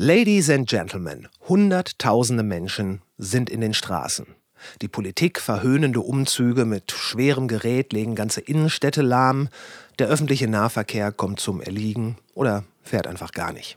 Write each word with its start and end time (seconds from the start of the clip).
Ladies 0.00 0.48
and 0.48 0.68
Gentlemen, 0.68 1.26
Hunderttausende 1.48 2.44
Menschen 2.44 3.02
sind 3.16 3.50
in 3.50 3.60
den 3.60 3.74
Straßen. 3.74 4.28
Die 4.80 4.86
Politik 4.86 5.40
verhöhnende 5.40 5.98
Umzüge 5.98 6.66
mit 6.66 6.92
schwerem 6.92 7.48
Gerät 7.48 7.92
legen 7.92 8.14
ganze 8.14 8.40
Innenstädte 8.40 9.02
lahm. 9.02 9.48
Der 9.98 10.06
öffentliche 10.06 10.46
Nahverkehr 10.46 11.10
kommt 11.10 11.40
zum 11.40 11.60
Erliegen 11.60 12.16
oder 12.34 12.62
fährt 12.84 13.08
einfach 13.08 13.32
gar 13.32 13.52
nicht. 13.52 13.76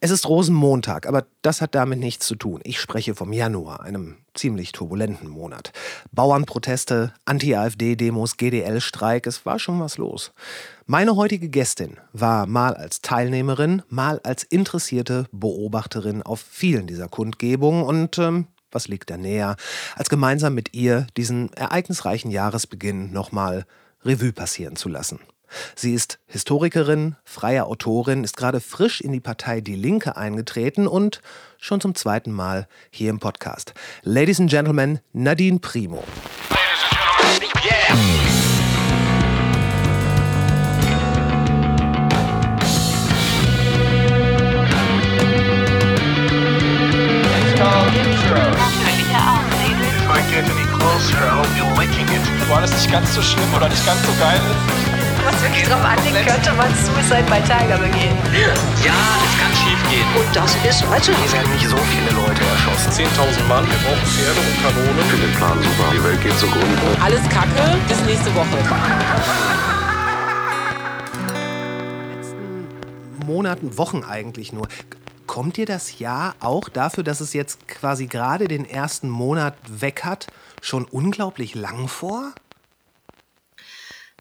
Es 0.00 0.10
ist 0.10 0.28
Rosenmontag, 0.28 1.06
aber 1.06 1.26
das 1.42 1.60
hat 1.60 1.74
damit 1.74 1.98
nichts 1.98 2.26
zu 2.26 2.36
tun. 2.36 2.60
Ich 2.64 2.80
spreche 2.80 3.14
vom 3.14 3.32
Januar, 3.32 3.82
einem 3.82 4.16
ziemlich 4.34 4.72
turbulenten 4.72 5.28
Monat. 5.28 5.72
Bauernproteste, 6.12 7.12
Anti-AfD-Demos, 7.24 8.36
GDL-Streik, 8.36 9.26
es 9.26 9.44
war 9.44 9.58
schon 9.58 9.80
was 9.80 9.98
los. 9.98 10.32
Meine 10.86 11.16
heutige 11.16 11.48
Gästin 11.48 11.98
war 12.12 12.46
mal 12.46 12.74
als 12.74 13.02
Teilnehmerin, 13.02 13.82
mal 13.88 14.20
als 14.24 14.42
interessierte 14.42 15.26
Beobachterin 15.32 16.22
auf 16.22 16.40
vielen 16.40 16.86
dieser 16.86 17.08
Kundgebungen 17.08 17.84
und 17.84 18.18
ähm, 18.18 18.46
was 18.72 18.88
liegt 18.88 19.10
da 19.10 19.16
näher, 19.16 19.56
als 19.96 20.08
gemeinsam 20.08 20.54
mit 20.54 20.74
ihr 20.74 21.06
diesen 21.16 21.52
ereignisreichen 21.52 22.30
Jahresbeginn 22.30 23.12
nochmal 23.12 23.66
Revue 24.04 24.32
passieren 24.32 24.76
zu 24.76 24.88
lassen. 24.88 25.20
Sie 25.74 25.94
ist 25.94 26.18
Historikerin, 26.26 27.16
freie 27.24 27.66
Autorin, 27.66 28.24
ist 28.24 28.36
gerade 28.36 28.60
frisch 28.60 29.00
in 29.00 29.12
die 29.12 29.20
Partei 29.20 29.60
Die 29.60 29.76
Linke 29.76 30.16
eingetreten 30.16 30.86
und 30.86 31.20
schon 31.58 31.80
zum 31.80 31.94
zweiten 31.94 32.32
Mal 32.32 32.66
hier 32.90 33.10
im 33.10 33.18
Podcast. 33.18 33.74
Ladies 34.02 34.40
and 34.40 34.50
Gentlemen, 34.50 35.00
Nadine 35.12 35.58
Primo. 35.58 36.02
War 52.48 52.60
das 52.60 52.72
nicht 52.72 52.92
ganz 52.92 53.14
so 53.14 53.22
schlimm 53.22 53.54
oder 53.54 53.68
nicht 53.68 53.84
ganz 53.86 54.04
so 54.04 54.12
geil? 54.20 55.01
Was 55.24 55.42
wirklich 55.42 55.68
drauf 55.68 55.84
anlegt, 55.84 56.26
könnte 56.26 56.52
man 56.52 56.68
Suicide 56.74 57.24
bei 57.28 57.40
Tiger 57.40 57.78
begehen. 57.78 58.16
Ja, 58.32 58.94
es 59.24 59.34
kann 59.38 59.52
schief 59.54 59.80
gehen. 59.90 60.06
Und 60.16 60.34
das 60.34 60.54
ist 60.64 60.82
heute. 60.88 61.12
Hier 61.14 61.32
werden 61.32 61.52
nicht 61.52 61.68
so 61.68 61.76
viele 61.76 62.10
Leute 62.10 62.42
erschossen. 62.44 62.90
10.000 62.90 63.46
Mann, 63.48 63.66
wir 63.66 63.78
brauchen 63.84 64.06
Pferde 64.06 64.40
und 64.40 64.62
Kanonen. 64.62 64.98
Ich 64.98 65.06
finde 65.06 65.26
den 65.26 65.36
Plan 65.36 65.58
super. 65.62 65.90
Die 65.92 66.04
Welt 66.04 66.22
geht 66.22 66.38
zugrunde. 66.38 66.78
Alles 67.02 67.22
Kacke, 67.28 67.78
bis 67.88 68.00
nächste 68.02 68.34
Woche. 68.34 68.58
letzten 72.14 73.26
Monaten, 73.26 73.78
Wochen 73.78 74.04
eigentlich 74.04 74.52
nur. 74.52 74.68
Kommt 75.26 75.56
dir 75.56 75.66
das 75.66 75.98
Jahr 75.98 76.34
auch 76.40 76.68
dafür, 76.68 77.04
dass 77.04 77.20
es 77.20 77.32
jetzt 77.32 77.66
quasi 77.66 78.06
gerade 78.06 78.48
den 78.48 78.68
ersten 78.68 79.08
Monat 79.08 79.56
weg 79.68 80.04
hat, 80.04 80.26
schon 80.60 80.84
unglaublich 80.84 81.54
lang 81.54 81.88
vor? 81.88 82.32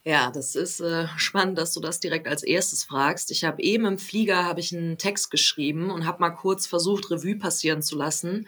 Ja, 0.04 0.32
das 0.32 0.56
ist 0.56 0.80
äh, 0.80 1.08
spannend, 1.16 1.60
dass 1.60 1.74
du 1.74 1.80
das 1.80 2.00
direkt 2.00 2.28
als 2.28 2.42
erstes 2.42 2.84
fragst. 2.84 3.30
Ich 3.30 3.44
habe 3.44 3.62
eben 3.62 3.86
im 3.86 3.98
Flieger 4.00 4.46
habe 4.46 4.60
ich 4.60 4.76
einen 4.76 4.98
Text 4.98 5.30
geschrieben 5.30 5.92
und 5.92 6.08
habe 6.08 6.22
mal 6.22 6.32
kurz 6.32 6.66
versucht, 6.66 7.12
Revue 7.12 7.36
passieren 7.36 7.84
zu 7.84 7.96
lassen. 7.96 8.48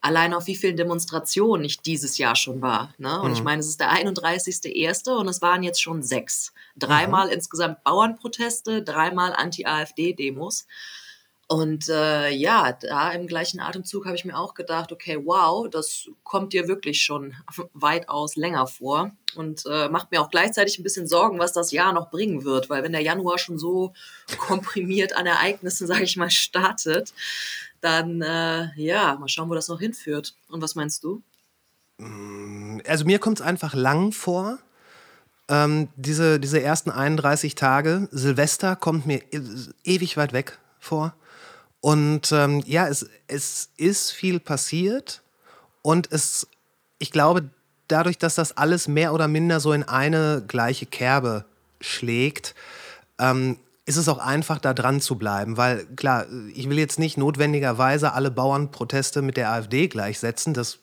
Allein 0.00 0.32
auf 0.32 0.46
wie 0.46 0.56
vielen 0.56 0.76
Demonstrationen 0.76 1.64
ich 1.64 1.80
dieses 1.80 2.16
Jahr 2.16 2.36
schon 2.36 2.62
war. 2.62 2.94
Ne? 2.98 3.20
Und 3.20 3.28
mhm. 3.28 3.34
ich 3.34 3.42
meine, 3.42 3.60
es 3.60 3.68
ist 3.68 3.80
der 3.80 3.92
31.1. 3.92 5.10
und 5.10 5.28
es 5.28 5.42
waren 5.42 5.62
jetzt 5.62 5.82
schon 5.82 6.02
sechs. 6.02 6.52
Dreimal 6.76 7.26
mhm. 7.26 7.34
insgesamt 7.34 7.84
Bauernproteste, 7.84 8.82
dreimal 8.82 9.34
Anti-AfD-Demos. 9.34 10.66
Und 11.46 11.90
äh, 11.90 12.30
ja, 12.30 12.72
da 12.72 13.12
im 13.12 13.26
gleichen 13.26 13.60
Atemzug 13.60 14.06
habe 14.06 14.16
ich 14.16 14.24
mir 14.24 14.38
auch 14.38 14.54
gedacht, 14.54 14.92
okay, 14.92 15.20
wow, 15.22 15.68
das 15.68 16.08
kommt 16.22 16.54
dir 16.54 16.68
wirklich 16.68 17.02
schon 17.02 17.34
weitaus 17.74 18.36
länger 18.36 18.66
vor 18.66 19.10
und 19.36 19.64
äh, 19.66 19.88
macht 19.88 20.10
mir 20.10 20.22
auch 20.22 20.30
gleichzeitig 20.30 20.78
ein 20.78 20.82
bisschen 20.82 21.06
Sorgen, 21.06 21.38
was 21.38 21.52
das 21.52 21.70
Jahr 21.70 21.92
noch 21.92 22.10
bringen 22.10 22.44
wird, 22.44 22.70
weil 22.70 22.82
wenn 22.82 22.92
der 22.92 23.02
Januar 23.02 23.38
schon 23.38 23.58
so 23.58 23.92
komprimiert 24.38 25.14
an 25.14 25.26
Ereignissen, 25.26 25.86
sage 25.86 26.04
ich 26.04 26.16
mal, 26.16 26.30
startet, 26.30 27.12
dann 27.80 28.22
äh, 28.22 28.68
ja, 28.76 29.16
mal 29.16 29.28
schauen, 29.28 29.50
wo 29.50 29.54
das 29.54 29.68
noch 29.68 29.80
hinführt. 29.80 30.34
Und 30.48 30.62
was 30.62 30.74
meinst 30.74 31.04
du? 31.04 31.22
Mm, 31.98 32.80
also 32.86 33.04
mir 33.04 33.18
kommt 33.18 33.40
es 33.40 33.46
einfach 33.46 33.74
lang 33.74 34.12
vor. 34.12 34.58
Ähm, 35.48 35.88
diese, 35.96 36.40
diese 36.40 36.62
ersten 36.62 36.90
31 36.90 37.54
Tage, 37.54 38.08
Silvester 38.10 38.76
kommt 38.76 39.04
mir 39.06 39.20
e 39.30 39.42
ewig 39.84 40.16
weit 40.16 40.32
weg 40.32 40.58
vor. 40.78 41.14
Und 41.84 42.32
ähm, 42.32 42.62
ja, 42.64 42.88
es, 42.88 43.06
es 43.26 43.68
ist 43.76 44.10
viel 44.10 44.40
passiert 44.40 45.20
und 45.82 46.10
es, 46.10 46.46
ich 46.98 47.12
glaube, 47.12 47.50
dadurch, 47.88 48.16
dass 48.16 48.36
das 48.36 48.56
alles 48.56 48.88
mehr 48.88 49.12
oder 49.12 49.28
minder 49.28 49.60
so 49.60 49.70
in 49.74 49.82
eine 49.82 50.42
gleiche 50.48 50.86
Kerbe 50.86 51.44
schlägt, 51.82 52.54
ähm, 53.18 53.58
ist 53.84 53.98
es 53.98 54.08
auch 54.08 54.16
einfach, 54.16 54.60
da 54.60 54.72
dran 54.72 55.02
zu 55.02 55.16
bleiben. 55.16 55.58
Weil 55.58 55.84
klar, 55.94 56.24
ich 56.54 56.70
will 56.70 56.78
jetzt 56.78 56.98
nicht 56.98 57.18
notwendigerweise 57.18 58.14
alle 58.14 58.30
Bauernproteste 58.30 59.20
mit 59.20 59.36
der 59.36 59.50
AfD 59.50 59.88
gleichsetzen. 59.88 60.54
Das 60.54 60.78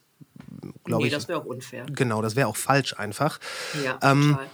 glaube 0.84 1.02
nee, 1.02 1.08
ich. 1.08 1.14
das 1.16 1.28
wäre 1.28 1.40
auch 1.40 1.46
unfair. 1.46 1.88
Genau, 1.92 2.22
das 2.22 2.36
wäre 2.36 2.48
auch 2.48 2.58
falsch 2.58 2.94
einfach. 3.00 3.40
Ja, 3.84 3.98
ähm, 4.04 4.34
total. 4.34 4.48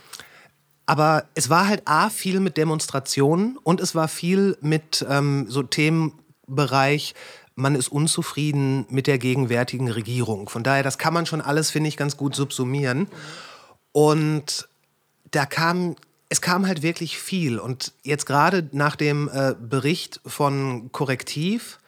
Aber 0.86 1.26
es 1.36 1.50
war 1.50 1.68
halt 1.68 1.82
A, 1.84 2.10
viel 2.10 2.40
mit 2.40 2.56
Demonstrationen 2.56 3.58
und 3.58 3.82
es 3.82 3.96
war 3.96 4.08
viel 4.08 4.58
mit 4.62 5.06
ähm, 5.10 5.48
so 5.50 5.62
Themen 5.62 6.18
Bereich, 6.48 7.14
man 7.56 7.76
ist 7.76 7.90
unzufrieden 7.90 8.86
mit 8.90 9.08
der 9.08 9.18
gegenwärtigen 9.18 9.90
Regierung. 9.90 10.48
Von 10.48 10.64
daher, 10.64 10.84
das 10.84 10.98
kann 10.98 11.14
man 11.14 11.26
schon 11.26 11.42
alles, 11.42 11.72
finde 11.72 11.90
ich, 11.90 11.98
ganz 11.98 12.16
gut 12.16 12.36
subsumieren. 12.36 13.08
Und 13.92 14.70
da 15.32 15.46
kam, 15.46 15.96
es 16.30 16.40
kam 16.42 16.68
halt 16.68 16.84
wirklich 16.84 17.18
viel. 17.18 17.60
Und 17.60 17.94
jetzt 18.04 18.26
gerade 18.26 18.70
nach 18.72 18.96
dem 18.96 19.30
äh, 19.34 19.56
Bericht 19.60 20.22
von 20.26 20.92
Korrektiv, 20.92 21.80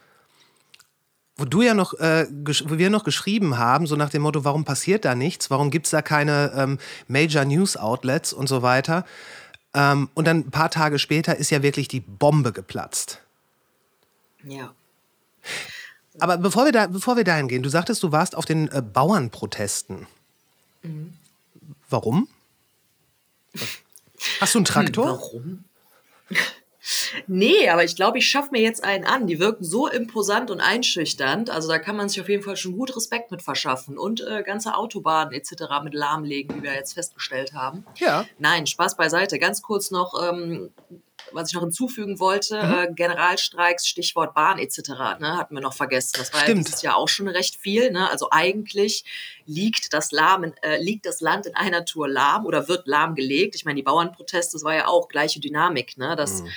wo 1.38 1.46
du 1.46 1.62
ja 1.62 1.74
noch, 1.74 1.94
äh, 1.94 2.28
wo 2.66 2.78
wir 2.78 2.90
noch 2.90 3.04
geschrieben 3.04 3.58
haben, 3.58 3.88
so 3.88 3.96
nach 3.96 4.10
dem 4.10 4.24
Motto, 4.24 4.44
warum 4.44 4.66
passiert 4.66 5.06
da 5.06 5.16
nichts? 5.16 5.50
Warum 5.50 5.70
gibt 5.70 5.86
es 5.86 5.92
da 5.92 6.02
keine 6.02 6.52
ähm, 6.56 6.80
Major 7.08 7.46
News 7.46 7.78
Outlets 7.78 8.34
und 8.34 8.50
so 8.50 8.62
weiter? 8.62 9.06
Ähm, 9.74 10.10
und 10.16 10.26
dann 10.26 10.40
ein 10.40 10.52
paar 10.52 10.72
Tage 10.72 11.00
später 11.00 11.38
ist 11.38 11.52
ja 11.52 11.64
wirklich 11.64 11.88
die 11.88 12.02
Bombe 12.02 12.52
geplatzt. 12.52 13.22
Ja. 14.44 14.74
Aber 16.20 16.38
bevor 16.38 16.66
wir, 16.66 16.72
da, 16.72 16.88
bevor 16.88 17.18
wir 17.18 17.24
dahin 17.24 17.48
gehen, 17.48 17.64
du 17.64 17.70
sagtest, 17.70 18.04
du 18.04 18.12
warst 18.12 18.36
auf 18.36 18.46
den 18.46 18.70
äh, 18.72 18.82
Bauernprotesten. 18.82 20.08
Mhm. 20.82 21.14
Warum? 21.90 22.28
Hast 24.40 24.54
du 24.54 24.60
einen 24.60 24.66
Traktor? 24.66 25.06
Warum? 25.22 25.64
Nee, 27.28 27.70
aber 27.70 27.84
ich 27.84 27.96
glaube, 27.96 28.18
ich 28.18 28.28
schaffe 28.28 28.50
mir 28.52 28.62
jetzt 28.62 28.84
einen 28.84 29.06
an. 29.06 29.28
Die 29.28 29.40
wirken 29.40 29.64
so 29.64 29.88
imposant 29.88 30.50
und 30.50 30.60
einschüchternd. 30.60 31.50
Also 31.50 31.68
da 31.68 31.78
kann 31.78 31.96
man 31.96 32.10
sich 32.10 32.20
auf 32.20 32.30
jeden 32.30 32.44
Fall 32.44 32.58
schon 32.58 32.78
gut 32.78 32.96
Respekt 32.96 33.32
mit 33.32 33.42
verschaffen 33.42 33.98
und 33.98 34.22
äh, 34.22 34.44
ganze 34.44 34.76
Autobahnen 34.76 35.34
etc. 35.34 35.66
mit 35.84 35.94
lahmlegen, 35.94 36.58
wie 36.58 36.64
wir 36.64 36.74
jetzt 36.74 36.94
festgestellt 36.94 37.54
haben. 37.54 37.86
Ja. 37.98 38.26
Nein, 38.40 38.66
Spaß 38.66 38.98
beiseite. 38.98 39.38
Ganz 39.40 39.62
kurz 39.62 39.92
noch 39.92 40.14
ähm, 40.32 40.72
was 41.32 41.50
ich 41.50 41.56
noch 41.56 41.62
hinzufügen 41.62 42.20
wollte, 42.20 42.62
mhm. 42.62 42.74
äh, 42.74 42.94
Generalstreiks, 42.94 43.88
Stichwort 43.88 44.34
Bahn 44.34 44.60
etc., 44.60 44.90
ne, 45.20 45.38
hatten 45.38 45.56
wir 45.56 45.62
noch 45.62 45.74
vergessen. 45.74 46.14
Das 46.18 46.34
war 46.34 46.42
Stimmt. 46.42 46.60
ja 46.60 46.64
dieses 46.64 46.82
Jahr 46.82 46.98
auch 46.98 47.10
schon 47.10 47.28
recht 47.28 47.56
viel. 47.56 47.92
Ne? 47.92 48.10
Also 48.10 48.30
eigentlich 48.32 49.06
liegt 49.46 49.94
das, 49.94 50.12
lahm 50.12 50.54
äh, 50.62 50.82
liegt 50.82 51.06
das 51.06 51.22
Land 51.22 51.46
in 51.46 51.56
einer 51.56 51.86
Tour 51.86 52.08
lahm 52.08 52.46
oder 52.46 52.68
wird 52.68 52.88
lahmgelegt. 52.88 53.56
Ich 53.56 53.66
meine, 53.66 53.76
die 53.76 53.84
Bauernproteste, 53.84 54.54
das 54.54 54.64
war 54.64 54.76
ja 54.76 54.88
auch 54.88 55.08
gleiche 55.08 55.40
Dynamik. 55.40 55.98
Ne? 55.98 56.16
Das, 56.16 56.42
mhm. 56.42 56.50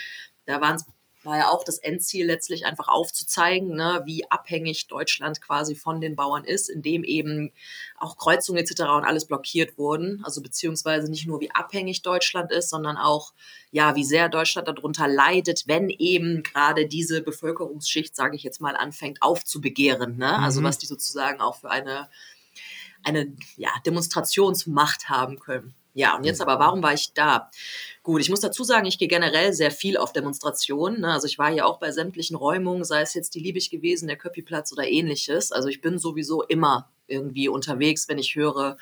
Da 0.47 0.61
waren 0.61 0.77
es 0.77 0.85
war 1.25 1.39
ja 1.39 1.51
auch 1.51 1.65
das 1.65 1.79
Endziel 1.79 2.27
letztlich 2.27 2.67
einfach 2.67 2.89
aufzuzeigen, 2.89 3.75
ne, 3.75 4.03
wie 4.05 4.31
abhängig 4.31 4.89
Deutschland 4.89 5.41
quasi 5.41 5.75
von 5.75 6.01
den 6.01 6.17
Bauern 6.17 6.45
ist, 6.45 6.69
indem 6.69 7.05
eben 7.05 7.53
auch 7.99 8.17
Kreuzungen 8.17 8.63
etc. 8.63 8.83
und 8.83 9.05
alles 9.05 9.27
blockiert 9.27 9.79
wurden. 9.79 10.23
Also 10.25 10.43
beziehungsweise 10.43 11.11
nicht 11.11 11.27
nur 11.27 11.41
wie 11.41 11.51
abhängig 11.51 12.03
Deutschland 12.03 12.53
ist, 12.53 12.71
sondern 12.71 12.97
auch 12.97 13.33
ja, 13.71 13.95
wie 13.97 14.05
sehr 14.05 14.29
Deutschland 14.29 14.69
darunter 14.69 15.09
leidet, 15.09 15.65
wenn 15.67 15.89
eben 15.89 16.43
gerade 16.43 16.87
diese 16.87 17.23
Bevölkerungsschicht, 17.23 18.15
sage 18.15 18.37
ich 18.37 18.43
jetzt 18.43 18.61
mal, 18.61 18.77
anfängt 18.77 19.23
aufzubegehren. 19.23 20.17
Ne? 20.17 20.27
Also 20.27 20.39
mhm. 20.39 20.53
Also 20.53 20.63
was 20.65 20.79
die 20.79 20.87
sozusagen 20.87 21.41
auch 21.41 21.57
für 21.57 21.71
eine 21.71 22.09
eine 23.05 23.35
ja, 23.57 23.71
Demonstrationsmacht 23.85 25.09
haben 25.09 25.39
können. 25.39 25.75
Ja, 25.95 26.17
und 26.17 26.25
jetzt 26.25 26.41
aber, 26.41 26.59
warum 26.59 26.83
war 26.83 26.95
ich 26.95 27.13
da? 27.13 27.51
Gut, 28.03 28.23
ich 28.23 28.31
muss 28.31 28.41
dazu 28.41 28.65
sagen, 28.65 28.87
ich 28.87 28.99
gehe 28.99 29.09
generell 29.09 29.53
sehr 29.53 29.71
viel 29.71 29.99
auf 29.99 30.13
Demonstrationen. 30.13 31.03
Ne? 31.03 31.13
Also 31.13 31.27
ich 31.27 31.39
war 31.39 31.51
ja 31.51 31.67
auch 31.67 31.79
bei 31.79 31.91
sämtlichen 31.93 32.35
Räumungen, 32.35 32.85
sei 32.85 33.03
es 33.03 33.13
jetzt 33.15 33.35
die 33.35 33.41
Liebig 33.41 33.71
gewesen, 33.71 34.09
der 34.09 34.17
Köppiplatz 34.17 34.73
oder 34.73 34.89
ähnliches. 34.89 35.53
Also 35.53 35.69
ich 35.69 35.83
bin 35.83 35.99
sowieso 35.99 36.43
immer 36.43 36.91
irgendwie 37.09 37.49
unterwegs, 37.49 38.09
wenn 38.09 38.19
ich 38.19 38.35
höre, 38.37 38.79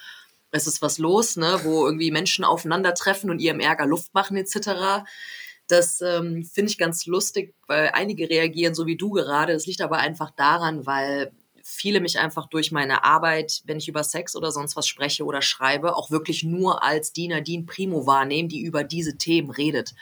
es 0.53 0.67
ist 0.69 0.83
was 0.83 0.99
los, 0.99 1.37
ne? 1.37 1.61
wo 1.65 1.85
irgendwie 1.85 2.13
Menschen 2.13 2.45
aufeinandertreffen 2.45 3.29
und 3.31 3.41
ihrem 3.41 3.61
Ärger 3.61 3.87
Luft 3.87 4.15
machen 4.15 4.37
etc 4.37 5.05
Das 5.67 6.01
ähm, 6.03 6.45
finde 6.45 6.71
ich 6.71 6.79
ganz 6.79 7.07
lustig, 7.07 7.55
weil 7.67 7.91
einige 7.93 8.31
reagieren 8.31 8.75
so 8.75 8.87
wie 8.87 8.97
du 8.97 9.11
gerade. 9.11 9.53
Das 9.53 9.67
liegt 9.67 9.81
aber 9.81 9.99
einfach 9.99 10.31
daran, 10.31 10.87
weil 10.87 11.33
viele 11.71 12.01
mich 12.01 12.19
einfach 12.19 12.47
durch 12.47 12.73
meine 12.73 13.05
Arbeit, 13.05 13.63
wenn 13.65 13.79
ich 13.79 13.89
über 13.89 14.05
Sex 14.05 14.37
oder 14.37 14.51
sonst 14.51 14.77
was 14.77 14.87
spreche 14.87 15.25
oder 15.25 15.43
schreibe, 15.43 15.97
auch 15.97 16.11
wirklich 16.11 16.43
nur 16.43 16.83
als 16.83 17.13
die 17.13 17.29
Nadine 17.29 17.65
Primo 17.65 18.07
wahrnehmen, 18.07 18.49
die 18.49 18.61
über 18.61 18.85
diese 18.85 19.17
Themen 19.17 19.51
redet. 19.51 19.95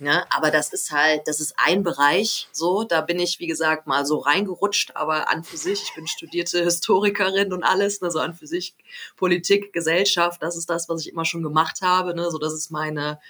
Ja, 0.00 0.26
aber 0.30 0.50
das 0.50 0.72
ist 0.72 0.90
halt, 0.90 1.22
das 1.26 1.38
ist 1.38 1.54
ein 1.56 1.84
Bereich, 1.84 2.48
so, 2.50 2.82
da 2.82 3.00
bin 3.00 3.20
ich, 3.20 3.38
wie 3.38 3.46
gesagt, 3.46 3.86
mal 3.86 4.04
so 4.04 4.18
reingerutscht, 4.18 4.96
aber 4.96 5.30
an 5.30 5.44
für 5.44 5.56
sich, 5.56 5.84
ich 5.84 5.94
bin 5.94 6.08
studierte 6.08 6.64
Historikerin 6.64 7.52
und 7.52 7.62
alles, 7.62 8.00
ne, 8.00 8.10
so 8.10 8.18
an 8.18 8.34
für 8.34 8.48
sich 8.48 8.74
Politik, 9.16 9.72
Gesellschaft, 9.72 10.42
das 10.42 10.56
ist 10.56 10.68
das, 10.68 10.88
was 10.88 11.00
ich 11.02 11.12
immer 11.12 11.24
schon 11.24 11.44
gemacht 11.44 11.80
habe, 11.80 12.12
ne, 12.12 12.28
so, 12.32 12.38
das 12.38 12.52
ist 12.52 12.72
meine, 12.72 13.20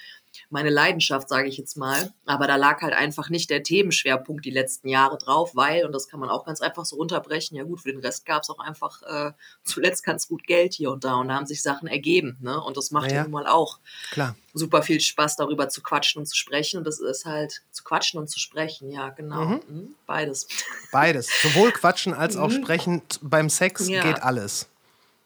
meine 0.50 0.70
Leidenschaft, 0.70 1.28
sage 1.28 1.48
ich 1.48 1.56
jetzt 1.56 1.76
mal. 1.76 2.12
Aber 2.26 2.46
da 2.46 2.56
lag 2.56 2.80
halt 2.82 2.94
einfach 2.94 3.30
nicht 3.30 3.50
der 3.50 3.62
Themenschwerpunkt 3.62 4.44
die 4.44 4.50
letzten 4.50 4.88
Jahre 4.88 5.18
drauf, 5.18 5.52
weil, 5.54 5.84
und 5.84 5.92
das 5.92 6.08
kann 6.08 6.20
man 6.20 6.28
auch 6.28 6.44
ganz 6.44 6.60
einfach 6.60 6.84
so 6.84 6.96
runterbrechen, 6.96 7.56
ja 7.56 7.64
gut, 7.64 7.80
für 7.80 7.92
den 7.92 8.00
Rest 8.00 8.26
gab 8.26 8.42
es 8.42 8.50
auch 8.50 8.58
einfach 8.58 9.02
äh, 9.02 9.32
zuletzt 9.64 10.04
ganz 10.04 10.28
gut 10.28 10.46
Geld 10.46 10.74
hier 10.74 10.90
und 10.90 11.04
da 11.04 11.14
und 11.14 11.28
da 11.28 11.34
haben 11.34 11.46
sich 11.46 11.62
Sachen 11.62 11.88
ergeben. 11.88 12.38
Ne? 12.40 12.60
Und 12.62 12.76
das 12.76 12.90
macht 12.90 13.10
ja, 13.10 13.18
ja 13.18 13.22
nun 13.22 13.32
mal 13.32 13.46
auch 13.46 13.78
Klar. 14.10 14.36
super 14.52 14.82
viel 14.82 15.00
Spaß, 15.00 15.36
darüber 15.36 15.68
zu 15.68 15.82
quatschen 15.82 16.20
und 16.20 16.26
zu 16.26 16.36
sprechen. 16.36 16.78
Und 16.78 16.86
das 16.86 17.00
ist 17.00 17.24
halt 17.24 17.62
zu 17.70 17.84
quatschen 17.84 18.20
und 18.20 18.28
zu 18.28 18.38
sprechen, 18.38 18.90
ja, 18.90 19.10
genau. 19.10 19.44
Mhm. 19.44 19.60
Mhm. 19.68 19.94
Beides. 20.06 20.48
Beides. 20.92 21.28
Sowohl 21.42 21.72
quatschen 21.72 22.14
als 22.14 22.36
auch 22.36 22.50
mhm. 22.50 22.62
sprechen. 22.62 23.02
Beim 23.22 23.50
Sex 23.50 23.88
ja. 23.88 24.02
geht 24.02 24.22
alles. 24.22 24.68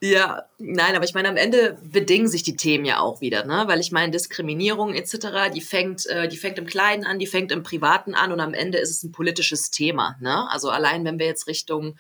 Ja, 0.01 0.45
nein, 0.59 0.95
aber 0.95 1.05
ich 1.05 1.15
meine, 1.15 1.29
am 1.29 1.37
Ende 1.37 1.77
bedingen 1.83 2.29
sich 2.29 2.45
die 2.45 2.55
Themen 2.55 2.85
ja 2.85 3.01
auch 3.01 3.21
wieder, 3.21 3.45
ne? 3.45 3.65
Weil 3.67 3.81
ich 3.81 3.91
meine, 3.91 4.13
Diskriminierung 4.13 4.95
etc., 4.95 5.51
die 5.53 5.61
fängt, 5.61 6.07
äh, 6.07 6.29
die 6.29 6.37
fängt 6.37 6.57
im 6.59 6.67
Kleinen 6.67 7.05
an, 7.05 7.19
die 7.19 7.27
fängt 7.27 7.51
im 7.51 7.65
Privaten 7.65 8.15
an 8.15 8.31
und 8.31 8.39
am 8.39 8.55
Ende 8.55 8.79
ist 8.79 8.91
es 8.91 9.03
ein 9.03 9.11
politisches 9.11 9.73
Thema, 9.73 10.17
ne? 10.21 10.49
Also 10.53 10.71
allein 10.71 11.05
wenn 11.05 11.19
wir 11.19 11.27
jetzt 11.27 11.49
Richtung 11.49 11.99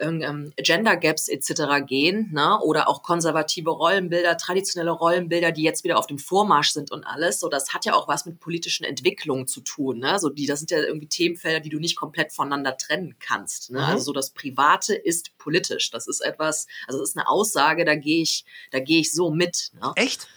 ähm, 0.00 0.52
Gender 0.56 0.96
Gaps 0.96 1.28
etc. 1.28 1.84
gehen, 1.86 2.30
ne? 2.32 2.58
oder 2.60 2.88
auch 2.88 3.02
konservative 3.02 3.70
Rollenbilder, 3.70 4.36
traditionelle 4.36 4.90
Rollenbilder, 4.90 5.52
die 5.52 5.62
jetzt 5.62 5.84
wieder 5.84 5.98
auf 5.98 6.06
dem 6.06 6.18
Vormarsch 6.18 6.70
sind 6.70 6.90
und 6.90 7.04
alles. 7.04 7.40
So, 7.40 7.48
das 7.48 7.74
hat 7.74 7.84
ja 7.84 7.94
auch 7.94 8.08
was 8.08 8.26
mit 8.26 8.40
politischen 8.40 8.84
Entwicklungen 8.84 9.46
zu 9.46 9.60
tun. 9.60 9.98
Ne? 9.98 10.18
So, 10.18 10.28
die, 10.28 10.46
das 10.46 10.60
sind 10.60 10.70
ja 10.70 10.78
irgendwie 10.78 11.08
Themenfelder, 11.08 11.60
die 11.60 11.70
du 11.70 11.78
nicht 11.78 11.96
komplett 11.96 12.32
voneinander 12.32 12.76
trennen 12.76 13.16
kannst. 13.18 13.70
Ne? 13.70 13.78
Mhm. 13.78 13.84
Also 13.84 14.04
so 14.04 14.12
das 14.12 14.30
Private 14.30 14.94
ist 14.94 15.36
politisch. 15.38 15.90
Das 15.90 16.06
ist 16.06 16.20
etwas, 16.20 16.66
also 16.86 17.00
das 17.00 17.10
ist 17.10 17.16
eine 17.16 17.28
Aussage, 17.28 17.84
da 17.84 17.94
gehe 17.94 18.22
ich, 18.22 18.44
da 18.70 18.80
gehe 18.80 19.00
ich 19.00 19.12
so 19.12 19.30
mit. 19.30 19.70
Ne? 19.80 19.92
Echt? 19.96 20.28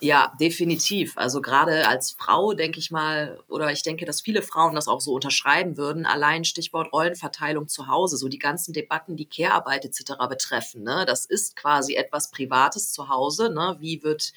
Ja, 0.00 0.34
definitiv. 0.38 1.16
Also 1.16 1.40
gerade 1.40 1.88
als 1.88 2.12
Frau 2.12 2.52
denke 2.52 2.78
ich 2.78 2.90
mal, 2.90 3.40
oder 3.48 3.72
ich 3.72 3.82
denke, 3.82 4.04
dass 4.04 4.20
viele 4.20 4.42
Frauen 4.42 4.74
das 4.74 4.88
auch 4.88 5.00
so 5.00 5.14
unterschreiben 5.14 5.78
würden, 5.78 6.04
allein 6.04 6.44
Stichwort 6.44 6.92
Rollenverteilung 6.92 7.66
zu 7.66 7.86
Hause, 7.88 8.18
so 8.18 8.28
die 8.28 8.38
ganzen 8.38 8.74
Debatten, 8.74 9.16
die 9.16 9.24
Care-Arbeit 9.24 9.86
etc. 9.86 10.12
betreffen. 10.28 10.82
Ne? 10.82 11.04
Das 11.06 11.24
ist 11.24 11.56
quasi 11.56 11.94
etwas 11.94 12.30
Privates 12.30 12.92
zu 12.92 13.08
Hause. 13.08 13.48
Ne? 13.48 13.76
Wie 13.80 14.02
wird 14.02 14.34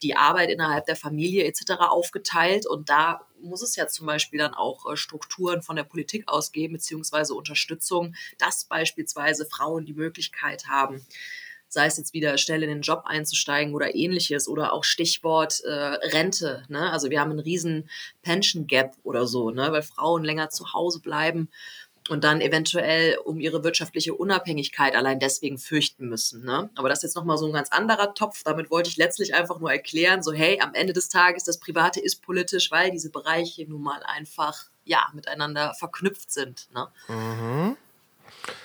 die 0.00 0.16
Arbeit 0.16 0.48
innerhalb 0.48 0.86
der 0.86 0.96
Familie 0.96 1.44
etc. 1.44 1.72
aufgeteilt? 1.90 2.66
Und 2.66 2.88
da 2.88 3.26
muss 3.42 3.60
es 3.60 3.76
ja 3.76 3.88
zum 3.88 4.06
Beispiel 4.06 4.38
dann 4.38 4.54
auch 4.54 4.90
äh, 4.90 4.96
Strukturen 4.96 5.60
von 5.60 5.76
der 5.76 5.84
Politik 5.84 6.26
ausgeben, 6.26 6.72
beziehungsweise 6.74 7.34
Unterstützung, 7.34 8.14
dass 8.38 8.64
beispielsweise 8.64 9.44
Frauen 9.44 9.84
die 9.84 9.94
Möglichkeit 9.94 10.68
haben, 10.68 11.04
sei 11.72 11.86
es 11.86 11.96
jetzt 11.96 12.12
wieder 12.12 12.36
schnell 12.36 12.62
in 12.62 12.68
den 12.68 12.82
Job 12.82 13.04
einzusteigen 13.06 13.74
oder 13.74 13.94
ähnliches 13.94 14.46
oder 14.46 14.74
auch 14.74 14.84
Stichwort 14.84 15.62
äh, 15.64 15.72
Rente. 15.72 16.64
Ne? 16.68 16.90
Also 16.90 17.08
wir 17.08 17.18
haben 17.18 17.30
einen 17.30 17.40
riesen 17.40 17.88
Pension 18.20 18.66
Gap 18.66 18.94
oder 19.04 19.26
so, 19.26 19.50
ne? 19.50 19.72
weil 19.72 19.82
Frauen 19.82 20.22
länger 20.22 20.50
zu 20.50 20.74
Hause 20.74 21.00
bleiben 21.00 21.48
und 22.10 22.24
dann 22.24 22.42
eventuell 22.42 23.16
um 23.24 23.40
ihre 23.40 23.64
wirtschaftliche 23.64 24.12
Unabhängigkeit 24.12 24.94
allein 24.94 25.18
deswegen 25.18 25.56
fürchten 25.56 26.10
müssen. 26.10 26.44
Ne? 26.44 26.68
Aber 26.74 26.90
das 26.90 26.98
ist 26.98 27.04
jetzt 27.04 27.16
nochmal 27.16 27.38
so 27.38 27.46
ein 27.46 27.54
ganz 27.54 27.70
anderer 27.70 28.12
Topf. 28.12 28.42
Damit 28.44 28.70
wollte 28.70 28.90
ich 28.90 28.98
letztlich 28.98 29.34
einfach 29.34 29.58
nur 29.58 29.72
erklären, 29.72 30.22
so 30.22 30.32
hey, 30.32 30.60
am 30.60 30.74
Ende 30.74 30.92
des 30.92 31.08
Tages, 31.08 31.44
das 31.44 31.58
Private 31.58 32.00
ist 32.00 32.20
politisch, 32.20 32.70
weil 32.70 32.90
diese 32.90 33.08
Bereiche 33.08 33.64
nun 33.66 33.80
mal 33.80 34.02
einfach 34.02 34.66
ja 34.84 35.08
miteinander 35.14 35.72
verknüpft 35.78 36.32
sind. 36.32 36.68
Ne? 36.74 36.88
Mhm. 37.08 37.76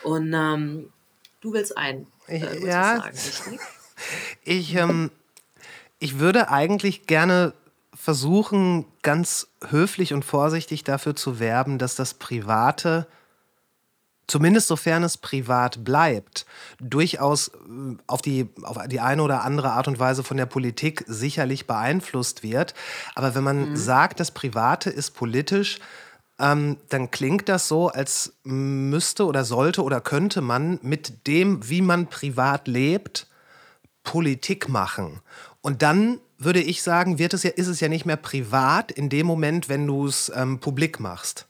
Und 0.03 0.33
ähm, 0.33 0.92
Du 1.39 1.53
willst 1.53 1.77
ein. 1.77 2.07
Äh, 2.27 2.39
du 2.39 2.51
willst 2.51 2.68
ja. 2.68 3.03
Ich, 4.44 4.75
ähm, 4.75 5.09
ich 6.00 6.19
würde 6.19 6.50
eigentlich 6.50 7.07
gerne 7.07 7.53
versuchen, 7.95 8.85
ganz 9.01 9.47
höflich 9.69 10.13
und 10.13 10.24
vorsichtig 10.24 10.83
dafür 10.83 11.15
zu 11.15 11.39
werben, 11.39 11.79
dass 11.79 11.95
das 11.95 12.13
Private, 12.13 13.07
zumindest 14.27 14.68
sofern 14.68 15.03
es 15.03 15.18
privat 15.18 15.83
bleibt, 15.83 16.45
durchaus 16.79 17.47
äh, 17.47 17.97
auf 18.06 18.21
die, 18.21 18.47
auf 18.62 18.77
die 18.88 19.00
eine 19.00 19.24
oder 19.24 19.44
andere 19.44 19.71
Art 19.71 19.88
und 19.88 20.00
Weise 20.00 20.24
von 20.24 20.38
der 20.38 20.45
Politik 20.45 21.03
sicherlich 21.07 21.65
beeinflusst 21.65 22.44
wird. 22.44 22.75
Aber 23.15 23.33
wenn 23.33 23.44
man 23.44 23.71
mhm. 23.71 23.75
sagt, 23.75 24.19
das 24.19 24.31
Private 24.31 24.91
ist 24.91 25.12
politisch, 25.12 25.79
ähm, 26.39 26.78
dann 26.89 27.12
klingt 27.12 27.50
das 27.50 27.68
so, 27.68 27.88
als 27.88 28.34
müsste 28.44 29.25
oder 29.25 29.44
sollte 29.44 29.84
oder 29.84 30.01
könnte 30.01 30.42
man 30.42 30.80
mit 30.81 31.28
dem, 31.28 31.68
wie 31.68 31.81
man 31.81 32.07
privat 32.07 32.68
lebt, 32.68 33.28
Politik 34.04 34.69
machen. 34.69 35.22
Und 35.62 35.81
dann 35.81 36.19
würde 36.38 36.62
ich 36.62 36.84
sagen, 36.84 37.19
wird 37.19 37.34
es 37.34 37.44
ja, 37.44 37.50
ist 37.50 37.68
es 37.68 37.80
ja 37.80 37.89
nicht 37.89 38.06
mehr 38.06 38.18
privat 38.18 38.92
in 38.92 39.10
dem 39.10 39.25
Moment, 39.25 39.69
wenn 39.69 39.88
du 39.88 40.07
es 40.07 40.31
ähm, 40.36 40.60
publik 40.60 41.00
machst. 41.00 41.48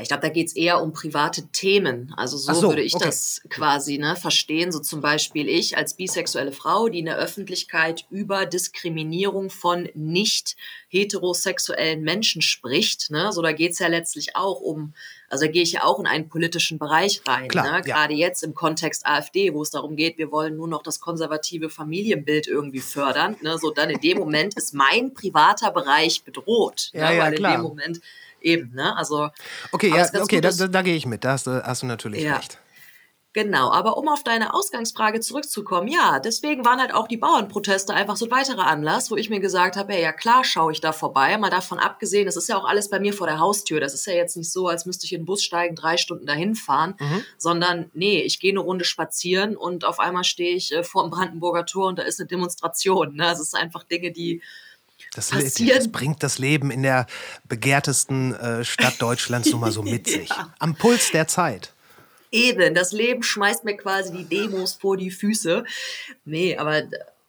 Ja, 0.00 0.02
ich 0.02 0.08
glaube, 0.08 0.22
da 0.22 0.28
geht 0.30 0.46
es 0.46 0.56
eher 0.56 0.80
um 0.80 0.94
private 0.94 1.48
Themen. 1.48 2.14
Also 2.16 2.38
so, 2.38 2.54
so 2.54 2.68
würde 2.70 2.80
ich 2.80 2.94
okay. 2.94 3.04
das 3.04 3.42
quasi 3.50 3.98
ne, 3.98 4.16
verstehen. 4.16 4.72
So 4.72 4.78
zum 4.78 5.02
Beispiel 5.02 5.46
ich 5.46 5.76
als 5.76 5.94
bisexuelle 5.94 6.52
Frau, 6.52 6.88
die 6.88 7.00
in 7.00 7.04
der 7.04 7.18
Öffentlichkeit 7.18 8.06
über 8.08 8.46
Diskriminierung 8.46 9.50
von 9.50 9.90
nicht 9.94 10.56
heterosexuellen 10.88 12.02
Menschen 12.02 12.40
spricht. 12.40 13.10
Ne? 13.10 13.30
So, 13.30 13.42
da 13.42 13.52
geht 13.52 13.72
es 13.72 13.78
ja 13.78 13.88
letztlich 13.88 14.36
auch 14.36 14.60
um, 14.60 14.94
also 15.28 15.44
da 15.44 15.52
gehe 15.52 15.62
ich 15.62 15.72
ja 15.72 15.84
auch 15.84 16.00
in 16.00 16.06
einen 16.06 16.30
politischen 16.30 16.78
Bereich 16.78 17.20
rein. 17.26 17.48
Klar, 17.48 17.64
ne? 17.64 17.72
Ja. 17.72 17.80
Gerade 17.80 18.14
jetzt 18.14 18.42
im 18.42 18.54
Kontext 18.54 19.06
AfD, 19.06 19.52
wo 19.52 19.60
es 19.62 19.70
darum 19.70 19.96
geht, 19.96 20.16
wir 20.16 20.32
wollen 20.32 20.56
nur 20.56 20.66
noch 20.66 20.82
das 20.82 20.98
konservative 21.00 21.68
Familienbild 21.68 22.48
irgendwie 22.48 22.80
fördern. 22.80 23.36
Ne? 23.42 23.58
So, 23.58 23.70
dann 23.70 23.90
in 23.90 24.00
dem 24.00 24.16
Moment 24.16 24.56
ist 24.56 24.72
mein 24.72 25.12
privater 25.12 25.70
Bereich 25.70 26.24
bedroht. 26.24 26.90
Ja, 26.94 27.10
ne? 27.10 27.16
ja, 27.16 27.22
Weil 27.24 27.34
klar. 27.34 27.54
in 27.54 27.60
dem 27.60 27.68
Moment 27.68 28.00
eben, 28.40 28.72
ne? 28.74 28.96
Also. 28.96 29.30
Okay, 29.72 29.88
ja, 29.88 30.06
okay, 30.20 30.40
da, 30.40 30.50
da, 30.50 30.66
da 30.68 30.82
gehe 30.82 30.96
ich 30.96 31.06
mit. 31.06 31.24
Da 31.24 31.32
hast 31.32 31.46
du, 31.46 31.62
hast 31.64 31.82
du 31.82 31.86
natürlich 31.86 32.22
ja. 32.22 32.36
recht. 32.36 32.58
Genau, 33.32 33.70
aber 33.70 33.96
um 33.96 34.08
auf 34.08 34.24
deine 34.24 34.54
Ausgangsfrage 34.54 35.20
zurückzukommen, 35.20 35.86
ja, 35.86 36.18
deswegen 36.18 36.64
waren 36.64 36.80
halt 36.80 36.92
auch 36.92 37.06
die 37.06 37.16
Bauernproteste 37.16 37.94
einfach 37.94 38.16
so 38.16 38.24
ein 38.24 38.30
weiterer 38.32 38.66
Anlass, 38.66 39.12
wo 39.12 39.16
ich 39.16 39.30
mir 39.30 39.38
gesagt 39.38 39.76
habe, 39.76 39.92
hey, 39.92 40.02
ja 40.02 40.12
klar 40.12 40.42
schaue 40.42 40.72
ich 40.72 40.80
da 40.80 40.92
vorbei, 40.92 41.38
mal 41.38 41.48
davon 41.48 41.78
abgesehen, 41.78 42.26
das 42.26 42.36
ist 42.36 42.48
ja 42.48 42.56
auch 42.56 42.64
alles 42.64 42.90
bei 42.90 42.98
mir 42.98 43.12
vor 43.12 43.28
der 43.28 43.38
Haustür, 43.38 43.78
das 43.78 43.94
ist 43.94 44.04
ja 44.06 44.14
jetzt 44.14 44.36
nicht 44.36 44.50
so, 44.50 44.66
als 44.66 44.84
müsste 44.84 45.06
ich 45.06 45.12
in 45.12 45.20
den 45.20 45.26
Bus 45.26 45.44
steigen, 45.44 45.76
drei 45.76 45.96
Stunden 45.96 46.26
dahin 46.26 46.56
fahren, 46.56 46.96
mhm. 46.98 47.24
sondern 47.38 47.90
nee, 47.94 48.20
ich 48.20 48.40
gehe 48.40 48.50
eine 48.50 48.60
Runde 48.60 48.84
spazieren 48.84 49.56
und 49.56 49.84
auf 49.84 50.00
einmal 50.00 50.24
stehe 50.24 50.56
ich 50.56 50.74
äh, 50.74 50.82
vor 50.82 51.04
dem 51.04 51.10
Brandenburger 51.10 51.66
Tor 51.66 51.86
und 51.86 52.00
da 52.00 52.02
ist 52.02 52.18
eine 52.18 52.26
Demonstration, 52.26 53.14
ne? 53.14 53.22
das 53.22 53.38
ist 53.38 53.54
einfach 53.54 53.84
Dinge, 53.84 54.10
die 54.10 54.42
das, 55.14 55.30
das, 55.30 55.92
bringt 55.92 56.22
das 56.22 56.38
Leben 56.38 56.70
in 56.70 56.82
der 56.82 57.06
begehrtesten 57.48 58.34
äh, 58.34 58.64
Stadt 58.64 59.00
Deutschlands 59.02 59.50
nun 59.50 59.60
mal 59.60 59.72
so 59.72 59.82
mit 59.82 60.06
sich. 60.08 60.28
ja. 60.28 60.54
Am 60.58 60.74
Puls 60.76 61.10
der 61.10 61.26
Zeit. 61.26 61.72
Eben, 62.32 62.74
das 62.74 62.92
Leben 62.92 63.22
schmeißt 63.22 63.64
mir 63.64 63.76
quasi 63.76 64.12
die 64.12 64.24
Demos 64.24 64.74
vor 64.74 64.96
die 64.96 65.10
Füße. 65.10 65.64
Nee, 66.24 66.56
aber 66.56 66.82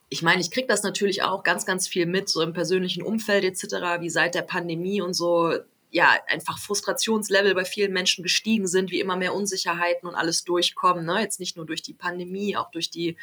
ich 0.09 0.21
meine, 0.21 0.41
ich 0.41 0.51
kriege 0.51 0.67
das 0.67 0.83
natürlich 0.83 1.23
auch 1.23 1.41
ganz, 1.41 1.65
ganz 1.65 1.87
viel 1.87 2.05
mit, 2.05 2.29
so 2.29 2.41
im 2.41 2.53
persönlichen 2.53 3.01
Umfeld 3.01 3.43
etc., 3.43 3.99
wie 3.99 4.09
seit 4.09 4.35
der 4.35 4.43
Pandemie 4.43 5.01
und 5.01 5.13
so, 5.13 5.53
ja, 5.89 6.15
einfach 6.27 6.59
Frustrationslevel 6.59 7.55
bei 7.55 7.65
vielen 7.65 7.93
Menschen 7.93 8.21
gestiegen 8.21 8.67
sind, 8.67 8.91
wie 8.91 8.99
immer 8.99 9.17
mehr 9.17 9.33
Unsicherheiten 9.33 10.07
und 10.07 10.15
alles 10.15 10.43
durchkommen. 10.43 11.05
Ne? 11.05 11.19
Jetzt 11.19 11.39
nicht 11.39 11.57
nur 11.57 11.65
durch 11.65 11.81
die 11.81 11.93
Pandemie, 11.93 12.55
auch 12.55 12.71
durch 12.71 12.89
die 12.89 13.17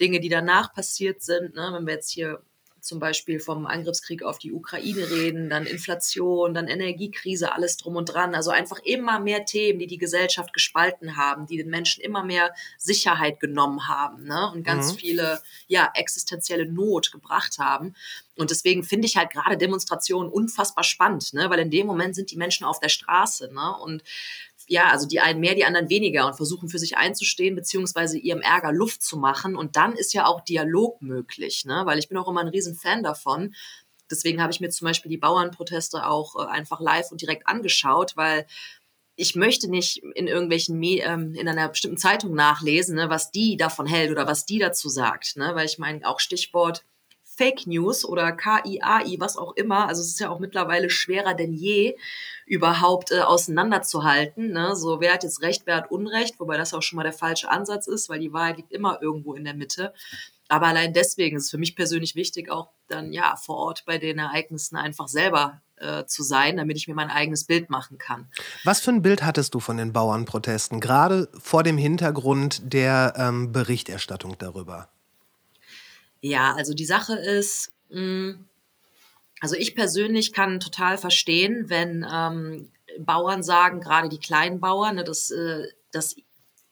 Dinge, 0.00 0.20
die 0.20 0.28
danach 0.28 0.72
passiert 0.72 1.22
sind. 1.22 1.54
Ne? 1.54 1.70
Wenn 1.72 1.86
wir 1.86 1.94
jetzt 1.94 2.10
hier 2.10 2.42
zum 2.80 2.98
Beispiel 2.98 3.40
vom 3.40 3.66
Angriffskrieg 3.66 4.22
auf 4.22 4.38
die 4.38 4.52
Ukraine 4.52 5.10
reden, 5.10 5.50
dann 5.50 5.66
Inflation, 5.66 6.54
dann 6.54 6.68
Energiekrise, 6.68 7.52
alles 7.52 7.76
drum 7.76 7.96
und 7.96 8.06
dran. 8.06 8.34
Also 8.34 8.50
einfach 8.50 8.78
immer 8.80 9.18
mehr 9.20 9.44
Themen, 9.44 9.78
die 9.78 9.86
die 9.86 9.98
Gesellschaft 9.98 10.52
gespalten 10.52 11.16
haben, 11.16 11.46
die 11.46 11.56
den 11.56 11.70
Menschen 11.70 12.02
immer 12.02 12.24
mehr 12.24 12.54
Sicherheit 12.78 13.40
genommen 13.40 13.88
haben 13.88 14.24
ne? 14.24 14.50
und 14.52 14.64
ganz 14.64 14.92
mhm. 14.92 14.96
viele 14.98 15.42
ja 15.66 15.90
existenzielle 15.94 16.66
Not 16.66 17.12
gebracht 17.12 17.58
haben. 17.58 17.94
Und 18.36 18.50
deswegen 18.50 18.84
finde 18.84 19.06
ich 19.06 19.16
halt 19.16 19.30
gerade 19.30 19.58
Demonstrationen 19.58 20.30
unfassbar 20.30 20.84
spannend, 20.84 21.32
ne? 21.34 21.50
weil 21.50 21.58
in 21.58 21.70
dem 21.70 21.86
Moment 21.86 22.14
sind 22.14 22.30
die 22.30 22.36
Menschen 22.36 22.64
auf 22.64 22.80
der 22.80 22.88
Straße 22.88 23.52
ne? 23.52 23.76
und 23.82 24.02
ja, 24.70 24.88
also 24.90 25.08
die 25.08 25.18
einen 25.18 25.40
mehr, 25.40 25.56
die 25.56 25.64
anderen 25.64 25.90
weniger 25.90 26.28
und 26.28 26.36
versuchen 26.36 26.68
für 26.68 26.78
sich 26.78 26.96
einzustehen, 26.96 27.56
beziehungsweise 27.56 28.16
ihrem 28.16 28.40
Ärger 28.40 28.72
Luft 28.72 29.02
zu 29.02 29.16
machen. 29.16 29.56
Und 29.56 29.74
dann 29.74 29.96
ist 29.96 30.14
ja 30.14 30.26
auch 30.26 30.42
Dialog 30.42 31.02
möglich, 31.02 31.64
ne? 31.64 31.82
weil 31.86 31.98
ich 31.98 32.08
bin 32.08 32.16
auch 32.16 32.28
immer 32.28 32.40
ein 32.40 32.48
riesen 32.48 32.76
Fan 32.76 33.02
davon, 33.02 33.52
deswegen 34.08 34.40
habe 34.40 34.52
ich 34.52 34.60
mir 34.60 34.70
zum 34.70 34.86
Beispiel 34.86 35.10
die 35.10 35.18
Bauernproteste 35.18 36.06
auch 36.06 36.36
äh, 36.36 36.48
einfach 36.48 36.78
live 36.78 37.10
und 37.10 37.20
direkt 37.20 37.48
angeschaut, 37.48 38.16
weil 38.16 38.46
ich 39.16 39.34
möchte 39.34 39.68
nicht 39.68 40.04
in 40.14 40.28
irgendwelchen 40.28 40.80
ähm, 40.84 41.34
in 41.34 41.48
einer 41.48 41.68
bestimmten 41.68 41.98
Zeitung 41.98 42.34
nachlesen, 42.34 42.94
ne, 42.94 43.10
was 43.10 43.32
die 43.32 43.56
davon 43.56 43.86
hält 43.86 44.12
oder 44.12 44.28
was 44.28 44.46
die 44.46 44.60
dazu 44.60 44.88
sagt, 44.88 45.36
ne, 45.36 45.50
weil 45.54 45.66
ich 45.66 45.78
meine 45.78 46.06
auch 46.06 46.20
Stichwort 46.20 46.84
Fake 47.40 47.66
News 47.66 48.04
oder 48.04 48.32
KIAI, 48.32 49.16
was 49.18 49.38
auch 49.38 49.56
immer. 49.56 49.88
Also 49.88 50.02
es 50.02 50.08
ist 50.08 50.20
ja 50.20 50.28
auch 50.28 50.40
mittlerweile 50.40 50.90
schwerer 50.90 51.32
denn 51.32 51.54
je, 51.54 51.96
überhaupt 52.44 53.12
äh, 53.12 53.20
auseinanderzuhalten. 53.20 54.52
Ne? 54.52 54.76
So, 54.76 55.00
wer 55.00 55.14
hat 55.14 55.22
jetzt 55.22 55.40
Recht, 55.40 55.62
wer 55.64 55.76
hat 55.76 55.90
Unrecht, 55.90 56.38
wobei 56.38 56.58
das 56.58 56.74
auch 56.74 56.82
schon 56.82 56.98
mal 56.98 57.02
der 57.02 57.14
falsche 57.14 57.50
Ansatz 57.50 57.86
ist, 57.86 58.10
weil 58.10 58.18
die 58.18 58.34
Wahrheit 58.34 58.58
liegt 58.58 58.72
immer 58.72 59.00
irgendwo 59.00 59.32
in 59.32 59.44
der 59.44 59.54
Mitte. 59.54 59.94
Aber 60.48 60.66
allein 60.66 60.92
deswegen 60.92 61.38
ist 61.38 61.44
es 61.44 61.50
für 61.50 61.56
mich 61.56 61.76
persönlich 61.76 62.14
wichtig, 62.14 62.50
auch 62.50 62.68
dann 62.88 63.10
ja 63.10 63.36
vor 63.36 63.56
Ort 63.56 63.84
bei 63.86 63.96
den 63.96 64.18
Ereignissen 64.18 64.76
einfach 64.76 65.08
selber 65.08 65.62
äh, 65.76 66.04
zu 66.04 66.22
sein, 66.22 66.58
damit 66.58 66.76
ich 66.76 66.88
mir 66.88 66.94
mein 66.94 67.08
eigenes 67.08 67.44
Bild 67.44 67.70
machen 67.70 67.96
kann. 67.96 68.28
Was 68.64 68.82
für 68.82 68.90
ein 68.90 69.00
Bild 69.00 69.22
hattest 69.22 69.54
du 69.54 69.60
von 69.60 69.78
den 69.78 69.94
Bauernprotesten, 69.94 70.78
gerade 70.78 71.30
vor 71.38 71.62
dem 71.62 71.78
Hintergrund 71.78 72.60
der 72.64 73.14
ähm, 73.16 73.50
Berichterstattung 73.50 74.36
darüber? 74.36 74.90
Ja, 76.20 76.54
also 76.54 76.74
die 76.74 76.84
Sache 76.84 77.14
ist, 77.14 77.72
mh, 77.90 77.98
hm, 77.98 78.44
also 79.40 79.56
ich 79.56 79.74
persönlich 79.74 80.32
kann 80.34 80.60
total 80.60 80.98
verstehen, 80.98 81.70
wenn 81.70 82.06
ähm, 82.10 82.70
Bauern 82.98 83.42
sagen, 83.42 83.80
gerade 83.80 84.10
die 84.10 84.18
kleinen 84.18 84.60
Bauern, 84.60 84.96
ne, 84.96 85.04
dass, 85.04 85.30
äh, 85.30 85.66
dass 85.92 86.16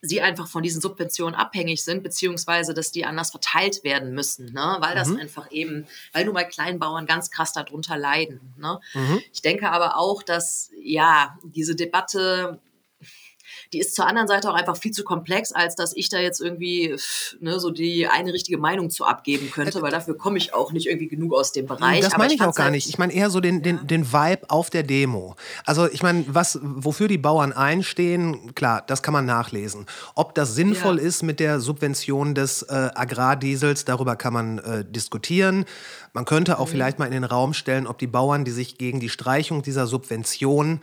sie 0.01 0.21
einfach 0.21 0.47
von 0.47 0.63
diesen 0.63 0.81
Subventionen 0.81 1.35
abhängig 1.35 1.83
sind, 1.83 2.03
beziehungsweise 2.03 2.73
dass 2.73 2.93
die 2.93 3.05
anders 3.05 3.31
verteilt 3.31 3.83
werden 3.83 4.13
müssen, 4.15 4.53
ne? 4.53 4.77
weil 4.81 4.95
das 4.95 5.09
mhm. 5.09 5.19
einfach 5.19 5.51
eben, 5.51 5.89
weil 6.13 6.25
nur 6.25 6.35
bei 6.35 6.45
Kleinbauern 6.45 7.07
ganz 7.07 7.31
krass 7.31 7.53
darunter 7.53 7.97
leiden. 7.97 8.55
Ne? 8.59 8.79
Mhm. 8.95 9.21
Ich 9.33 9.43
denke 9.43 9.71
aber 9.71 9.97
auch, 9.97 10.23
dass 10.23 10.71
ja 10.81 11.37
diese 11.43 11.75
Debatte 11.75 12.61
die 13.73 13.81
ist 13.81 13.95
zur 13.95 14.07
anderen 14.07 14.29
Seite 14.29 14.51
auch 14.51 14.55
einfach 14.55 14.77
viel 14.77 14.93
zu 14.93 15.05
komplex, 15.05 15.53
als 15.53 15.75
dass 15.75 15.95
ich 15.95 16.09
da 16.09 16.19
jetzt 16.19 16.41
irgendwie 16.41 16.97
ne, 17.41 17.61
so 17.61 17.71
die 17.71 18.07
eine 18.07 18.33
richtige 18.33 18.59
Meinung 18.59 18.91
zu 18.91 19.05
abgeben 19.05 19.51
könnte, 19.51 19.83
weil 19.83 19.91
dafür 19.91 20.17
komme 20.17 20.39
ich 20.39 20.55
auch 20.55 20.73
nicht 20.73 20.87
irgendwie 20.87 21.09
genug 21.09 21.35
aus 21.35 21.53
dem 21.53 21.67
Bereich. 21.67 22.01
Das 22.01 22.17
meine 22.17 22.33
ich, 22.33 22.41
ich 22.41 22.47
auch 22.47 22.55
gar 22.55 22.65
halt 22.65 22.75
nicht. 22.75 22.89
Ich 22.89 22.99
meine 22.99 23.13
eher 23.13 23.31
so 23.31 23.41
den, 23.41 23.63
den, 23.63 23.87
den 23.87 24.13
Vibe 24.13 24.49
auf 24.49 24.71
der 24.71 24.83
Demo. 24.83 25.37
Also 25.65 25.87
ich 25.91 26.03
meine, 26.03 26.25
was, 26.29 26.59
wofür 26.63 27.09
die 27.09 27.19
Bauern 27.19 27.53
einstehen, 27.53 28.55
klar, 28.55 28.83
das 28.87 29.03
kann 29.03 29.13
man 29.13 29.27
nachlesen. 29.27 29.87
Ob 30.15 30.35
das 30.35 30.55
sinnvoll 30.55 30.99
ja. 30.99 31.05
ist 31.05 31.23
mit 31.23 31.41
der 31.41 31.61
Subvention 31.61 32.35
des 32.35 32.63
äh, 32.63 32.91
Agrardiesels, 32.95 33.85
darüber 33.85 34.17
kann 34.17 34.33
man 34.33 34.59
äh, 34.59 34.85
diskutieren. 34.85 35.67
Man 36.15 36.25
könnte 36.25 36.59
auch 36.59 36.67
mhm. 36.67 36.71
vielleicht 36.71 36.99
mal 36.99 37.07
in 37.07 37.13
den 37.13 37.25
Raum 37.25 37.53
stellen, 37.53 37.87
ob 37.87 37.99
die 37.99 38.07
Bauern, 38.07 38.45
die 38.45 38.51
sich 38.51 38.79
gegen 38.79 38.99
die 38.99 39.09
Streichung 39.09 39.63
dieser 39.63 39.87
Subvention 39.87 40.81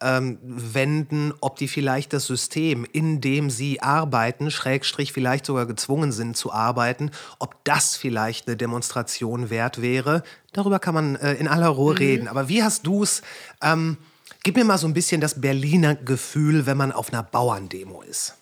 ähm, 0.00 0.38
wenden, 0.42 1.32
ob 1.40 1.56
die 1.56 1.68
vielleicht 1.68 2.12
das 2.12 2.26
System, 2.26 2.86
in 2.92 3.20
dem 3.20 3.50
sie 3.50 3.80
arbeiten, 3.80 4.50
Schrägstrich 4.50 5.12
vielleicht 5.12 5.46
sogar 5.46 5.66
gezwungen 5.66 6.12
sind 6.12 6.36
zu 6.36 6.52
arbeiten, 6.52 7.10
ob 7.38 7.62
das 7.64 7.96
vielleicht 7.96 8.46
eine 8.46 8.56
Demonstration 8.56 9.50
wert 9.50 9.80
wäre. 9.80 10.22
Darüber 10.52 10.78
kann 10.78 10.94
man 10.94 11.16
äh, 11.16 11.34
in 11.34 11.48
aller 11.48 11.68
Ruhe 11.68 11.92
mhm. 11.92 11.98
reden. 11.98 12.28
Aber 12.28 12.48
wie 12.48 12.62
hast 12.62 12.86
du 12.86 13.02
es? 13.02 13.22
Ähm, 13.62 13.96
gib 14.42 14.56
mir 14.56 14.64
mal 14.64 14.78
so 14.78 14.86
ein 14.86 14.94
bisschen 14.94 15.20
das 15.20 15.40
Berliner 15.40 15.94
Gefühl, 15.94 16.66
wenn 16.66 16.76
man 16.76 16.92
auf 16.92 17.12
einer 17.12 17.22
Bauerndemo 17.22 18.02
ist. 18.02 18.34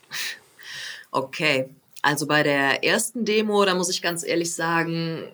Okay, 1.10 1.68
also 2.02 2.26
bei 2.26 2.42
der 2.42 2.82
ersten 2.82 3.24
Demo, 3.24 3.64
da 3.64 3.76
muss 3.76 3.88
ich 3.88 4.02
ganz 4.02 4.24
ehrlich 4.24 4.52
sagen, 4.54 5.32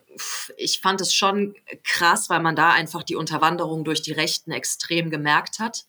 ich 0.59 0.81
fand 0.81 1.01
es 1.01 1.15
schon 1.15 1.55
krass, 1.83 2.29
weil 2.29 2.41
man 2.41 2.57
da 2.57 2.73
einfach 2.73 3.03
die 3.03 3.17
Unterwanderung 3.17 3.85
durch 3.85 4.03
die 4.03 4.13
Rechten 4.13 4.51
extrem 4.53 5.09
gemerkt 5.09 5.61
hat. 5.61 5.87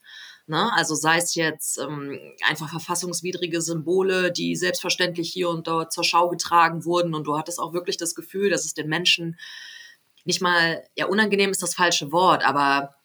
Ne? 0.50 0.72
Also 0.74 0.96
sei 0.96 1.18
es 1.18 1.36
jetzt 1.36 1.78
ähm, 1.78 2.20
einfach 2.48 2.70
verfassungswidrige 2.70 3.62
Symbole, 3.62 4.32
die 4.32 4.56
selbstverständlich 4.56 5.32
hier 5.32 5.50
und 5.50 5.68
dort 5.68 5.94
zur 5.94 6.04
Schau 6.04 6.30
getragen 6.30 6.86
wurden. 6.86 7.14
Und 7.14 7.28
du 7.28 7.38
hattest 7.38 7.60
auch 7.60 7.74
wirklich 7.74 7.98
das 7.98 8.16
Gefühl, 8.16 8.50
dass 8.50 8.66
es 8.66 8.74
den 8.74 8.90
Menschen 8.90 9.38
nicht 10.26 10.42
mal, 10.42 10.84
ja, 10.96 11.06
unangenehm 11.06 11.52
ist 11.52 11.64
das 11.64 11.76
falsche 11.76 12.12
Wort, 12.12 12.44
aber 12.46 12.96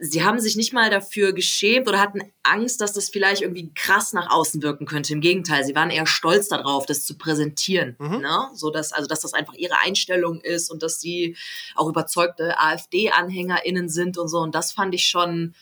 sie 0.00 0.24
haben 0.24 0.40
sich 0.40 0.56
nicht 0.56 0.72
mal 0.72 0.90
dafür 0.90 1.32
geschämt 1.32 1.86
oder 1.86 2.00
hatten 2.00 2.20
Angst, 2.42 2.80
dass 2.80 2.94
das 2.94 3.10
vielleicht 3.10 3.42
irgendwie 3.42 3.72
krass 3.74 4.12
nach 4.12 4.30
außen 4.30 4.62
wirken 4.62 4.86
könnte. 4.86 5.12
Im 5.12 5.20
Gegenteil, 5.20 5.64
sie 5.64 5.74
waren 5.74 5.90
eher 5.90 6.06
stolz 6.06 6.48
darauf, 6.48 6.86
das 6.86 7.04
zu 7.04 7.16
präsentieren, 7.16 7.96
mhm. 7.98 8.18
ne? 8.18 8.48
so 8.54 8.70
dass 8.70 8.92
also 8.92 9.06
dass 9.06 9.20
das 9.20 9.34
einfach 9.34 9.54
ihre 9.54 9.78
Einstellung 9.78 10.40
ist 10.40 10.70
und 10.70 10.82
dass 10.82 11.00
sie 11.00 11.36
auch 11.76 11.88
überzeugte 11.88 12.58
AfD-AnhängerInnen 12.58 13.88
sind 13.88 14.18
und 14.18 14.28
so. 14.28 14.38
Und 14.38 14.54
das 14.54 14.72
fand 14.72 14.94
ich 14.94 15.06
schon 15.06 15.54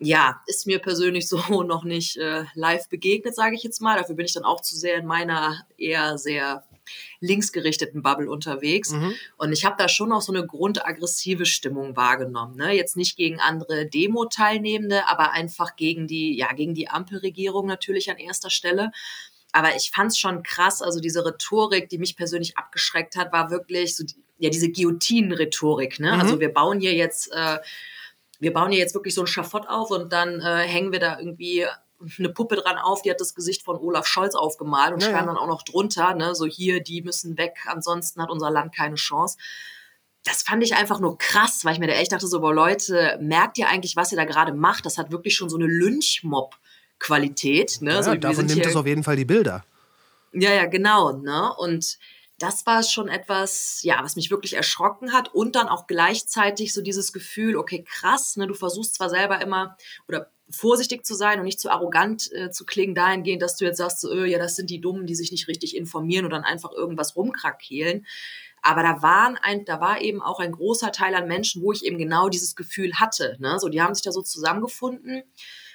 ja, 0.00 0.42
ist 0.46 0.66
mir 0.66 0.78
persönlich 0.78 1.28
so 1.28 1.38
noch 1.62 1.84
nicht 1.84 2.16
äh, 2.16 2.44
live 2.54 2.88
begegnet, 2.88 3.34
sage 3.34 3.56
ich 3.56 3.62
jetzt 3.62 3.80
mal. 3.80 3.98
Dafür 3.98 4.14
bin 4.14 4.26
ich 4.26 4.34
dann 4.34 4.44
auch 4.44 4.60
zu 4.60 4.76
sehr 4.76 4.96
in 4.96 5.06
meiner 5.06 5.66
eher 5.76 6.18
sehr 6.18 6.64
linksgerichteten 7.20 8.02
Bubble 8.02 8.30
unterwegs. 8.30 8.92
Mhm. 8.92 9.14
Und 9.36 9.52
ich 9.52 9.64
habe 9.64 9.76
da 9.78 9.88
schon 9.88 10.12
auch 10.12 10.22
so 10.22 10.32
eine 10.32 10.46
grundaggressive 10.46 11.46
Stimmung 11.46 11.96
wahrgenommen. 11.96 12.56
Ne? 12.56 12.72
Jetzt 12.72 12.96
nicht 12.96 13.16
gegen 13.16 13.40
andere 13.40 13.86
Demo-Teilnehmende, 13.86 15.06
aber 15.06 15.32
einfach 15.32 15.76
gegen 15.76 16.06
die, 16.06 16.36
ja, 16.36 16.52
gegen 16.52 16.74
die 16.74 16.88
Ampelregierung 16.88 17.66
natürlich 17.66 18.10
an 18.10 18.16
erster 18.16 18.50
Stelle. 18.50 18.90
Aber 19.52 19.74
ich 19.76 19.90
fand 19.90 20.12
es 20.12 20.18
schon 20.18 20.42
krass, 20.42 20.82
also 20.82 21.00
diese 21.00 21.24
Rhetorik, 21.24 21.88
die 21.88 21.98
mich 21.98 22.16
persönlich 22.16 22.56
abgeschreckt 22.56 23.16
hat, 23.16 23.32
war 23.32 23.50
wirklich 23.50 23.96
so, 23.96 24.04
ja, 24.38 24.50
diese 24.50 24.70
Guillotinen-Rhetorik. 24.70 26.00
Ne? 26.00 26.14
Mhm. 26.14 26.20
Also 26.20 26.40
wir 26.40 26.52
bauen 26.52 26.80
hier 26.80 26.94
jetzt 26.94 27.32
äh, 27.32 27.58
wir 28.38 28.52
bauen 28.52 28.72
ja 28.72 28.78
jetzt 28.78 28.94
wirklich 28.94 29.14
so 29.14 29.22
ein 29.22 29.26
Schafott 29.26 29.68
auf 29.68 29.90
und 29.90 30.12
dann 30.12 30.40
äh, 30.40 30.66
hängen 30.66 30.92
wir 30.92 31.00
da 31.00 31.18
irgendwie 31.18 31.66
eine 32.18 32.28
Puppe 32.28 32.56
dran 32.56 32.78
auf, 32.78 33.02
die 33.02 33.10
hat 33.10 33.20
das 33.20 33.34
Gesicht 33.34 33.64
von 33.64 33.76
Olaf 33.76 34.06
Scholz 34.06 34.34
aufgemalt 34.34 34.94
und 34.94 35.02
ja, 35.02 35.10
schreiben 35.10 35.26
dann 35.26 35.36
auch 35.36 35.48
noch 35.48 35.62
drunter, 35.62 36.14
ne, 36.14 36.34
so 36.34 36.46
hier, 36.46 36.80
die 36.80 37.02
müssen 37.02 37.36
weg, 37.36 37.56
ansonsten 37.66 38.22
hat 38.22 38.30
unser 38.30 38.50
Land 38.50 38.74
keine 38.74 38.94
Chance. 38.94 39.36
Das 40.24 40.42
fand 40.42 40.62
ich 40.62 40.76
einfach 40.76 41.00
nur 41.00 41.18
krass, 41.18 41.64
weil 41.64 41.72
ich 41.72 41.80
mir 41.80 41.86
da 41.86 41.94
echt 41.94 42.12
dachte, 42.12 42.26
so, 42.26 42.40
boah, 42.40 42.52
Leute, 42.52 43.18
merkt 43.20 43.58
ihr 43.58 43.68
eigentlich, 43.68 43.96
was 43.96 44.12
ihr 44.12 44.18
da 44.18 44.24
gerade 44.24 44.52
macht? 44.52 44.84
Das 44.84 44.98
hat 44.98 45.10
wirklich 45.10 45.34
schon 45.34 45.48
so 45.48 45.56
eine 45.56 45.66
Lynchmob-Qualität. 45.66 47.80
Ne? 47.80 47.94
Ja, 47.94 48.02
so, 48.02 48.14
davon 48.14 48.46
nimmt 48.46 48.66
es 48.66 48.76
auf 48.76 48.86
jeden 48.86 49.04
Fall 49.04 49.16
die 49.16 49.24
Bilder. 49.24 49.64
Ja, 50.32 50.52
ja, 50.52 50.66
genau. 50.66 51.12
Ne? 51.12 51.54
Und 51.56 51.98
das 52.38 52.66
war 52.66 52.82
schon 52.82 53.08
etwas, 53.08 53.80
ja, 53.82 53.98
was 54.02 54.16
mich 54.16 54.30
wirklich 54.30 54.54
erschrocken 54.54 55.12
hat 55.12 55.34
und 55.34 55.56
dann 55.56 55.68
auch 55.68 55.86
gleichzeitig 55.86 56.72
so 56.72 56.82
dieses 56.82 57.12
Gefühl, 57.12 57.56
okay, 57.56 57.84
krass, 57.84 58.36
ne, 58.36 58.46
du 58.46 58.54
versuchst 58.54 58.94
zwar 58.94 59.10
selber 59.10 59.40
immer 59.40 59.76
oder 60.06 60.30
vorsichtig 60.50 61.04
zu 61.04 61.14
sein 61.14 61.38
und 61.38 61.44
nicht 61.44 61.60
zu 61.60 61.70
arrogant 61.70 62.32
äh, 62.32 62.50
zu 62.50 62.64
klingen 62.64 62.94
dahingehend, 62.94 63.42
dass 63.42 63.56
du 63.56 63.64
jetzt 63.64 63.78
sagst, 63.78 64.00
so, 64.00 64.12
äh, 64.12 64.26
ja, 64.26 64.38
das 64.38 64.56
sind 64.56 64.70
die 64.70 64.80
Dummen, 64.80 65.06
die 65.06 65.14
sich 65.14 65.30
nicht 65.30 65.48
richtig 65.48 65.76
informieren 65.76 66.24
und 66.24 66.30
dann 66.30 66.44
einfach 66.44 66.72
irgendwas 66.72 67.16
rumkrakehlen. 67.16 68.06
Aber 68.62 68.82
da 68.82 69.02
waren 69.02 69.36
ein, 69.36 69.64
da 69.64 69.80
war 69.80 70.00
eben 70.00 70.22
auch 70.22 70.40
ein 70.40 70.52
großer 70.52 70.90
Teil 70.90 71.14
an 71.14 71.28
Menschen, 71.28 71.62
wo 71.62 71.72
ich 71.72 71.84
eben 71.84 71.98
genau 71.98 72.28
dieses 72.28 72.56
Gefühl 72.56 72.94
hatte. 72.94 73.36
Ne? 73.40 73.58
So, 73.58 73.68
die 73.68 73.82
haben 73.82 73.94
sich 73.94 74.04
da 74.04 74.12
so 74.12 74.22
zusammengefunden 74.22 75.22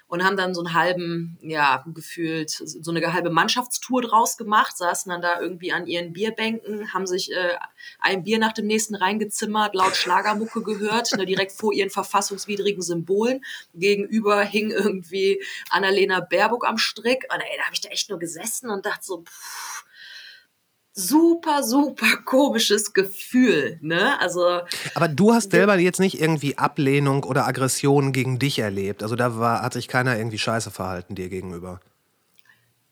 und 0.07 0.23
haben 0.23 0.37
dann 0.37 0.53
so 0.53 0.61
einen 0.61 0.73
halben, 0.73 1.37
ja, 1.41 1.83
gefühlt, 1.93 2.49
so 2.49 2.91
eine 2.91 3.13
halbe 3.13 3.29
Mannschaftstour 3.29 4.01
draus 4.01 4.37
gemacht, 4.37 4.77
saßen 4.77 5.09
dann 5.09 5.21
da 5.21 5.39
irgendwie 5.39 5.71
an 5.71 5.87
ihren 5.87 6.13
Bierbänken, 6.13 6.93
haben 6.93 7.07
sich 7.07 7.31
äh, 7.31 7.55
ein 7.99 8.23
Bier 8.23 8.37
nach 8.37 8.53
dem 8.53 8.67
nächsten 8.67 8.95
reingezimmert, 8.95 9.73
laut 9.75 9.95
Schlagermucke 9.95 10.61
gehört, 10.61 11.11
ne, 11.17 11.25
direkt 11.25 11.51
vor 11.51 11.73
ihren 11.73 11.89
verfassungswidrigen 11.89 12.81
Symbolen. 12.81 13.43
Gegenüber 13.73 14.41
hing 14.41 14.71
irgendwie 14.71 15.43
Annalena 15.69 16.19
Baerbock 16.19 16.67
am 16.67 16.77
Strick. 16.77 17.25
Und 17.33 17.39
ey, 17.39 17.57
da 17.57 17.63
habe 17.63 17.73
ich 17.73 17.81
da 17.81 17.89
echt 17.89 18.09
nur 18.09 18.19
gesessen 18.19 18.69
und 18.69 18.85
dachte 18.85 19.03
so, 19.05 19.23
pff, 19.23 19.82
super, 20.93 21.63
super 21.63 22.17
komisches 22.25 22.93
Gefühl, 22.93 23.79
ne? 23.81 24.19
Also. 24.19 24.61
Aber 24.95 25.07
du 25.07 25.33
hast 25.33 25.51
selber 25.51 25.77
jetzt 25.77 25.99
nicht 25.99 26.19
irgendwie 26.21 26.57
Ablehnung 26.57 27.23
oder 27.23 27.47
Aggression 27.47 28.13
gegen 28.13 28.39
dich 28.39 28.59
erlebt. 28.59 29.03
Also 29.03 29.15
da 29.15 29.37
war, 29.37 29.61
hat 29.61 29.73
sich 29.73 29.87
keiner 29.87 30.17
irgendwie 30.17 30.37
scheiße 30.37 30.71
verhalten 30.71 31.15
dir 31.15 31.29
gegenüber. 31.29 31.79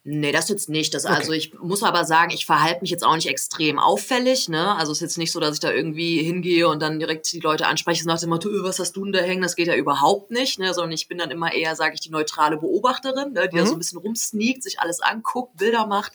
Nee, 0.04 0.32
das 0.32 0.50
jetzt 0.50 0.68
nicht. 0.68 0.96
Das, 0.96 1.06
okay. 1.06 1.14
Also 1.14 1.32
ich 1.32 1.54
muss 1.60 1.84
aber 1.84 2.06
sagen, 2.06 2.32
ich 2.32 2.48
verhalte 2.48 2.82
mich 2.82 2.90
jetzt 2.90 3.04
auch 3.04 3.16
nicht 3.16 3.30
extrem 3.30 3.78
auffällig. 3.78 4.50
Ne? 4.50 4.76
Also 4.76 4.92
es 4.92 4.98
ist 4.98 5.02
jetzt 5.02 5.18
nicht 5.20 5.32
so, 5.32 5.40
dass 5.40 5.54
ich 5.54 5.60
da 5.60 5.72
irgendwie 5.72 6.24
hingehe 6.24 6.68
und 6.68 6.82
dann 6.82 6.98
direkt 6.98 7.32
die 7.32 7.40
Leute 7.40 7.68
anspreche 7.68 8.08
nach 8.08 8.20
dem 8.20 8.30
Motto, 8.30 8.50
öh, 8.50 8.64
was 8.64 8.80
hast 8.80 8.94
du 8.94 9.04
denn 9.04 9.14
da 9.14 9.20
hängen? 9.20 9.44
Das 9.44 9.56
geht 9.56 9.68
ja 9.68 9.76
überhaupt 9.76 10.32
nicht. 10.32 10.58
Ne? 10.58 10.74
Sondern 10.74 10.94
ich 10.94 11.08
bin 11.08 11.20
dann 11.20 11.30
immer 11.30 11.54
eher, 11.54 11.76
sage 11.76 11.94
ich, 11.94 12.00
die 12.00 12.10
neutrale 12.10 12.58
Beobachterin, 12.58 13.34
ne? 13.34 13.48
die 13.48 13.56
mhm. 13.56 13.60
da 13.60 13.66
so 13.68 13.74
ein 13.74 13.78
bisschen 13.78 14.00
rumsneakt, 14.00 14.64
sich 14.64 14.80
alles 14.80 15.02
anguckt, 15.02 15.58
Bilder 15.58 15.86
macht. 15.86 16.14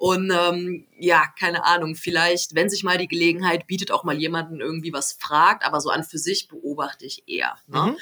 Und 0.00 0.30
ähm, 0.30 0.86
ja, 0.98 1.26
keine 1.38 1.62
Ahnung, 1.66 1.94
vielleicht, 1.94 2.54
wenn 2.54 2.70
sich 2.70 2.82
mal 2.82 2.96
die 2.96 3.06
Gelegenheit 3.06 3.66
bietet, 3.66 3.92
auch 3.92 4.02
mal 4.02 4.16
jemanden 4.16 4.62
irgendwie 4.62 4.94
was 4.94 5.12
fragt, 5.12 5.62
aber 5.62 5.78
so 5.82 5.90
an 5.90 6.04
für 6.04 6.16
sich 6.16 6.48
beobachte 6.48 7.04
ich 7.04 7.24
eher. 7.26 7.58
Ne? 7.66 7.82
Mhm. 7.82 7.96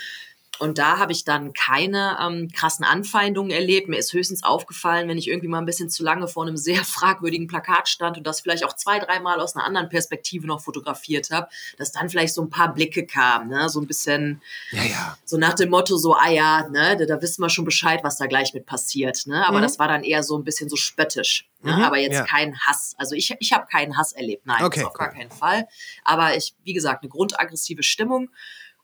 Und 0.58 0.78
da 0.78 0.98
habe 0.98 1.12
ich 1.12 1.24
dann 1.24 1.52
keine 1.52 2.18
ähm, 2.20 2.48
krassen 2.52 2.84
Anfeindungen 2.84 3.50
erlebt. 3.50 3.88
Mir 3.88 3.96
ist 3.98 4.12
höchstens 4.12 4.42
aufgefallen, 4.42 5.08
wenn 5.08 5.18
ich 5.18 5.28
irgendwie 5.28 5.48
mal 5.48 5.58
ein 5.58 5.66
bisschen 5.66 5.88
zu 5.90 6.02
lange 6.02 6.28
vor 6.28 6.44
einem 6.46 6.56
sehr 6.56 6.84
fragwürdigen 6.84 7.46
Plakat 7.46 7.88
stand 7.88 8.18
und 8.18 8.26
das 8.26 8.40
vielleicht 8.40 8.64
auch 8.64 8.74
zwei, 8.74 8.98
dreimal 8.98 9.40
aus 9.40 9.54
einer 9.56 9.64
anderen 9.64 9.88
Perspektive 9.88 10.46
noch 10.46 10.60
fotografiert 10.60 11.30
habe, 11.30 11.48
dass 11.76 11.92
dann 11.92 12.08
vielleicht 12.10 12.34
so 12.34 12.42
ein 12.42 12.50
paar 12.50 12.72
Blicke 12.74 13.06
kamen, 13.06 13.48
ne? 13.50 13.68
so 13.68 13.80
ein 13.80 13.86
bisschen 13.86 14.42
Ja, 14.72 14.82
ja. 14.84 15.18
so 15.24 15.36
nach 15.38 15.54
dem 15.54 15.70
Motto 15.70 15.96
so, 15.96 16.14
ah 16.14 16.28
ja, 16.30 16.68
ne, 16.68 16.96
da, 16.96 17.04
da 17.06 17.22
wissen 17.22 17.42
wir 17.42 17.50
schon 17.50 17.64
Bescheid, 17.64 18.00
was 18.02 18.16
da 18.18 18.26
gleich 18.26 18.52
mit 18.54 18.66
passiert. 18.66 19.26
Ne? 19.26 19.46
Aber 19.46 19.58
Mhm. 19.58 19.62
das 19.62 19.78
war 19.78 19.88
dann 19.88 20.02
eher 20.04 20.22
so 20.22 20.36
ein 20.38 20.44
bisschen 20.44 20.68
so 20.68 20.76
spöttisch. 20.76 21.48
Ne? 21.62 21.72
Mhm, 21.76 21.82
Aber 21.82 21.98
jetzt 21.98 22.14
ja. 22.14 22.24
kein 22.24 22.58
Hass. 22.60 22.94
Also 22.98 23.14
ich, 23.14 23.34
ich 23.40 23.52
habe 23.52 23.66
keinen 23.66 23.96
Hass 23.96 24.12
erlebt, 24.12 24.46
nein, 24.46 24.64
Okay, 24.64 24.84
auf 24.84 24.92
gar 24.92 25.08
cool. 25.08 25.14
keinen 25.18 25.30
Fall. 25.30 25.66
Aber 26.04 26.36
ich, 26.36 26.54
wie 26.64 26.72
gesagt, 26.72 27.02
eine 27.02 27.10
grundaggressive 27.10 27.82
Stimmung. 27.82 28.30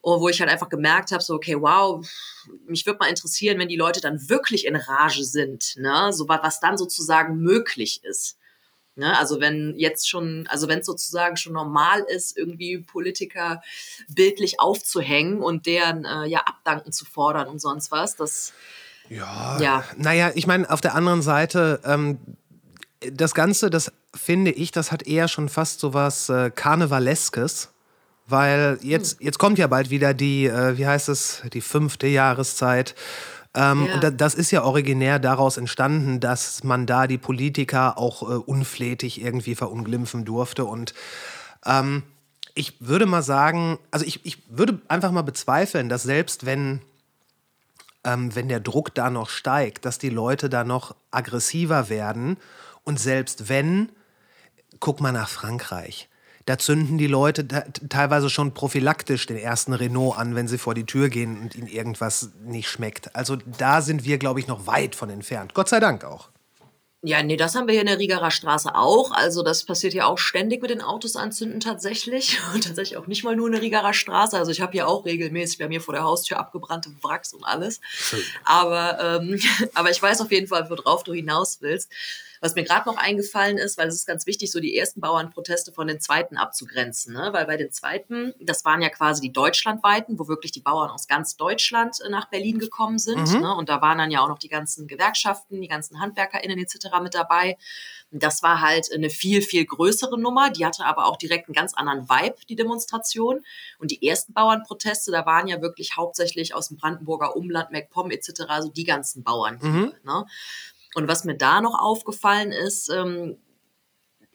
Wo 0.05 0.29
ich 0.29 0.41
halt 0.41 0.51
einfach 0.51 0.69
gemerkt 0.69 1.13
habe, 1.13 1.23
so, 1.23 1.35
okay, 1.35 1.57
wow, 1.59 2.07
mich 2.67 2.85
würde 2.85 2.99
mal 2.99 3.09
interessieren, 3.09 3.59
wenn 3.59 3.69
die 3.69 3.77
Leute 3.77 4.01
dann 4.01 4.29
wirklich 4.29 4.67
in 4.67 4.77
Rage 4.77 5.25
sind, 5.25 5.75
ne? 5.77 6.13
so, 6.13 6.29
wa- 6.29 6.41
was 6.43 6.61
dann 6.61 6.77
sozusagen 6.77 7.39
möglich 7.39 8.03
ist. 8.05 8.37
Ne, 8.97 9.19
also 9.19 9.41
wenn 9.41 9.75
jetzt 9.77 10.09
schon, 10.09 10.47
also 10.49 10.69
wenn 10.69 10.79
es 10.79 10.87
sozusagen 10.87 11.37
schon 11.37 11.53
normal 11.53 12.07
ist, 12.09 12.37
irgendwie 12.39 12.79
Politiker 12.79 13.61
bildlich 14.09 14.61
aufzuhängen 14.61 15.43
und 15.43 15.67
deren 15.67 16.05
äh, 16.05 16.27
ja 16.27 16.43
Abdanken 16.47 16.93
zu 16.93 17.05
fordern 17.05 17.49
und 17.49 17.61
sonst 17.61 17.91
was, 17.91 18.15
das 18.15 18.53
Ja. 19.09 19.59
Ja. 19.61 19.85
Naja, 19.97 20.31
ich 20.37 20.47
meine, 20.47 20.71
auf 20.71 20.81
der 20.81 20.95
anderen 20.95 21.23
Seite, 21.23 21.81
ähm, 21.85 22.19
das 23.01 23.35
Ganze, 23.35 23.69
das 23.69 23.91
finde 24.15 24.53
ich, 24.53 24.71
das 24.71 24.93
hat 24.93 25.07
eher 25.09 25.27
schon 25.27 25.49
fast 25.49 25.81
so 25.81 25.93
was 25.93 26.29
äh, 26.29 26.53
Karnevaleskes. 26.55 27.71
Weil 28.27 28.79
jetzt, 28.83 29.21
jetzt 29.21 29.39
kommt 29.39 29.59
ja 29.59 29.67
bald 29.67 29.91
wieder 29.91 30.15
die, 30.15 30.47
äh, 30.47 30.79
wie 30.79 30.87
heißt 30.87 31.09
es, 31.09 31.43
die 31.53 31.61
fünfte 31.61 32.07
Jahreszeit. 32.07 32.95
Ähm, 33.55 33.87
Ja. 33.87 33.95
Und 33.95 34.05
da, 34.05 34.11
das 34.11 34.35
ist 34.35 34.51
ja 34.51 34.65
originär 34.65 35.19
daraus 35.19 35.57
entstanden, 35.57 36.21
dass 36.21 36.65
man 36.65 36.87
da 36.87 37.07
die 37.07 37.19
Politiker 37.19 37.99
auch 37.99 38.23
äh, 38.23 38.35
unflätig 38.35 39.21
irgendwie 39.23 39.55
verunglimpfen 39.55 40.25
durfte. 40.25 40.65
Und 40.65 40.95
ähm, 41.67 42.03
ich 42.55 42.75
würde 42.81 43.07
mal 43.07 43.23
sagen, 43.23 43.79
also 43.91 44.07
ich, 44.07 44.25
ich 44.25 44.39
würde 44.49 44.81
einfach 44.89 45.11
mal 45.11 45.23
bezweifeln, 45.23 45.89
dass 45.89 46.03
selbst 46.03 46.47
wenn 46.47 46.81
ähm, 48.05 48.35
wenn 48.35 48.49
der 48.49 48.61
Druck 48.61 48.95
da 48.95 49.11
noch 49.11 49.29
steigt, 49.31 49.85
dass 49.85 49.99
die 49.99 50.11
Leute 50.11 50.49
da 50.49 50.63
noch 50.63 50.95
aggressiver 51.11 51.89
werden. 51.89 52.37
Und 52.85 53.01
selbst 53.01 53.49
wenn, 53.49 53.89
guck 54.79 55.01
mal 55.01 55.13
nach 55.13 55.29
Frankreich. 55.29 56.09
Da 56.47 56.59
zünden 56.59 56.99
die 56.99 57.07
Leute 57.07 57.47
teilweise 57.89 58.29
schon 58.29 58.53
prophylaktisch 58.53 59.27
den 59.27 59.39
ersten 59.39 59.73
Renault 59.73 60.19
an, 60.19 60.35
wenn 60.35 60.47
sie 60.47 60.59
vor 60.59 60.75
die 60.75 60.85
Tür 60.85 61.09
gehen 61.09 61.41
und 61.41 61.55
ihnen 61.55 61.69
irgendwas 61.69 62.31
nicht 62.45 62.69
schmeckt. 62.69 63.17
Also 63.17 63.37
da 63.59 63.81
sind 63.81 64.05
wir, 64.05 64.19
glaube 64.19 64.41
ich, 64.41 64.47
noch 64.47 64.67
weit 64.67 64.95
von 64.95 65.09
entfernt. 65.09 65.55
Gott 65.55 65.69
sei 65.69 65.81
Dank 65.81 66.05
auch. 66.05 66.29
Ja, 67.07 67.23
nee, 67.23 67.37
das 67.37 67.55
haben 67.55 67.67
wir 67.67 67.73
hier 67.73 67.83
in 67.83 67.87
der 67.87 67.99
Riegerer 67.99 68.31
Straße 68.31 68.75
auch. 68.75 69.11
Also 69.13 69.43
das 69.43 69.65
passiert 69.65 69.93
ja 69.93 70.07
auch 70.07 70.17
ständig 70.17 70.63
mit 70.63 70.71
den 70.71 70.81
Autos 70.81 71.17
anzünden 71.17 71.61
tatsächlich. 71.61 72.41
Und 72.55 72.65
tatsächlich 72.65 72.97
auch 72.97 73.07
nicht 73.07 73.25
mal 73.25 73.37
nur 73.37 73.49
in 73.49 73.53
der 73.53 73.61
Riegerer 73.61 73.93
Straße. 73.93 74.39
Also 74.39 74.51
ich 74.51 74.63
habe 74.63 74.73
hier 74.73 74.89
auch 74.89 75.05
regelmäßig 75.05 75.59
bei 75.59 75.69
mir 75.69 75.83
vor 75.83 75.93
der 75.93 76.03
Haustür 76.03 76.39
abgebrannte 76.39 76.91
Wracks 77.03 77.35
und 77.35 77.45
alles. 77.45 77.83
Aber, 78.45 79.21
ähm, 79.21 79.39
aber 79.75 79.91
ich 79.91 80.01
weiß 80.01 80.23
auf 80.23 80.33
jeden 80.33 80.47
Fall, 80.47 80.71
worauf 80.71 81.03
du 81.03 81.13
hinaus 81.13 81.59
willst. 81.61 81.91
Was 82.45 82.55
mir 82.55 82.65
gerade 82.65 82.87
noch 82.87 82.99
eingefallen 82.99 83.57
ist, 83.57 83.79
weil 83.79 83.89
es 83.89 83.95
ist 83.95 84.07
ganz 84.07 84.27
wichtig, 84.27 84.53
so 84.53 84.61
die 84.61 84.77
ersten 84.77 85.01
Bauernproteste 85.01 85.73
von 85.73 85.87
den 85.87 85.99
zweiten 85.99 86.37
abzugrenzen. 86.37 87.15
Ne? 87.15 87.31
Weil 87.33 87.47
bei 87.47 87.57
den 87.57 87.73
zweiten, 87.73 88.35
das 88.39 88.67
waren 88.67 88.83
ja 88.83 88.91
quasi 88.91 89.23
die 89.23 89.33
deutschlandweiten, 89.33 90.19
wo 90.19 90.29
wirklich 90.29 90.53
die 90.53 90.61
Bauern 90.61 90.91
aus 90.91 91.09
ganz 91.09 91.39
Deutschland 91.39 91.97
äh, 92.05 92.11
nach 92.11 92.29
Berlin 92.29 92.59
gekommen 92.59 92.99
sind. 92.99 93.41
Ne? 93.41 93.55
Und 93.55 93.71
da 93.71 93.81
waren 93.81 93.97
dann 93.97 94.11
ja 94.11 94.21
auch 94.21 94.29
noch 94.29 94.39
die 94.39 94.51
ganzen 94.51 94.87
Gewerkschaften, 94.87 95.63
die 95.63 95.69
ganzen 95.69 95.99
HandwerkerInnen 96.01 96.59
etc. 96.59 96.89
mit 97.03 97.15
dabei. 97.15 97.57
Das 98.11 98.43
war 98.43 98.61
halt 98.61 98.91
eine 98.93 99.09
viel, 99.09 99.41
viel 99.41 99.65
größere 99.65 100.21
Nummer. 100.21 100.51
Die 100.51 100.67
hatte 100.67 100.85
aber 100.85 101.07
auch 101.07 101.17
direkt 101.17 101.49
einen 101.49 101.55
ganz 101.55 101.73
anderen 101.73 102.11
Vibe, 102.11 102.37
die 102.51 102.57
Demonstration. 102.57 103.43
Und 103.79 103.91
die 103.91 104.07
ersten 104.07 104.35
Bauernproteste, 104.35 105.11
da 105.13 105.25
waren 105.25 105.49
ja 105.49 105.63
wirklich 105.63 105.97
hauptsächlich 105.97 106.55
aus 106.55 106.69
dem 106.69 106.77
Brandenburger 106.77 107.37
Umland, 107.37 107.71
MacPom 107.71 108.11
etc., 108.11 108.43
also 108.49 108.69
die 108.69 108.85
ganzen 108.85 109.25
Bauern 109.25 109.59
hier. 109.61 109.95
Ne? 110.05 110.27
Und 110.95 111.09
was 111.09 111.25
mir 111.25 111.37
da 111.37 111.61
noch 111.61 111.79
aufgefallen 111.79 112.53
ist, 112.53 112.89
ähm, 112.89 113.39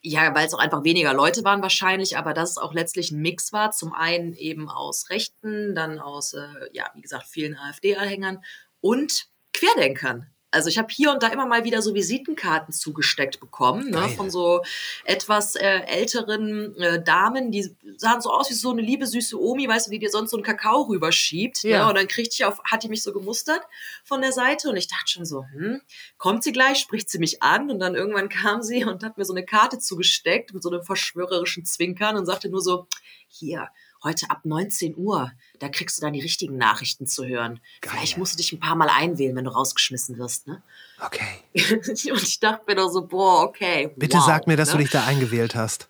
ja, 0.01 0.33
weil 0.33 0.47
es 0.47 0.53
auch 0.53 0.59
einfach 0.59 0.83
weniger 0.83 1.13
Leute 1.13 1.43
waren 1.43 1.61
wahrscheinlich, 1.61 2.17
aber 2.17 2.33
dass 2.33 2.51
es 2.51 2.57
auch 2.57 2.73
letztlich 2.73 3.11
ein 3.11 3.21
Mix 3.21 3.51
war. 3.51 3.71
Zum 3.71 3.93
einen 3.93 4.33
eben 4.33 4.69
aus 4.69 5.09
Rechten, 5.09 5.75
dann 5.75 5.99
aus, 5.99 6.33
äh, 6.33 6.47
ja, 6.71 6.89
wie 6.95 7.01
gesagt, 7.01 7.25
vielen 7.27 7.57
AfD-Anhängern 7.57 8.43
und 8.81 9.27
Querdenkern. 9.53 10.27
Also 10.51 10.69
ich 10.69 10.77
habe 10.77 10.87
hier 10.91 11.11
und 11.11 11.21
da 11.21 11.27
immer 11.27 11.45
mal 11.45 11.63
wieder 11.63 11.81
so 11.81 11.93
Visitenkarten 11.93 12.73
zugesteckt 12.73 13.39
bekommen, 13.39 13.91
ne, 13.91 14.09
von 14.09 14.31
so 14.31 14.61
etwas 15.05 15.55
äh, 15.55 15.81
älteren 15.85 16.75
äh, 16.77 17.03
Damen, 17.03 17.51
die 17.51 17.69
sahen 17.97 18.21
so 18.21 18.31
aus 18.31 18.49
wie 18.49 18.55
so 18.55 18.71
eine 18.71 18.81
liebe 18.81 19.05
süße 19.05 19.39
Omi, 19.39 19.67
weißt 19.67 19.87
du, 19.87 19.91
die 19.91 19.99
dir 19.99 20.09
sonst 20.09 20.31
so 20.31 20.37
einen 20.37 20.43
Kakao 20.43 20.81
rüberschiebt. 20.83 21.63
Ja. 21.63 21.83
Ne, 21.83 21.89
und 21.89 21.97
dann 21.97 22.07
kriegte 22.07 22.33
ich 22.33 22.45
auf, 22.45 22.59
hat 22.63 22.83
die 22.83 22.89
mich 22.89 23.03
so 23.03 23.13
gemustert 23.13 23.61
von 24.03 24.21
der 24.21 24.31
Seite 24.31 24.69
und 24.69 24.77
ich 24.77 24.87
dachte 24.87 25.07
schon 25.07 25.25
so, 25.25 25.45
hm, 25.51 25.81
kommt 26.17 26.43
sie 26.43 26.51
gleich, 26.51 26.79
spricht 26.79 27.09
sie 27.09 27.19
mich 27.19 27.43
an 27.43 27.69
und 27.69 27.79
dann 27.79 27.93
irgendwann 27.93 28.29
kam 28.29 28.63
sie 28.63 28.83
und 28.85 29.03
hat 29.03 29.17
mir 29.17 29.25
so 29.25 29.33
eine 29.33 29.45
Karte 29.45 29.77
zugesteckt 29.77 30.53
mit 30.53 30.63
so 30.63 30.71
einem 30.71 30.81
verschwörerischen 30.83 31.65
Zwinkern 31.65 32.17
und 32.17 32.25
sagte 32.25 32.49
nur 32.49 32.61
so, 32.61 32.87
hier, 33.27 33.69
heute 34.03 34.29
ab 34.29 34.41
19 34.43 34.95
Uhr, 34.97 35.31
da 35.59 35.69
kriegst 35.69 35.97
du 35.97 36.01
dann 36.01 36.13
die 36.13 36.21
richtigen 36.21 36.57
Nachrichten 36.57 37.07
zu 37.07 37.25
hören. 37.25 37.59
Geil. 37.81 37.93
Vielleicht 37.93 38.17
musst 38.17 38.33
du 38.33 38.37
dich 38.37 38.51
ein 38.53 38.59
paar 38.59 38.75
Mal 38.75 38.89
einwählen, 38.89 39.35
wenn 39.35 39.45
du 39.45 39.51
rausgeschmissen 39.51 40.17
wirst, 40.17 40.47
ne? 40.47 40.61
Okay. 40.99 41.43
und 42.11 42.23
ich 42.23 42.39
dachte 42.39 42.63
mir 42.67 42.75
doch 42.75 42.89
so, 42.89 43.05
boah, 43.05 43.43
okay. 43.43 43.91
Bitte 43.95 44.17
wow, 44.17 44.25
sag 44.25 44.47
mir, 44.47 44.57
dass 44.57 44.69
ne? 44.69 44.77
du 44.77 44.83
dich 44.83 44.91
da 44.91 45.05
eingewählt 45.05 45.55
hast. 45.55 45.87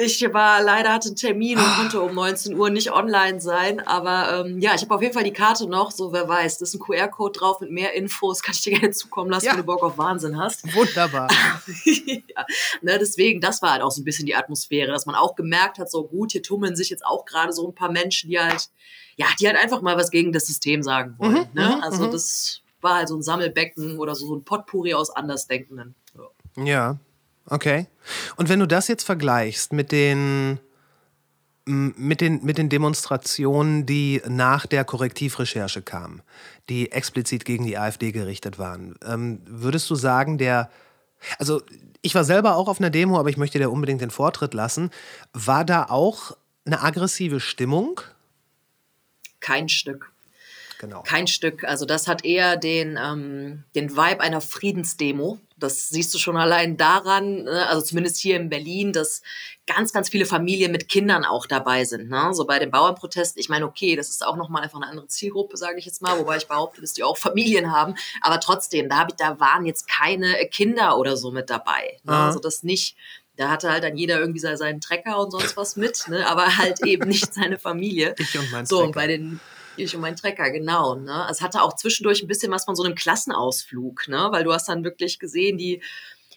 Ich 0.00 0.22
war 0.32 0.62
leider 0.62 0.92
hatte 0.92 1.08
einen 1.08 1.16
Termin 1.16 1.58
und 1.58 1.74
konnte 1.76 2.00
um 2.00 2.14
19 2.14 2.56
Uhr 2.56 2.70
nicht 2.70 2.92
online 2.92 3.40
sein, 3.40 3.80
aber 3.84 4.44
ähm, 4.46 4.60
ja, 4.60 4.72
ich 4.76 4.82
habe 4.82 4.94
auf 4.94 5.02
jeden 5.02 5.12
Fall 5.12 5.24
die 5.24 5.32
Karte 5.32 5.66
noch, 5.68 5.90
so 5.90 6.12
wer 6.12 6.28
weiß, 6.28 6.58
da 6.58 6.62
ist 6.62 6.74
ein 6.74 6.78
QR-Code 6.78 7.36
drauf 7.36 7.60
mit 7.60 7.72
mehr 7.72 7.94
Infos, 7.94 8.40
kann 8.40 8.54
ich 8.54 8.60
dir 8.60 8.70
gerne 8.78 8.92
zukommen 8.92 9.28
lassen, 9.28 9.46
Ja. 9.46 9.52
wenn 9.52 9.58
du 9.58 9.64
Bock 9.66 9.82
auf 9.82 9.98
Wahnsinn 9.98 10.38
hast. 10.38 10.72
Wunderbar. 10.72 11.26
ja, 11.84 12.46
ne, 12.80 12.96
deswegen, 13.00 13.40
das 13.40 13.60
war 13.60 13.72
halt 13.72 13.82
auch 13.82 13.90
so 13.90 14.00
ein 14.00 14.04
bisschen 14.04 14.26
die 14.26 14.36
Atmosphäre, 14.36 14.92
dass 14.92 15.04
man 15.06 15.16
auch 15.16 15.34
gemerkt 15.34 15.78
hat, 15.80 15.90
so 15.90 16.04
gut, 16.04 16.30
hier 16.30 16.44
tummeln 16.44 16.76
sich 16.76 16.90
jetzt 16.90 17.04
auch 17.04 17.24
gerade 17.24 17.52
so 17.52 17.66
ein 17.66 17.74
paar 17.74 17.90
Menschen, 17.90 18.30
die 18.30 18.38
halt, 18.38 18.68
ja, 19.16 19.26
die 19.40 19.48
halt 19.48 19.58
einfach 19.58 19.82
mal 19.82 19.96
was 19.96 20.12
gegen 20.12 20.32
das 20.32 20.46
System 20.46 20.84
sagen 20.84 21.16
wollen. 21.18 21.48
ne? 21.54 21.82
Also 21.82 22.06
das 22.06 22.60
war 22.80 22.94
halt 22.98 23.08
so 23.08 23.16
ein 23.16 23.22
Sammelbecken 23.22 23.98
oder 23.98 24.14
so 24.14 24.32
ein 24.36 24.44
Potpourri 24.44 24.94
aus 24.94 25.10
Andersdenkenden. 25.10 25.96
Ja. 26.56 26.64
Ja, 26.64 26.98
okay. 27.48 27.86
Und 28.36 28.48
wenn 28.48 28.60
du 28.60 28.66
das 28.66 28.88
jetzt 28.88 29.04
vergleichst 29.04 29.72
mit 29.72 29.92
den, 29.92 30.58
mit 31.64 32.20
den, 32.20 32.44
mit 32.44 32.58
den 32.58 32.68
Demonstrationen, 32.68 33.86
die 33.86 34.22
nach 34.26 34.66
der 34.66 34.84
Korrektivrecherche 34.84 35.82
kamen, 35.82 36.22
die 36.68 36.92
explizit 36.92 37.44
gegen 37.44 37.64
die 37.64 37.78
AfD 37.78 38.12
gerichtet 38.12 38.58
waren, 38.58 38.94
ähm, 39.04 39.40
würdest 39.46 39.88
du 39.90 39.94
sagen, 39.94 40.38
der, 40.38 40.70
also 41.38 41.62
ich 42.02 42.14
war 42.14 42.24
selber 42.24 42.56
auch 42.56 42.68
auf 42.68 42.80
einer 42.80 42.90
Demo, 42.90 43.18
aber 43.18 43.28
ich 43.28 43.36
möchte 43.36 43.58
dir 43.58 43.70
unbedingt 43.70 44.00
den 44.00 44.10
Vortritt 44.10 44.54
lassen, 44.54 44.90
war 45.32 45.64
da 45.64 45.84
auch 45.84 46.36
eine 46.64 46.82
aggressive 46.82 47.40
Stimmung? 47.40 48.00
Kein 49.40 49.68
Stück. 49.68 50.12
Genau. 50.78 51.02
Kein 51.02 51.26
Stück. 51.26 51.64
Also 51.64 51.84
das 51.84 52.06
hat 52.06 52.24
eher 52.24 52.56
den, 52.56 52.98
ähm, 53.02 53.64
den 53.74 53.96
Vibe 53.96 54.20
einer 54.20 54.40
Friedensdemo. 54.40 55.38
Das 55.60 55.88
siehst 55.88 56.14
du 56.14 56.18
schon 56.18 56.36
allein 56.36 56.76
daran, 56.76 57.42
ne? 57.42 57.66
also 57.66 57.82
zumindest 57.84 58.16
hier 58.18 58.36
in 58.36 58.48
Berlin, 58.48 58.92
dass 58.92 59.22
ganz, 59.66 59.92
ganz 59.92 60.08
viele 60.08 60.24
Familien 60.24 60.70
mit 60.72 60.88
Kindern 60.88 61.24
auch 61.24 61.46
dabei 61.46 61.84
sind. 61.84 62.08
Ne? 62.08 62.30
So 62.32 62.46
bei 62.46 62.58
den 62.58 62.70
Bauernprotesten, 62.70 63.40
ich 63.40 63.48
meine, 63.48 63.66
okay, 63.66 63.96
das 63.96 64.08
ist 64.08 64.24
auch 64.24 64.36
nochmal 64.36 64.62
einfach 64.62 64.80
eine 64.80 64.86
andere 64.90 65.08
Zielgruppe, 65.08 65.56
sage 65.56 65.78
ich 65.78 65.84
jetzt 65.86 66.00
mal, 66.00 66.18
wobei 66.18 66.36
ich 66.36 66.46
behaupte, 66.46 66.80
dass 66.80 66.92
die 66.92 67.02
auch 67.02 67.16
Familien 67.18 67.72
haben. 67.72 67.94
Aber 68.20 68.40
trotzdem, 68.40 68.88
da, 68.88 68.98
hab 68.98 69.08
ich, 69.10 69.16
da 69.16 69.38
waren 69.40 69.66
jetzt 69.66 69.88
keine 69.88 70.34
Kinder 70.50 70.96
oder 70.96 71.16
so 71.16 71.30
mit 71.32 71.50
dabei. 71.50 71.98
Ne? 72.04 72.12
Aha. 72.12 72.26
Also 72.28 72.38
das 72.38 72.62
nicht. 72.62 72.96
Da 73.36 73.50
hatte 73.50 73.70
halt 73.70 73.84
dann 73.84 73.96
jeder 73.96 74.18
irgendwie 74.18 74.40
se- 74.40 74.56
seinen 74.56 74.80
Trecker 74.80 75.18
und 75.20 75.30
sonst 75.30 75.56
was 75.56 75.76
mit, 75.76 76.08
ne? 76.08 76.26
aber 76.26 76.56
halt 76.56 76.84
eben 76.84 77.08
nicht 77.08 77.32
seine 77.34 77.58
Familie. 77.58 78.14
Ich 78.18 78.36
und 78.38 78.50
mein 78.50 78.64
So, 78.66 78.78
und 78.78 78.92
Trecker. 78.92 79.00
bei 79.00 79.06
den 79.06 79.40
ich 79.80 79.94
und 79.94 80.00
mein 80.00 80.16
Trecker, 80.16 80.50
genau. 80.50 80.94
Ne? 80.94 81.26
Es 81.30 81.40
hatte 81.40 81.62
auch 81.62 81.74
zwischendurch 81.74 82.22
ein 82.22 82.28
bisschen 82.28 82.52
was 82.52 82.64
von 82.64 82.76
so 82.76 82.82
einem 82.82 82.94
Klassenausflug, 82.94 84.08
ne? 84.08 84.28
weil 84.30 84.44
du 84.44 84.52
hast 84.52 84.68
dann 84.68 84.84
wirklich 84.84 85.18
gesehen, 85.18 85.58
die 85.58 85.82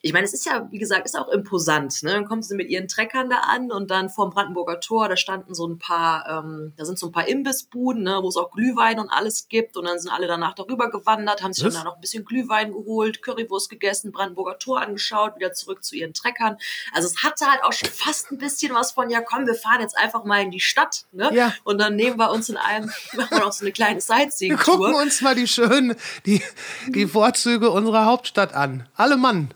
ich 0.04 0.14
meine, 0.14 0.26
es 0.26 0.34
ist 0.34 0.46
ja, 0.46 0.68
wie 0.72 0.80
gesagt, 0.80 1.06
ist 1.06 1.18
auch 1.18 1.30
imposant. 1.30 2.02
Ne? 2.02 2.12
Dann 2.12 2.26
kommen 2.26 2.42
sie 2.42 2.56
mit 2.56 2.70
ihren 2.70 2.88
Treckern 2.88 3.30
da 3.30 3.42
an 3.42 3.72
und 3.72 3.92
dann 3.92 4.10
vorm 4.10 4.32
Brandenburger 4.32 4.80
Tor, 4.80 5.08
da 5.08 5.16
standen 5.16 5.54
so 5.54 5.68
ein 5.68 5.78
paar, 5.78 6.28
ähm, 6.28 6.74
da 6.76 6.86
sind 6.86 6.98
so 6.98 7.08
ein 7.08 7.12
paar 7.12 7.28
Imbissbuden, 7.28 8.02
ne, 8.02 8.20
wo 8.22 8.28
es 8.28 8.36
auch 8.36 8.50
Glühwein 8.50 9.00
und 9.00 9.10
alles 9.10 9.48
gibt. 9.48 9.78
Und 9.78 9.86
dann 9.86 10.00
sind 10.00 10.12
alle 10.12 10.26
danach 10.26 10.56
darüber 10.56 10.90
gewandert, 10.90 11.44
haben 11.44 11.54
sich 11.54 11.64
Was? 11.66 11.76
dann 11.76 11.84
da 11.84 11.90
noch 11.90 11.98
ein 11.98 12.02
bisschen 12.02 12.26
Glühwein 12.26 12.72
geholt, 12.72 13.22
Currywurst 13.22 13.70
gegessen, 13.70 14.12
Brandenburger 14.12 14.58
Tor 14.58 14.82
angeschaut, 14.82 15.36
wieder 15.36 15.54
zurück 15.54 15.84
zu 15.84 15.96
ihren 15.96 16.16
Treckern. 16.16 16.58
Also 16.94 17.08
es 17.08 17.22
hatte 17.24 17.46
halt 17.46 17.64
auch 17.64 17.74
schon 17.74 17.90
fast 17.90 18.32
ein 18.32 18.40
bisschen 18.40 18.74
was 18.74 18.94
von, 18.94 19.12
ja 19.12 19.22
komm, 19.22 19.46
wir 19.46 19.56
fahren 19.56 19.82
jetzt 19.82 19.96
einfach 19.98 20.24
mal 20.24 20.42
in 20.42 20.50
die 20.50 20.60
Stadt. 20.60 21.06
Ne? 21.12 21.30
Ja. 21.32 21.54
Und 21.64 21.78
dann 21.78 21.96
nehmen 21.96 22.18
wir 22.18 22.32
uns 22.32 22.50
in 22.50 22.58
einem, 22.58 22.92
machen 23.14 23.38
wir 23.38 23.46
auch 23.46 23.52
so 23.52 23.64
eine 23.64 23.72
kleine 23.72 24.02
Sightseeing-Tour. 24.02 24.80
Wir 24.80 24.88
gucken 24.88 24.96
uns 24.96 25.22
mal 25.22 25.36
die 25.36 25.48
schönen, 25.48 25.96
die, 26.26 26.42
die 26.88 27.06
Vorzüge 27.06 27.70
unserer 27.70 28.06
Hauptstadt 28.06 28.56
an. 28.56 28.88
Alle 28.96 29.18
Mann. 29.18 29.54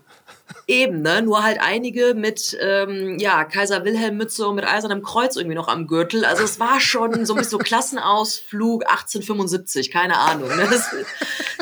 Eben, 0.67 1.01
ne? 1.01 1.21
Nur 1.21 1.43
halt 1.43 1.60
einige 1.60 2.13
mit 2.13 2.58
ähm, 2.60 3.17
ja, 3.19 3.43
Kaiser 3.45 3.84
Wilhelm 3.84 4.17
Mütze 4.17 4.47
und 4.47 4.55
mit 4.55 4.65
eisernem 4.65 5.01
Kreuz 5.03 5.36
irgendwie 5.36 5.55
noch 5.55 5.67
am 5.67 5.88
Gürtel. 5.88 6.25
Also 6.25 6.43
es 6.43 6.60
war 6.60 6.79
schon 6.79 7.25
so 7.25 7.34
ein 7.34 7.38
bisschen 7.38 7.51
so 7.51 7.58
Klassenausflug 7.58 8.84
1875, 8.84 9.91
keine 9.91 10.17
Ahnung. 10.17 10.49
Ne? 10.49 10.67
Das, 10.69 10.91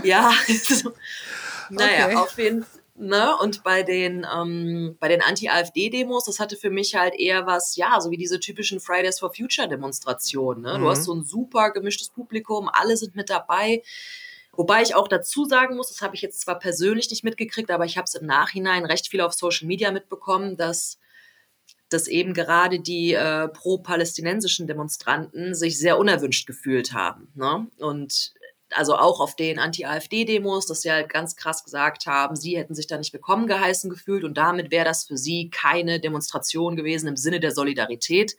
ja, 0.03 0.31
so, 0.47 0.91
naja, 1.69 2.07
okay. 2.07 2.15
auf 2.15 2.37
jeden 2.37 2.63
Fall. 2.63 2.83
Ne? 2.95 3.35
Und 3.37 3.63
bei 3.63 3.81
den, 3.81 4.25
ähm, 4.31 4.97
bei 4.99 5.07
den 5.07 5.21
Anti-AfD-Demos, 5.21 6.25
das 6.25 6.39
hatte 6.39 6.55
für 6.55 6.69
mich 6.69 6.93
halt 6.93 7.15
eher 7.15 7.47
was, 7.47 7.75
ja, 7.75 7.99
so 7.99 8.11
wie 8.11 8.17
diese 8.17 8.39
typischen 8.39 8.79
Fridays 8.79 9.19
for 9.19 9.33
Future-Demonstrationen. 9.33 10.61
Ne? 10.61 10.77
Mhm. 10.77 10.81
Du 10.81 10.89
hast 10.89 11.05
so 11.05 11.13
ein 11.13 11.23
super 11.23 11.71
gemischtes 11.71 12.09
Publikum, 12.09 12.69
alle 12.71 12.95
sind 12.95 13.15
mit 13.15 13.31
dabei. 13.31 13.81
Wobei 14.55 14.83
ich 14.83 14.93
auch 14.93 15.07
dazu 15.07 15.45
sagen 15.45 15.75
muss, 15.75 15.89
das 15.89 16.01
habe 16.01 16.15
ich 16.15 16.21
jetzt 16.21 16.41
zwar 16.41 16.59
persönlich 16.59 17.09
nicht 17.09 17.23
mitgekriegt, 17.23 17.71
aber 17.71 17.85
ich 17.85 17.97
habe 17.97 18.05
es 18.05 18.15
im 18.15 18.27
Nachhinein 18.27 18.85
recht 18.85 19.09
viel 19.09 19.21
auf 19.21 19.33
Social 19.33 19.67
Media 19.67 19.91
mitbekommen, 19.91 20.57
dass, 20.57 20.99
dass 21.89 22.07
eben 22.07 22.33
gerade 22.35 22.79
die 22.79 23.13
äh, 23.13 23.47
pro-palästinensischen 23.47 24.67
Demonstranten 24.67 25.55
sich 25.55 25.79
sehr 25.79 25.97
unerwünscht 25.97 26.45
gefühlt 26.45 26.93
haben. 26.93 27.31
Ne? 27.33 27.67
Und 27.79 28.33
also 28.75 28.95
auch 28.95 29.19
auf 29.19 29.35
den 29.35 29.57
Anti-AfD-Demos, 29.57 30.67
dass 30.67 30.81
sie 30.81 30.91
halt 30.91 31.09
ganz 31.09 31.35
krass 31.35 31.63
gesagt 31.63 32.05
haben, 32.05 32.35
sie 32.35 32.57
hätten 32.57 32.75
sich 32.75 32.87
da 32.87 32.97
nicht 32.97 33.13
willkommen 33.13 33.47
geheißen 33.47 33.89
gefühlt 33.89 34.23
und 34.23 34.37
damit 34.37 34.71
wäre 34.71 34.85
das 34.85 35.05
für 35.05 35.17
sie 35.17 35.49
keine 35.49 35.99
Demonstration 35.99 36.75
gewesen 36.75 37.07
im 37.07 37.17
Sinne 37.17 37.39
der 37.39 37.51
Solidarität. 37.51 38.35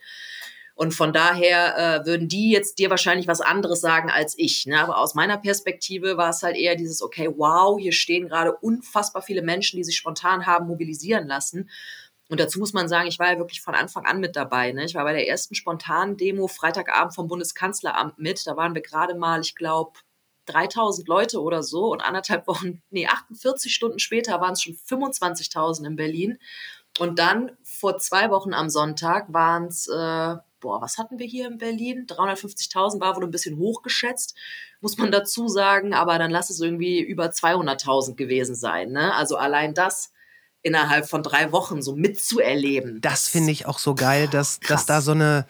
Und 0.76 0.92
von 0.92 1.12
daher 1.12 2.02
äh, 2.02 2.06
würden 2.06 2.26
die 2.26 2.50
jetzt 2.50 2.80
dir 2.80 2.90
wahrscheinlich 2.90 3.28
was 3.28 3.40
anderes 3.40 3.80
sagen 3.80 4.10
als 4.10 4.34
ich. 4.36 4.66
Ne? 4.66 4.80
Aber 4.80 4.98
aus 4.98 5.14
meiner 5.14 5.38
Perspektive 5.38 6.16
war 6.16 6.30
es 6.30 6.42
halt 6.42 6.56
eher 6.56 6.74
dieses, 6.74 7.00
okay, 7.00 7.32
wow, 7.36 7.78
hier 7.78 7.92
stehen 7.92 8.28
gerade 8.28 8.52
unfassbar 8.52 9.22
viele 9.22 9.42
Menschen, 9.42 9.76
die 9.76 9.84
sich 9.84 9.96
spontan 9.96 10.46
haben 10.46 10.66
mobilisieren 10.66 11.28
lassen. 11.28 11.70
Und 12.28 12.40
dazu 12.40 12.58
muss 12.58 12.72
man 12.72 12.88
sagen, 12.88 13.06
ich 13.06 13.20
war 13.20 13.32
ja 13.32 13.38
wirklich 13.38 13.60
von 13.60 13.74
Anfang 13.74 14.06
an 14.06 14.18
mit 14.18 14.34
dabei. 14.34 14.72
Ne? 14.72 14.84
Ich 14.84 14.94
war 14.94 15.04
bei 15.04 15.12
der 15.12 15.28
ersten 15.28 15.54
spontanen 15.54 16.16
Demo 16.16 16.48
Freitagabend 16.48 17.14
vom 17.14 17.28
Bundeskanzleramt 17.28 18.18
mit. 18.18 18.44
Da 18.46 18.56
waren 18.56 18.74
wir 18.74 18.82
gerade 18.82 19.14
mal, 19.14 19.40
ich 19.42 19.54
glaube, 19.54 19.92
3000 20.46 21.06
Leute 21.06 21.40
oder 21.40 21.62
so. 21.62 21.92
Und 21.92 22.00
anderthalb 22.00 22.48
Wochen, 22.48 22.82
nee, 22.90 23.06
48 23.06 23.72
Stunden 23.72 24.00
später 24.00 24.40
waren 24.40 24.54
es 24.54 24.62
schon 24.62 24.74
25.000 24.74 25.86
in 25.86 25.96
Berlin. 25.96 26.38
Und 26.98 27.18
dann 27.18 27.52
vor 27.62 27.98
zwei 27.98 28.30
Wochen 28.30 28.54
am 28.54 28.70
Sonntag 28.70 29.32
waren 29.32 29.66
es 29.66 29.88
äh, 29.88 30.36
boah, 30.64 30.80
was 30.80 30.96
hatten 30.96 31.18
wir 31.18 31.26
hier 31.26 31.46
in 31.46 31.58
Berlin? 31.58 32.06
350.000 32.06 32.98
war 32.98 33.14
wohl 33.16 33.24
ein 33.24 33.30
bisschen 33.30 33.58
hochgeschätzt, 33.58 34.34
muss 34.80 34.96
man 34.96 35.12
dazu 35.12 35.46
sagen, 35.46 35.92
aber 35.92 36.18
dann 36.18 36.30
lass 36.30 36.48
es 36.48 36.58
irgendwie 36.58 37.00
über 37.00 37.26
200.000 37.26 38.14
gewesen 38.14 38.54
sein. 38.54 38.90
Ne? 38.90 39.14
Also 39.14 39.36
allein 39.36 39.74
das 39.74 40.10
innerhalb 40.62 41.06
von 41.06 41.22
drei 41.22 41.52
Wochen 41.52 41.82
so 41.82 41.94
mitzuerleben. 41.94 43.02
Das 43.02 43.28
finde 43.28 43.52
ich 43.52 43.66
auch 43.66 43.78
so 43.78 43.94
geil, 43.94 44.26
dass, 44.26 44.58
dass 44.60 44.86
da 44.86 45.02
so 45.02 45.12
eine 45.12 45.46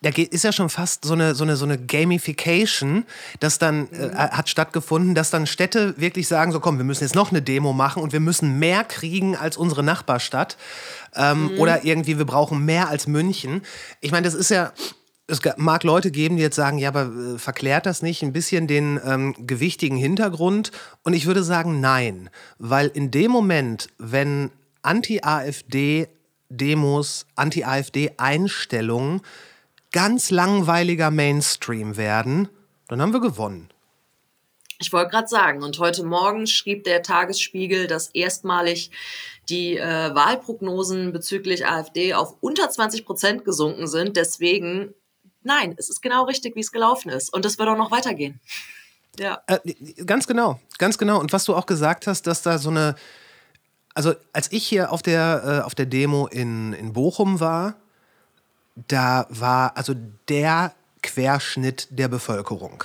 da 0.00 0.10
ist 0.10 0.44
ja 0.44 0.52
schon 0.52 0.68
fast 0.68 1.04
so 1.04 1.14
eine, 1.14 1.34
so 1.34 1.42
eine, 1.42 1.56
so 1.56 1.64
eine 1.64 1.76
Gamification, 1.76 3.04
das 3.40 3.58
dann 3.58 3.88
äh, 3.92 4.06
mhm. 4.06 4.14
hat 4.14 4.48
stattgefunden, 4.48 5.16
dass 5.16 5.30
dann 5.30 5.46
Städte 5.46 5.94
wirklich 5.98 6.28
sagen, 6.28 6.52
so 6.52 6.60
komm, 6.60 6.78
wir 6.78 6.84
müssen 6.84 7.02
jetzt 7.02 7.16
noch 7.16 7.30
eine 7.30 7.42
Demo 7.42 7.72
machen 7.72 8.02
und 8.02 8.12
wir 8.12 8.20
müssen 8.20 8.60
mehr 8.60 8.84
kriegen 8.84 9.34
als 9.36 9.56
unsere 9.56 9.82
Nachbarstadt. 9.82 10.56
Ähm, 11.16 11.54
mhm. 11.54 11.58
Oder 11.58 11.84
irgendwie, 11.84 12.16
wir 12.18 12.26
brauchen 12.26 12.64
mehr 12.64 12.88
als 12.88 13.08
München. 13.08 13.62
Ich 14.00 14.12
meine, 14.12 14.24
das 14.24 14.34
ist 14.34 14.50
ja, 14.50 14.72
es 15.26 15.40
mag 15.56 15.82
Leute 15.82 16.12
geben, 16.12 16.36
die 16.36 16.42
jetzt 16.42 16.54
sagen, 16.56 16.78
ja, 16.78 16.90
aber 16.90 17.10
äh, 17.34 17.38
verklärt 17.38 17.84
das 17.84 18.00
nicht 18.00 18.22
ein 18.22 18.32
bisschen 18.32 18.68
den 18.68 19.00
ähm, 19.04 19.34
gewichtigen 19.46 19.98
Hintergrund? 19.98 20.70
Und 21.02 21.12
ich 21.12 21.26
würde 21.26 21.42
sagen, 21.42 21.80
nein. 21.80 22.30
Weil 22.58 22.86
in 22.86 23.10
dem 23.10 23.32
Moment, 23.32 23.88
wenn 23.98 24.52
Anti-AfD-Demos, 24.82 26.06
Anti-AfD-Einstellungen 27.34 29.22
ganz 29.92 30.30
langweiliger 30.30 31.10
Mainstream 31.10 31.96
werden, 31.96 32.48
dann 32.88 33.00
haben 33.00 33.12
wir 33.12 33.20
gewonnen. 33.20 33.68
Ich 34.80 34.92
wollte 34.92 35.10
gerade 35.10 35.28
sagen, 35.28 35.64
und 35.64 35.78
heute 35.80 36.04
Morgen 36.04 36.46
schrieb 36.46 36.84
der 36.84 37.02
Tagesspiegel, 37.02 37.88
dass 37.88 38.08
erstmalig 38.10 38.92
die 39.48 39.76
äh, 39.76 40.14
Wahlprognosen 40.14 41.12
bezüglich 41.12 41.66
AfD 41.66 42.14
auf 42.14 42.36
unter 42.40 42.70
20 42.70 43.04
Prozent 43.04 43.44
gesunken 43.44 43.88
sind. 43.88 44.16
Deswegen, 44.16 44.94
nein, 45.42 45.74
es 45.78 45.88
ist 45.88 46.00
genau 46.00 46.24
richtig, 46.24 46.54
wie 46.54 46.60
es 46.60 46.70
gelaufen 46.70 47.08
ist. 47.08 47.32
Und 47.32 47.44
es 47.44 47.58
wird 47.58 47.68
auch 47.68 47.76
noch 47.76 47.90
weitergehen. 47.90 48.40
Ja. 49.18 49.42
Äh, 49.48 49.58
ganz 50.04 50.28
genau, 50.28 50.60
ganz 50.78 50.96
genau. 50.96 51.18
Und 51.18 51.32
was 51.32 51.44
du 51.44 51.56
auch 51.56 51.66
gesagt 51.66 52.06
hast, 52.06 52.28
dass 52.28 52.42
da 52.42 52.58
so 52.58 52.70
eine, 52.70 52.94
also 53.94 54.14
als 54.32 54.52
ich 54.52 54.64
hier 54.64 54.92
auf 54.92 55.02
der, 55.02 55.42
äh, 55.44 55.66
auf 55.66 55.74
der 55.74 55.86
Demo 55.86 56.28
in, 56.28 56.72
in 56.74 56.92
Bochum 56.92 57.40
war, 57.40 57.74
da 58.86 59.26
war 59.30 59.76
also 59.76 59.94
der 60.28 60.72
Querschnitt 61.02 61.88
der 61.90 62.08
Bevölkerung. 62.08 62.84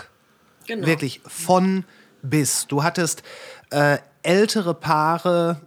Genau. 0.67 0.87
Wirklich 0.87 1.21
von 1.25 1.85
bis. 2.21 2.67
Du 2.67 2.83
hattest 2.83 3.23
äh, 3.69 3.97
ältere 4.23 4.73
Paare 4.73 5.61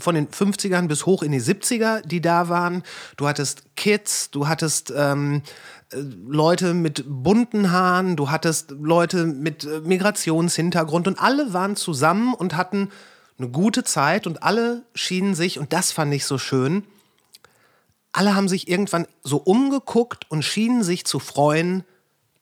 von 0.00 0.14
den 0.14 0.28
50ern 0.28 0.88
bis 0.88 1.06
hoch 1.06 1.22
in 1.22 1.32
die 1.32 1.40
70er, 1.40 2.06
die 2.06 2.20
da 2.20 2.48
waren. 2.48 2.82
Du 3.16 3.28
hattest 3.28 3.76
Kids, 3.76 4.30
du 4.30 4.48
hattest 4.48 4.92
ähm, 4.94 5.42
äh, 5.92 5.98
Leute 6.26 6.74
mit 6.74 7.04
bunten 7.06 7.70
Haaren, 7.70 8.16
du 8.16 8.30
hattest 8.30 8.72
Leute 8.72 9.26
mit 9.26 9.64
äh, 9.64 9.80
Migrationshintergrund 9.80 11.06
und 11.06 11.20
alle 11.20 11.52
waren 11.52 11.76
zusammen 11.76 12.34
und 12.34 12.56
hatten 12.56 12.90
eine 13.38 13.48
gute 13.48 13.84
Zeit 13.84 14.26
und 14.26 14.42
alle 14.42 14.82
schienen 14.94 15.34
sich, 15.34 15.58
und 15.58 15.72
das 15.72 15.92
fand 15.92 16.12
ich 16.12 16.26
so 16.26 16.36
schön, 16.36 16.84
alle 18.12 18.34
haben 18.34 18.48
sich 18.48 18.68
irgendwann 18.68 19.06
so 19.22 19.36
umgeguckt 19.36 20.30
und 20.30 20.44
schienen 20.44 20.82
sich 20.82 21.04
zu 21.04 21.18
freuen, 21.18 21.84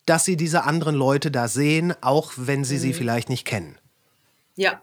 dass 0.06 0.24
sie 0.24 0.36
diese 0.36 0.64
anderen 0.64 0.94
Leute 0.94 1.30
da 1.30 1.48
sehen, 1.48 1.94
auch 2.00 2.32
wenn 2.36 2.64
sie 2.64 2.76
mhm. 2.76 2.80
sie 2.80 2.92
vielleicht 2.94 3.28
nicht 3.28 3.44
kennen. 3.44 3.78
Ja, 4.56 4.80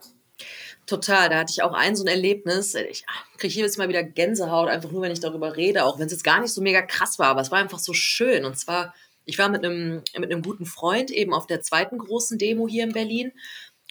total. 0.86 1.28
Da 1.28 1.38
hatte 1.38 1.50
ich 1.50 1.62
auch 1.62 1.72
ein 1.72 1.96
so 1.96 2.04
ein 2.04 2.08
Erlebnis. 2.08 2.74
Ich 2.74 3.04
kriege 3.36 3.52
hier 3.52 3.64
jetzt 3.64 3.78
mal 3.78 3.88
wieder 3.88 4.04
Gänsehaut, 4.04 4.68
einfach 4.68 4.90
nur, 4.92 5.02
wenn 5.02 5.12
ich 5.12 5.20
darüber 5.20 5.56
rede, 5.56 5.84
auch 5.84 5.98
wenn 5.98 6.06
es 6.06 6.12
jetzt 6.12 6.24
gar 6.24 6.40
nicht 6.40 6.52
so 6.52 6.62
mega 6.62 6.82
krass 6.82 7.18
war, 7.18 7.28
aber 7.28 7.40
es 7.40 7.50
war 7.50 7.58
einfach 7.58 7.80
so 7.80 7.92
schön. 7.92 8.44
Und 8.44 8.56
zwar, 8.56 8.94
ich 9.24 9.38
war 9.38 9.48
mit 9.48 9.64
einem, 9.64 10.02
mit 10.16 10.30
einem 10.30 10.42
guten 10.42 10.66
Freund 10.66 11.10
eben 11.10 11.34
auf 11.34 11.48
der 11.48 11.60
zweiten 11.60 11.98
großen 11.98 12.38
Demo 12.38 12.68
hier 12.68 12.84
in 12.84 12.92
Berlin 12.92 13.32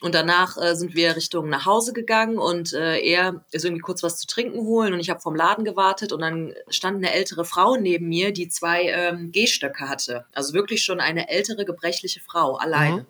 und 0.02 0.14
danach 0.14 0.58
äh, 0.58 0.76
sind 0.76 0.94
wir 0.94 1.16
Richtung 1.16 1.48
nach 1.50 1.66
Hause 1.66 1.94
gegangen 1.94 2.38
und 2.38 2.74
äh, 2.74 3.00
er 3.00 3.46
ist 3.52 3.64
irgendwie 3.64 3.82
kurz 3.82 4.04
was 4.04 4.18
zu 4.18 4.28
trinken 4.28 4.60
holen 4.60 4.94
und 4.94 5.00
ich 5.00 5.10
habe 5.10 5.22
vom 5.22 5.36
Laden 5.36 5.64
gewartet 5.64 6.12
und 6.12 6.20
dann 6.22 6.54
stand 6.68 6.98
eine 6.98 7.14
ältere 7.14 7.46
Frau 7.46 7.78
neben 7.78 8.10
mir, 8.10 8.34
die 8.34 8.50
zwei 8.50 8.90
ähm, 8.90 9.32
Gehstöcke 9.32 9.88
hatte. 9.88 10.26
Also 10.34 10.54
wirklich 10.54 10.84
schon 10.84 11.00
eine 11.00 11.30
ältere, 11.30 11.64
gebrechliche 11.64 12.20
Frau, 12.20 12.56
alleine. 12.56 13.02
Mhm. 13.02 13.06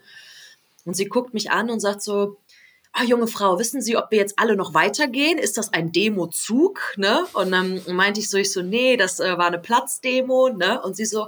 Und 0.86 0.96
sie 0.96 1.06
guckt 1.06 1.34
mich 1.34 1.50
an 1.50 1.72
und 1.72 1.80
sagt 1.80 2.04
so, 2.04 2.38
ah, 2.96 3.04
junge 3.04 3.28
Frau, 3.28 3.60
wissen 3.60 3.82
Sie, 3.82 3.98
ob 3.98 4.12
wir 4.12 4.20
jetzt 4.20 4.40
alle 4.40 4.56
noch 4.56 4.74
weitergehen? 4.74 5.38
Ist 5.38 5.58
das 5.58 5.74
ein 5.74 5.92
Demozug? 5.92 6.94
Ne? 6.98 7.26
Und 7.34 7.52
dann 7.52 7.82
meinte 7.88 8.20
ich 8.20 8.30
so, 8.30 8.38
ich 8.38 8.54
so, 8.54 8.62
nee, 8.62 8.96
das 8.96 9.20
äh, 9.20 9.38
war 9.38 9.48
eine 9.48 9.60
Platzdemo, 9.60 10.50
ne? 10.50 10.82
Und 10.82 10.96
sie 10.96 11.06
so, 11.06 11.28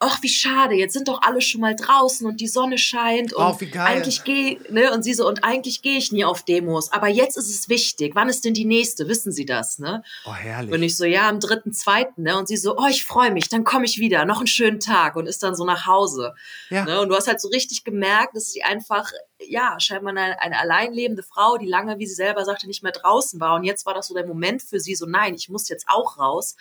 ach, 0.00 0.22
wie 0.22 0.28
schade, 0.28 0.76
jetzt 0.76 0.92
sind 0.92 1.08
doch 1.08 1.22
alle 1.22 1.40
schon 1.40 1.60
mal 1.60 1.74
draußen 1.74 2.24
und 2.26 2.40
die 2.40 2.46
Sonne 2.46 2.78
scheint 2.78 3.32
und 3.32 3.44
oh, 3.44 3.78
eigentlich 3.78 4.22
gehe, 4.22 4.60
ne, 4.70 4.92
und 4.92 5.02
sie 5.02 5.12
so, 5.12 5.26
und 5.26 5.42
eigentlich 5.42 5.82
gehe 5.82 5.98
ich 5.98 6.12
nie 6.12 6.24
auf 6.24 6.44
Demos, 6.44 6.92
aber 6.92 7.08
jetzt 7.08 7.36
ist 7.36 7.50
es 7.50 7.68
wichtig. 7.68 8.14
Wann 8.14 8.28
ist 8.28 8.44
denn 8.44 8.54
die 8.54 8.64
nächste? 8.64 9.08
Wissen 9.08 9.32
Sie 9.32 9.44
das, 9.44 9.80
ne? 9.80 10.04
Oh, 10.24 10.34
herrlich. 10.34 10.72
Und 10.72 10.82
ich 10.82 10.96
so, 10.96 11.04
ja, 11.04 11.28
am 11.28 11.40
dritten, 11.40 11.72
zweiten, 11.72 12.22
ne? 12.22 12.38
Und 12.38 12.46
sie 12.46 12.56
so, 12.56 12.76
oh, 12.76 12.86
ich 12.88 13.04
freue 13.04 13.32
mich, 13.32 13.48
dann 13.48 13.64
komme 13.64 13.86
ich 13.86 13.98
wieder, 13.98 14.24
noch 14.24 14.38
einen 14.38 14.46
schönen 14.46 14.78
Tag 14.78 15.16
und 15.16 15.26
ist 15.26 15.42
dann 15.42 15.56
so 15.56 15.64
nach 15.64 15.86
Hause. 15.86 16.34
Ja. 16.70 16.84
Ne? 16.84 17.00
Und 17.00 17.08
du 17.08 17.16
hast 17.16 17.26
halt 17.26 17.40
so 17.40 17.48
richtig 17.48 17.82
gemerkt, 17.82 18.36
dass 18.36 18.52
sie 18.52 18.62
einfach, 18.62 19.10
ja, 19.40 19.80
scheinbar 19.80 20.16
eine, 20.16 20.40
eine 20.40 20.60
alleinlebende 20.60 21.24
Frau, 21.24 21.56
die 21.56 21.66
lange, 21.66 21.98
wie 21.98 22.06
sie 22.06 22.14
selber 22.14 22.44
sagte, 22.44 22.68
nicht 22.68 22.84
mehr 22.84 22.92
draußen 22.92 23.40
war. 23.40 23.56
Und 23.56 23.64
jetzt 23.64 23.84
war 23.84 23.94
das 23.94 24.06
so 24.06 24.14
der 24.14 24.26
Moment 24.26 24.62
für 24.62 24.78
sie, 24.78 24.94
so, 24.94 25.06
nein, 25.06 25.34
ich 25.34 25.48
muss 25.48 25.68
jetzt 25.68 25.86
auch 25.88 26.18
raus. 26.18 26.54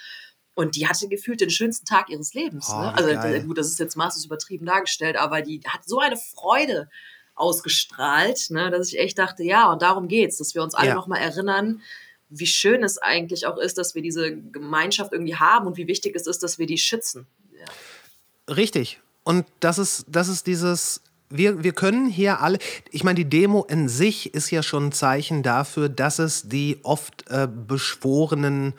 Und 0.58 0.76
die 0.76 0.88
hatte 0.88 1.08
gefühlt 1.08 1.40
den 1.40 1.52
schönsten 1.52 1.86
Tag 1.86 2.10
ihres 2.10 2.34
Lebens. 2.34 2.72
Oh, 2.74 2.80
ne? 2.80 2.98
Also 2.98 3.12
geil. 3.12 3.44
gut, 3.44 3.60
das 3.60 3.68
ist 3.68 3.78
jetzt 3.78 3.96
maßlos 3.96 4.26
übertrieben 4.26 4.66
dargestellt, 4.66 5.16
aber 5.16 5.44
die 5.44 5.62
hat 5.68 5.82
so 5.86 6.00
eine 6.00 6.18
Freude 6.18 6.90
ausgestrahlt, 7.36 8.50
ne, 8.50 8.72
dass 8.72 8.88
ich 8.88 8.98
echt 8.98 9.20
dachte, 9.20 9.44
ja, 9.44 9.72
und 9.72 9.84
darum 9.84 10.08
geht's, 10.08 10.38
dass 10.38 10.56
wir 10.56 10.64
uns 10.64 10.74
alle 10.74 10.88
ja. 10.88 10.96
nochmal 10.96 11.22
erinnern, 11.22 11.84
wie 12.30 12.48
schön 12.48 12.84
es 12.84 12.98
eigentlich 12.98 13.46
auch 13.46 13.58
ist, 13.58 13.78
dass 13.78 13.94
wir 13.94 14.02
diese 14.02 14.36
Gemeinschaft 14.36 15.14
irgendwie 15.14 15.36
haben 15.36 15.68
und 15.68 15.78
wie 15.78 15.86
wichtig 15.86 16.16
es 16.16 16.26
ist, 16.26 16.42
dass 16.42 16.58
wir 16.58 16.66
die 16.66 16.80
schützen. 16.80 17.28
Ja. 17.56 18.56
Richtig. 18.56 19.00
Und 19.24 19.46
das 19.60 19.78
ist, 19.78 20.06
das 20.08 20.28
ist 20.28 20.48
dieses, 20.48 21.02
wir, 21.30 21.64
wir 21.64 21.74
können 21.74 22.08
hier 22.08 22.42
alle, 22.42 22.58
ich 22.90 23.04
meine, 23.04 23.18
die 23.24 23.30
Demo 23.30 23.64
in 23.66 23.90
sich 23.90 24.34
ist 24.34 24.50
ja 24.50 24.64
schon 24.64 24.88
ein 24.88 24.92
Zeichen 24.92 25.44
dafür, 25.44 25.88
dass 25.88 26.18
es 26.18 26.50
die 26.50 26.80
oft 26.82 27.30
äh, 27.30 27.48
beschworenen 27.48 28.74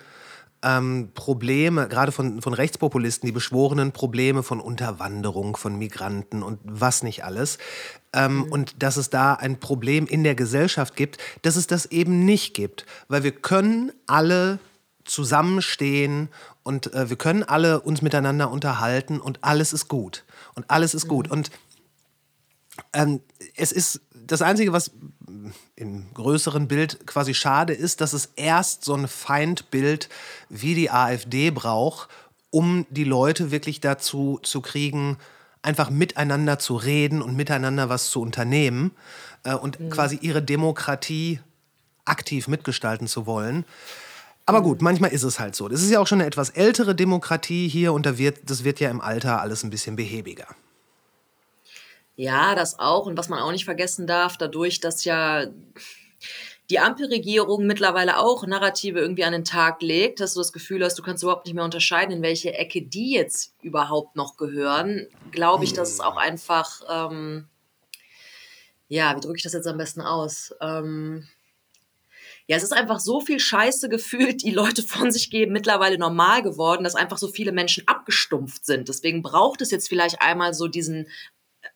ähm, 0.62 1.10
Probleme, 1.14 1.88
gerade 1.88 2.12
von, 2.12 2.42
von 2.42 2.52
Rechtspopulisten, 2.52 3.26
die 3.26 3.32
beschworenen 3.32 3.92
Probleme 3.92 4.42
von 4.42 4.60
Unterwanderung, 4.60 5.56
von 5.56 5.76
Migranten 5.78 6.42
und 6.42 6.58
was 6.64 7.02
nicht 7.02 7.24
alles. 7.24 7.58
Ähm, 8.12 8.38
mhm. 8.38 8.52
Und 8.52 8.82
dass 8.82 8.96
es 8.96 9.10
da 9.10 9.34
ein 9.34 9.60
Problem 9.60 10.06
in 10.06 10.24
der 10.24 10.34
Gesellschaft 10.34 10.96
gibt, 10.96 11.18
dass 11.42 11.56
es 11.56 11.66
das 11.66 11.86
eben 11.86 12.24
nicht 12.24 12.54
gibt. 12.54 12.86
Weil 13.08 13.22
wir 13.22 13.32
können 13.32 13.92
alle 14.06 14.58
zusammenstehen 15.04 16.28
und 16.62 16.92
äh, 16.92 17.08
wir 17.08 17.16
können 17.16 17.42
alle 17.44 17.80
uns 17.80 18.02
miteinander 18.02 18.50
unterhalten 18.50 19.20
und 19.20 19.42
alles 19.42 19.72
ist 19.72 19.88
gut. 19.88 20.24
Und 20.54 20.70
alles 20.70 20.94
ist 20.94 21.04
mhm. 21.04 21.08
gut. 21.08 21.30
Und 21.30 21.50
ähm, 22.92 23.20
es 23.56 23.72
ist 23.72 24.00
das 24.12 24.42
Einzige, 24.42 24.72
was 24.72 24.90
im 25.76 26.12
größeren 26.14 26.68
Bild 26.68 27.06
quasi 27.06 27.34
schade 27.34 27.72
ist, 27.72 28.00
dass 28.00 28.12
es 28.12 28.30
erst 28.36 28.84
so 28.84 28.94
ein 28.94 29.08
Feindbild 29.08 30.08
wie 30.48 30.74
die 30.74 30.90
AfD 30.90 31.50
braucht, 31.50 32.08
um 32.50 32.86
die 32.90 33.04
Leute 33.04 33.50
wirklich 33.50 33.80
dazu 33.80 34.40
zu 34.42 34.60
kriegen, 34.60 35.18
einfach 35.62 35.90
miteinander 35.90 36.58
zu 36.58 36.76
reden 36.76 37.20
und 37.22 37.36
miteinander 37.36 37.88
was 37.88 38.10
zu 38.10 38.20
unternehmen 38.20 38.92
äh, 39.44 39.54
und 39.54 39.80
mhm. 39.80 39.90
quasi 39.90 40.18
ihre 40.20 40.42
Demokratie 40.42 41.40
aktiv 42.04 42.48
mitgestalten 42.48 43.06
zu 43.06 43.26
wollen. 43.26 43.64
Aber 44.46 44.62
gut, 44.62 44.80
manchmal 44.80 45.12
ist 45.12 45.24
es 45.24 45.38
halt 45.38 45.54
so. 45.54 45.68
Das 45.68 45.82
ist 45.82 45.90
ja 45.90 46.00
auch 46.00 46.06
schon 46.06 46.20
eine 46.20 46.26
etwas 46.26 46.48
ältere 46.48 46.94
Demokratie 46.94 47.68
hier 47.68 47.92
und 47.92 48.06
da 48.06 48.16
wird, 48.16 48.48
das 48.48 48.64
wird 48.64 48.80
ja 48.80 48.88
im 48.88 49.02
Alter 49.02 49.42
alles 49.42 49.62
ein 49.62 49.68
bisschen 49.68 49.94
behäbiger. 49.94 50.46
Ja, 52.18 52.56
das 52.56 52.80
auch. 52.80 53.06
Und 53.06 53.16
was 53.16 53.28
man 53.28 53.38
auch 53.38 53.52
nicht 53.52 53.64
vergessen 53.64 54.08
darf, 54.08 54.36
dadurch, 54.36 54.80
dass 54.80 55.04
ja 55.04 55.46
die 56.68 56.80
Ampelregierung 56.80 57.64
mittlerweile 57.64 58.18
auch 58.18 58.44
Narrative 58.44 58.98
irgendwie 58.98 59.22
an 59.22 59.32
den 59.32 59.44
Tag 59.44 59.82
legt, 59.82 60.18
dass 60.18 60.34
du 60.34 60.40
das 60.40 60.52
Gefühl 60.52 60.84
hast, 60.84 60.98
du 60.98 61.04
kannst 61.04 61.22
überhaupt 61.22 61.46
nicht 61.46 61.54
mehr 61.54 61.62
unterscheiden, 61.62 62.16
in 62.16 62.22
welche 62.22 62.52
Ecke 62.54 62.82
die 62.82 63.12
jetzt 63.12 63.54
überhaupt 63.62 64.16
noch 64.16 64.36
gehören, 64.36 65.06
glaube 65.30 65.62
ich, 65.62 65.74
dass 65.74 65.92
es 65.92 66.00
auch 66.00 66.16
einfach, 66.16 66.82
ähm, 66.90 67.46
ja, 68.88 69.14
wie 69.14 69.20
drücke 69.20 69.36
ich 69.36 69.44
das 69.44 69.52
jetzt 69.52 69.68
am 69.68 69.78
besten 69.78 70.00
aus? 70.00 70.52
Ähm, 70.60 71.28
ja, 72.48 72.56
es 72.56 72.64
ist 72.64 72.72
einfach 72.72 72.98
so 72.98 73.20
viel 73.20 73.38
Scheiße 73.38 73.88
gefühlt, 73.88 74.42
die 74.42 74.50
Leute 74.50 74.82
von 74.82 75.12
sich 75.12 75.30
geben, 75.30 75.52
mittlerweile 75.52 75.98
normal 75.98 76.42
geworden, 76.42 76.82
dass 76.82 76.96
einfach 76.96 77.18
so 77.18 77.28
viele 77.28 77.52
Menschen 77.52 77.86
abgestumpft 77.86 78.66
sind. 78.66 78.88
Deswegen 78.88 79.22
braucht 79.22 79.60
es 79.60 79.70
jetzt 79.70 79.88
vielleicht 79.88 80.20
einmal 80.20 80.52
so 80.52 80.66
diesen 80.66 81.06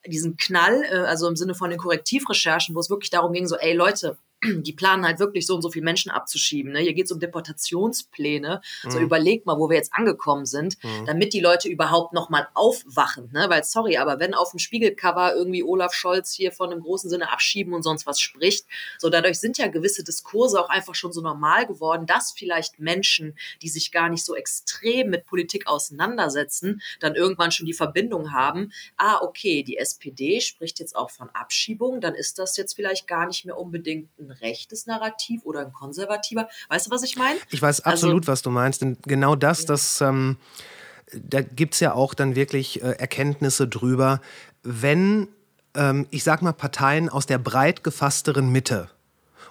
diesen 0.06 0.36
Knall, 0.36 0.84
äh, 0.84 0.96
also 0.98 1.28
im 1.28 1.36
Sinne 1.36 1.54
von 1.54 1.70
den 1.70 1.78
Korrektivrecherchen, 1.78 2.74
wo 2.74 2.80
es 2.80 2.90
wirklich 2.90 3.10
darum 3.10 3.32
ging, 3.32 3.46
so, 3.46 3.56
ey 3.56 3.72
Leute, 3.72 4.16
die 4.44 4.72
planen 4.72 5.04
halt 5.04 5.18
wirklich 5.20 5.46
so 5.46 5.54
und 5.54 5.62
so 5.62 5.70
viele 5.70 5.84
Menschen 5.84 6.10
abzuschieben. 6.10 6.72
Ne? 6.72 6.80
Hier 6.80 6.94
geht 6.94 7.06
es 7.06 7.12
um 7.12 7.20
Deportationspläne. 7.20 8.60
Mhm. 8.84 8.90
So 8.90 8.98
überlegt 8.98 9.46
mal, 9.46 9.58
wo 9.58 9.68
wir 9.68 9.76
jetzt 9.76 9.92
angekommen 9.94 10.46
sind, 10.46 10.82
mhm. 10.82 11.06
damit 11.06 11.32
die 11.32 11.40
Leute 11.40 11.68
überhaupt 11.68 12.12
noch 12.12 12.28
mal 12.28 12.48
aufwachen. 12.54 13.30
Ne? 13.32 13.46
Weil, 13.48 13.62
sorry, 13.64 13.96
aber 13.96 14.18
wenn 14.18 14.34
auf 14.34 14.50
dem 14.50 14.58
Spiegelcover 14.58 15.34
irgendwie 15.34 15.62
Olaf 15.62 15.94
Scholz 15.94 16.32
hier 16.32 16.50
von 16.50 16.70
einem 16.70 16.80
großen 16.80 17.08
Sinne 17.08 17.30
abschieben 17.30 17.72
und 17.72 17.82
sonst 17.82 18.06
was 18.06 18.20
spricht, 18.20 18.66
so 18.98 19.10
dadurch 19.10 19.38
sind 19.38 19.58
ja 19.58 19.68
gewisse 19.68 20.02
Diskurse 20.02 20.60
auch 20.60 20.68
einfach 20.68 20.94
schon 20.94 21.12
so 21.12 21.20
normal 21.20 21.66
geworden, 21.66 22.06
dass 22.06 22.32
vielleicht 22.32 22.80
Menschen, 22.80 23.36
die 23.62 23.68
sich 23.68 23.92
gar 23.92 24.08
nicht 24.08 24.24
so 24.24 24.34
extrem 24.34 25.10
mit 25.10 25.24
Politik 25.26 25.66
auseinandersetzen, 25.68 26.82
dann 27.00 27.14
irgendwann 27.14 27.52
schon 27.52 27.66
die 27.66 27.72
Verbindung 27.72 28.32
haben, 28.32 28.72
ah, 28.96 29.20
okay, 29.22 29.62
die 29.62 29.76
SPD 29.76 30.40
spricht 30.40 30.80
jetzt 30.80 30.96
auch 30.96 31.10
von 31.10 31.30
Abschiebung, 31.30 32.00
dann 32.00 32.14
ist 32.14 32.38
das 32.38 32.56
jetzt 32.56 32.74
vielleicht 32.74 33.06
gar 33.06 33.26
nicht 33.26 33.44
mehr 33.44 33.56
unbedingt 33.56 34.10
ein 34.18 34.31
rechtes 34.40 34.86
Narrativ 34.86 35.42
oder 35.44 35.60
ein 35.60 35.72
konservativer. 35.72 36.48
Weißt 36.68 36.86
du, 36.86 36.90
was 36.90 37.02
ich 37.02 37.16
meine? 37.16 37.38
Ich 37.50 37.62
weiß 37.62 37.80
also 37.80 38.06
absolut, 38.06 38.22
also, 38.22 38.32
was 38.32 38.42
du 38.42 38.50
meinst. 38.50 38.82
Denn 38.82 38.96
genau 39.02 39.36
das, 39.36 39.64
das 39.66 40.00
ähm, 40.00 40.36
da 41.12 41.40
gibt 41.42 41.74
es 41.74 41.80
ja 41.80 41.94
auch 41.94 42.14
dann 42.14 42.34
wirklich 42.34 42.82
äh, 42.82 42.92
Erkenntnisse 42.92 43.68
drüber, 43.68 44.20
wenn, 44.62 45.28
ähm, 45.74 46.06
ich 46.10 46.24
sag 46.24 46.42
mal, 46.42 46.52
Parteien 46.52 47.08
aus 47.08 47.26
der 47.26 47.38
breit 47.38 47.84
gefassteren 47.84 48.50
Mitte, 48.50 48.88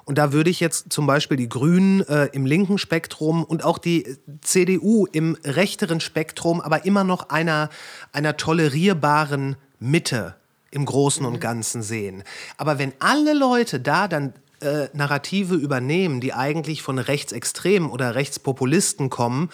und 0.04 0.18
da 0.18 0.34
würde 0.34 0.50
ich 0.50 0.60
jetzt 0.60 0.92
zum 0.92 1.06
Beispiel 1.08 1.38
die 1.38 1.50
Grünen 1.50 2.02
äh, 2.02 2.26
im 2.34 2.46
linken 2.46 2.78
Spektrum 2.78 3.44
und 3.44 3.64
auch 3.64 3.78
die 3.78 4.18
CDU 4.42 5.06
im 5.12 5.38
rechteren 5.44 6.00
Spektrum, 6.00 6.60
aber 6.60 6.86
immer 6.86 7.04
noch 7.04 7.30
einer, 7.30 7.70
einer 8.12 8.36
tolerierbaren 8.38 9.56
Mitte 9.80 10.36
im 10.72 10.86
Großen 10.86 11.26
und 11.26 11.34
mhm. 11.34 11.40
Ganzen 11.40 11.84
sehen. 11.84 12.24
Aber 12.58 12.80
wenn 12.80 12.94
alle 13.00 13.34
Leute 13.34 13.80
da 13.80 14.08
dann 14.08 14.34
äh, 14.62 14.90
Narrative 14.94 15.56
übernehmen, 15.56 16.22
die 16.22 16.34
eigentlich 16.34 16.82
von 16.82 17.00
Rechtsextremen 17.00 17.90
oder 17.90 18.16
Rechtspopulisten 18.16 19.10
kommen, 19.10 19.50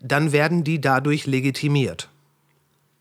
dann 0.00 0.32
werden 0.32 0.64
die 0.64 0.80
dadurch 0.80 1.26
legitimiert. 1.26 2.08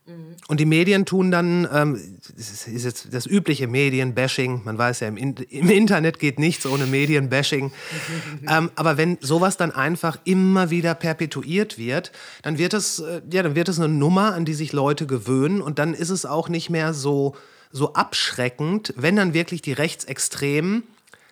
Mhm. 0.10 0.36
Und 0.48 0.60
die 0.60 0.66
Medien 0.66 1.06
tun 1.06 1.32
dann, 1.32 1.68
ähm, 1.72 2.00
das 2.36 2.68
ist 2.68 2.84
jetzt 2.84 3.14
das 3.14 3.26
übliche 3.26 3.68
Medienbashing, 3.68 4.62
man 4.66 4.78
weiß 4.78 5.02
ja, 5.02 5.08
im, 5.08 5.18
In 5.18 5.36
im 5.36 5.70
Internet 5.70 6.20
geht 6.20 6.40
nichts 6.40 6.66
ohne 6.66 6.86
Medienbashing. 6.86 7.72
ähm, 8.48 8.72
aber 8.76 8.98
wenn 8.98 9.18
sowas 9.22 9.58
dann 9.58 9.72
einfach 9.72 10.18
immer 10.24 10.70
wieder 10.70 10.96
perpetuiert 10.96 11.78
wird, 11.78 12.12
dann 12.42 12.58
wird 12.58 12.74
es, 12.74 13.00
äh, 13.00 13.22
ja, 13.32 13.44
dann 13.44 13.56
wird 13.56 13.70
es 13.70 13.80
eine 13.80 13.90
Nummer, 13.90 14.34
an 14.34 14.46
die 14.46 14.54
sich 14.54 14.74
Leute 14.74 15.06
gewöhnen 15.06 15.62
und 15.62 15.80
dann 15.80 15.94
ist 15.94 16.10
es 16.10 16.26
auch 16.26 16.50
nicht 16.50 16.70
mehr 16.70 16.94
so, 16.94 17.36
so 17.72 17.94
abschreckend, 17.94 18.94
wenn 18.98 19.16
dann 19.16 19.34
wirklich 19.34 19.62
die 19.62 19.74
Rechtsextremen 19.74 20.84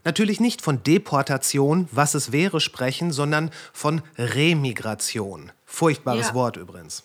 natürlich 0.07 0.39
nicht 0.39 0.61
von 0.61 0.81
Deportation, 0.83 1.87
was 1.91 2.15
es 2.15 2.31
wäre, 2.31 2.61
sprechen, 2.61 3.11
sondern 3.11 3.51
von 3.73 4.01
Remigration. 4.17 5.51
Furchtbares 5.65 6.29
ja. 6.29 6.33
Wort 6.33 6.55
übrigens. 6.55 7.03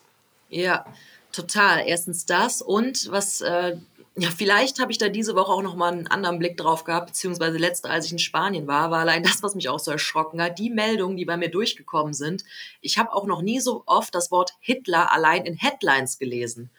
Ja, 0.49 0.87
total. 1.33 1.83
Erstens 1.87 2.27
das 2.27 2.63
und 2.63 3.11
was 3.11 3.41
äh, 3.41 3.77
ja, 4.15 4.29
vielleicht 4.29 4.79
habe 4.79 4.93
ich 4.93 4.99
da 4.99 5.09
diese 5.09 5.35
Woche 5.35 5.51
auch 5.51 5.63
noch 5.63 5.75
mal 5.75 5.91
einen 5.91 6.07
anderen 6.07 6.39
Blick 6.39 6.59
drauf 6.59 6.85
gehabt, 6.85 7.07
beziehungsweise 7.07 7.57
letzte, 7.57 7.89
als 7.89 8.07
ich 8.07 8.13
in 8.13 8.19
Spanien 8.19 8.67
war, 8.67 8.91
war 8.91 9.01
allein 9.01 9.23
das, 9.23 9.43
was 9.43 9.55
mich 9.55 9.71
auch 9.71 9.79
so 9.79 9.91
erschrocken 9.91 10.41
hat, 10.41 10.59
die 10.59 10.69
Meldungen, 10.69 11.17
die 11.17 11.25
bei 11.25 11.39
mir 11.39 11.51
durchgekommen 11.51 12.13
sind. 12.13 12.45
Ich 12.83 12.99
habe 12.99 13.13
auch 13.15 13.27
noch 13.27 13.41
nie 13.41 13.59
so 13.59 13.83
oft 13.87 14.15
das 14.15 14.31
Wort 14.31 14.53
Hitler 14.61 15.11
allein 15.13 15.47
in 15.47 15.55
Headlines 15.55 16.19
gelesen. 16.19 16.71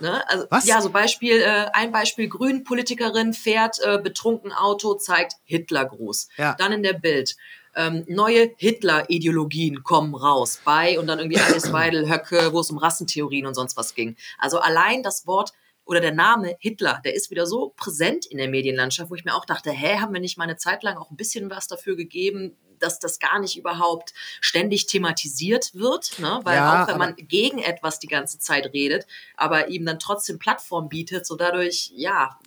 Ne? 0.00 0.28
Also, 0.28 0.46
Was? 0.50 0.66
Ja, 0.66 0.80
so 0.80 0.90
Beispiel, 0.90 1.40
äh, 1.40 1.66
ein 1.72 1.92
Beispiel, 1.92 2.28
Grünen-Politikerin 2.28 3.32
fährt 3.32 3.78
äh, 3.82 3.98
betrunken 3.98 4.52
Auto, 4.52 4.94
zeigt 4.94 5.34
Hitlergruß. 5.44 6.28
Ja. 6.36 6.54
Dann 6.54 6.72
in 6.72 6.82
der 6.82 6.94
Bild. 6.94 7.36
Ähm, 7.76 8.04
neue 8.06 8.52
Hitler-Ideologien 8.56 9.82
kommen 9.82 10.14
raus 10.14 10.60
bei 10.64 10.98
und 10.98 11.08
dann 11.08 11.18
irgendwie 11.18 11.40
Alice 11.40 11.72
Weidel, 11.72 12.08
Höcke, 12.08 12.52
wo 12.52 12.60
es 12.60 12.70
um 12.70 12.78
Rassentheorien 12.78 13.46
und 13.46 13.54
sonst 13.54 13.76
was 13.76 13.94
ging. 13.94 14.16
Also 14.38 14.60
allein 14.60 15.02
das 15.02 15.26
Wort 15.26 15.52
oder 15.84 16.00
der 16.00 16.14
Name 16.14 16.56
Hitler, 16.58 17.00
der 17.04 17.14
ist 17.14 17.30
wieder 17.30 17.46
so 17.46 17.72
präsent 17.76 18.26
in 18.26 18.38
der 18.38 18.48
Medienlandschaft, 18.48 19.10
wo 19.10 19.14
ich 19.14 19.24
mir 19.24 19.34
auch 19.34 19.44
dachte, 19.44 19.70
hä, 19.70 19.98
haben 19.98 20.12
wir 20.12 20.20
nicht 20.20 20.38
mal 20.38 20.44
eine 20.44 20.56
Zeit 20.56 20.82
lang 20.82 20.96
auch 20.96 21.10
ein 21.10 21.16
bisschen 21.16 21.50
was 21.50 21.68
dafür 21.68 21.96
gegeben, 21.96 22.56
dass 22.78 22.98
das 22.98 23.18
gar 23.18 23.38
nicht 23.38 23.56
überhaupt 23.56 24.12
ständig 24.40 24.86
thematisiert 24.86 25.74
wird, 25.74 26.18
ne? 26.18 26.40
weil 26.44 26.56
ja, 26.56 26.82
auch 26.82 26.88
wenn 26.88 26.98
man 26.98 27.14
gegen 27.16 27.58
etwas 27.58 27.98
die 27.98 28.06
ganze 28.06 28.38
Zeit 28.38 28.72
redet, 28.72 29.06
aber 29.36 29.68
ihm 29.68 29.86
dann 29.86 29.98
trotzdem 29.98 30.38
Plattform 30.38 30.88
bietet, 30.88 31.26
so 31.26 31.36
dadurch, 31.36 31.92
ja, 31.94 32.38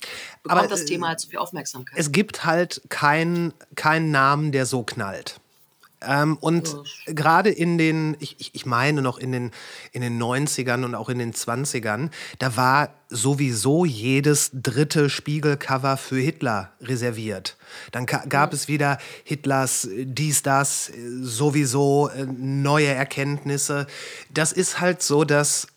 bekommt 0.43 0.61
aber, 0.61 0.67
das 0.67 0.85
Thema 0.85 1.09
halt 1.09 1.19
so 1.19 1.29
viel 1.29 1.39
Aufmerksamkeit. 1.39 1.97
Es 1.97 2.11
gibt 2.11 2.45
halt 2.45 2.81
keinen 2.89 3.53
kein 3.75 4.11
Namen, 4.11 4.51
der 4.51 4.65
so 4.65 4.83
knallt. 4.83 5.39
Ähm, 6.01 6.37
und 6.37 6.67
ja. 6.67 7.13
gerade 7.13 7.49
in 7.49 7.77
den, 7.77 8.15
ich, 8.19 8.53
ich 8.53 8.65
meine 8.65 9.01
noch 9.01 9.17
in 9.17 9.31
den, 9.31 9.51
in 9.91 10.01
den 10.01 10.21
90ern 10.21 10.85
und 10.85 10.93
auch 10.93 11.09
in 11.09 11.17
den 11.17 11.33
20ern, 11.33 12.11
da 12.37 12.55
war 12.55 12.89
sowieso 13.09 13.83
jedes 13.85 14.51
dritte 14.53 15.09
Spiegelcover 15.09 15.97
für 15.97 16.19
Hitler 16.19 16.71
reserviert. 16.81 17.57
Dann 17.91 18.05
gab 18.05 18.53
es 18.53 18.67
wieder 18.67 18.99
Hitlers 19.23 19.85
äh, 19.85 20.05
dies, 20.05 20.43
das, 20.43 20.89
äh, 20.89 20.93
sowieso 21.21 22.09
äh, 22.09 22.25
neue 22.25 22.87
Erkenntnisse. 22.87 23.87
Das 24.31 24.51
ist 24.51 24.79
halt 24.79 25.01
so, 25.01 25.23
dass 25.23 25.67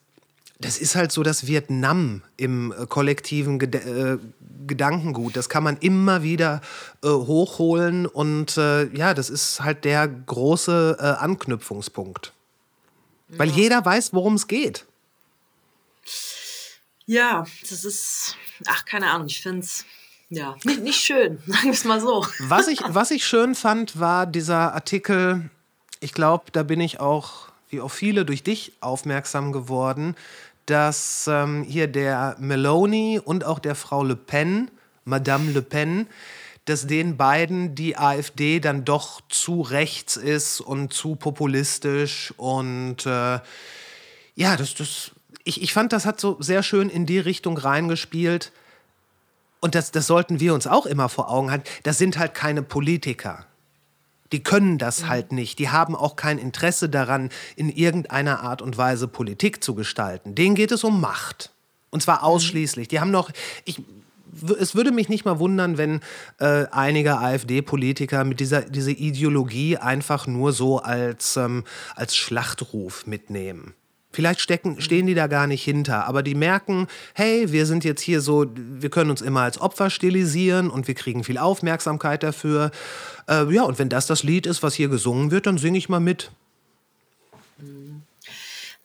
das 0.62 0.76
ist 0.76 0.94
halt 0.94 1.10
so 1.10 1.22
das 1.22 1.46
Vietnam 1.46 2.20
im 2.36 2.74
kollektiven 2.90 3.58
Gede 3.58 4.20
Gedankengut. 4.66 5.36
Das 5.36 5.48
kann 5.48 5.62
man 5.62 5.76
immer 5.78 6.22
wieder 6.22 6.60
äh, 7.02 7.08
hochholen 7.08 8.06
und 8.06 8.56
äh, 8.56 8.86
ja, 8.94 9.14
das 9.14 9.30
ist 9.30 9.60
halt 9.60 9.84
der 9.84 10.06
große 10.08 10.96
äh, 10.98 11.04
Anknüpfungspunkt. 11.04 12.32
Ja. 13.28 13.38
Weil 13.38 13.50
jeder 13.50 13.84
weiß, 13.84 14.12
worum 14.12 14.34
es 14.34 14.46
geht. 14.46 14.86
Ja, 17.06 17.44
das 17.68 17.84
ist, 17.84 18.36
ach, 18.66 18.84
keine 18.84 19.10
Ahnung, 19.10 19.26
ich 19.26 19.42
finde 19.42 19.60
es 19.60 19.84
ja, 20.28 20.56
nicht, 20.64 20.80
nicht 20.80 21.00
schön, 21.00 21.38
sagen 21.46 21.64
wir 21.64 21.72
es 21.72 21.84
mal 21.84 22.00
so. 22.00 22.24
Was 22.38 22.68
ich, 22.68 22.80
was 22.88 23.10
ich 23.10 23.24
schön 23.24 23.54
fand, 23.54 23.98
war 23.98 24.26
dieser 24.26 24.74
Artikel, 24.74 25.50
ich 25.98 26.12
glaube, 26.12 26.44
da 26.52 26.62
bin 26.62 26.80
ich 26.80 27.00
auch, 27.00 27.48
wie 27.68 27.80
auch 27.80 27.90
viele, 27.90 28.24
durch 28.24 28.42
dich 28.42 28.72
aufmerksam 28.80 29.52
geworden, 29.52 30.14
dass 30.70 31.28
ähm, 31.30 31.64
hier 31.64 31.88
der 31.88 32.36
Meloni 32.38 33.20
und 33.22 33.44
auch 33.44 33.58
der 33.58 33.74
Frau 33.74 34.04
Le 34.04 34.16
Pen, 34.16 34.70
Madame 35.04 35.50
Le 35.50 35.62
Pen, 35.62 36.06
dass 36.64 36.86
den 36.86 37.16
beiden 37.16 37.74
die 37.74 37.96
AfD 37.96 38.60
dann 38.60 38.84
doch 38.84 39.20
zu 39.28 39.60
rechts 39.60 40.16
ist 40.16 40.60
und 40.60 40.92
zu 40.92 41.16
populistisch 41.16 42.32
und 42.36 43.04
äh, 43.04 43.40
ja, 44.36 44.56
das, 44.56 44.74
das, 44.74 45.10
ich, 45.44 45.60
ich 45.62 45.72
fand, 45.72 45.92
das 45.92 46.06
hat 46.06 46.20
so 46.20 46.36
sehr 46.40 46.62
schön 46.62 46.88
in 46.88 47.04
die 47.04 47.18
Richtung 47.18 47.58
reingespielt. 47.58 48.52
Und 49.60 49.74
das, 49.74 49.90
das 49.90 50.06
sollten 50.06 50.40
wir 50.40 50.54
uns 50.54 50.66
auch 50.66 50.86
immer 50.86 51.10
vor 51.10 51.30
Augen 51.30 51.50
halten. 51.50 51.64
Das 51.82 51.98
sind 51.98 52.18
halt 52.18 52.32
keine 52.32 52.62
Politiker. 52.62 53.44
Die 54.32 54.42
können 54.42 54.78
das 54.78 55.06
halt 55.06 55.32
nicht. 55.32 55.58
Die 55.58 55.70
haben 55.70 55.96
auch 55.96 56.16
kein 56.16 56.38
Interesse 56.38 56.88
daran, 56.88 57.30
in 57.56 57.68
irgendeiner 57.68 58.40
Art 58.40 58.62
und 58.62 58.78
Weise 58.78 59.08
Politik 59.08 59.62
zu 59.62 59.74
gestalten. 59.74 60.34
Denen 60.34 60.54
geht 60.54 60.72
es 60.72 60.84
um 60.84 61.00
Macht. 61.00 61.52
Und 61.90 62.02
zwar 62.02 62.22
ausschließlich. 62.22 62.88
Die 62.88 63.00
haben 63.00 63.10
noch, 63.10 63.30
ich, 63.64 63.82
es 64.58 64.74
würde 64.74 64.92
mich 64.92 65.08
nicht 65.08 65.24
mal 65.24 65.40
wundern, 65.40 65.76
wenn 65.76 66.00
äh, 66.38 66.66
einige 66.70 67.18
AfD-Politiker 67.18 68.24
mit 68.24 68.38
dieser 68.38 68.62
diese 68.62 68.92
Ideologie 68.92 69.76
einfach 69.76 70.26
nur 70.26 70.52
so 70.52 70.78
als, 70.78 71.36
ähm, 71.36 71.64
als 71.96 72.14
Schlachtruf 72.16 73.06
mitnehmen. 73.06 73.74
Vielleicht 74.12 74.40
stecken, 74.40 74.80
stehen 74.80 75.06
die 75.06 75.14
da 75.14 75.28
gar 75.28 75.46
nicht 75.46 75.62
hinter, 75.62 76.06
aber 76.06 76.24
die 76.24 76.34
merken, 76.34 76.88
hey, 77.14 77.52
wir 77.52 77.64
sind 77.64 77.84
jetzt 77.84 78.00
hier 78.00 78.20
so, 78.20 78.44
wir 78.54 78.90
können 78.90 79.10
uns 79.10 79.20
immer 79.22 79.42
als 79.42 79.60
Opfer 79.60 79.88
stilisieren 79.88 80.68
und 80.68 80.88
wir 80.88 80.94
kriegen 80.94 81.22
viel 81.22 81.38
Aufmerksamkeit 81.38 82.24
dafür. 82.24 82.72
Äh, 83.28 83.52
ja, 83.54 83.62
und 83.62 83.78
wenn 83.78 83.88
das 83.88 84.08
das 84.08 84.24
Lied 84.24 84.46
ist, 84.46 84.64
was 84.64 84.74
hier 84.74 84.88
gesungen 84.88 85.30
wird, 85.30 85.46
dann 85.46 85.58
singe 85.58 85.78
ich 85.78 85.88
mal 85.88 86.00
mit. 86.00 86.32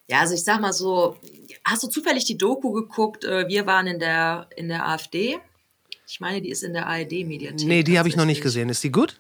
Ja, 0.08 0.20
also 0.20 0.36
ich 0.36 0.44
sag 0.44 0.62
mal 0.62 0.74
so, 0.74 1.18
hast 1.64 1.82
du 1.82 1.88
zufällig 1.88 2.26
die 2.26 2.38
Doku 2.38 2.72
geguckt? 2.72 3.24
Äh, 3.24 3.48
wir 3.48 3.66
waren 3.66 3.88
in 3.88 3.98
der, 3.98 4.48
in 4.56 4.68
der 4.68 4.88
AfD. 4.88 5.40
Ich 6.08 6.20
meine, 6.20 6.40
die 6.40 6.50
ist 6.50 6.64
in 6.64 6.74
der 6.74 6.86
ARD-Mediathek. 6.86 7.68
Nee, 7.68 7.82
die 7.82 7.98
habe 7.98 8.08
ich 8.08 8.16
noch 8.16 8.26
nicht 8.26 8.42
gesehen. 8.42 8.70
Ist 8.70 8.84
die 8.84 8.92
gut? 8.92 9.20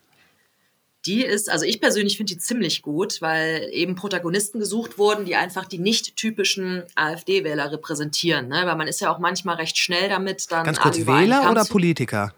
Die 1.05 1.23
ist, 1.23 1.49
also 1.49 1.65
ich 1.65 1.79
persönlich 1.79 2.17
finde 2.17 2.33
die 2.33 2.39
ziemlich 2.39 2.81
gut, 2.81 3.21
weil 3.21 3.69
eben 3.71 3.95
Protagonisten 3.95 4.59
gesucht 4.59 4.97
wurden, 4.97 5.25
die 5.25 5.35
einfach 5.35 5.65
die 5.65 5.77
nicht 5.77 6.15
typischen 6.15 6.83
AfD-Wähler 6.95 7.71
repräsentieren. 7.71 8.47
Ne? 8.47 8.63
Weil 8.65 8.75
man 8.75 8.87
ist 8.87 9.01
ja 9.01 9.13
auch 9.13 9.19
manchmal 9.19 9.57
recht 9.57 9.77
schnell 9.77 10.09
damit 10.09 10.51
dann. 10.51 10.65
Ganz 10.65 10.79
kurz, 10.79 10.97
Wähler 11.05 11.51
oder 11.51 11.65
Politiker? 11.65 12.33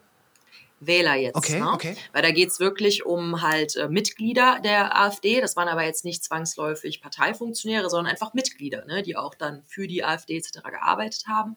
Wähler 0.80 1.16
jetzt. 1.16 1.36
Okay, 1.36 1.60
ne? 1.60 1.72
okay. 1.72 1.96
Weil 2.14 2.22
da 2.22 2.32
geht's 2.32 2.60
wirklich 2.60 3.06
um 3.06 3.42
halt 3.42 3.76
äh, 3.76 3.88
Mitglieder 3.88 4.60
der 4.64 5.00
AfD. 5.00 5.42
Das 5.42 5.56
waren 5.56 5.68
aber 5.68 5.84
jetzt 5.84 6.06
nicht 6.06 6.24
zwangsläufig 6.24 7.02
Parteifunktionäre, 7.02 7.90
sondern 7.90 8.12
einfach 8.12 8.34
Mitglieder, 8.34 8.86
ne? 8.86 9.02
die 9.02 9.16
auch 9.16 9.34
dann 9.34 9.64
für 9.66 9.88
die 9.88 10.04
AfD 10.04 10.38
etc. 10.38 10.60
gearbeitet 10.64 11.26
haben. 11.28 11.56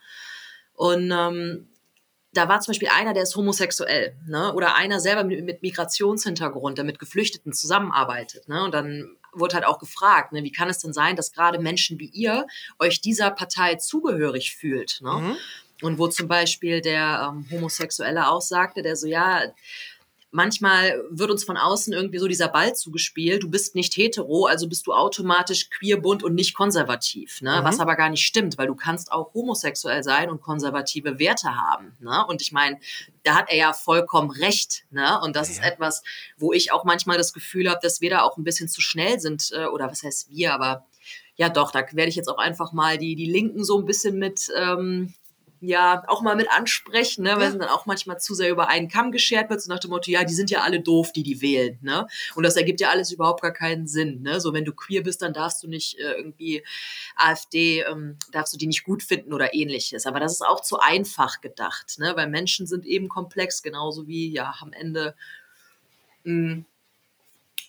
Und 0.75 1.11
ähm, 1.11 1.69
da 2.33 2.49
war 2.49 2.61
zum 2.61 2.73
Beispiel 2.73 2.89
einer, 2.89 3.13
der 3.13 3.25
ist 3.25 3.35
homosexuell, 3.35 4.17
ne? 4.27 4.55
Oder 4.55 4.77
einer 4.77 5.01
selber 5.01 5.25
mit, 5.25 5.45
mit 5.45 5.63
Migrationshintergrund, 5.63 6.79
der 6.79 6.85
mit 6.85 6.99
Geflüchteten 6.99 7.53
zusammenarbeitet, 7.53 8.49
ne? 8.49 8.63
Und 8.63 8.73
dann 8.73 9.17
wurde 9.33 9.55
halt 9.55 9.67
auch 9.67 9.79
gefragt, 9.79 10.33
ne, 10.33 10.43
wie 10.43 10.53
kann 10.53 10.69
es 10.69 10.79
denn 10.79 10.93
sein, 10.93 11.17
dass 11.17 11.33
gerade 11.33 11.59
Menschen 11.59 11.99
wie 11.99 12.09
ihr 12.09 12.47
euch 12.79 13.01
dieser 13.01 13.31
Partei 13.31 13.77
zugehörig 13.77 14.55
fühlt, 14.55 15.01
ne? 15.03 15.13
Mhm. 15.13 15.37
Und 15.83 15.99
wo 15.99 16.09
zum 16.09 16.29
Beispiel 16.29 16.83
der 16.83 17.33
ähm, 17.33 17.47
Homosexuelle 17.51 18.31
auch 18.31 18.43
sagte, 18.43 18.83
der 18.83 18.97
so, 18.97 19.07
ja, 19.07 19.43
manchmal 20.33 21.03
wird 21.11 21.31
uns 21.31 21.45
von 21.45 21.57
außen 21.57 21.93
irgendwie 21.93 22.19
so 22.19 22.29
dieser 22.29 22.49
Ball 22.49 22.75
zugespielt, 22.75 23.43
du 23.43 23.51
bist 23.51 23.75
nicht 23.75 23.97
hetero, 23.97 24.47
also 24.47 24.69
bist 24.69 24.87
du 24.87 24.93
automatisch 24.93 25.71
queerbunt 25.71 26.23
und 26.23 26.35
nicht 26.35 26.55
konservativ, 26.55 27.41
ne? 27.43 27.61
Mhm. 27.61 27.65
was 27.65 27.81
aber 27.81 27.97
gar 27.97 28.11
nicht 28.11 28.25
stimmt, 28.25 28.57
weil 28.59 28.67
du 28.69 28.75
kannst 28.75 29.11
auch 29.13 29.35
homosexuell 29.35 30.03
sein 30.03 30.31
und 30.31 30.41
konservative 30.41 31.19
Werte 31.19 31.57
haben. 31.57 31.97
Ne? 32.01 32.25
Und 32.27 32.43
ich 32.43 32.53
meine, 32.53 32.79
da 33.25 33.35
hat 33.35 33.51
er 33.51 33.57
ja 33.57 33.73
vollkommen 33.73 34.31
recht. 34.31 34.85
Ne? 34.91 35.21
Und 35.23 35.37
das 35.37 35.49
Ja. 35.49 35.55
ist 35.55 35.73
etwas, 35.73 36.03
wo 36.39 36.53
ich 36.53 36.73
auch 36.73 36.85
manchmal 36.85 37.19
das 37.19 37.33
Gefühl 37.33 37.69
habe, 37.69 37.81
dass 37.83 38.01
wir 38.01 38.11
da 38.11 38.23
auch 38.23 38.37
ein 38.37 38.45
bisschen 38.45 38.69
zu 38.69 38.81
schnell 38.81 39.19
sind, 39.21 39.51
äh, 39.53 39.67
oder 39.67 39.91
was 39.91 40.03
heißt 40.03 40.31
wir, 40.31 40.55
aber 40.55 40.87
ja 41.35 41.49
doch, 41.49 41.71
da 41.73 41.81
werde 41.93 42.09
ich 42.09 42.17
jetzt 42.17 42.29
auch 42.29 42.39
einfach 42.39 42.73
mal 42.73 42.99
die, 42.99 43.17
die 43.17 43.31
Linken 43.31 43.65
so 43.65 43.79
ein 43.79 43.87
bisschen 43.87 44.19
mit... 44.19 44.49
Ähm, 44.57 45.15
ja, 45.63 46.03
auch 46.09 46.23
mal 46.23 46.37
mit 46.37 46.51
ansprechen, 46.51 47.23
ne, 47.25 47.37
weil 47.37 47.53
Ja. 47.53 47.59
dann 47.59 47.69
auch 47.69 47.85
manchmal 47.87 48.19
zu 48.19 48.35
sehr 48.35 48.51
über 48.51 48.69
einen 48.69 48.89
Kamm 48.89 49.13
geschert 49.13 49.51
wird, 49.51 49.61
so 49.61 49.71
nach 49.71 49.79
dem 49.79 49.91
Motto, 49.91 50.11
ja, 50.11 50.25
die 50.25 50.33
sind 50.35 50.51
ja 50.51 50.61
alle 50.63 50.81
doof, 50.81 51.13
die 51.13 51.23
die 51.23 51.43
wählen, 51.43 51.79
ne? 51.83 52.07
Und 52.35 52.45
das 52.45 52.57
ergibt 52.57 52.81
ja 52.81 52.89
alles 52.91 53.13
überhaupt 53.13 53.43
gar 53.43 53.53
keinen 53.53 53.87
Sinn, 53.87 54.23
ne? 54.23 54.41
So, 54.41 54.53
wenn 54.55 54.65
du 54.65 54.73
queer 54.73 55.03
bist, 55.03 55.21
dann 55.23 55.35
darfst 55.35 55.63
du 55.63 55.69
nicht 55.69 55.99
äh, 55.99 56.13
irgendwie 56.13 56.65
AfD, 57.17 57.81
ähm, 57.83 58.17
darfst 58.33 58.55
du 58.55 58.59
die 58.59 58.67
nicht 58.67 58.85
gut 58.85 59.03
finden 59.03 59.33
oder 59.35 59.55
ähnliches. 59.55 60.07
Aber 60.07 60.21
das 60.21 60.33
ist 60.33 60.43
auch 60.47 60.61
zu 60.63 60.79
einfach 60.81 61.41
gedacht, 61.43 61.99
ne? 61.99 62.13
Weil 62.17 62.29
Menschen 62.29 62.67
sind 62.67 62.87
eben 62.87 63.09
komplex, 63.09 63.63
genauso 63.63 64.07
wie, 64.07 64.31
ja, 64.31 64.55
am 64.61 64.73
Ende 64.73 65.15
mh, 66.25 66.65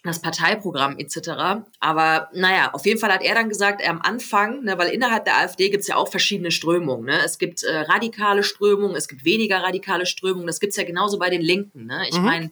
das 0.04 0.20
Parteiprogramm 0.20 0.98
etc. 0.98 1.64
Aber 1.80 2.30
naja, 2.34 2.72
auf 2.74 2.86
jeden 2.86 3.00
Fall 3.00 3.12
hat 3.12 3.22
er 3.22 3.36
dann 3.36 3.50
gesagt, 3.50 3.82
er 3.82 3.92
am 3.92 4.02
Anfang, 4.02 4.64
ne, 4.64 4.78
weil 4.78 4.90
innerhalb 4.90 5.26
der 5.26 5.38
AfD 5.38 5.70
gibt 5.70 5.82
es 5.82 5.88
ja 5.88 5.96
auch 5.96 6.08
verschiedene 6.08 6.50
Strömungen. 6.52 7.06
Ne? 7.06 7.20
Es 7.24 7.38
gibt 7.38 7.64
äh, 7.64 7.78
radikale 7.82 8.44
Strömungen, 8.44 8.96
es 8.96 9.08
gibt 9.08 9.26
weniger 9.26 9.62
radikale 9.62 10.06
Strömungen. 10.06 10.48
Das 10.48 10.60
gibt's 10.60 10.78
ja 10.78 10.84
genauso 10.84 11.20
bei 11.20 11.30
den 11.30 11.42
Linken. 11.42 11.86
Ne? 11.86 12.08
Ich 12.10 12.18
Mhm. 12.18 12.26
meine, 12.26 12.52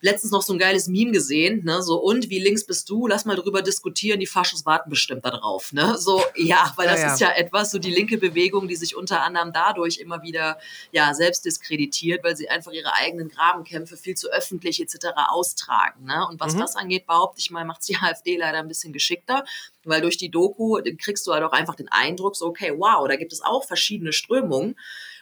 letztens 0.00 0.30
noch 0.32 0.42
so 0.42 0.52
ein 0.52 0.58
geiles 0.58 0.88
Meme 0.88 1.12
gesehen, 1.12 1.64
ne? 1.64 1.82
So, 1.82 1.96
und 2.00 2.28
wie 2.30 2.38
links 2.38 2.64
bist 2.66 2.88
du? 2.90 3.06
Lass 3.06 3.24
mal 3.24 3.36
drüber 3.36 3.62
diskutieren, 3.62 4.20
die 4.20 4.26
Faschos 4.26 4.66
warten 4.66 4.90
bestimmt 4.90 5.24
da 5.24 5.30
drauf. 5.30 5.72
Ne? 5.72 5.96
So, 5.98 6.22
ja, 6.36 6.72
weil 6.76 6.86
Ja, 6.86 6.92
das 6.92 7.00
ja. 7.02 7.12
ist 7.14 7.20
ja 7.20 7.30
etwas, 7.32 7.70
so 7.70 7.78
die 7.78 7.90
linke 7.90 8.18
Bewegung, 8.18 8.68
die 8.68 8.76
sich 8.76 8.94
unter 8.96 9.22
anderem 9.22 9.52
dadurch 9.52 9.98
immer 9.98 10.22
wieder 10.22 10.58
ja, 10.92 11.14
selbst 11.14 11.44
diskreditiert, 11.44 12.22
weil 12.24 12.36
sie 12.36 12.48
einfach 12.48 12.72
ihre 12.72 12.92
eigenen 12.94 13.28
Grabenkämpfe 13.28 13.96
viel 13.96 14.16
zu 14.16 14.28
öffentlich 14.30 14.80
etc. 14.80 15.06
austragen. 15.28 16.04
Ne? 16.04 16.26
Und 16.28 16.40
was 16.40 16.54
Mhm. 16.54 16.60
das 16.60 16.76
angeht, 16.76 17.06
behaupte 17.06 17.40
ich 17.40 17.50
mal, 17.50 17.64
macht 17.64 17.86
die 17.88 17.96
AfD 18.00 18.36
leider 18.36 18.58
ein 18.58 18.68
bisschen 18.68 18.92
geschickter, 18.92 19.44
weil 19.84 20.00
durch 20.02 20.16
die 20.18 20.30
Doku 20.30 20.80
kriegst 20.98 21.26
du 21.26 21.32
halt 21.32 21.42
auch 21.44 21.52
einfach 21.52 21.74
den 21.74 21.88
Eindruck, 21.88 22.36
so, 22.36 22.46
okay, 22.46 22.72
wow, 22.76 23.06
da 23.08 23.16
gibt 23.16 23.32
es 23.32 23.42
auch 23.42 23.64
verschiedene 23.64 24.12
Strömungen. 24.12 24.76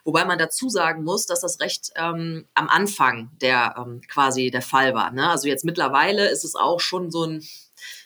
Wobei 0.04 0.24
man 0.24 0.38
dazu 0.38 0.68
sagen 0.68 1.02
muss, 1.02 1.26
dass 1.26 1.40
das 1.40 1.60
recht 1.60 1.90
ähm, 1.96 2.46
am 2.54 2.68
Anfang 2.68 3.30
der 3.40 3.74
ähm, 3.78 4.02
quasi 4.06 4.50
der 4.50 4.62
Fall 4.62 4.94
war. 4.94 5.10
Ne? 5.10 5.28
Also 5.28 5.48
jetzt 5.48 5.64
mittlerweile 5.64 6.28
ist 6.28 6.44
es 6.44 6.54
auch 6.54 6.80
schon 6.80 7.10
so 7.10 7.24
ein 7.24 7.42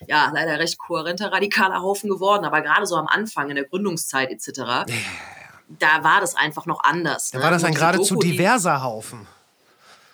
ja, 0.07 0.31
leider 0.33 0.59
recht 0.59 0.79
kohärenter 0.79 1.33
radikaler 1.33 1.83
Haufen 1.83 2.09
geworden, 2.09 2.45
aber 2.45 2.63
gerade 2.63 2.87
so 2.87 2.97
am 2.97 3.07
Anfang 3.07 3.51
in 3.51 3.57
der 3.57 3.65
Gründungszeit 3.65 4.31
etc., 4.31 4.91
da 5.69 6.03
war 6.03 6.21
das 6.21 6.35
einfach 6.35 6.67
noch 6.67 6.83
anders. 6.83 7.31
Da 7.31 7.39
ne? 7.39 7.45
war 7.45 7.51
das 7.51 7.63
ein 7.65 7.75
geradezu 7.75 8.17
diverser 8.17 8.83
Haufen. 8.83 9.27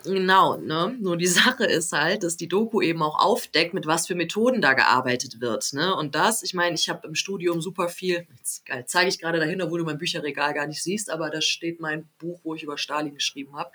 Genau, 0.05 0.57
ne? 0.57 0.97
Nur 1.01 1.17
die 1.17 1.27
Sache 1.27 1.65
ist 1.65 1.93
halt, 1.93 2.23
dass 2.23 2.37
die 2.37 2.49
Doku 2.49 2.81
eben 2.83 3.03
auch 3.03 3.19
aufdeckt, 3.19 3.75
mit 3.75 3.87
was 3.87 4.07
für 4.07 4.15
Methoden 4.15 4.61
da 4.61 4.75
gearbeitet 4.75 5.41
wird. 5.41 5.73
Ne? 5.73 5.95
Und 5.95 6.15
das, 6.15 6.43
ich 6.43 6.55
meine, 6.55 6.75
ich 6.75 6.89
habe 6.89 7.07
im 7.07 7.15
Studium 7.15 7.61
super 7.61 7.89
viel, 7.89 8.27
jetzt 8.39 8.65
zeige 8.87 9.09
ich 9.09 9.19
gerade 9.19 9.39
dahin, 9.41 9.61
obwohl 9.63 9.81
du 9.81 9.85
mein 9.85 9.99
Bücherregal 9.99 10.55
gar 10.55 10.67
nicht 10.67 10.83
siehst, 10.83 11.11
aber 11.11 11.31
da 11.31 11.41
steht 11.41 11.81
mein 11.81 12.09
Buch, 12.19 12.41
wo 12.45 12.55
ich 12.55 12.63
über 12.63 12.79
Stalin 12.79 13.15
geschrieben 13.15 13.57
habe. 13.57 13.71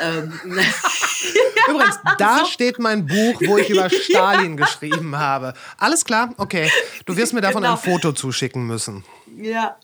ähm, 0.00 0.32
Übrigens, 1.68 1.98
da 2.18 2.44
steht 2.44 2.78
mein 2.78 3.06
Buch, 3.06 3.40
wo 3.46 3.56
ich 3.58 3.70
über 3.70 3.88
Stalin 3.90 4.56
geschrieben 4.56 5.16
habe. 5.16 5.54
Alles 5.78 6.04
klar? 6.04 6.34
Okay. 6.38 6.70
Du 7.06 7.16
wirst 7.16 7.32
mir 7.32 7.40
davon 7.40 7.62
Genau. 7.62 7.74
ein 7.74 7.78
Foto 7.78 8.12
zuschicken 8.12 8.66
müssen. 8.66 9.04
Ja, 9.36 9.78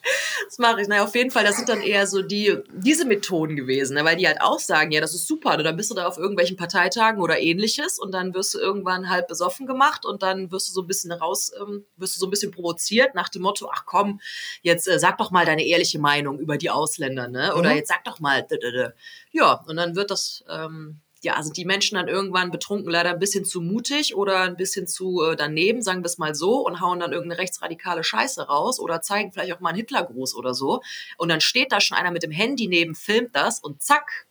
das 0.46 0.58
mache 0.58 0.82
ich. 0.82 0.88
Naja, 0.88 1.04
auf 1.04 1.14
jeden 1.14 1.30
Fall, 1.30 1.44
das 1.44 1.56
sind 1.56 1.68
dann 1.68 1.80
eher 1.80 2.06
so 2.06 2.22
die, 2.22 2.58
diese 2.72 3.04
Methoden 3.06 3.56
gewesen, 3.56 3.94
ne? 3.94 4.04
weil 4.04 4.16
die 4.16 4.26
halt 4.26 4.40
auch 4.40 4.58
sagen, 4.58 4.90
ja, 4.90 5.00
das 5.00 5.14
ist 5.14 5.26
super, 5.26 5.56
ne? 5.56 5.62
dann 5.62 5.76
bist 5.76 5.90
du 5.90 5.94
da 5.94 6.06
auf 6.06 6.18
irgendwelchen 6.18 6.56
Parteitagen 6.56 7.20
oder 7.22 7.38
ähnliches 7.40 7.98
und 7.98 8.12
dann 8.12 8.34
wirst 8.34 8.54
du 8.54 8.58
irgendwann 8.58 9.08
halb 9.08 9.28
besoffen 9.28 9.66
gemacht 9.66 10.04
und 10.04 10.22
dann 10.22 10.50
wirst 10.50 10.68
du 10.68 10.72
so 10.72 10.82
ein 10.82 10.86
bisschen 10.86 11.12
raus, 11.12 11.52
ähm, 11.60 11.84
wirst 11.96 12.16
du 12.16 12.20
so 12.20 12.26
ein 12.26 12.30
bisschen 12.30 12.50
provoziert 12.50 13.14
nach 13.14 13.28
dem 13.28 13.42
Motto, 13.42 13.70
ach 13.72 13.84
komm, 13.86 14.20
jetzt 14.62 14.86
äh, 14.88 14.98
sag 14.98 15.18
doch 15.18 15.30
mal 15.30 15.46
deine 15.46 15.64
ehrliche 15.64 15.98
Meinung 15.98 16.38
über 16.38 16.56
die 16.58 16.70
Ausländer, 16.70 17.28
ne? 17.28 17.54
Oder 17.54 17.70
Mhm. 17.70 17.76
jetzt 17.76 17.88
sag 17.88 18.04
doch 18.04 18.20
mal, 18.20 18.42
d 18.42 18.56
-d 18.56 18.70
-d. 18.72 18.92
ja, 19.32 19.64
und 19.66 19.76
dann 19.76 19.96
wird 19.96 20.10
das, 20.10 20.44
ähm, 20.50 21.00
ja, 21.22 21.42
sind 21.42 21.56
die 21.56 21.64
Menschen 21.64 21.96
dann 21.96 22.08
irgendwann 22.08 22.50
betrunken 22.50 22.90
leider 22.90 23.10
ein 23.10 23.18
bisschen 23.18 23.44
zu 23.44 23.60
mutig 23.60 24.14
oder 24.14 24.40
ein 24.40 24.56
bisschen 24.56 24.86
zu 24.86 25.22
äh, 25.22 25.36
daneben, 25.36 25.82
sagen 25.82 26.02
wir 26.02 26.06
es 26.06 26.18
mal 26.18 26.34
so, 26.34 26.64
und 26.66 26.80
hauen 26.80 27.00
dann 27.00 27.12
irgendeine 27.12 27.40
rechtsradikale 27.40 28.04
Scheiße 28.04 28.46
raus 28.46 28.78
oder 28.78 29.02
zeigen 29.02 29.32
vielleicht 29.32 29.52
auch 29.52 29.60
mal 29.60 29.70
einen 29.70 29.78
Hitlergruß 29.78 30.34
oder 30.34 30.54
so. 30.54 30.80
Und 31.16 31.28
dann 31.28 31.40
steht 31.40 31.72
da 31.72 31.80
schon 31.80 31.96
einer 31.96 32.10
mit 32.10 32.22
dem 32.22 32.30
Handy 32.30 32.68
neben, 32.68 32.94
filmt 32.94 33.34
das 33.34 33.60
und 33.60 33.82
zack, 33.82 34.26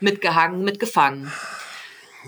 mitgehangen, 0.00 0.64
mitgefangen. 0.64 1.32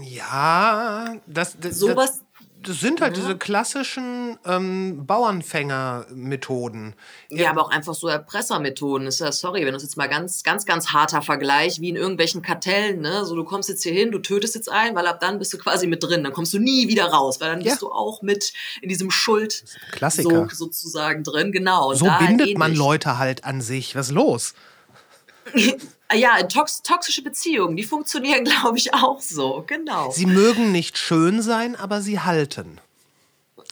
Ja, 0.02 1.16
das, 1.26 1.56
das, 1.58 1.78
Sowas, 1.78 2.22
das, 2.62 2.80
sind 2.80 3.00
halt 3.00 3.16
diese 3.16 3.36
klassischen 3.36 4.38
ähm, 4.44 5.06
Bauernfänger-Methoden. 5.06 6.94
Ja, 7.30 7.50
aber 7.50 7.62
auch 7.62 7.70
einfach 7.70 7.94
so 7.94 8.08
Erpressermethoden. 8.08 9.06
Ist 9.06 9.20
ja, 9.20 9.30
sorry, 9.32 9.64
wenn 9.64 9.74
das 9.74 9.82
jetzt 9.82 9.96
mal 9.96 10.08
ganz, 10.08 10.42
ganz, 10.42 10.66
ganz 10.66 10.88
harter 10.92 11.22
Vergleich, 11.22 11.80
wie 11.80 11.88
in 11.90 11.96
irgendwelchen 11.96 12.42
Kartellen, 12.42 13.00
ne? 13.00 13.24
So, 13.24 13.36
du 13.36 13.44
kommst 13.44 13.68
jetzt 13.68 13.82
hier 13.82 13.92
hin, 13.92 14.10
du 14.10 14.18
tötest 14.18 14.54
jetzt 14.54 14.70
einen, 14.70 14.96
weil 14.96 15.06
ab 15.06 15.20
dann 15.20 15.38
bist 15.38 15.52
du 15.52 15.58
quasi 15.58 15.86
mit 15.86 16.02
drin. 16.02 16.24
Dann 16.24 16.32
kommst 16.32 16.52
du 16.52 16.58
nie 16.58 16.88
wieder 16.88 17.06
raus, 17.06 17.40
weil 17.40 17.50
dann 17.50 17.60
Ja. 17.60 17.70
bist 17.70 17.82
du 17.82 17.90
auch 17.90 18.22
mit 18.22 18.52
in 18.82 18.88
diesem 18.88 19.10
Schuld 19.10 19.64
Klassiker. 19.92 20.48
so, 20.50 20.66
sozusagen 20.66 21.22
drin. 21.22 21.52
Genau. 21.52 21.94
So 21.94 22.06
bindet 22.18 22.58
man 22.58 22.70
ähnlich. 22.70 22.78
Leute 22.78 23.18
halt 23.18 23.44
an 23.44 23.60
sich. 23.60 23.94
Was 23.94 24.08
ist 24.08 24.14
los? 24.14 24.54
Ja, 26.14 26.42
tox 26.44 26.80
toxische 26.82 27.20
Beziehungen, 27.20 27.76
die 27.76 27.82
funktionieren, 27.82 28.44
glaube 28.44 28.78
ich, 28.78 28.94
auch 28.94 29.20
so. 29.20 29.62
Genau. 29.66 30.10
Sie 30.10 30.24
mögen 30.24 30.72
nicht 30.72 30.96
schön 30.96 31.42
sein, 31.42 31.76
aber 31.76 32.00
sie 32.00 32.20
halten. 32.20 32.80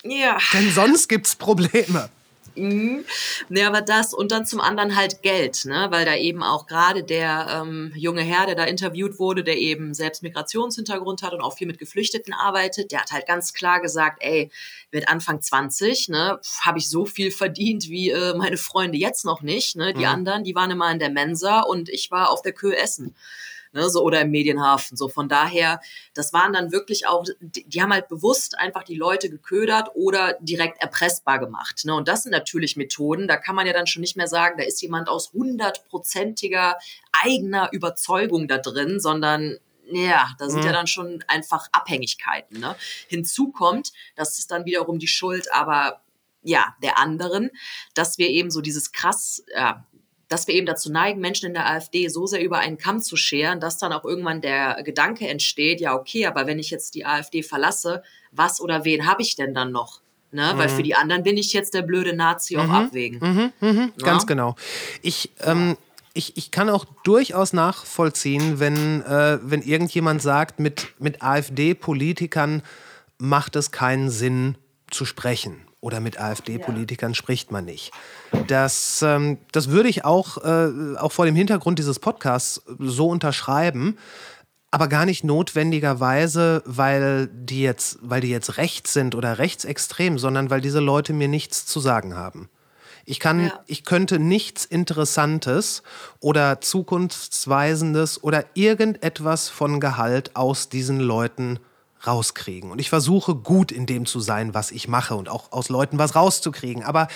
ja. 0.04 0.36
Denn 0.52 0.70
sonst 0.70 1.08
gibt's 1.08 1.34
Probleme. 1.34 2.10
Mhm. 2.56 3.04
Nee, 3.48 3.64
aber 3.64 3.82
das 3.82 4.14
und 4.14 4.32
dann 4.32 4.46
zum 4.46 4.60
anderen 4.60 4.96
halt 4.96 5.22
Geld, 5.22 5.64
ne? 5.66 5.88
weil 5.90 6.04
da 6.04 6.16
eben 6.16 6.42
auch 6.42 6.66
gerade 6.66 7.04
der 7.04 7.62
ähm, 7.62 7.92
junge 7.94 8.22
Herr, 8.22 8.46
der 8.46 8.54
da 8.54 8.64
interviewt 8.64 9.18
wurde, 9.18 9.44
der 9.44 9.58
eben 9.58 9.94
selbst 9.94 10.22
Migrationshintergrund 10.22 11.22
hat 11.22 11.34
und 11.34 11.40
auch 11.40 11.56
viel 11.56 11.66
mit 11.66 11.78
Geflüchteten 11.78 12.32
arbeitet, 12.32 12.92
der 12.92 13.00
hat 13.00 13.12
halt 13.12 13.26
ganz 13.26 13.52
klar 13.52 13.80
gesagt, 13.80 14.22
ey, 14.22 14.50
mit 14.90 15.08
Anfang 15.08 15.40
20 15.40 16.08
ne, 16.08 16.40
habe 16.62 16.78
ich 16.78 16.88
so 16.88 17.04
viel 17.04 17.30
verdient 17.30 17.88
wie 17.88 18.10
äh, 18.10 18.34
meine 18.34 18.56
Freunde 18.56 18.98
jetzt 18.98 19.24
noch 19.24 19.42
nicht. 19.42 19.76
Ne? 19.76 19.92
Die 19.92 20.06
anderen, 20.06 20.44
die 20.44 20.54
waren 20.54 20.70
immer 20.70 20.90
in 20.90 20.98
der 20.98 21.10
Mensa 21.10 21.60
und 21.60 21.88
ich 21.88 22.10
war 22.10 22.30
auf 22.30 22.42
der 22.42 22.52
Kühe 22.52 22.76
essen 22.76 23.14
ne, 23.76 23.88
so 23.88 24.02
oder 24.02 24.22
im 24.22 24.30
Medienhafen. 24.30 24.96
So 24.96 25.08
von 25.08 25.28
daher, 25.28 25.80
das 26.14 26.32
waren 26.32 26.52
dann 26.52 26.72
wirklich 26.72 27.06
auch, 27.06 27.24
die, 27.40 27.64
die 27.64 27.82
haben 27.82 27.92
halt 27.92 28.08
bewusst 28.08 28.58
einfach 28.58 28.82
die 28.82 28.96
Leute 28.96 29.30
geködert 29.30 29.90
oder 29.94 30.36
direkt 30.40 30.82
erpressbar 30.82 31.38
gemacht. 31.38 31.84
Ne? 31.84 31.94
Und 31.94 32.08
das 32.08 32.24
sind 32.24 32.32
natürlich 32.32 32.76
Methoden, 32.76 33.28
da 33.28 33.36
kann 33.36 33.54
man 33.54 33.66
ja 33.66 33.72
dann 33.72 33.86
schon 33.86 34.00
nicht 34.00 34.16
mehr 34.16 34.28
sagen, 34.28 34.56
da 34.58 34.64
ist 34.64 34.82
jemand 34.82 35.08
aus 35.08 35.32
hundertprozentiger 35.32 36.76
eigener 37.12 37.68
Überzeugung 37.72 38.48
da 38.48 38.58
drin, 38.58 38.98
sondern 38.98 39.58
ja, 39.88 40.30
da 40.40 40.50
sind 40.50 40.64
ja 40.64 40.72
dann 40.72 40.88
schon 40.88 41.22
einfach 41.28 41.68
Abhängigkeiten. 41.70 42.58
Ne? 42.58 42.74
Hinzu 43.06 43.52
kommt, 43.52 43.92
das 44.16 44.38
ist 44.38 44.50
dann 44.50 44.64
wiederum 44.64 44.98
die 44.98 45.06
Schuld, 45.06 45.46
aber 45.52 46.00
ja, 46.42 46.74
der 46.82 46.98
anderen, 46.98 47.50
dass 47.94 48.18
wir 48.18 48.28
eben 48.28 48.50
so 48.50 48.60
dieses 48.60 48.90
krass, 48.90 49.44
ja, 49.54 49.84
dass 50.28 50.46
wir 50.48 50.54
eben 50.54 50.66
dazu 50.66 50.90
neigen, 50.90 51.20
Menschen 51.20 51.46
in 51.46 51.54
der 51.54 51.70
AfD 51.70 52.08
so 52.08 52.26
sehr 52.26 52.42
über 52.42 52.58
einen 52.58 52.78
Kamm 52.78 53.00
zu 53.00 53.16
scheren, 53.16 53.60
dass 53.60 53.78
dann 53.78 53.92
auch 53.92 54.04
irgendwann 54.04 54.40
der 54.40 54.82
Gedanke 54.82 55.28
entsteht, 55.28 55.80
ja, 55.80 55.94
okay, 55.94 56.26
aber 56.26 56.46
wenn 56.46 56.58
ich 56.58 56.70
jetzt 56.70 56.94
die 56.94 57.06
AfD 57.06 57.42
verlasse, 57.42 58.02
was 58.32 58.60
oder 58.60 58.84
wen 58.84 59.06
habe 59.06 59.22
ich 59.22 59.36
denn 59.36 59.54
dann 59.54 59.72
noch? 59.72 60.00
Ne? 60.32 60.52
Weil 60.56 60.68
für 60.68 60.82
die 60.82 60.94
anderen 60.94 61.22
bin 61.22 61.36
ich 61.36 61.52
jetzt 61.52 61.72
der 61.72 61.82
blöde 61.82 62.14
Nazi 62.14 62.56
auf 62.56 62.68
Abwägen. 62.68 63.52
Ganz 64.02 64.22
Ja. 64.22 64.26
genau. 64.26 64.56
Ich, 65.00 65.30
ähm, 65.44 65.76
ich, 66.12 66.36
ich 66.36 66.50
kann 66.50 66.68
auch 66.68 66.84
durchaus 67.04 67.52
nachvollziehen, 67.52 68.58
wenn, 68.58 69.02
äh, 69.02 69.38
wenn 69.42 69.62
irgendjemand 69.62 70.20
sagt, 70.20 70.58
mit, 70.58 70.88
mit 70.98 71.22
AfD-Politikern 71.22 72.62
macht 73.18 73.56
es 73.56 73.70
keinen 73.70 74.10
Sinn 74.10 74.58
zu 74.90 75.04
sprechen. 75.04 75.65
Oder 75.80 76.00
mit 76.00 76.18
AfD-Politikern 76.18 77.14
spricht 77.14 77.50
man 77.52 77.64
nicht. 77.64 77.92
Das, 78.48 79.02
ähm, 79.02 79.38
das 79.52 79.70
würde 79.70 79.88
ich 79.88 80.04
auch, 80.04 80.38
äh, 80.38 80.96
auch 80.96 81.12
vor 81.12 81.26
dem 81.26 81.36
Hintergrund 81.36 81.78
dieses 81.78 81.98
Podcasts 81.98 82.62
so 82.78 83.08
unterschreiben. 83.08 83.96
Aber 84.70 84.88
gar 84.88 85.06
nicht 85.06 85.22
notwendigerweise, 85.22 86.62
weil 86.66 87.28
die 87.28 87.62
jetzt, 87.62 87.98
weil 88.02 88.20
die 88.20 88.30
jetzt 88.30 88.56
rechts 88.58 88.92
sind 88.92 89.14
oder 89.14 89.38
rechtsextrem, 89.38 90.18
sondern 90.18 90.50
weil 90.50 90.60
diese 90.60 90.80
Leute 90.80 91.12
mir 91.12 91.28
nichts 91.28 91.66
zu 91.66 91.78
sagen 91.78 92.16
haben. 92.16 92.48
Ich 93.04 93.20
kann, 93.20 93.44
Ja. 93.46 93.60
ich 93.66 93.84
könnte 93.84 94.18
nichts 94.18 94.64
Interessantes 94.64 95.82
oder 96.20 96.60
zukunftsweisendes 96.60 98.22
oder 98.24 98.44
irgendetwas 98.54 99.48
von 99.48 99.78
Gehalt 99.78 100.34
aus 100.34 100.68
diesen 100.68 100.98
Leuten 101.00 101.60
rauskriegen. 102.06 102.70
Und 102.70 102.80
ich 102.80 102.88
versuche 102.88 103.34
gut 103.34 103.72
in 103.72 103.86
dem 103.86 104.06
zu 104.06 104.20
sein, 104.20 104.54
was 104.54 104.70
ich 104.70 104.88
mache 104.88 105.14
und 105.16 105.28
auch 105.28 105.52
aus 105.52 105.68
Leuten 105.68 105.98
was 105.98 106.14
rauszukriegen. 106.14 106.82
Aber 106.82 107.08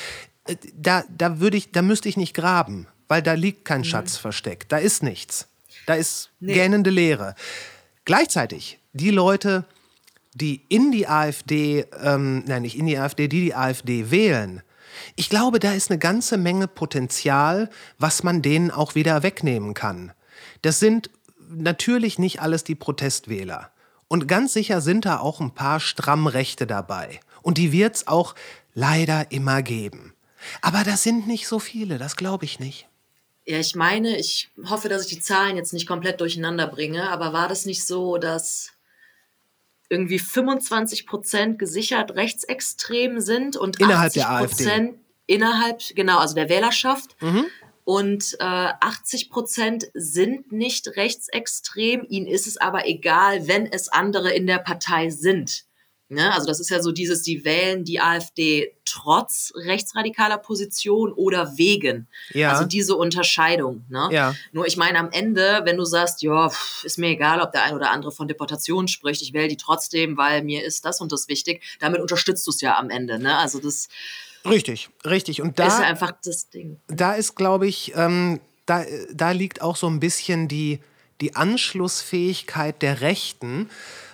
äh, 0.46 0.56
da, 0.74 1.04
da 1.16 1.40
würde 1.40 1.56
ich, 1.56 1.72
da 1.72 1.82
müsste 1.82 2.08
ich 2.08 2.16
nicht 2.16 2.34
graben, 2.34 2.86
weil 3.08 3.22
da 3.22 3.34
liegt 3.34 3.64
kein 3.64 3.84
Schatz 3.84 4.16
versteckt. 4.16 4.72
Da 4.72 4.78
ist 4.78 5.02
nichts. 5.02 5.48
Da 5.86 5.94
ist 5.94 6.30
Nee. 6.40 6.54
gähnende 6.54 6.90
Leere. 6.90 7.34
Gleichzeitig, 8.04 8.78
die 8.92 9.10
Leute, 9.10 9.64
die 10.34 10.64
in 10.68 10.90
die 10.92 11.08
AfD, 11.08 11.84
ähm, 12.02 12.44
nein, 12.46 12.62
nicht 12.62 12.78
in 12.78 12.86
die 12.86 12.98
AfD, 12.98 13.28
die 13.28 13.40
die 13.40 13.54
AfD 13.54 14.10
wählen, 14.10 14.62
ich 15.16 15.28
glaube, 15.28 15.60
da 15.60 15.72
ist 15.72 15.90
eine 15.90 15.98
ganze 15.98 16.36
Menge 16.36 16.66
Potenzial, 16.68 17.70
was 17.98 18.22
man 18.22 18.42
denen 18.42 18.70
auch 18.70 18.94
wieder 18.94 19.22
wegnehmen 19.22 19.74
kann. 19.74 20.12
Das 20.62 20.80
sind 20.80 21.10
natürlich 21.48 22.18
nicht 22.18 22.40
alles 22.40 22.64
die 22.64 22.74
Protestwähler. 22.74 23.70
Und 24.12 24.26
ganz 24.26 24.52
sicher 24.52 24.80
sind 24.80 25.04
da 25.04 25.20
auch 25.20 25.38
ein 25.38 25.54
paar 25.54 25.78
Strammrechte 25.78 26.66
dabei. 26.66 27.20
Und 27.42 27.58
die 27.58 27.70
wird 27.70 27.94
es 27.94 28.08
auch 28.08 28.34
leider 28.74 29.30
immer 29.30 29.62
geben. 29.62 30.14
Aber 30.62 30.82
das 30.82 31.04
sind 31.04 31.28
nicht 31.28 31.46
so 31.46 31.60
viele, 31.60 31.96
das 31.96 32.16
glaube 32.16 32.44
ich 32.44 32.58
nicht. 32.58 32.88
Ja, 33.46 33.58
ich 33.58 33.76
meine, 33.76 34.16
ich 34.16 34.50
hoffe, 34.68 34.88
dass 34.88 35.02
ich 35.02 35.14
die 35.14 35.20
Zahlen 35.20 35.56
jetzt 35.56 35.72
nicht 35.72 35.86
komplett 35.86 36.20
durcheinander 36.20 36.66
bringe, 36.66 37.08
aber 37.08 37.32
war 37.32 37.46
das 37.46 37.66
nicht 37.66 37.86
so, 37.86 38.18
dass 38.18 38.72
irgendwie 39.88 40.18
25 40.18 41.06
Prozent 41.06 41.60
gesichert 41.60 42.16
rechtsextrem 42.16 43.20
sind 43.20 43.56
und 43.56 43.78
Innerhalb 43.78 44.08
80 44.08 44.22
der 44.22 44.30
AfD. 44.30 44.64
Prozent 44.64 44.94
innerhalb, 45.28 45.82
genau, 45.94 46.18
also 46.18 46.34
der 46.34 46.48
Wählerschaft. 46.48 47.16
Und 47.84 48.36
äh, 48.38 48.44
80 48.44 49.30
Prozent 49.30 49.86
sind 49.94 50.52
nicht 50.52 50.96
rechtsextrem. 50.96 52.06
Ihnen 52.08 52.26
ist 52.26 52.46
es 52.46 52.56
aber 52.56 52.86
egal, 52.86 53.48
wenn 53.48 53.66
es 53.66 53.88
andere 53.88 54.32
in 54.32 54.46
der 54.46 54.58
Partei 54.58 55.10
sind. 55.10 55.64
Ne? 56.12 56.32
Also 56.34 56.48
das 56.48 56.58
ist 56.58 56.70
ja 56.70 56.82
so 56.82 56.90
dieses, 56.90 57.22
die 57.22 57.44
wählen 57.44 57.84
die 57.84 58.00
AfD 58.00 58.74
trotz 58.84 59.52
rechtsradikaler 59.54 60.38
Position 60.38 61.12
oder 61.12 61.56
wegen. 61.56 62.08
Ja. 62.30 62.50
Also 62.50 62.64
diese 62.64 62.96
Unterscheidung. 62.96 63.84
Ne? 63.88 64.08
Ja. 64.10 64.34
Nur 64.50 64.66
ich 64.66 64.76
meine, 64.76 64.98
am 64.98 65.12
Ende, 65.12 65.60
wenn 65.64 65.76
du 65.76 65.84
sagst, 65.84 66.22
ja, 66.22 66.50
ist 66.82 66.98
mir 66.98 67.10
egal, 67.10 67.40
ob 67.40 67.52
der 67.52 67.62
ein 67.62 67.76
oder 67.76 67.92
andere 67.92 68.10
von 68.10 68.26
Deportation 68.26 68.88
spricht, 68.88 69.22
ich 69.22 69.32
wähle 69.32 69.46
die 69.46 69.56
trotzdem, 69.56 70.16
weil 70.16 70.42
mir 70.42 70.64
ist 70.64 70.84
das 70.84 71.00
und 71.00 71.12
das 71.12 71.28
wichtig, 71.28 71.62
damit 71.78 72.00
unterstützt 72.00 72.44
du 72.44 72.50
es 72.50 72.60
ja 72.60 72.76
am 72.76 72.90
Ende. 72.90 73.20
Ne? 73.20 73.38
Also 73.38 73.60
das 73.60 73.86
Richtig, 74.48 74.90
richtig. 75.04 75.42
Und 75.42 75.58
ist 75.58 75.68
da, 75.68 75.78
einfach 75.78 76.12
das 76.24 76.48
Ding. 76.50 76.80
da 76.88 77.12
ist, 77.12 77.34
glaube 77.34 77.66
ich, 77.66 77.92
ähm, 77.96 78.40
da, 78.66 78.84
da 79.12 79.32
liegt 79.32 79.62
auch 79.62 79.76
so 79.76 79.88
ein 79.88 80.00
bisschen 80.00 80.48
die, 80.48 80.80
die 81.20 81.36
Anschlussfähigkeit 81.36 82.80
der 82.82 83.00
Rechten, 83.00 83.68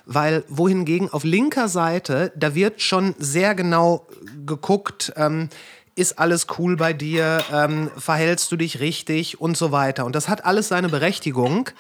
weil 0.05 0.45
wohingegen 0.49 1.11
auf 1.13 1.25
linker 1.25 1.69
Seite, 1.69 2.33
da 2.37 2.55
wird 2.55 2.81
schon 2.81 3.15
sehr 3.19 3.55
genau 3.55 4.07
geguckt, 4.45 5.13
ähm, 5.17 5.49
ist 5.95 6.19
alles 6.19 6.47
cool 6.59 6.77
bei 6.77 6.93
dir, 6.93 7.43
ähm, 7.53 7.91
verhältst 7.97 8.53
du 8.53 8.57
dich 8.57 8.81
richtig 8.81 9.41
und 9.41 9.57
so 9.57 9.73
weiter. 9.73 10.05
Und 10.05 10.15
das 10.15 10.29
hat 10.29 10.45
alles 10.45 10.69
seine 10.69 10.89
Berechtigung. 10.89 11.71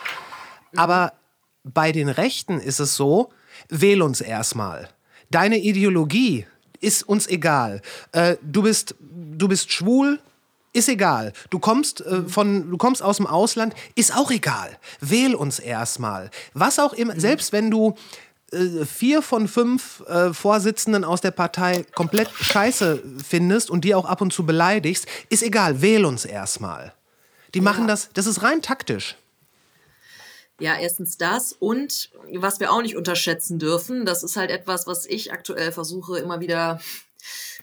Aber 0.74 1.12
bei 1.64 1.92
den 1.92 2.08
Rechten 2.08 2.58
ist 2.58 2.80
es 2.80 2.96
so, 2.96 3.30
wähl 3.68 4.02
uns 4.02 4.20
erstmal. 4.20 4.88
Deine 5.30 5.58
Ideologie 5.58 6.46
ist 6.80 7.02
uns 7.02 7.26
egal. 7.26 7.82
Äh, 8.12 8.36
du, 8.42 8.62
bist, 8.62 8.94
du 9.00 9.48
bist 9.48 9.72
schwul, 9.72 10.20
ist 10.72 10.88
egal. 10.88 11.32
Du 11.50 11.58
kommst, 11.58 12.00
äh, 12.02 12.22
von, 12.22 12.70
du 12.70 12.76
kommst 12.76 13.02
aus 13.02 13.16
dem 13.16 13.26
Ausland, 13.26 13.74
ist 13.94 14.14
auch 14.14 14.30
egal. 14.30 14.78
Wähl 15.00 15.34
uns 15.34 15.58
erstmal. 15.58 16.30
Was 16.54 16.78
auch 16.78 16.92
immer, 16.92 17.18
selbst 17.18 17.52
wenn 17.52 17.70
du 17.70 17.94
äh, 18.52 18.84
vier 18.84 19.22
von 19.22 19.48
fünf 19.48 20.02
äh, 20.06 20.32
Vorsitzenden 20.32 21.04
aus 21.04 21.20
der 21.20 21.32
Partei 21.32 21.84
komplett 21.94 22.30
scheiße 22.30 23.02
findest 23.26 23.70
und 23.70 23.84
die 23.84 23.94
auch 23.94 24.04
ab 24.04 24.20
und 24.20 24.32
zu 24.32 24.46
beleidigst, 24.46 25.06
ist 25.30 25.42
egal. 25.42 25.82
Wähl 25.82 26.04
uns 26.04 26.24
erstmal. 26.24 26.92
Die 27.54 27.60
machen 27.60 27.86
das, 27.86 28.10
das 28.12 28.26
ist 28.26 28.42
rein 28.42 28.60
taktisch. 28.60 29.16
Ja, 30.58 30.78
erstens 30.78 31.18
das 31.18 31.52
und 31.52 32.10
was 32.32 32.60
wir 32.60 32.72
auch 32.72 32.80
nicht 32.80 32.96
unterschätzen 32.96 33.58
dürfen, 33.58 34.06
das 34.06 34.22
ist 34.22 34.36
halt 34.36 34.50
etwas, 34.50 34.86
was 34.86 35.04
ich 35.04 35.30
aktuell 35.32 35.70
versuche 35.70 36.18
immer 36.18 36.40
wieder, 36.40 36.80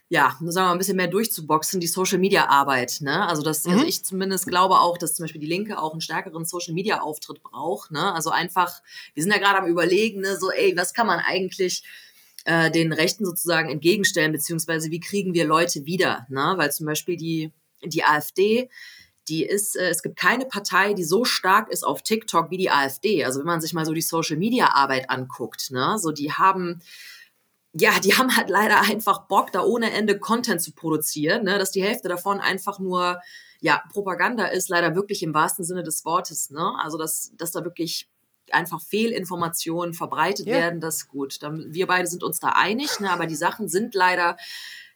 ja, 0.10 0.38
sagen 0.40 0.54
wir 0.54 0.62
mal, 0.62 0.72
ein 0.74 0.78
bisschen 0.78 0.98
mehr 0.98 1.08
durchzuboxen, 1.08 1.80
die 1.80 1.88
Social 1.88 2.20
Media 2.20 2.50
Arbeit. 2.50 3.00
Ne? 3.02 3.28
Also, 3.28 3.42
das, 3.42 3.66
also 3.66 3.84
ich 3.84 4.06
zumindest 4.06 4.46
glaube 4.46 4.80
auch, 4.80 5.00
dass 5.00 5.16
zum 5.16 5.24
Beispiel 5.24 5.42
die 5.42 5.48
Linke 5.48 5.80
auch 5.80 5.94
einen 5.94 6.02
stärkeren 6.02 6.46
Social 6.46 6.76
Media 6.76 7.02
Auftritt 7.02 7.42
braucht. 7.42 7.90
Ne? 7.90 8.14
Also 8.14 8.30
einfach, 8.30 8.84
wir 9.16 9.24
sind 9.24 9.32
ja 9.32 9.40
gerade 9.40 9.60
am 9.60 9.66
überlegen, 9.66 10.22
ne, 10.22 10.38
so, 10.38 10.52
ey, 10.52 10.78
was 10.78 10.94
kann 10.94 11.08
man 11.08 11.20
eigentlich 11.20 11.84
äh, 12.46 12.70
den 12.70 12.94
Rechten 12.94 13.26
sozusagen 13.26 13.70
entgegenstellen, 13.70 14.32
beziehungsweise 14.32 14.92
wie 14.92 15.00
kriegen 15.00 15.34
wir 15.34 15.46
Leute 15.46 15.86
wieder? 15.86 16.28
Ne? 16.30 16.54
Weil 16.58 16.72
zum 16.72 16.86
Beispiel 16.86 17.18
die, 17.18 17.52
die 17.84 18.04
AfD, 18.04 18.70
die 19.28 19.46
ist, 19.46 19.76
äh, 19.76 19.90
es 19.90 20.04
gibt 20.04 20.18
keine 20.18 20.46
Partei, 20.46 20.94
die 20.94 21.04
so 21.04 21.26
stark 21.26 21.72
ist 21.72 21.84
auf 21.84 22.02
TikTok 22.02 22.50
wie 22.52 22.58
die 22.58 22.70
AfD. 22.70 23.24
Also 23.26 23.40
wenn 23.40 23.48
man 23.48 23.62
sich 23.62 23.74
mal 23.74 23.86
so 23.86 23.94
die 23.94 24.02
Social 24.02 24.38
Media 24.38 24.74
Arbeit 24.74 25.10
anguckt, 25.10 25.72
ne, 25.72 25.98
so 26.00 26.12
die 26.12 26.32
haben 26.32 26.82
ja, 27.76 28.00
die 28.00 28.14
haben 28.14 28.38
halt 28.38 28.50
leider 28.50 28.82
einfach 28.82 29.28
Bock, 29.28 29.52
da 29.52 29.64
ohne 29.64 29.92
Ende 29.92 30.20
Content 30.20 30.62
zu 30.62 30.74
produzieren, 30.74 31.44
ne? 31.44 31.58
dass 31.58 31.72
die 31.72 31.84
Hälfte 31.84 32.08
davon 32.08 32.40
einfach 32.40 32.78
nur 32.78 33.20
ja, 33.62 33.82
Propaganda 33.92 34.46
ist, 34.46 34.70
leider 34.70 34.94
wirklich 34.94 35.24
im 35.24 35.34
wahrsten 35.34 35.66
Sinne 35.66 35.84
des 35.84 36.06
Wortes. 36.06 36.52
Ne? 36.52 36.74
Also, 36.84 36.98
dass, 36.98 37.32
dass 37.36 37.52
da 37.52 37.64
wirklich 37.64 38.10
einfach 38.52 38.82
Fehlinformationen 38.82 39.94
verbreitet 39.94 40.46
ja. 40.46 40.54
werden, 40.54 40.82
das 40.82 40.98
ist 40.98 41.08
gut. 41.08 41.40
Wir 41.42 41.88
beide 41.88 42.08
sind 42.08 42.24
uns 42.24 42.40
da 42.40 42.50
einig, 42.50 43.00
ne? 43.00 43.10
aber 43.10 43.26
die 43.26 43.36
Sachen 43.36 43.70
sind 43.70 43.96
leider 43.96 44.38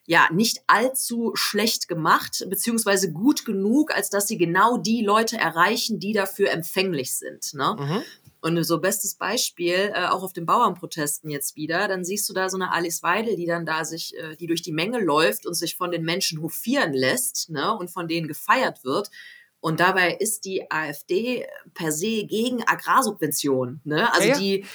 ja 0.07 0.27
nicht 0.31 0.61
allzu 0.67 1.33
schlecht 1.35 1.87
gemacht, 1.87 2.45
beziehungsweise 2.49 3.11
gut 3.11 3.45
genug, 3.45 3.93
als 3.93 4.09
dass 4.09 4.27
sie 4.27 4.37
genau 4.37 4.77
die 4.77 5.03
Leute 5.03 5.37
erreichen, 5.37 5.99
die 5.99 6.13
dafür 6.13 6.49
empfänglich 6.49 7.13
sind. 7.13 7.53
Ne? 7.53 7.75
Mhm. 7.77 8.03
Und 8.39 8.63
so 8.63 8.79
bestes 8.79 9.15
Beispiel, 9.15 9.91
äh, 9.93 10.05
auch 10.05 10.23
auf 10.23 10.31
den 10.31 10.45
Bauernprotesten 10.45 11.29
jetzt 11.29 11.57
wieder, 11.57 11.89
dann 11.89 12.05
siehst 12.05 12.29
du 12.29 12.33
da 12.33 12.49
so 12.49 12.57
eine 12.57 12.71
Alice 12.71 13.03
Weidel, 13.03 13.35
die 13.35 13.45
dann 13.45 13.65
da 13.65 13.83
sich, 13.83 14.15
äh, 14.17 14.37
die 14.37 14.47
durch 14.47 14.61
die 14.61 14.71
Menge 14.71 14.99
läuft 14.99 15.45
und 15.45 15.55
sich 15.55 15.75
von 15.75 15.91
den 15.91 16.03
Menschen 16.03 16.41
hofieren 16.41 16.93
lässt, 16.93 17.49
ne, 17.49 17.75
und 17.75 17.91
von 17.91 18.07
denen 18.07 18.29
gefeiert 18.29 18.85
wird. 18.85 19.11
Und 19.59 19.79
dabei 19.79 20.13
ist 20.13 20.45
die 20.45 20.69
AfD 20.69 21.45
per 21.73 21.91
se 21.91 22.25
gegen 22.25 22.63
Agrarsubventionen. 22.63 23.81
Ne? 23.85 24.11
Also 24.13 24.27
ja, 24.27 24.33
ja. 24.33 24.39
die 24.39 24.65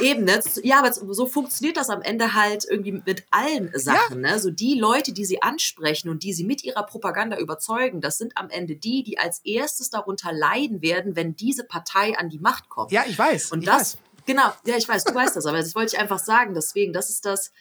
eben, 0.00 0.24
ne? 0.24 0.40
ja, 0.62 0.78
aber 0.78 0.92
so 0.92 1.26
funktioniert 1.26 1.76
das 1.76 1.90
am 1.90 2.00
Ende 2.00 2.32
halt 2.32 2.64
irgendwie 2.68 3.02
mit 3.04 3.24
allen 3.30 3.70
Sachen. 3.74 4.24
Ja. 4.24 4.32
Ne? 4.32 4.38
So 4.38 4.50
die 4.50 4.74
Leute, 4.74 5.12
die 5.12 5.26
sie 5.26 5.42
ansprechen 5.42 6.08
und 6.08 6.22
die 6.22 6.32
sie 6.32 6.44
mit 6.44 6.64
ihrer 6.64 6.82
Propaganda 6.84 7.38
überzeugen, 7.38 8.00
das 8.00 8.16
sind 8.16 8.36
am 8.36 8.48
Ende 8.48 8.74
die, 8.76 9.02
die 9.02 9.18
als 9.18 9.40
erstes 9.44 9.90
darunter 9.90 10.32
leiden 10.32 10.80
werden, 10.80 11.14
wenn 11.14 11.36
diese 11.36 11.64
Partei 11.64 12.16
an 12.16 12.30
die 12.30 12.38
Macht 12.38 12.70
kommt. 12.70 12.90
Ja, 12.90 13.04
ich 13.06 13.18
weiß. 13.18 13.52
Und 13.52 13.60
ich 13.60 13.66
das, 13.66 13.94
weiß. 13.94 13.98
genau, 14.24 14.50
ja, 14.64 14.76
ich 14.78 14.88
weiß, 14.88 15.04
du 15.04 15.14
weißt 15.14 15.36
das, 15.36 15.44
aber 15.44 15.58
das 15.58 15.74
wollte 15.74 15.94
ich 15.94 16.00
einfach 16.00 16.18
sagen. 16.18 16.54
Deswegen, 16.54 16.94
das 16.94 17.10
ist 17.10 17.26
das 17.26 17.52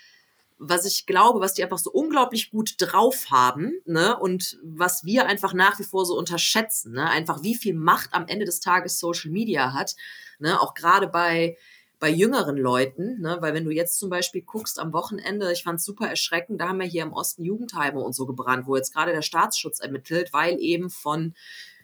was 0.64 0.86
ich 0.86 1.08
glaube, 1.08 1.40
was 1.40 1.56
die 1.56 1.64
einfach 1.64 1.80
so 1.80 1.92
unglaublich 1.92 2.52
gut 2.52 2.76
drauf 2.78 3.32
haben, 3.32 3.74
ne, 3.86 4.16
und 4.18 4.60
was 4.64 5.04
wir 5.04 5.26
einfach 5.26 5.54
nach 5.54 5.80
wie 5.80 5.84
vor 5.84 6.06
so 6.06 6.18
unterschätzen, 6.18 6.94
ne, 6.94 7.10
einfach 7.10 7.42
wie 7.42 7.56
viel 7.56 7.74
Macht 7.74 8.14
am 8.14 8.28
Ende 8.28 8.46
des 8.46 8.60
Tages 8.60 9.00
Social 9.00 9.32
Media 9.32 9.74
hat, 9.74 9.96
ne, 10.40 10.62
auch 10.62 10.74
gerade 10.76 11.08
bei 11.08 11.58
bei 12.00 12.10
jüngeren 12.10 12.58
Leuten, 12.58 13.22
ne, 13.22 13.38
weil 13.42 13.54
wenn 13.54 13.66
du 13.66 13.72
jetzt 13.72 14.00
zum 14.00 14.10
Beispiel 14.10 14.42
guckst 14.42 14.80
am 14.80 14.92
Wochenende, 14.92 15.52
ich 15.52 15.64
fand 15.64 15.80
es 15.80 15.86
super 15.86 16.08
erschreckend, 16.08 16.60
da 16.60 16.70
haben 16.70 16.80
wir 16.80 16.88
hier 16.88 17.04
im 17.04 17.14
Osten 17.14 17.44
Jugendheime 17.44 18.00
und 18.00 18.14
so 18.14 18.26
gebrannt, 18.26 18.66
wo 18.66 18.76
jetzt 18.76 18.94
gerade 18.94 19.12
der 19.12 19.22
Staatsschutz 19.22 19.80
ermittelt, 19.80 20.34
weil 20.34 20.60
eben 20.60 20.90
von 20.90 21.36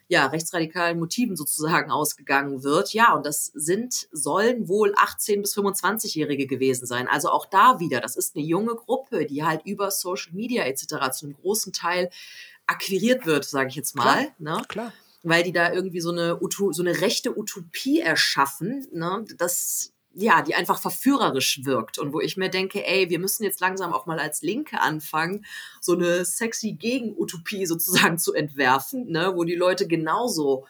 ja, 0.10 0.28
rechtsradikalen 0.28 1.00
Motiven 1.00 1.36
sozusagen 1.36 1.92
ausgegangen 1.92 2.64
wird. 2.64 2.94
Ja, 2.94 3.14
und 3.14 3.26
das 3.26 3.52
sind, 3.54 4.08
sollen 4.12 4.68
wohl 4.68 4.94
18- 4.96 5.42
bis 5.42 5.56
25-Jährige 5.58 6.48
gewesen 6.48 6.86
sein. 6.86 7.08
Also 7.08 7.30
auch 7.30 7.46
da 7.46 7.80
wieder, 7.80 8.00
das 8.00 8.16
ist 8.16 8.36
eine 8.36 8.46
junge 8.46 8.76
Gruppe, 8.76 9.26
die 9.26 9.44
halt 9.44 9.62
über 9.66 9.92
Social 9.92 10.34
Media 10.34 10.64
etc. 10.64 11.12
zu 11.12 11.26
einem 11.26 11.36
großen 11.36 11.74
Teil 11.74 12.10
akquiriert 12.68 13.26
wird, 13.26 13.46
sage 13.46 13.70
ich 13.70 13.76
jetzt 13.76 13.96
mal. 13.96 14.32
Klar, 14.38 14.58
ne? 14.60 14.66
klar. 14.68 14.94
Weil 15.24 15.44
die 15.44 15.52
da 15.52 15.74
irgendwie 15.74 16.00
so 16.00 16.12
eine, 16.12 16.40
so 16.72 16.82
eine 16.82 17.02
rechte 17.02 17.38
Utopie 17.38 18.00
erschaffen. 18.00 18.88
Ne? 18.94 19.26
Das 19.38 19.92
ja, 20.20 20.42
die 20.42 20.56
einfach 20.56 20.82
verführerisch 20.82 21.62
wirkt 21.64 22.00
und 22.00 22.12
wo 22.12 22.20
ich 22.20 22.38
mir 22.38 22.50
denke, 22.50 22.86
ey, 22.86 23.10
wir 23.10 23.20
müssen 23.20 23.44
jetzt 23.44 23.62
langsam 23.62 23.94
auch 23.94 24.08
mal 24.08 24.20
als 24.20 24.42
Linke 24.42 24.82
anfangen, 24.82 25.46
so 25.80 25.94
eine 25.94 26.26
sexy 26.26 26.74
Gegenutopie 26.74 27.68
sozusagen 27.68 28.18
zu 28.18 28.34
entwerfen, 28.34 29.12
ne, 29.12 29.34
wo 29.36 29.44
die 29.44 29.56
Leute 29.56 29.88
genauso 29.88 30.66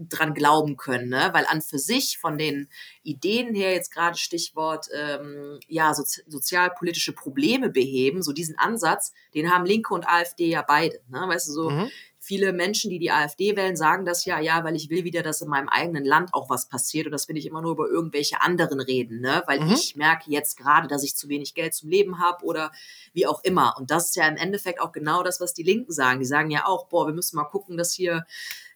dran 0.00 0.34
glauben 0.34 0.76
können, 0.76 1.08
ne? 1.08 1.30
weil 1.32 1.44
an 1.46 1.60
für 1.60 1.78
sich 1.78 2.18
von 2.18 2.38
den 2.38 2.68
Ideen 3.02 3.52
her 3.54 3.72
jetzt 3.72 3.92
gerade 3.92 4.16
Stichwort 4.16 4.86
ähm, 4.94 5.58
ja 5.66 5.92
sozi 5.92 6.22
sozialpolitische 6.28 7.12
Probleme 7.12 7.68
beheben, 7.68 8.22
so 8.22 8.32
diesen 8.32 8.56
Ansatz, 8.58 9.12
den 9.34 9.50
haben 9.50 9.66
Linke 9.66 9.92
und 9.94 10.08
AfD 10.08 10.46
ja 10.46 10.62
beide, 10.62 11.00
ne? 11.08 11.22
weißt 11.26 11.48
du 11.48 11.52
so 11.52 11.70
mhm 11.70 11.90
viele 12.28 12.52
Menschen, 12.52 12.90
die 12.90 12.98
die 12.98 13.10
AfD 13.10 13.56
wählen, 13.56 13.74
sagen 13.74 14.04
das 14.04 14.26
ja, 14.26 14.38
ja, 14.38 14.62
weil 14.62 14.76
ich 14.76 14.90
will 14.90 15.02
wieder, 15.02 15.22
dass 15.22 15.40
in 15.40 15.48
meinem 15.48 15.70
eigenen 15.70 16.04
Land 16.04 16.34
auch 16.34 16.50
was 16.50 16.68
passiert 16.68 17.06
und 17.06 17.12
das 17.12 17.26
will 17.26 17.38
ich 17.38 17.46
immer 17.46 17.62
nur 17.62 17.72
über 17.72 17.88
irgendwelche 17.88 18.42
anderen 18.42 18.80
reden, 18.80 19.22
ne? 19.22 19.42
weil 19.46 19.60
mhm. 19.60 19.72
ich 19.72 19.96
merke 19.96 20.30
jetzt 20.30 20.58
gerade, 20.58 20.88
dass 20.88 21.02
ich 21.02 21.16
zu 21.16 21.30
wenig 21.30 21.54
Geld 21.54 21.72
zum 21.72 21.88
Leben 21.88 22.20
habe 22.20 22.44
oder 22.44 22.70
wie 23.14 23.26
auch 23.26 23.42
immer. 23.44 23.74
Und 23.78 23.90
das 23.90 24.10
ist 24.10 24.16
ja 24.16 24.28
im 24.28 24.36
Endeffekt 24.36 24.78
auch 24.82 24.92
genau 24.92 25.22
das, 25.22 25.40
was 25.40 25.54
die 25.54 25.62
Linken 25.62 25.90
sagen. 25.90 26.20
Die 26.20 26.26
sagen 26.26 26.50
ja 26.50 26.66
auch, 26.66 26.88
boah, 26.88 27.06
wir 27.06 27.14
müssen 27.14 27.36
mal 27.36 27.44
gucken, 27.44 27.78
dass 27.78 27.94
hier 27.94 28.26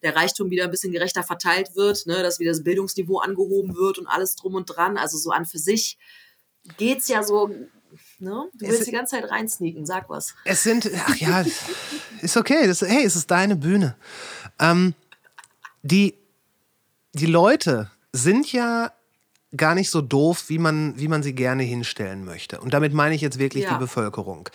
der 0.02 0.16
Reichtum 0.16 0.48
wieder 0.48 0.64
ein 0.64 0.70
bisschen 0.70 0.92
gerechter 0.92 1.22
verteilt 1.22 1.76
wird, 1.76 2.06
ne? 2.06 2.22
dass 2.22 2.40
wieder 2.40 2.52
das 2.52 2.64
Bildungsniveau 2.64 3.18
angehoben 3.18 3.76
wird 3.76 3.98
und 3.98 4.06
alles 4.06 4.34
drum 4.34 4.54
und 4.54 4.64
dran. 4.64 4.96
Also 4.96 5.18
so 5.18 5.30
an 5.30 5.44
für 5.44 5.58
sich 5.58 5.98
geht's 6.78 7.08
ja 7.08 7.22
so 7.22 7.50
Ne? 8.22 8.48
Du 8.54 8.66
willst 8.66 8.80
es, 8.80 8.86
die 8.86 8.92
ganze 8.92 9.16
Zeit 9.16 9.28
reinsneaken, 9.28 9.84
sag 9.84 10.08
was. 10.08 10.34
Es 10.44 10.62
sind, 10.62 10.88
ach 11.06 11.16
ja, 11.16 11.44
ist 12.22 12.36
okay. 12.36 12.68
Das, 12.68 12.80
hey, 12.80 13.04
es 13.04 13.16
ist 13.16 13.30
deine 13.30 13.56
Bühne. 13.56 13.96
Ähm, 14.60 14.94
die, 15.82 16.14
die 17.14 17.26
Leute 17.26 17.90
sind 18.12 18.52
ja 18.52 18.92
gar 19.56 19.74
nicht 19.74 19.90
so 19.90 20.00
doof, 20.00 20.44
wie 20.48 20.58
man, 20.58 20.96
wie 20.98 21.08
man 21.08 21.24
sie 21.24 21.34
gerne 21.34 21.64
hinstellen 21.64 22.24
möchte. 22.24 22.60
Und 22.60 22.72
damit 22.72 22.94
meine 22.94 23.16
ich 23.16 23.22
jetzt 23.22 23.40
wirklich 23.40 23.64
ja. 23.64 23.74
die 23.74 23.80
Bevölkerung. 23.80 24.48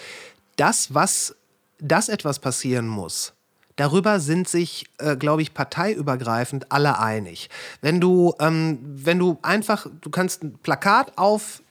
Das, 0.56 0.94
was, 0.94 1.36
dass 1.80 2.08
etwas 2.08 2.40
passieren 2.40 2.88
muss, 2.88 3.34
Darüber 3.76 4.20
sind 4.20 4.48
sich, 4.48 4.88
äh, 4.98 5.16
glaube 5.16 5.44
ich, 5.44 5.54
parteiübergreifend 5.54 6.72
alle 6.72 6.98
einig. 6.98 7.48
Wenn 7.80 8.02
du, 8.02 8.34
ähm, 8.40 8.80
wenn 8.82 9.20
du 9.20 9.38
einfach, 9.44 9.86
du 10.02 10.10
kannst 10.10 10.42
ein 10.42 10.58
Plakat 10.58 11.16
auf 11.16 11.62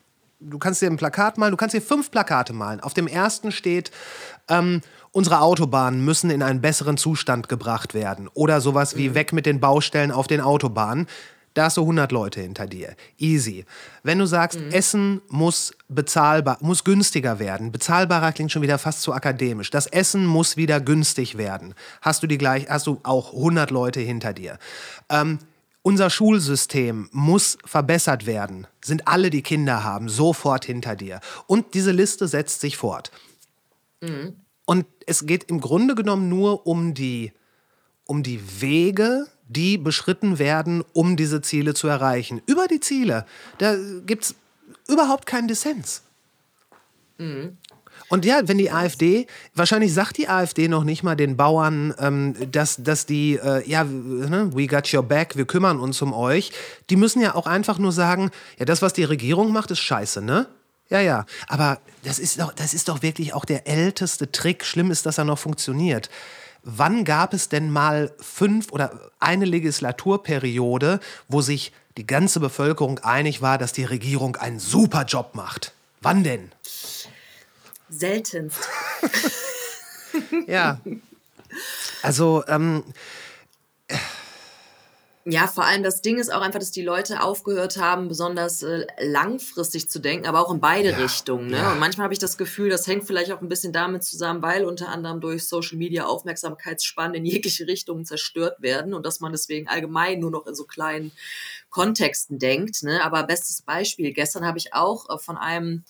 du 0.40 0.58
kannst 0.58 0.82
dir 0.82 0.90
ein 0.90 0.96
Plakat 0.96 1.38
malen, 1.38 1.52
du 1.52 1.56
kannst 1.56 1.74
dir 1.74 1.82
fünf 1.82 2.10
Plakate 2.10 2.52
malen. 2.52 2.80
Auf 2.80 2.94
dem 2.94 3.06
ersten 3.06 3.52
steht, 3.52 3.90
ähm, 4.48 4.80
unsere 5.12 5.40
Autobahnen 5.40 6.04
müssen 6.04 6.30
in 6.30 6.42
einen 6.42 6.60
besseren 6.60 6.96
Zustand 6.96 7.48
gebracht 7.48 7.94
werden. 7.94 8.28
Oder 8.34 8.60
sowas 8.60 8.96
wie 8.96 9.10
mhm. 9.10 9.14
weg 9.14 9.32
mit 9.32 9.46
den 9.46 9.60
Baustellen 9.60 10.10
auf 10.10 10.26
den 10.26 10.40
Autobahnen. 10.40 11.06
Da 11.54 11.64
hast 11.64 11.78
du 11.78 11.80
100 11.80 12.12
Leute 12.12 12.42
hinter 12.42 12.66
dir. 12.66 12.94
Easy. 13.16 13.64
Wenn 14.02 14.18
du 14.18 14.26
sagst, 14.26 14.60
mhm. 14.60 14.72
Essen 14.72 15.22
muss 15.30 15.72
bezahlbar, 15.88 16.58
muss 16.60 16.84
günstiger 16.84 17.38
werden. 17.38 17.72
Bezahlbarer 17.72 18.32
klingt 18.32 18.52
schon 18.52 18.60
wieder 18.60 18.76
fast 18.76 19.00
zu 19.00 19.14
akademisch. 19.14 19.70
Das 19.70 19.86
Essen 19.86 20.26
muss 20.26 20.58
wieder 20.58 20.82
günstig 20.82 21.38
werden. 21.38 21.74
Hast 22.02 22.22
du 22.22 22.26
die 22.26 22.36
gleich, 22.36 22.68
hast 22.68 22.86
du 22.86 23.00
auch 23.04 23.32
100 23.32 23.70
Leute 23.70 24.00
hinter 24.00 24.34
dir. 24.34 24.58
Ähm, 25.08 25.38
unser 25.86 26.10
Schulsystem 26.10 27.08
muss 27.12 27.58
verbessert 27.64 28.26
werden, 28.26 28.66
sind 28.84 29.06
alle, 29.06 29.30
die 29.30 29.42
Kinder 29.42 29.84
haben, 29.84 30.08
sofort 30.08 30.64
hinter 30.64 30.96
dir. 30.96 31.20
Und 31.46 31.74
diese 31.74 31.92
Liste 31.92 32.26
setzt 32.26 32.60
sich 32.60 32.76
fort. 32.76 33.12
Mhm. 34.00 34.34
Und 34.64 34.86
es 35.06 35.26
geht 35.26 35.44
im 35.44 35.60
Grunde 35.60 35.94
genommen 35.94 36.28
nur 36.28 36.66
um 36.66 36.92
die, 36.92 37.30
um 38.04 38.24
die 38.24 38.60
Wege, 38.60 39.28
die 39.46 39.78
beschritten 39.78 40.40
werden, 40.40 40.82
um 40.92 41.16
diese 41.16 41.40
Ziele 41.40 41.72
zu 41.72 41.86
erreichen. 41.86 42.42
Über 42.46 42.66
die 42.66 42.80
Ziele, 42.80 43.24
da 43.58 43.76
gibt 44.06 44.24
es 44.24 44.34
überhaupt 44.88 45.24
keinen 45.24 45.46
Dissens. 45.46 46.02
Mhm. 47.18 47.58
Und 48.08 48.24
ja, 48.24 48.40
wenn 48.46 48.58
die 48.58 48.70
AfD, 48.70 49.26
wahrscheinlich 49.54 49.92
sagt 49.92 50.16
die 50.16 50.28
AfD 50.28 50.68
noch 50.68 50.84
nicht 50.84 51.02
mal 51.02 51.16
den 51.16 51.36
Bauern, 51.36 51.94
ähm, 51.98 52.34
dass, 52.52 52.76
dass 52.78 53.06
die, 53.06 53.34
äh, 53.34 53.68
ja, 53.68 53.84
ne, 53.84 54.50
we 54.54 54.66
got 54.66 54.92
your 54.92 55.02
back, 55.02 55.36
wir 55.36 55.44
kümmern 55.44 55.80
uns 55.80 56.00
um 56.02 56.12
euch. 56.12 56.52
Die 56.90 56.96
müssen 56.96 57.20
ja 57.20 57.34
auch 57.34 57.46
einfach 57.46 57.78
nur 57.78 57.92
sagen, 57.92 58.30
ja, 58.58 58.64
das, 58.64 58.82
was 58.82 58.92
die 58.92 59.04
Regierung 59.04 59.52
macht, 59.52 59.70
ist 59.70 59.80
scheiße, 59.80 60.22
ne? 60.22 60.46
Ja, 60.88 61.00
ja. 61.00 61.26
Aber 61.48 61.80
das 62.04 62.18
ist 62.20 62.38
doch, 62.40 62.52
das 62.52 62.74
ist 62.74 62.88
doch 62.88 63.02
wirklich 63.02 63.34
auch 63.34 63.44
der 63.44 63.66
älteste 63.66 64.30
Trick. 64.30 64.64
Schlimm 64.64 64.90
ist, 64.92 65.04
dass 65.04 65.18
er 65.18 65.24
noch 65.24 65.38
funktioniert. 65.38 66.08
Wann 66.62 67.04
gab 67.04 67.32
es 67.32 67.48
denn 67.48 67.70
mal 67.70 68.12
fünf 68.20 68.72
oder 68.72 69.10
eine 69.18 69.44
Legislaturperiode, 69.44 71.00
wo 71.28 71.40
sich 71.40 71.72
die 71.96 72.06
ganze 72.06 72.40
Bevölkerung 72.40 72.98
einig 73.00 73.40
war, 73.40 73.58
dass 73.58 73.72
die 73.72 73.84
Regierung 73.84 74.36
einen 74.36 74.58
super 74.58 75.04
Job 75.04 75.34
macht? 75.34 75.72
Wann 76.00 76.22
denn? 76.22 76.52
Seltenst. 77.88 78.68
ja. 80.46 80.80
Also, 82.02 82.44
ähm, 82.48 82.82
ja, 85.28 85.48
vor 85.48 85.64
allem 85.64 85.82
das 85.82 86.02
Ding 86.02 86.18
ist 86.18 86.32
auch 86.32 86.40
einfach, 86.40 86.60
dass 86.60 86.70
die 86.70 86.84
Leute 86.84 87.20
aufgehört 87.20 87.78
haben, 87.78 88.06
besonders 88.06 88.62
äh, 88.62 88.86
langfristig 89.00 89.88
zu 89.90 89.98
denken, 89.98 90.24
aber 90.24 90.40
auch 90.40 90.52
in 90.52 90.60
beide 90.60 90.90
ja, 90.90 90.98
Richtungen. 90.98 91.48
Ne? 91.48 91.56
Ja. 91.56 91.72
Und 91.72 91.80
manchmal 91.80 92.04
habe 92.04 92.14
ich 92.14 92.20
das 92.20 92.38
Gefühl, 92.38 92.70
das 92.70 92.86
hängt 92.86 93.08
vielleicht 93.08 93.32
auch 93.32 93.40
ein 93.40 93.48
bisschen 93.48 93.72
damit 93.72 94.04
zusammen, 94.04 94.40
weil 94.40 94.64
unter 94.64 94.88
anderem 94.88 95.20
durch 95.20 95.48
Social 95.48 95.78
Media 95.78 96.04
Aufmerksamkeitsspannen 96.04 97.16
in 97.16 97.24
jegliche 97.24 97.66
Richtungen 97.66 98.04
zerstört 98.04 98.62
werden 98.62 98.94
und 98.94 99.04
dass 99.04 99.18
man 99.18 99.32
deswegen 99.32 99.66
allgemein 99.66 100.20
nur 100.20 100.30
noch 100.30 100.46
in 100.46 100.54
so 100.54 100.62
kleinen 100.62 101.10
Kontexten 101.70 102.38
denkt. 102.38 102.84
Ne? 102.84 103.02
Aber 103.02 103.24
bestes 103.24 103.62
Beispiel, 103.62 104.12
gestern 104.12 104.46
habe 104.46 104.58
ich 104.58 104.74
auch 104.74 105.10
äh, 105.10 105.18
von 105.18 105.36
einem 105.36 105.82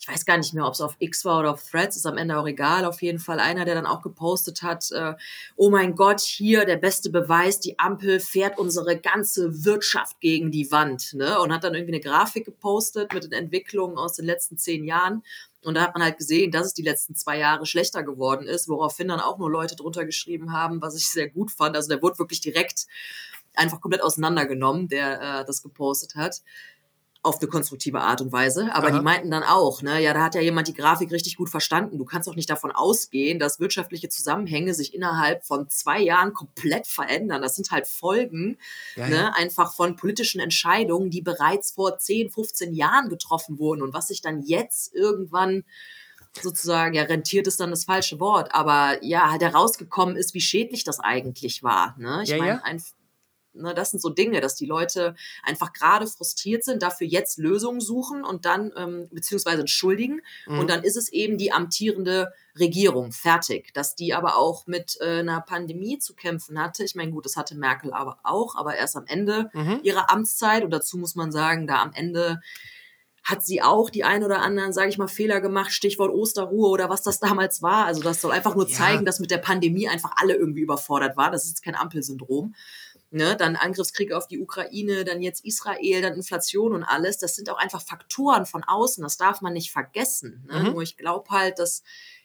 ich 0.00 0.06
weiß 0.06 0.24
gar 0.24 0.38
nicht 0.38 0.54
mehr, 0.54 0.64
ob 0.64 0.74
es 0.74 0.80
auf 0.80 0.94
X 1.00 1.24
war 1.24 1.40
oder 1.40 1.52
auf 1.52 1.68
Threads, 1.68 1.96
ist 1.96 2.06
am 2.06 2.18
Ende 2.18 2.38
auch 2.38 2.46
egal. 2.46 2.84
Auf 2.84 3.02
jeden 3.02 3.18
Fall 3.18 3.40
einer, 3.40 3.64
der 3.64 3.74
dann 3.74 3.86
auch 3.86 4.00
gepostet 4.00 4.62
hat, 4.62 4.92
äh, 4.92 5.14
oh 5.56 5.70
mein 5.70 5.96
Gott, 5.96 6.20
hier 6.20 6.64
der 6.64 6.76
beste 6.76 7.10
Beweis, 7.10 7.58
die 7.58 7.78
Ampel 7.80 8.20
fährt 8.20 8.58
unsere 8.58 8.96
ganze 8.96 9.64
Wirtschaft 9.64 10.20
gegen 10.20 10.52
die 10.52 10.70
Wand. 10.70 11.14
Ne? 11.14 11.40
Und 11.40 11.52
hat 11.52 11.64
dann 11.64 11.74
irgendwie 11.74 11.94
eine 11.94 12.02
Grafik 12.02 12.44
gepostet 12.44 13.12
mit 13.12 13.24
den 13.24 13.32
Entwicklungen 13.32 13.98
aus 13.98 14.14
den 14.14 14.24
letzten 14.24 14.56
zehn 14.56 14.84
Jahren. 14.84 15.24
Und 15.62 15.74
da 15.74 15.82
hat 15.82 15.94
man 15.94 16.04
halt 16.04 16.16
gesehen, 16.16 16.52
dass 16.52 16.66
es 16.66 16.74
die 16.74 16.82
letzten 16.82 17.16
zwei 17.16 17.36
Jahre 17.36 17.66
schlechter 17.66 18.04
geworden 18.04 18.46
ist, 18.46 18.68
woraufhin 18.68 19.08
dann 19.08 19.18
auch 19.18 19.38
nur 19.38 19.50
Leute 19.50 19.74
drunter 19.74 20.04
geschrieben 20.04 20.52
haben, 20.52 20.80
was 20.80 20.96
ich 20.96 21.10
sehr 21.10 21.28
gut 21.28 21.50
fand. 21.50 21.74
Also 21.74 21.88
der 21.88 22.00
wurde 22.00 22.20
wirklich 22.20 22.40
direkt 22.40 22.86
einfach 23.54 23.80
komplett 23.80 24.04
auseinandergenommen, 24.04 24.86
der 24.86 25.40
äh, 25.40 25.44
das 25.44 25.60
gepostet 25.60 26.14
hat 26.14 26.42
auf 27.28 27.40
eine 27.40 27.48
konstruktive 27.48 28.00
Art 28.00 28.20
und 28.20 28.32
Weise. 28.32 28.74
Aber 28.74 28.88
Aha. 28.88 28.98
die 28.98 29.04
meinten 29.04 29.30
dann 29.30 29.42
auch, 29.42 29.82
ne, 29.82 30.02
ja, 30.02 30.14
da 30.14 30.22
hat 30.22 30.34
ja 30.34 30.40
jemand 30.40 30.68
die 30.68 30.74
Grafik 30.74 31.12
richtig 31.12 31.36
gut 31.36 31.50
verstanden. 31.50 31.98
Du 31.98 32.04
kannst 32.04 32.26
doch 32.26 32.34
nicht 32.34 32.50
davon 32.50 32.72
ausgehen, 32.72 33.38
dass 33.38 33.60
wirtschaftliche 33.60 34.08
Zusammenhänge 34.08 34.74
sich 34.74 34.94
innerhalb 34.94 35.44
von 35.44 35.68
zwei 35.68 36.00
Jahren 36.00 36.32
komplett 36.32 36.86
verändern. 36.86 37.42
Das 37.42 37.56
sind 37.56 37.70
halt 37.70 37.86
Folgen, 37.86 38.58
ja, 38.96 39.08
ne, 39.08 39.16
ja. 39.16 39.32
einfach 39.36 39.74
von 39.74 39.96
politischen 39.96 40.40
Entscheidungen, 40.40 41.10
die 41.10 41.22
bereits 41.22 41.72
vor 41.72 41.98
10, 41.98 42.30
15 42.30 42.74
Jahren 42.74 43.08
getroffen 43.08 43.58
wurden 43.58 43.82
und 43.82 43.92
was 43.94 44.08
sich 44.08 44.22
dann 44.22 44.42
jetzt 44.42 44.94
irgendwann 44.94 45.64
sozusagen, 46.42 46.94
ja, 46.94 47.02
rentiert 47.02 47.46
ist 47.46 47.60
dann 47.60 47.70
das 47.70 47.84
falsche 47.84 48.20
Wort, 48.20 48.54
aber 48.54 49.02
ja, 49.02 49.30
halt 49.30 49.42
herausgekommen 49.42 50.16
ist, 50.16 50.34
wie 50.34 50.40
schädlich 50.40 50.84
das 50.84 51.00
eigentlich 51.00 51.62
war. 51.62 51.96
Ne? 51.98 52.20
Ich 52.22 52.30
ja, 52.30 52.38
meine, 52.38 52.50
ja. 52.50 52.62
Ne, 53.58 53.74
das 53.74 53.90
sind 53.90 54.00
so 54.00 54.08
Dinge, 54.08 54.40
dass 54.40 54.54
die 54.54 54.66
Leute 54.66 55.14
einfach 55.42 55.72
gerade 55.72 56.06
frustriert 56.06 56.64
sind, 56.64 56.82
dafür 56.82 57.06
jetzt 57.06 57.38
Lösungen 57.38 57.80
suchen 57.80 58.24
und 58.24 58.44
dann, 58.44 58.72
ähm, 58.76 59.08
beziehungsweise 59.10 59.60
entschuldigen. 59.60 60.20
Mhm. 60.46 60.58
Und 60.58 60.70
dann 60.70 60.84
ist 60.84 60.96
es 60.96 61.08
eben 61.12 61.38
die 61.38 61.52
amtierende 61.52 62.32
Regierung 62.58 63.12
fertig. 63.12 63.72
Dass 63.74 63.94
die 63.94 64.14
aber 64.14 64.36
auch 64.36 64.66
mit 64.66 64.98
äh, 65.00 65.20
einer 65.20 65.40
Pandemie 65.40 65.98
zu 65.98 66.14
kämpfen 66.14 66.60
hatte. 66.60 66.84
Ich 66.84 66.94
meine, 66.94 67.10
gut, 67.10 67.24
das 67.24 67.36
hatte 67.36 67.56
Merkel 67.56 67.92
aber 67.92 68.18
auch, 68.22 68.56
aber 68.56 68.76
erst 68.76 68.96
am 68.96 69.06
Ende 69.06 69.50
mhm. 69.52 69.80
ihrer 69.82 70.10
Amtszeit. 70.10 70.64
Und 70.64 70.70
dazu 70.70 70.98
muss 70.98 71.14
man 71.14 71.32
sagen, 71.32 71.66
da 71.66 71.82
am 71.82 71.92
Ende 71.92 72.40
hat 73.28 73.44
sie 73.44 73.60
auch 73.60 73.90
die 73.90 74.04
ein 74.04 74.24
oder 74.24 74.40
anderen, 74.40 74.72
sage 74.72 74.88
ich 74.88 74.96
mal, 74.96 75.06
Fehler 75.06 75.42
gemacht, 75.42 75.70
Stichwort 75.70 76.10
Osterruhe 76.10 76.70
oder 76.70 76.88
was 76.88 77.02
das 77.02 77.20
damals 77.20 77.60
war. 77.60 77.84
Also 77.84 78.02
das 78.02 78.22
soll 78.22 78.32
einfach 78.32 78.54
nur 78.54 78.66
zeigen, 78.66 79.00
ja. 79.00 79.04
dass 79.04 79.20
mit 79.20 79.30
der 79.30 79.38
Pandemie 79.38 79.86
einfach 79.86 80.12
alle 80.16 80.34
irgendwie 80.34 80.62
überfordert 80.62 81.18
war. 81.18 81.30
Das 81.30 81.44
ist 81.44 81.62
kein 81.62 81.74
Ampelsyndrom 81.74 82.54
ne, 83.10 83.36
dann 83.36 83.56
Angriffskrieg 83.56 84.12
auf 84.12 84.28
die 84.28 84.38
Ukraine, 84.38 85.04
dann 85.04 85.22
jetzt 85.22 85.44
Israel, 85.44 86.02
dann 86.02 86.14
Inflation 86.14 86.74
und 86.74 86.84
alles. 86.84 87.18
Das 87.18 87.34
sind 87.34 87.50
auch 87.50 87.58
einfach 87.58 87.82
Faktoren 87.82 88.46
von 88.46 88.64
außen, 88.64 89.02
das 89.02 89.16
darf 89.16 89.40
man 89.40 89.52
nicht 89.52 89.70
vergessen. 89.70 90.46
Ne? 90.48 90.60
Mhm. 90.60 90.72
Nur 90.72 90.82
ich 90.82 90.96
glaube 90.96 91.30
halt, 91.30 91.58
dass 91.58 91.82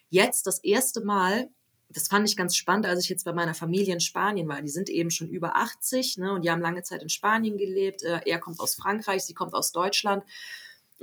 jetzt 0.09 0.45
das 0.45 0.59
erste 0.59 1.01
Mal, 1.01 1.49
das 1.89 2.07
fand 2.07 2.27
ich 2.27 2.35
ganz 2.35 2.55
spannend, 2.55 2.85
als 2.85 3.03
ich 3.03 3.09
jetzt 3.09 3.23
bei 3.23 3.33
meiner 3.33 3.53
Familie 3.53 3.93
in 3.93 3.99
Spanien 3.99 4.47
war. 4.47 4.61
Die 4.61 4.69
sind 4.69 4.89
eben 4.89 5.11
schon 5.11 5.29
über 5.29 5.55
80 5.55 6.17
ne, 6.17 6.33
und 6.33 6.43
die 6.43 6.51
haben 6.51 6.61
lange 6.61 6.83
Zeit 6.83 7.01
in 7.01 7.09
Spanien 7.09 7.57
gelebt. 7.57 8.03
Äh, 8.03 8.21
er 8.25 8.39
kommt 8.39 8.59
aus 8.59 8.75
Frankreich, 8.75 9.23
sie 9.23 9.33
kommt 9.33 9.53
aus 9.53 9.71
Deutschland. 9.71 10.23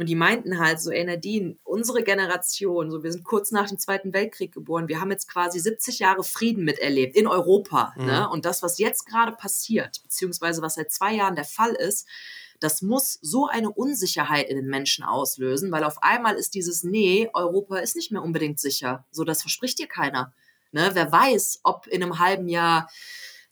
Und 0.00 0.08
die 0.08 0.14
meinten 0.14 0.58
halt 0.58 0.80
so, 0.80 0.90
ey 0.90 1.04
Nadine, 1.04 1.58
unsere 1.62 2.02
Generation, 2.02 2.90
so 2.90 3.02
wir 3.02 3.12
sind 3.12 3.22
kurz 3.22 3.50
nach 3.50 3.68
dem 3.68 3.78
Zweiten 3.78 4.14
Weltkrieg 4.14 4.50
geboren, 4.50 4.88
wir 4.88 4.98
haben 4.98 5.10
jetzt 5.10 5.28
quasi 5.28 5.60
70 5.60 5.98
Jahre 5.98 6.24
Frieden 6.24 6.64
miterlebt 6.64 7.14
in 7.14 7.26
Europa. 7.26 7.92
Mhm. 7.98 8.06
Ne? 8.06 8.30
Und 8.30 8.46
das, 8.46 8.62
was 8.62 8.78
jetzt 8.78 9.04
gerade 9.04 9.32
passiert, 9.32 10.02
beziehungsweise 10.02 10.62
was 10.62 10.76
seit 10.76 10.90
zwei 10.90 11.12
Jahren 11.12 11.34
der 11.34 11.44
Fall 11.44 11.72
ist, 11.72 12.08
das 12.60 12.80
muss 12.80 13.18
so 13.20 13.46
eine 13.46 13.70
Unsicherheit 13.70 14.48
in 14.48 14.56
den 14.56 14.68
Menschen 14.68 15.04
auslösen, 15.04 15.70
weil 15.70 15.84
auf 15.84 16.02
einmal 16.02 16.36
ist 16.36 16.54
dieses, 16.54 16.82
nee, 16.82 17.28
Europa 17.34 17.76
ist 17.76 17.94
nicht 17.94 18.10
mehr 18.10 18.22
unbedingt 18.22 18.58
sicher. 18.58 19.04
So, 19.10 19.24
das 19.24 19.42
verspricht 19.42 19.78
dir 19.78 19.86
keiner. 19.86 20.32
Ne? 20.72 20.92
Wer 20.94 21.12
weiß, 21.12 21.60
ob 21.62 21.86
in 21.88 22.02
einem 22.02 22.18
halben 22.18 22.48
Jahr 22.48 22.88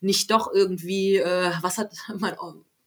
nicht 0.01 0.31
doch 0.31 0.51
irgendwie, 0.51 1.17
äh, 1.17 1.51
was 1.61 1.77
hat 1.77 1.93
mein, 2.17 2.35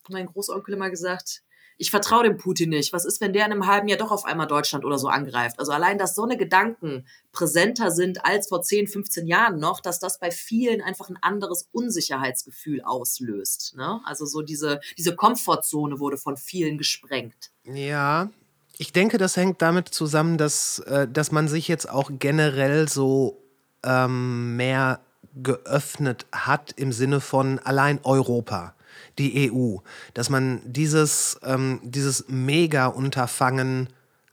mein 0.08 0.26
Großonkel 0.26 0.74
immer 0.74 0.90
gesagt, 0.90 1.44
ich 1.82 1.90
vertraue 1.90 2.22
dem 2.22 2.36
Putin 2.36 2.70
nicht. 2.70 2.92
Was 2.92 3.04
ist, 3.04 3.20
wenn 3.20 3.32
der 3.32 3.44
in 3.44 3.50
einem 3.50 3.66
halben 3.66 3.88
Jahr 3.88 3.98
doch 3.98 4.12
auf 4.12 4.24
einmal 4.24 4.46
Deutschland 4.46 4.84
oder 4.84 4.98
so 4.98 5.08
angreift? 5.08 5.58
Also 5.58 5.72
allein, 5.72 5.98
dass 5.98 6.14
so 6.14 6.22
eine 6.22 6.36
Gedanken 6.36 7.08
präsenter 7.32 7.90
sind 7.90 8.24
als 8.24 8.46
vor 8.46 8.62
10, 8.62 8.86
15 8.86 9.26
Jahren 9.26 9.58
noch, 9.58 9.80
dass 9.80 9.98
das 9.98 10.20
bei 10.20 10.30
vielen 10.30 10.80
einfach 10.80 11.10
ein 11.10 11.18
anderes 11.20 11.68
Unsicherheitsgefühl 11.72 12.82
auslöst. 12.82 13.74
Ne? 13.76 14.00
Also 14.04 14.26
so 14.26 14.42
diese, 14.42 14.78
diese 14.96 15.16
Komfortzone 15.16 15.98
wurde 15.98 16.18
von 16.18 16.36
vielen 16.36 16.78
gesprengt. 16.78 17.50
Ja, 17.64 18.30
ich 18.78 18.92
denke, 18.92 19.18
das 19.18 19.36
hängt 19.36 19.60
damit 19.60 19.88
zusammen, 19.88 20.38
dass, 20.38 20.78
äh, 20.78 21.08
dass 21.08 21.32
man 21.32 21.48
sich 21.48 21.66
jetzt 21.66 21.90
auch 21.90 22.12
generell 22.16 22.88
so 22.88 23.42
ähm, 23.82 24.54
mehr 24.54 25.00
geöffnet 25.34 26.26
hat 26.30 26.74
im 26.76 26.92
Sinne 26.92 27.20
von 27.20 27.58
allein 27.58 27.98
Europa 28.04 28.76
die 29.18 29.50
EU, 29.50 29.78
dass 30.14 30.30
man 30.30 30.60
dieses, 30.64 31.38
ähm, 31.42 31.80
dieses 31.82 32.26
Mega-Unterfangen 32.28 33.88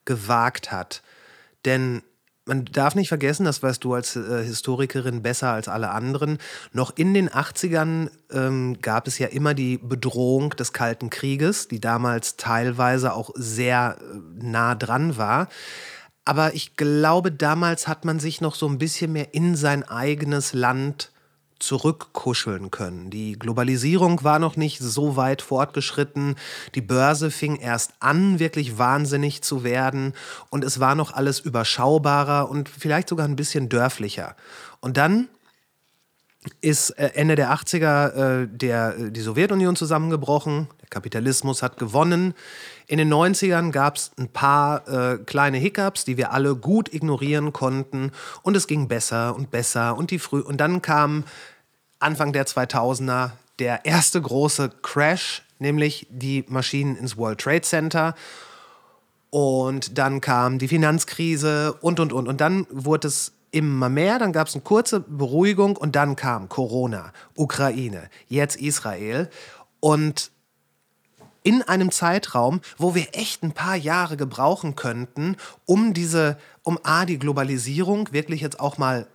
gewagt 0.05 0.72
hat. 0.72 1.03
Denn 1.66 2.01
man 2.49 2.66
darf 2.66 2.95
nicht 2.95 3.10
vergessen, 3.10 3.45
das 3.45 3.62
weißt 3.62 3.84
du 3.84 3.93
als 3.93 4.16
äh, 4.16 4.43
Historikerin 4.43 5.22
besser 5.22 5.51
als 5.51 5.68
alle 5.68 5.91
anderen, 5.91 6.39
noch 6.74 6.97
in 6.97 7.14
den 7.14 7.30
80ern 7.30 8.10
ähm, 8.32 8.82
gab 8.82 9.07
es 9.07 9.20
ja 9.20 9.28
immer 9.28 9.53
die 9.53 9.78
Bedrohung 9.78 10.49
des 10.51 10.74
Kalten 10.74 11.10
Krieges, 11.10 11.68
die 11.68 11.80
damals 11.80 12.38
teilweise 12.38 13.14
auch 13.14 13.30
sehr 13.36 13.97
äh, 13.99 14.43
nah 14.43 14.76
dran 14.76 15.18
war. 15.18 15.47
Aber 16.26 16.53
ich 16.53 16.76
glaube, 16.76 17.32
damals 17.32 17.88
hat 17.88 18.03
man 18.03 18.20
sich 18.20 18.41
noch 18.41 18.55
so 18.55 18.68
ein 18.68 18.80
bisschen 18.80 19.14
mehr 19.14 19.34
in 19.34 19.55
sein 19.55 19.88
eigenes 19.88 20.53
Land 20.53 21.12
zurückkuscheln 21.60 22.72
können. 22.72 23.10
Die 23.10 23.34
Globalisierung 23.34 24.24
war 24.24 24.39
noch 24.39 24.55
nicht 24.55 24.80
so 24.80 25.16
weit 25.16 25.41
fortgeschritten. 25.41 26.36
Die 26.76 26.82
Börse 26.82 27.32
fing 27.32 27.57
erst 27.57 27.93
an, 27.99 28.39
wirklich 28.39 28.78
wahnsinnig 28.78 29.41
zu 29.41 29.64
werden. 29.64 30.14
Und 30.49 30.64
es 30.64 30.80
war 30.80 30.95
noch 30.95 31.14
alles 31.14 31.39
überschaubarer 31.39 32.49
und 32.49 32.70
vielleicht 32.70 33.10
sogar 33.10 33.28
ein 33.28 33.36
bisschen 33.36 33.70
dörflicher. 33.70 34.36
Und 34.80 34.97
dann 34.97 35.28
ist 36.62 36.91
äh, 36.91 37.12
Ende 37.16 37.36
der 37.36 37.51
80er 37.53 38.43
äh, 38.43 38.47
der, 38.47 38.97
äh, 38.97 39.12
die 39.12 39.22
Sowjetunion 39.22 39.76
zusammengebrochen. 39.76 40.70
Der 40.82 40.88
Kapitalismus 40.88 41.62
hat 41.62 41.78
gewonnen. 41.78 42.34
In 42.90 42.98
den 42.98 43.14
90ern 43.14 43.70
gab 43.70 43.98
es 43.98 44.12
ein 44.18 44.30
paar 44.30 44.88
äh, 44.88 45.18
kleine 45.20 45.60
Hiccups, 45.60 46.06
die 46.06 46.18
wir 46.18 46.34
alle 46.34 46.56
gut 46.56 46.92
ignorieren 46.92 47.54
konnten. 47.54 48.12
Und 48.42 48.58
es 48.58 48.66
ging 48.66 48.88
besser 48.88 49.36
und 49.36 49.52
besser. 49.52 49.96
Und, 49.96 50.10
die 50.10 50.18
früh 50.18 50.40
und 50.40 50.58
dann 50.58 50.82
kam 50.82 51.24
Anfang 52.00 52.34
der 52.34 52.48
2000er 52.48 53.30
der 53.60 53.86
erste 53.86 54.20
große 54.20 54.72
Crash, 54.82 55.44
nämlich 55.60 56.08
die 56.10 56.44
Maschinen 56.48 56.96
ins 56.96 57.16
World 57.16 57.40
Trade 57.40 57.62
Center. 57.62 58.16
Und 59.30 60.00
dann 60.00 60.20
kam 60.20 60.58
die 60.58 60.68
Finanzkrise 60.68 61.74
und, 61.82 62.00
und, 62.00 62.12
und. 62.12 62.28
Und 62.28 62.42
dann 62.42 62.66
wurde 62.72 63.08
es 63.08 63.34
immer 63.52 63.90
mehr, 63.90 64.18
dann 64.18 64.34
gab 64.34 64.48
es 64.48 64.56
eine 64.56 64.64
kurze 64.64 65.00
Beruhigung 65.00 65.78
und 65.78 65.96
dann 65.96 66.16
kam 66.16 66.50
Corona, 66.50 67.14
Ukraine, 67.36 68.10
jetzt 68.30 68.56
Israel. 68.56 69.30
Und 69.80 70.32
in 71.50 71.64
einem 71.64 71.89
Zeitraum, 71.89 72.62
wo 72.78 72.93
wir 72.93 73.08
echt 73.14 73.41
ein 73.41 73.54
paar 73.54 73.76
Jahre 73.76 74.18
gebrauchen 74.18 74.76
könnten, 74.76 75.36
um 75.66 75.95
diese, 75.95 76.38
um 76.62 76.78
A, 76.84 77.08
die 77.08 77.18
Globalisierung 77.18 78.12
wirklich 78.12 78.41
jetzt 78.41 78.60
auch 78.60 78.78
mal 78.78 79.08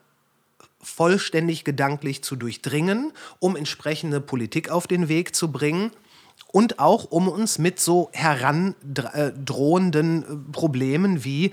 vollständig 0.83 1.63
gedanklich 1.63 2.25
zu 2.25 2.35
durchdringen, 2.35 3.13
um 3.39 3.55
entsprechende 3.55 4.21
Politik 4.21 4.69
auf 4.69 4.89
den 4.89 5.09
Weg 5.09 5.37
zu 5.37 5.53
bringen 5.53 5.93
und 6.49 6.81
auch 6.81 7.05
um 7.05 7.29
uns 7.29 7.59
mit 7.59 7.79
so 7.79 8.11
herandrohenden 8.13 10.25
äh, 10.25 10.27
Problemen 10.51 11.23
wie 11.23 11.53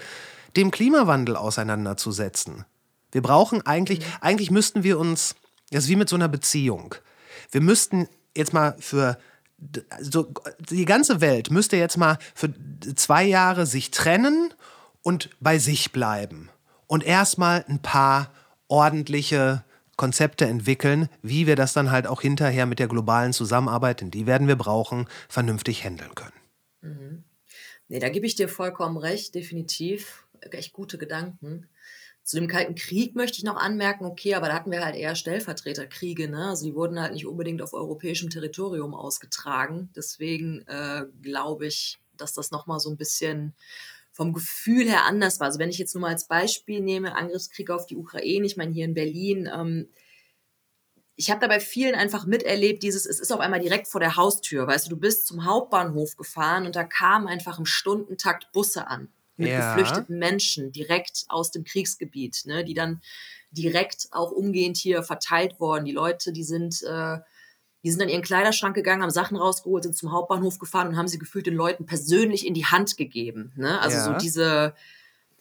dem 0.55 0.71
Klimawandel 0.71 1.35
auseinanderzusetzen. 1.35 2.65
Wir 3.11 3.21
brauchen 3.21 3.63
eigentlich, 3.67 3.99
mhm. 3.99 4.05
eigentlich 4.21 4.49
müssten 4.49 4.81
wir 4.81 4.97
uns, 4.97 5.35
das 5.69 5.83
ist 5.83 5.91
wie 5.91 5.95
mit 5.95 6.09
so 6.09 6.15
einer 6.15 6.27
Beziehung. 6.27 6.95
Wir 7.51 7.61
müssten 7.61 8.07
jetzt 8.35 8.51
mal 8.51 8.75
für 8.79 9.19
so, 9.99 10.33
die 10.69 10.85
ganze 10.85 11.21
Welt 11.21 11.51
müsste 11.51 11.77
jetzt 11.77 11.97
mal 11.97 12.17
für 12.33 12.53
zwei 12.95 13.23
Jahre 13.23 13.65
sich 13.65 13.91
trennen 13.91 14.53
und 15.01 15.29
bei 15.39 15.59
sich 15.59 15.91
bleiben 15.91 16.49
und 16.87 17.03
erstmal 17.03 17.63
ein 17.67 17.81
paar 17.81 18.31
ordentliche 18.67 19.63
Konzepte 19.97 20.45
entwickeln, 20.45 21.09
wie 21.21 21.45
wir 21.45 21.55
das 21.55 21.73
dann 21.73 21.91
halt 21.91 22.07
auch 22.07 22.21
hinterher 22.21 22.65
mit 22.65 22.79
der 22.79 22.87
globalen 22.87 23.33
Zusammenarbeit, 23.33 24.01
denn 24.01 24.09
die 24.09 24.25
werden 24.25 24.47
wir 24.47 24.55
brauchen, 24.55 25.07
vernünftig 25.29 25.83
handeln 25.83 26.15
können. 26.15 26.33
Mhm. 26.81 27.23
Nee, 27.87 27.99
da 27.99 28.09
gebe 28.09 28.25
ich 28.25 28.35
dir 28.35 28.47
vollkommen 28.47 28.97
recht, 28.97 29.35
definitiv. 29.35 30.25
Echt 30.49 30.73
gute 30.73 30.97
Gedanken. 30.97 31.67
Zu 32.23 32.37
dem 32.39 32.47
Kalten 32.47 32.75
Krieg 32.75 33.15
möchte 33.15 33.39
ich 33.39 33.43
noch 33.43 33.55
anmerken, 33.55 34.05
okay, 34.05 34.35
aber 34.35 34.47
da 34.47 34.53
hatten 34.53 34.71
wir 34.71 34.85
halt 34.85 34.95
eher 34.95 35.15
Stellvertreterkriege, 35.15 36.29
ne? 36.29 36.49
Also 36.49 36.65
die 36.65 36.75
wurden 36.75 36.99
halt 37.01 37.13
nicht 37.13 37.25
unbedingt 37.25 37.61
auf 37.61 37.73
europäischem 37.73 38.29
Territorium 38.29 38.93
ausgetragen. 38.93 39.89
Deswegen 39.95 40.61
äh, 40.67 41.05
glaube 41.21 41.65
ich, 41.65 41.99
dass 42.15 42.33
das 42.33 42.51
nochmal 42.51 42.79
so 42.79 42.89
ein 42.89 42.97
bisschen 42.97 43.55
vom 44.11 44.33
Gefühl 44.33 44.87
her 44.87 45.05
anders 45.05 45.39
war. 45.39 45.47
Also 45.47 45.59
wenn 45.59 45.69
ich 45.69 45.79
jetzt 45.79 45.95
nur 45.95 46.01
mal 46.01 46.09
als 46.09 46.27
Beispiel 46.27 46.81
nehme, 46.81 47.15
Angriffskrieg 47.15 47.71
auf 47.71 47.85
die 47.85 47.95
Ukraine, 47.95 48.45
ich 48.45 48.57
meine 48.57 48.71
hier 48.71 48.85
in 48.85 48.93
Berlin, 48.93 49.49
ähm, 49.51 49.89
ich 51.15 51.29
habe 51.29 51.41
da 51.41 51.47
bei 51.47 51.59
vielen 51.59 51.95
einfach 51.95 52.25
miterlebt, 52.25 52.83
dieses, 52.83 53.05
es 53.05 53.19
ist 53.19 53.31
auf 53.31 53.39
einmal 53.39 53.59
direkt 53.59 53.87
vor 53.87 53.99
der 53.99 54.15
Haustür, 54.15 54.67
weißt 54.67 54.87
du, 54.87 54.91
du 54.91 54.97
bist 54.97 55.27
zum 55.27 55.45
Hauptbahnhof 55.45 56.17
gefahren 56.17 56.65
und 56.65 56.75
da 56.75 56.83
kamen 56.83 57.27
einfach 57.27 57.59
im 57.59 57.65
Stundentakt 57.65 58.51
Busse 58.51 58.87
an 58.87 59.09
mit 59.37 59.49
Ja. 59.51 59.57
geflüchteten 59.57 60.19
Menschen 60.19 60.71
direkt 60.71 61.25
aus 61.29 61.51
dem 61.51 61.63
Kriegsgebiet, 61.63 62.43
ne, 62.45 62.63
die 62.63 62.73
dann 62.73 63.01
direkt 63.51 64.07
auch 64.11 64.31
umgehend 64.31 64.77
hier 64.77 65.03
verteilt 65.03 65.59
worden. 65.59 65.85
Die 65.85 65.91
Leute, 65.91 66.31
die 66.31 66.43
sind, 66.43 66.83
äh, 66.83 67.17
die 67.83 67.91
sind 67.91 68.01
an 68.01 68.09
ihren 68.09 68.21
Kleiderschrank 68.21 68.75
gegangen, 68.75 69.01
haben 69.01 69.09
Sachen 69.09 69.37
rausgeholt, 69.37 69.83
sind 69.83 69.97
zum 69.97 70.11
Hauptbahnhof 70.11 70.59
gefahren 70.59 70.87
und 70.89 70.97
haben 70.97 71.07
sie 71.07 71.17
gefühlt 71.19 71.47
den 71.47 71.55
Leuten 71.55 71.85
persönlich 71.85 72.45
in 72.45 72.53
die 72.53 72.65
Hand 72.65 72.95
gegeben. 72.97 73.51
Ne? 73.55 73.79
Also 73.81 73.97
Ja. 73.97 74.03
so 74.03 74.13
diese, 74.13 74.73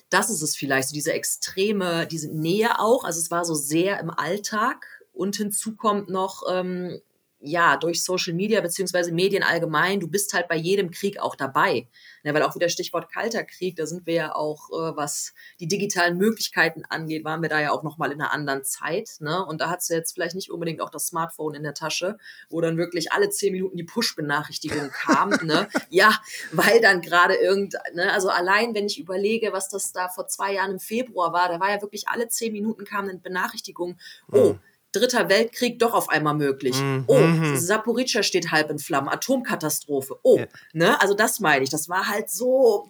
das 0.08 0.30
ist 0.30 0.42
es 0.42 0.56
vielleicht, 0.56 0.88
so 0.88 0.94
diese 0.94 1.12
extreme, 1.12 2.06
diese 2.06 2.28
Nähe 2.34 2.80
auch. 2.80 3.04
Also 3.04 3.20
es 3.20 3.30
war 3.30 3.44
so 3.44 3.54
sehr 3.54 4.00
im 4.00 4.10
Alltag 4.10 4.86
und 5.12 5.36
hinzu 5.36 5.76
kommt 5.76 6.08
noch, 6.08 6.42
ähm, 6.50 7.00
ja, 7.40 7.76
durch 7.76 8.02
Social 8.02 8.34
Media 8.34 8.60
beziehungsweise 8.60 9.12
Medien 9.12 9.42
allgemein, 9.42 10.00
du 10.00 10.08
bist 10.08 10.32
halt 10.34 10.48
bei 10.48 10.56
jedem 10.56 10.90
Krieg 10.90 11.18
auch 11.18 11.34
dabei. 11.34 11.88
Ja, 12.22 12.34
weil 12.34 12.42
auch 12.42 12.54
wieder 12.54 12.68
Stichwort 12.68 13.10
Kalter 13.10 13.44
Krieg, 13.44 13.76
da 13.76 13.86
sind 13.86 14.06
wir 14.06 14.14
ja 14.14 14.34
auch, 14.34 14.68
äh, 14.70 14.96
was 14.96 15.32
die 15.58 15.66
digitalen 15.68 16.18
Möglichkeiten 16.18 16.82
angeht, 16.86 17.24
waren 17.24 17.40
wir 17.40 17.48
da 17.48 17.58
ja 17.58 17.72
auch 17.72 17.82
nochmal 17.82 18.12
in 18.12 18.20
einer 18.20 18.32
anderen 18.32 18.62
Zeit. 18.62 19.16
Ne? 19.20 19.44
Und 19.46 19.62
da 19.62 19.70
hast 19.70 19.88
du 19.88 19.94
jetzt 19.94 20.12
vielleicht 20.12 20.34
nicht 20.34 20.50
unbedingt 20.50 20.82
auch 20.82 20.90
das 20.90 21.06
Smartphone 21.06 21.54
in 21.54 21.62
der 21.62 21.72
Tasche, 21.72 22.18
wo 22.50 22.60
dann 22.60 22.76
wirklich 22.76 23.12
alle 23.12 23.30
zehn 23.30 23.52
Minuten 23.52 23.76
die 23.78 23.84
Push-Benachrichtigung 23.84 24.90
kam. 24.90 25.30
ne? 25.42 25.68
Ja, 25.88 26.20
weil 26.52 26.80
dann 26.80 27.00
gerade 27.00 27.34
irgend, 27.34 27.74
ne? 27.94 28.12
also 28.12 28.28
allein 28.28 28.74
wenn 28.74 28.86
ich 28.86 28.98
überlege, 28.98 29.52
was 29.52 29.68
das 29.68 29.92
da 29.92 30.08
vor 30.08 30.28
zwei 30.28 30.54
Jahren 30.54 30.72
im 30.72 30.78
Februar 30.78 31.32
war, 31.32 31.48
da 31.48 31.58
war 31.58 31.70
ja 31.70 31.80
wirklich 31.80 32.08
alle 32.08 32.28
zehn 32.28 32.52
Minuten 32.52 32.84
kam 32.84 33.08
eine 33.08 33.18
Benachrichtigung, 33.18 33.98
oh, 34.30 34.56
Dritter 34.92 35.28
Weltkrieg 35.28 35.78
doch 35.78 35.94
auf 35.94 36.08
einmal 36.08 36.34
möglich. 36.34 36.80
Mhm. 36.80 37.04
Oh, 37.06 37.20
Saporica 37.56 38.22
steht 38.22 38.50
halb 38.50 38.70
in 38.70 38.78
Flammen, 38.78 39.08
Atomkatastrophe. 39.08 40.18
Oh, 40.22 40.38
Ja. 40.38 40.46
ne? 40.72 41.00
Also 41.00 41.14
das 41.14 41.40
meine 41.40 41.62
ich. 41.62 41.70
Das 41.70 41.88
war 41.88 42.08
halt 42.08 42.30
so. 42.30 42.88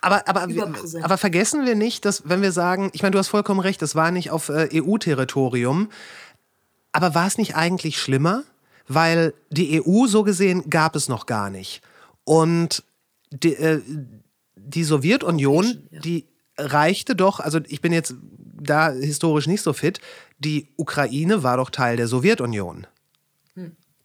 Aber, 0.00 0.26
aber, 0.28 0.46
aber 1.02 1.18
vergessen 1.18 1.66
wir 1.66 1.74
nicht, 1.74 2.04
dass, 2.04 2.28
wenn 2.28 2.42
wir 2.42 2.52
sagen, 2.52 2.90
ich 2.92 3.02
meine, 3.02 3.12
du 3.12 3.18
hast 3.18 3.28
vollkommen 3.28 3.60
recht, 3.60 3.82
das 3.82 3.94
war 3.94 4.10
nicht 4.10 4.30
auf 4.30 4.48
äh, 4.50 4.68
EU-Territorium, 4.72 5.90
aber 6.92 7.14
war 7.14 7.26
es 7.26 7.38
nicht 7.38 7.56
eigentlich 7.56 7.98
schlimmer? 8.00 8.44
Weil 8.88 9.34
die 9.50 9.82
EU 9.84 10.06
so 10.06 10.22
gesehen 10.22 10.70
gab 10.70 10.94
es 10.94 11.08
noch 11.08 11.26
gar 11.26 11.50
nicht. 11.50 11.82
Und 12.24 12.84
die, 13.30 13.54
äh, 13.56 13.82
die 14.54 14.84
Sowjetunion, 14.84 15.88
die 15.90 16.24
reichte 16.56 17.16
doch, 17.16 17.40
also 17.40 17.58
ich 17.66 17.80
bin 17.80 17.92
jetzt 17.92 18.14
da 18.60 18.90
historisch 18.90 19.46
nicht 19.46 19.62
so 19.62 19.72
fit, 19.72 20.00
die 20.38 20.68
Ukraine 20.76 21.42
war 21.42 21.56
doch 21.56 21.70
Teil 21.70 21.96
der 21.96 22.08
Sowjetunion. 22.08 22.86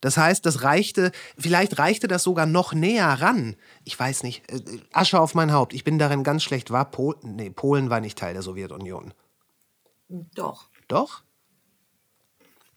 Das 0.01 0.17
heißt, 0.17 0.45
das 0.45 0.63
reichte, 0.63 1.11
vielleicht 1.37 1.77
reichte 1.77 2.07
das 2.07 2.23
sogar 2.23 2.47
noch 2.47 2.73
näher 2.73 3.07
ran. 3.07 3.55
Ich 3.83 3.97
weiß 3.97 4.23
nicht. 4.23 4.51
äh, 4.51 4.59
Asche 4.91 5.19
auf 5.19 5.35
mein 5.35 5.53
Haupt. 5.53 5.73
Ich 5.73 5.83
bin 5.83 5.99
darin 5.99 6.23
ganz 6.23 6.43
schlecht. 6.43 6.71
War 6.71 6.89
Pol 6.89 7.15
nee, 7.21 7.51
Polen 7.51 7.91
war 7.91 8.01
nicht 8.01 8.17
Teil 8.17 8.33
der 8.33 8.41
Sowjetunion. 8.41 9.13
Doch. 10.09 10.69
Doch? 10.87 11.21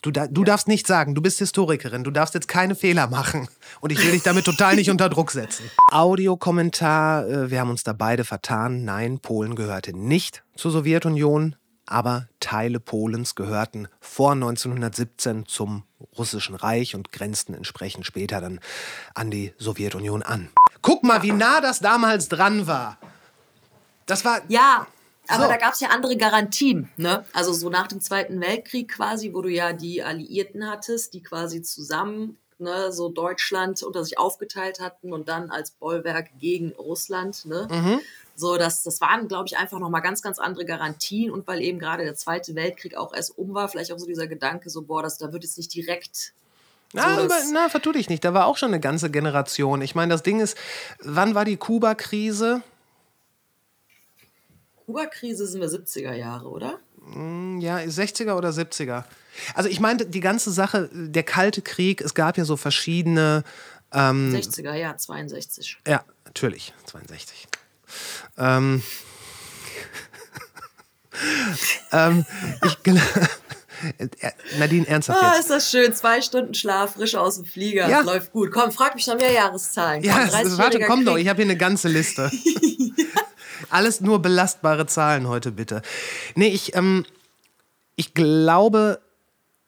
Du, 0.03 0.11
da, 0.11 0.27
du 0.27 0.45
darfst 0.45 0.69
nicht 0.69 0.87
sagen, 0.87 1.15
du 1.15 1.23
bist 1.23 1.39
Historikerin, 1.39 2.05
du 2.05 2.11
darfst 2.11 2.35
jetzt 2.35 2.47
keine 2.47 2.75
Fehler 2.75 3.07
machen. 3.07 3.49
Und 3.81 3.91
ich 3.91 4.05
will 4.05 4.13
dich 4.13 4.23
damit 4.23 4.45
total 4.45 4.77
nicht 4.77 4.91
unter 4.91 5.09
Druck 5.09 5.31
setzen. 5.31 5.65
Audiokommentar, 5.91 7.27
äh, 7.27 7.51
wir 7.51 7.59
haben 7.59 7.71
uns 7.71 7.85
da 7.85 7.95
beide 7.95 8.25
vertan. 8.25 8.85
Nein, 8.85 9.19
Polen 9.21 9.57
gehörte 9.57 9.97
nicht 9.97 10.45
zur 10.57 10.73
Sowjetunion, 10.73 11.57
aber 11.87 12.29
Teile 12.41 12.81
Polens 12.81 13.35
gehörten 13.35 13.89
vor 14.01 14.33
1917 14.33 15.47
zum 15.47 15.85
Russischen 16.17 16.55
Reich 16.55 16.95
und 16.95 17.13
grenzten 17.13 17.55
entsprechend 17.55 18.07
später 18.07 18.41
dann 18.41 18.61
an 19.15 19.31
die 19.31 19.53
Sowjetunion 19.59 20.23
an. 20.23 20.49
Guck 20.83 21.03
mal, 21.03 21.23
wie 21.23 21.33
nah 21.33 21.61
das 21.61 21.81
damals 21.81 22.29
dran 22.29 22.67
war. 22.67 22.99
Das 24.07 24.25
war 24.25 24.41
Ja, 24.49 24.87
aber 25.29 25.45
So. 25.45 25.49
da 25.49 25.57
gab 25.57 25.73
es 25.73 25.81
ja 25.81 25.89
andere 25.89 26.17
Garantien. 26.17 26.91
Ne? 26.97 27.25
Also 27.33 27.53
so 27.53 27.71
nach 27.71 27.87
dem 27.87 28.01
Zweiten 28.01 28.41
Weltkrieg 28.41 28.93
quasi, 28.93 29.33
wo 29.33 29.41
du 29.43 29.49
ja 29.49 29.73
die 29.73 30.03
Alliierten 30.03 30.69
hattest, 30.69 31.15
die 31.15 31.23
quasi 31.23 31.63
zusammen 31.63 32.37
ne, 32.59 32.93
so 32.93 33.09
Deutschland 33.09 33.83
unter 33.83 34.05
sich 34.05 34.19
aufgeteilt 34.19 34.81
hatten 34.81 35.13
und 35.13 35.29
dann 35.29 35.51
als 35.51 35.71
Bollwerk 35.73 36.39
gegen 36.39 36.73
Russland. 36.73 37.47
Ne? 37.47 37.67
Mhm. 37.71 38.01
So, 38.37 38.57
das, 38.57 38.83
das 38.83 39.01
waren, 39.01 39.29
glaube 39.29 39.47
ich, 39.47 39.57
einfach 39.57 39.79
nochmal 39.79 40.03
ganz, 40.03 40.21
ganz 40.23 40.39
andere 40.39 40.65
Garantien. 40.65 41.31
Und 41.31 41.47
weil 41.47 41.61
eben 41.61 41.79
gerade 41.79 42.05
der 42.05 42.17
Zweite 42.17 42.55
Weltkrieg 42.55 42.97
auch 42.97 43.15
erst 43.15 43.39
um 43.39 43.55
war, 43.55 43.69
vielleicht 43.69 43.93
auch 43.93 43.99
so 43.99 44.07
dieser 44.07 44.27
Gedanke, 44.27 44.71
so, 44.71 44.83
boah, 44.83 45.03
das, 45.03 45.19
da 45.19 45.33
wird 45.33 45.45
jetzt 45.45 45.57
nicht 45.57 45.73
direkt. 45.73 46.33
Na, 46.93 47.03
so 47.15 47.21
aber, 47.23 47.29
das- 47.29 47.51
na, 47.53 47.69
vertu 47.69 47.93
dich 47.93 48.09
nicht. 48.09 48.25
Da 48.25 48.35
war 48.35 48.47
auch 48.47 48.57
schon 48.57 48.69
eine 48.69 48.81
ganze 48.81 49.11
Generation. 49.11 49.83
Ich 49.83 49.95
meine, 49.95 50.13
das 50.13 50.23
Ding 50.23 50.41
ist, 50.41 50.57
wann 51.01 51.35
war 51.35 51.45
die 51.45 51.57
Kuba-Krise? 51.57 52.63
Kuba-Krise 54.87 55.47
sind 55.47 55.61
wir 55.61 55.69
70er 55.69 56.13
Jahre, 56.15 56.49
oder? 56.49 56.79
Ja, 57.61 57.77
60er 57.79 58.35
oder 58.37 58.51
70er. 58.51 59.05
Also 59.55 59.69
ich 59.69 59.79
meinte, 59.81 60.07
die 60.07 60.21
ganze 60.21 60.51
Sache, 60.51 60.89
der 60.93 61.23
Kalte 61.23 61.61
Krieg, 61.63 62.01
es 62.01 62.15
gab 62.15 62.39
ja 62.39 62.45
so 62.45 62.57
verschiedene, 62.57 63.45
ähm, 63.93 64.33
60er, 64.35 64.75
ja, 64.75 64.97
62. 64.97 65.79
ja, 65.87 66.03
natürlich, 66.25 66.73
62. 66.87 67.47
Ähm, 68.39 68.83
ähm, 71.93 72.25
ich, 72.65 72.79
Nadine, 74.59 74.87
ernsthaft 74.89 75.21
Ah, 75.23 75.33
jetzt. 75.33 75.41
ist 75.41 75.51
das 75.51 75.71
schön. 75.71 75.93
Zwei 75.95 76.21
Stunden 76.23 76.55
Schlaf, 76.55 76.95
frisch 76.95 77.15
aus 77.15 77.37
dem 77.37 77.45
Flieger. 77.45 77.89
Ja. 77.89 78.01
Läuft 78.01 78.33
gut. 78.33 78.51
Komm, 78.51 78.73
frag 78.73 78.95
mich 78.95 79.07
nach 79.07 79.17
mehr 79.17 79.33
Jahreszahlen. 79.33 80.03
Komm, 80.03 80.11
Ja, 80.11 80.25
es- 80.25 80.59
warte, 80.59 80.79
30-jähriger 80.79 80.87
komm 80.87 81.05
doch, 81.05 81.15
Krieg. 81.15 81.23
ich 81.25 81.29
habe 81.29 81.37
hier 81.43 81.51
eine 81.51 81.59
ganze 81.59 81.89
Liste. 81.89 82.31
Alles 83.71 84.01
nur 84.01 84.21
belastbare 84.23 84.87
Zahlen 84.87 85.29
heute, 85.29 85.51
bitte. 85.53 85.83
Nee, 86.35 86.49
ich, 86.49 86.75
ähm, 86.75 87.05
ich 87.97 88.15
glaube, 88.15 89.01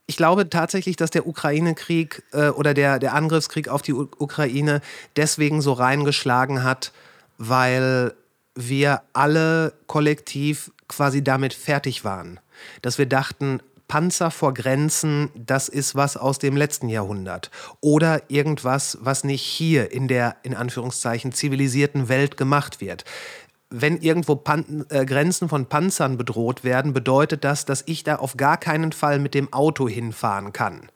ich 0.07 0.17
glaube 0.17 0.49
tatsächlich, 0.49 0.97
dass 0.97 1.11
der 1.11 1.27
Ukraine-Krieg 1.27 2.23
äh, 2.33 2.49
oder 2.49 2.75
der, 2.75 2.99
der 2.99 3.15
Angriffskrieg 3.15 3.69
auf 3.69 3.83
die 3.83 3.93
U 3.95 4.09
Ukraine 4.19 4.81
deswegen 5.17 5.61
so 5.63 5.73
reingeschlagen 5.73 6.63
hat, 6.63 6.93
weil 7.39 8.15
wir 8.55 9.03
alle 9.13 9.75
kollektiv 9.87 10.73
quasi 10.89 11.23
damit 11.23 11.55
fertig 11.55 12.05
waren. 12.05 12.41
Dass 12.83 12.99
wir 12.99 13.07
dachten, 13.07 13.61
Panzer 13.89 14.31
vor 14.31 14.53
Grenzen, 14.53 15.31
das 15.35 15.69
ist 15.69 15.95
was 15.95 16.17
aus 16.17 16.39
dem 16.39 16.57
letzten 16.57 16.89
Jahrhundert. 16.89 17.51
Oder 17.81 18.23
irgendwas, 18.29 18.99
was 19.01 19.23
nicht 19.23 19.43
hier 19.43 19.93
in 19.93 20.09
der, 20.09 20.37
in 20.43 20.55
Anführungszeichen, 20.55 21.33
zivilisierten 21.33 22.09
Welt 22.09 22.37
gemacht 22.37 22.81
wird. 22.81 23.05
Wenn 23.71 24.01
irgendwo 24.01 24.37
Pan 24.37 24.87
äh, 24.91 25.05
Grenzen 25.05 25.49
von 25.49 25.67
Panzern 25.67 26.17
bedroht 26.17 26.65
werden, 26.65 26.93
bedeutet 26.93 27.45
das, 27.45 27.65
dass 27.65 27.83
ich 27.87 28.05
da 28.05 28.17
auf 28.17 28.37
gar 28.37 28.57
keinen 28.57 28.93
Fall 28.93 29.19
mit 29.19 29.35
dem 29.35 29.53
Auto 29.53 29.89
hinfahren 29.89 30.53
kann. 30.53 30.89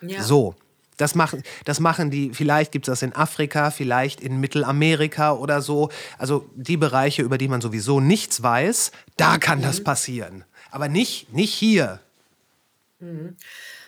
Ja. 0.00 0.22
So. 0.22 0.54
Das 1.00 1.14
machen, 1.14 1.42
das 1.64 1.80
machen 1.80 2.10
die, 2.10 2.34
vielleicht 2.34 2.72
gibt 2.72 2.86
es 2.86 2.92
das 2.92 3.02
in 3.02 3.14
Afrika, 3.14 3.70
vielleicht 3.70 4.20
in 4.20 4.38
Mittelamerika 4.38 5.32
oder 5.32 5.62
so. 5.62 5.88
Also 6.18 6.48
die 6.54 6.76
Bereiche, 6.76 7.22
über 7.22 7.38
die 7.38 7.48
man 7.48 7.62
sowieso 7.62 8.00
nichts 8.00 8.42
weiß, 8.42 8.92
da 9.16 9.38
kann 9.38 9.62
das 9.62 9.82
passieren. 9.82 10.44
Aber 10.70 10.88
nicht, 10.88 11.32
nicht 11.32 11.54
hier. 11.54 12.00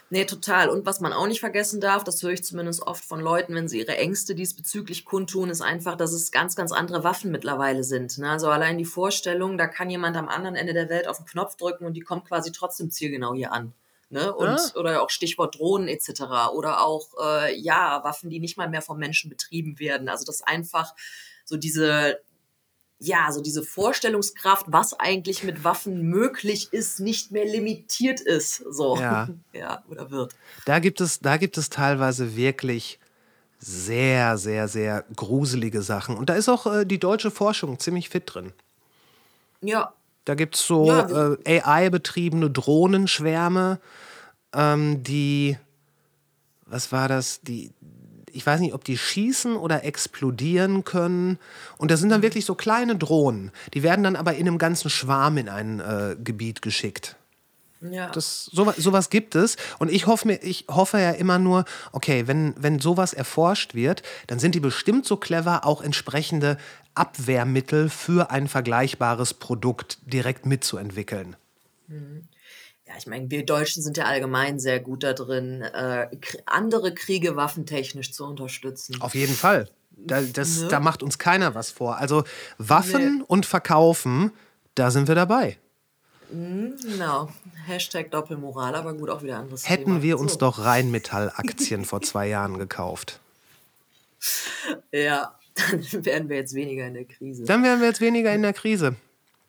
Nee, 0.08 0.24
total. 0.24 0.68
Und 0.68 0.86
was 0.86 1.00
man 1.00 1.12
auch 1.12 1.26
nicht 1.26 1.40
vergessen 1.40 1.80
darf, 1.80 2.04
das 2.04 2.22
höre 2.22 2.32
ich 2.32 2.44
zumindest 2.44 2.82
oft 2.82 3.04
von 3.04 3.20
Leuten, 3.20 3.54
wenn 3.54 3.68
sie 3.68 3.80
ihre 3.80 3.96
Ängste 3.96 4.34
diesbezüglich 4.34 5.04
kundtun, 5.04 5.50
ist 5.50 5.62
einfach, 5.62 5.96
dass 5.96 6.12
es 6.12 6.32
ganz, 6.32 6.56
ganz 6.56 6.72
andere 6.72 7.04
Waffen 7.04 7.30
mittlerweile 7.30 7.84
sind. 7.84 8.18
Ne? 8.18 8.30
Also 8.30 8.48
allein 8.48 8.78
die 8.78 8.84
Vorstellung, 8.84 9.58
da 9.58 9.66
kann 9.66 9.90
jemand 9.90 10.16
am 10.16 10.28
anderen 10.28 10.54
Ende 10.54 10.72
der 10.72 10.88
Welt 10.88 11.08
auf 11.08 11.18
den 11.18 11.26
Knopf 11.26 11.56
drücken 11.56 11.84
und 11.84 11.94
die 11.94 12.00
kommt 12.00 12.26
quasi 12.26 12.52
trotzdem 12.52 12.90
zielgenau 12.90 13.34
hier 13.34 13.52
an. 13.52 13.72
Ne? 14.12 14.30
Und, 14.34 14.46
Ah. 14.46 14.78
Oder 14.78 15.02
auch 15.02 15.08
Stichwort 15.08 15.58
Drohnen 15.58 15.88
etc. 15.88 16.52
Oder 16.52 16.84
auch, 16.84 17.08
äh, 17.18 17.58
ja, 17.58 18.04
Waffen, 18.04 18.28
die 18.28 18.40
nicht 18.40 18.58
mal 18.58 18.68
mehr 18.68 18.82
vom 18.82 18.98
Menschen 18.98 19.30
betrieben 19.30 19.78
werden. 19.78 20.10
Also 20.10 20.26
das 20.26 20.42
einfach 20.42 20.94
so 21.46 21.56
diese, 21.56 22.20
ja, 22.98 23.32
so 23.32 23.40
diese 23.40 23.62
Vorstellungskraft, 23.62 24.66
was 24.68 24.92
eigentlich 24.92 25.44
mit 25.44 25.64
Waffen 25.64 26.02
möglich 26.02 26.74
ist, 26.74 27.00
nicht 27.00 27.32
mehr 27.32 27.46
limitiert 27.46 28.20
ist. 28.20 28.56
So. 28.70 28.98
Ja. 28.98 29.30
ja, 29.54 29.82
oder 29.88 30.10
wird. 30.10 30.36
Da 30.66 30.78
gibt 30.78 31.00
es, 31.00 31.20
da 31.20 31.38
gibt 31.38 31.56
es 31.56 31.70
teilweise 31.70 32.36
wirklich 32.36 33.00
sehr, 33.58 34.36
sehr, 34.36 34.68
sehr 34.68 35.06
gruselige 35.16 35.80
Sachen. 35.80 36.18
Und 36.18 36.28
da 36.28 36.34
ist 36.34 36.50
auch 36.50 36.66
äh, 36.66 36.84
die 36.84 36.98
deutsche 36.98 37.30
Forschung 37.30 37.78
ziemlich 37.78 38.10
fit 38.10 38.24
drin. 38.26 38.52
Ja, 39.62 39.94
Da 40.24 40.34
gibt 40.34 40.54
es 40.54 40.66
so 40.66 40.86
Ja, 40.86 41.34
äh, 41.44 41.60
AI-betriebene 41.62 42.50
Drohnenschwärme, 42.50 43.80
ähm, 44.54 45.02
die, 45.02 45.58
was 46.66 46.92
war 46.92 47.08
das, 47.08 47.40
die 47.40 47.72
ich 48.34 48.46
weiß 48.46 48.60
nicht, 48.60 48.74
ob 48.74 48.84
die 48.84 48.96
schießen 48.96 49.56
oder 49.56 49.84
explodieren 49.84 50.84
können. 50.84 51.38
Und 51.76 51.90
das 51.90 52.00
sind 52.00 52.08
dann 52.08 52.22
wirklich 52.22 52.46
so 52.46 52.54
kleine 52.54 52.96
Drohnen. 52.96 53.50
Die 53.74 53.82
werden 53.82 54.02
dann 54.02 54.16
aber 54.16 54.34
in 54.34 54.48
einem 54.48 54.58
ganzen 54.58 54.90
Schwarm 54.90 55.36
in 55.36 55.48
ein 55.48 55.80
äh, 55.80 56.16
Gebiet 56.22 56.62
geschickt. 56.62 57.16
Ja. 57.91 58.11
Das, 58.11 58.47
sowas, 58.47 58.76
sowas 58.76 59.11
gibt 59.11 59.35
es. 59.35 59.57
Und 59.78 59.91
ich 59.91 60.07
hoffe, 60.07 60.28
mir, 60.28 60.43
ich 60.43 60.66
hoffe 60.70 60.99
ja 60.99 61.11
immer 61.11 61.39
nur, 61.39 61.64
okay, 61.93 62.26
wenn, 62.26 62.55
wenn 62.57 62.78
sowas 62.78 63.12
erforscht 63.12 63.74
wird, 63.74 64.03
dann 64.28 64.39
sind 64.39 64.55
die 64.55 64.61
bestimmt 64.61 65.07
so 65.07 65.16
clever, 65.16 65.66
auch 65.66 65.83
entsprechende 65.83 66.59
Abwehrmittel 66.95 67.89
für 67.89 68.30
ein 68.30 68.49
vergleichbares 68.49 69.35
Produkt 69.35 69.99
direkt 70.03 70.47
mitzuentwickeln. 70.47 71.37
Ja, 71.89 72.95
ich 72.99 73.07
meine, 73.07 73.30
wir 73.30 73.45
Deutschen 73.45 73.83
sind 73.83 73.97
ja 73.97 74.05
allgemein 74.05 74.61
sehr 74.61 74.80
gut 74.80 75.03
da 75.03 75.12
drin, 75.12 75.62
äh, 75.62 76.09
andere 76.47 76.95
Kriege 76.95 77.37
waffentechnisch 77.37 78.12
zu 78.12 78.24
unterstützen. 78.26 79.01
Auf 79.01 79.14
jeden 79.14 79.35
Fall. 79.35 79.68
Da, 79.91 80.20
das, 80.22 80.62
Ne? 80.62 80.68
da 80.68 80.80
macht 80.80 81.03
uns 81.03 81.18
keiner 81.18 81.55
was 81.55 81.70
vor. 81.70 81.97
Also 81.99 82.24
Waffen 82.59 83.22
und 83.22 83.47
Verkaufen, 83.47 84.33
da 84.74 84.91
sind 84.91 85.09
wir 85.09 85.14
dabei. 85.14 85.59
Genau. 86.33 87.28
Hashtag 87.66 88.11
Doppelmoral, 88.11 88.74
aber 88.74 88.95
gut, 88.95 89.11
auch 89.11 89.22
wieder 89.22 89.39
anderes 89.39 89.68
Hätten 89.68 89.85
Thema. 89.85 90.03
wir 90.03 90.18
uns 90.18 90.33
So. 90.33 90.39
doch 90.39 90.59
Rheinmetall-Aktien 90.64 91.85
vor 91.85 92.01
zwei 92.01 92.28
Jahren 92.28 92.59
gekauft. 92.59 93.20
Ja, 94.93 95.35
dann 95.55 95.83
wären 96.05 96.28
wir 96.28 96.37
jetzt 96.37 96.55
weniger 96.55 96.87
in 96.87 96.95
der 96.95 97.05
Krise. 97.05 97.45
Dann 97.45 97.62
wären 97.62 97.80
wir 97.80 97.89
jetzt 97.89 98.01
weniger 98.01 98.33
in 98.33 98.43
der 98.43 98.53
Krise. 98.53 98.97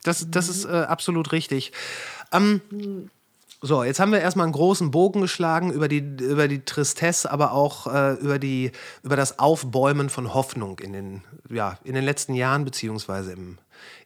Das, 0.04 0.28
das 0.30 0.50
ist 0.50 0.66
äh, 0.66 0.70
absolut 0.70 1.32
richtig. 1.32 1.72
Ähm, 2.34 2.62
so, 3.62 3.84
jetzt 3.86 4.02
haben 4.02 4.12
wir 4.12 4.20
erstmal 4.20 4.46
einen 4.46 4.54
großen 4.54 4.92
Bogen 4.92 5.22
geschlagen 5.22 5.72
über 5.72 5.88
die, 5.88 6.00
über 6.00 6.50
die 6.50 6.66
Tristesse, 6.66 7.32
aber 7.32 7.54
auch 7.54 7.88
äh, 7.88 8.14
über, 8.16 8.38
die, 8.38 8.72
über 9.04 9.16
das 9.16 9.40
Aufbäumen 9.40 10.10
von 10.10 10.34
Hoffnung 10.34 10.80
in 10.80 10.92
den, 10.92 11.24
ja, 11.50 11.78
in 11.86 11.94
den 11.94 12.04
letzten 12.04 12.34
Jahren 12.34 12.66
beziehungsweise 12.66 13.32
im, 13.32 13.58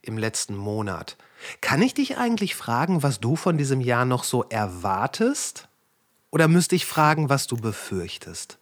im 0.04 0.20
letzten 0.20 0.56
Monat. 0.56 1.18
Kann 1.62 1.82
ich 1.82 1.94
dich 1.94 2.18
eigentlich 2.18 2.56
fragen, 2.56 3.04
was 3.04 3.20
du 3.20 3.36
von 3.36 3.58
diesem 3.58 3.82
Jahr 3.82 4.06
noch 4.06 4.24
so 4.24 4.44
erwartest? 4.44 5.68
Oder 6.32 6.48
müsste 6.48 6.76
ich 6.76 6.86
fragen, 6.86 7.30
was 7.30 7.48
du 7.48 7.58
befürchtest? 7.58 8.58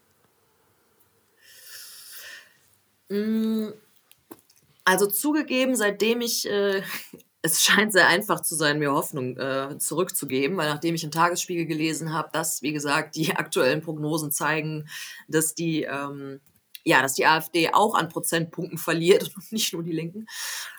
Also 4.84 5.08
zugegeben, 5.08 5.76
seitdem 5.76 6.22
ich, 6.22 6.50
äh, 6.50 6.82
es 7.42 7.62
scheint 7.62 7.92
sehr 7.92 8.08
einfach 8.08 8.42
zu 8.42 8.56
sein, 8.56 8.80
mir 8.80 8.92
Hoffnung 8.92 9.38
äh, 9.38 9.78
zurückzugeben, 9.78 10.58
weil 10.58 10.70
nachdem 10.70 10.96
ich 10.96 11.04
im 11.04 11.12
Tagesspiegel 11.12 11.66
gelesen 11.66 12.14
habe, 12.14 12.30
dass, 12.32 12.62
wie 12.62 12.74
gesagt, 12.74 13.16
die 13.16 13.32
aktuellen 13.36 13.82
Prognosen 13.82 14.32
zeigen, 14.32 14.88
dass 15.28 15.54
die, 15.54 15.84
ähm, 15.84 16.40
ja, 16.88 17.02
dass 17.02 17.16
die 17.16 17.26
AfD 17.26 17.74
auch 17.74 17.96
an 17.96 18.10
Prozentpunkten 18.10 18.78
verliert 18.78 19.32
und 19.36 19.52
nicht 19.52 19.74
nur 19.74 19.84
die 19.84 19.92
Linken. 19.92 20.28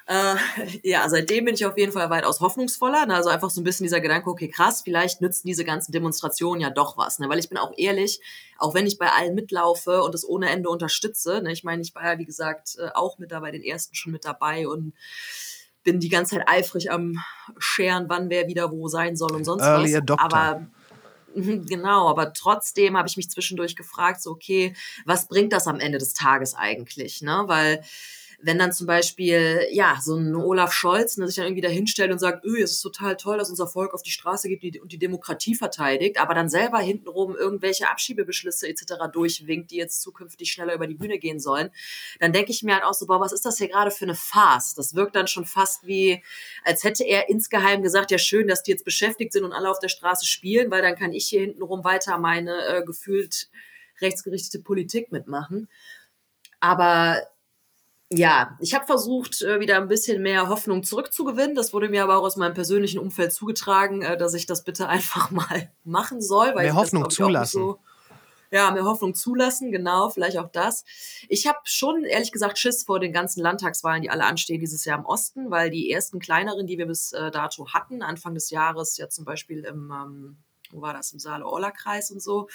Äh, 0.07 0.37
ja, 0.85 1.09
seitdem 1.09 1.47
bin 1.47 1.55
ich 1.55 1.67
auf 1.67 1.77
jeden 1.77 1.93
Fall 1.93 2.09
weitaus 2.11 2.41
hoffnungsvoller. 2.41 3.07
Ne? 3.07 3.15
Also 3.17 3.29
einfach 3.29 3.51
so 3.51 3.61
ein 3.61 3.65
bisschen 3.65 3.85
dieser 3.85 4.01
Gedanke, 4.01 4.31
okay, 4.31 4.49
krass, 4.49 4.83
vielleicht 4.83 5.21
nützen 5.21 5.49
diese 5.49 5.65
ganzen 5.65 5.91
Demonstrationen 5.91 6.61
ja 6.61 6.71
doch 6.71 6.97
was. 6.97 7.19
Ne? 7.19 7.29
Weil 7.29 7.41
ich 7.41 7.49
bin 7.49 7.59
auch 7.59 7.73
ehrlich, 7.77 8.21
auch 8.57 8.73
wenn 8.73 8.87
ich 8.87 8.99
bei 8.99 9.09
allen 9.09 9.35
mitlaufe 9.35 10.03
und 10.03 10.15
es 10.15 10.27
ohne 10.27 10.49
Ende 10.49 10.71
unterstütze, 10.71 11.43
ne? 11.43 11.53
ich 11.53 11.65
meine, 11.65 11.83
ich 11.83 11.93
war 11.97 12.05
ja, 12.05 12.19
wie 12.19 12.25
gesagt, 12.25 12.77
äh, 12.79 12.89
auch 12.95 13.19
mit 13.19 13.33
da 13.33 13.41
bei 13.41 13.51
den 13.51 13.65
ersten 13.65 13.97
schon 13.97 14.13
mit 14.13 14.25
dabei 14.25 14.69
und 14.69 14.95
bin 15.83 15.99
die 15.99 16.09
ganze 16.09 16.37
Zeit 16.37 16.49
eifrig 16.49 16.91
am 16.93 17.21
Scheren, 17.59 18.09
wann 18.09 18.31
wer 18.31 18.47
wieder 18.47 18.71
wo 18.71 18.87
sein 18.87 19.17
soll 19.17 19.33
und 19.33 19.45
sonst 19.45 19.63
Early 19.63 19.93
was. 19.93 19.99
Adopter. 20.03 20.25
Aber 20.25 20.67
Genau, 21.69 22.09
aber 22.09 22.33
trotzdem 22.33 22.97
habe 22.97 23.09
ich 23.09 23.17
mich 23.17 23.31
zwischendurch 23.31 23.77
gefragt, 23.77 24.23
so 24.23 24.31
okay, 24.31 24.75
was 25.05 25.29
bringt 25.29 25.53
das 25.53 25.67
am 25.67 25.81
Ende 25.81 25.99
des 25.99 26.15
Tages 26.15 26.55
eigentlich? 26.55 27.23
Ne? 27.23 27.45
Weil 27.47 27.83
wenn 28.41 28.59
dann 28.59 28.73
zum 28.73 28.87
Beispiel, 28.87 29.67
ja, 29.71 29.99
so 30.03 30.17
ein 30.17 30.35
Olaf 30.35 30.73
Scholz 30.73 31.17
ne, 31.17 31.27
sich 31.27 31.37
dann 31.37 31.47
irgendwie 31.47 31.63
da 31.63 31.69
hinstellt 31.69 32.13
und 32.13 32.19
sagt, 32.19 32.45
öh, 32.45 32.63
es 32.63 32.73
ist 32.73 32.81
total 32.83 33.17
toll, 33.17 33.39
dass 33.39 33.51
unser 33.51 33.67
Volk 33.67 33.95
auf 33.95 34.03
die 34.03 34.11
Straße 34.11 34.49
geht 34.49 34.81
und 34.81 34.93
die 34.93 34.99
Demokratie 34.99 35.55
verteidigt, 35.55 36.21
aber 36.21 36.35
dann 36.35 36.49
selber 36.49 36.79
hintenrum 36.79 37.35
irgendwelche 37.35 37.89
Abschiebebeschlüsse 37.89 38.69
etc. 38.69 39.11
durchwinkt, 39.13 39.71
die 39.71 39.77
jetzt 39.77 40.03
zukünftig 40.03 40.53
schneller 40.53 40.75
über 40.75 40.87
die 40.87 40.95
Bühne 40.95 41.19
gehen 41.19 41.41
sollen, 41.41 41.71
dann 42.21 42.33
denke 42.33 42.51
ich 42.51 42.63
mir 42.63 42.75
halt 42.75 42.85
auch 42.85 42.95
so, 42.95 43.07
boah, 43.07 43.21
was 43.21 43.33
ist 43.33 43.47
das 43.47 43.59
hier 43.59 43.69
gerade 43.69 43.91
für 43.91 44.05
eine 44.05 44.15
Farce? 44.15 44.75
Das 44.75 44.95
wirkt 44.95 45.17
dann 45.17 45.27
schon 45.27 45.47
fast 45.47 45.87
wie, 45.87 46.23
als 46.65 46.85
hätte 46.85 47.05
er 47.05 47.29
insgeheim 47.29 47.83
gesagt, 47.83 48.11
ja 48.11 48.19
schön, 48.19 48.49
dass 48.49 48.63
die 48.63 48.71
jetzt 48.71 48.85
beschäftigt 48.85 49.33
sind 49.33 49.45
und 49.45 49.53
alle 49.53 49.71
auf 49.71 49.79
der 49.79 49.89
Straße 49.89 50.27
spielen, 50.27 50.71
weil 50.71 50.83
dann 50.83 50.97
kann 50.97 51.13
ich 51.13 51.27
hier 51.27 51.41
hintenrum 51.41 51.85
weiter 51.85 52.19
meine 52.19 52.67
äh, 52.67 52.85
gefühlt 52.85 53.49
rechtsgerichtete 54.01 54.63
Politik 54.63 55.11
mitmachen. 55.11 55.69
Aber 56.61 57.23
ja, 58.13 58.57
ich 58.61 58.75
habe 58.75 58.87
versucht, 58.87 59.43
äh, 59.43 59.59
wieder 59.59 59.77
ein 59.79 59.89
bisschen 59.89 60.23
mehr 60.23 60.49
Hoffnung 60.49 60.85
zurückzugewinnen. 60.85 61.57
Das 61.57 61.73
wurde 61.73 61.89
mir 61.89 62.05
aber 62.05 62.19
auch 62.19 62.23
aus 62.23 62.37
meinem 62.37 62.55
persönlichen 62.55 63.01
Umfeld 63.01 63.33
zugetragen, 63.33 64.03
äh, 64.03 64.17
dass 64.17 64.35
ich 64.35 64.47
das 64.47 64.63
bitte 64.63 64.89
einfach 64.89 65.31
mal 65.31 65.73
machen 65.85 66.21
soll. 66.21 66.49
Weil 66.49 66.65
Mehr 66.65 66.67
ich 66.67 66.71
das, 66.71 66.77
Hoffnung 66.77 67.03
glaub 67.03 67.13
zulassen. 67.13 67.63
So, 67.63 67.81
ja, 68.53 68.71
mehr 68.71 68.85
Hoffnung 68.85 69.15
zulassen, 69.15 69.73
genau, 69.73 70.09
vielleicht 70.09 70.39
auch 70.39 70.49
das. 70.49 70.85
Ich 71.29 71.49
habe 71.49 71.59
schon, 71.65 72.05
ehrlich 72.05 72.31
gesagt, 72.31 72.59
Schiss 72.59 72.85
vor 72.85 73.01
den 73.01 73.13
ganzen 73.13 73.43
Landtagswahlen, 73.43 74.03
die 74.03 74.11
alle 74.11 74.25
anstehen 74.25 74.61
dieses 74.61 74.85
Jahr 74.85 74.99
im 74.99 75.05
Osten, 75.05 75.51
weil 75.51 75.71
die 75.71 75.91
ersten 75.91 76.21
kleineren, 76.21 76.67
die 76.69 76.79
wir 76.79 76.87
bis 76.87 77.13
äh, 77.13 77.33
dato 77.33 77.73
hatten, 77.73 78.03
Anfang 78.03 78.35
des 78.35 78.51
Jahres, 78.51 78.97
ja 78.99 79.09
zum 79.09 79.25
Beispiel 79.25 79.65
im, 79.65 79.91
ähm, 79.91 80.37
wo 80.71 80.81
war 80.81 80.93
das, 80.93 81.13
im 81.13 81.19
Saale-Orla-Kreis 81.19 82.13
und 82.13 82.23
so, 82.23 82.49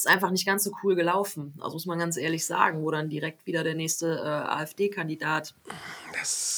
ist 0.00 0.08
einfach 0.08 0.30
nicht 0.30 0.46
ganz 0.46 0.64
so 0.64 0.72
cool 0.82 0.94
gelaufen. 0.94 1.54
Also 1.60 1.74
muss 1.74 1.86
man 1.86 1.98
ganz 1.98 2.16
ehrlich 2.16 2.44
sagen, 2.44 2.82
wo 2.82 2.90
dann 2.90 3.08
direkt 3.08 3.46
wieder 3.46 3.62
der 3.64 3.74
nächste 3.74 4.16
äh, 4.16 4.26
AfD-Kandidat 4.26 5.54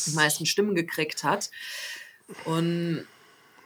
die 0.06 0.14
meisten 0.14 0.46
Stimmen 0.46 0.74
gekriegt 0.74 1.24
hat. 1.24 1.50
Und 2.44 3.04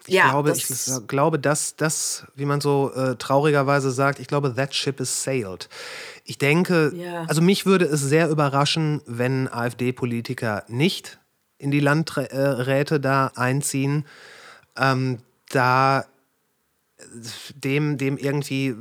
Ich 0.06 0.14
ja, 0.14 0.30
glaube, 0.30 0.50
das, 0.50 0.88
ich 0.88 1.06
glaube, 1.08 1.38
dass 1.38 1.76
das, 1.76 2.26
wie 2.34 2.44
man 2.44 2.60
so 2.60 2.92
äh, 2.94 3.16
traurigerweise 3.16 3.90
sagt, 3.90 4.18
ich 4.18 4.28
glaube, 4.28 4.54
that 4.54 4.74
ship 4.74 5.00
is 5.00 5.22
sailed. 5.22 5.68
Ich 6.24 6.38
denke, 6.38 6.92
Ja. 6.94 7.24
also 7.24 7.42
mich 7.42 7.66
würde 7.66 7.84
es 7.84 8.00
sehr 8.00 8.28
überraschen, 8.28 9.02
wenn 9.06 9.48
AfD-Politiker 9.48 10.64
nicht 10.68 11.18
in 11.58 11.70
die 11.70 11.80
Landräte 11.80 13.00
da 13.00 13.32
einziehen, 13.34 14.04
ähm, 14.76 15.18
da 15.50 16.00
äh, 16.00 17.02
dem, 17.54 17.98
dem 17.98 18.16
irgendwie 18.18 18.74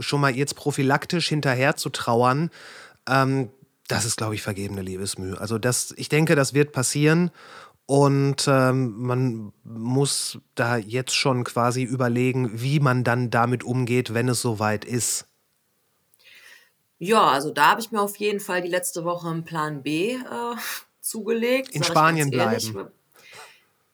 schon 0.00 0.20
mal 0.20 0.34
jetzt 0.34 0.56
prophylaktisch 0.56 1.28
hinterher 1.28 1.76
zu 1.76 1.90
trauern, 1.90 2.50
ähm, 3.08 3.50
das 3.88 4.04
ist, 4.04 4.16
glaube 4.16 4.34
ich, 4.34 4.42
vergebene 4.42 4.82
Liebesmühe. 4.82 5.40
Also 5.40 5.58
das, 5.58 5.94
ich 5.96 6.08
denke, 6.08 6.36
das 6.36 6.52
wird 6.52 6.72
passieren 6.72 7.30
und 7.86 8.46
ähm, 8.46 8.94
man 8.98 9.52
muss 9.64 10.38
da 10.54 10.76
jetzt 10.76 11.14
schon 11.14 11.42
quasi 11.44 11.82
überlegen, 11.82 12.60
wie 12.60 12.80
man 12.80 13.02
dann 13.02 13.30
damit 13.30 13.64
umgeht, 13.64 14.12
wenn 14.12 14.28
es 14.28 14.42
soweit 14.42 14.84
ist. 14.84 15.26
Ja, 16.98 17.28
also 17.28 17.50
da 17.50 17.70
habe 17.70 17.80
ich 17.80 17.90
mir 17.90 18.02
auf 18.02 18.16
jeden 18.16 18.40
Fall 18.40 18.60
die 18.60 18.68
letzte 18.68 19.04
Woche 19.04 19.28
einen 19.28 19.44
Plan 19.44 19.82
B 19.82 20.16
äh, 20.16 20.20
zugelegt. 21.00 21.70
In 21.70 21.82
Spanien 21.82 22.30
bleiben. 22.30 22.90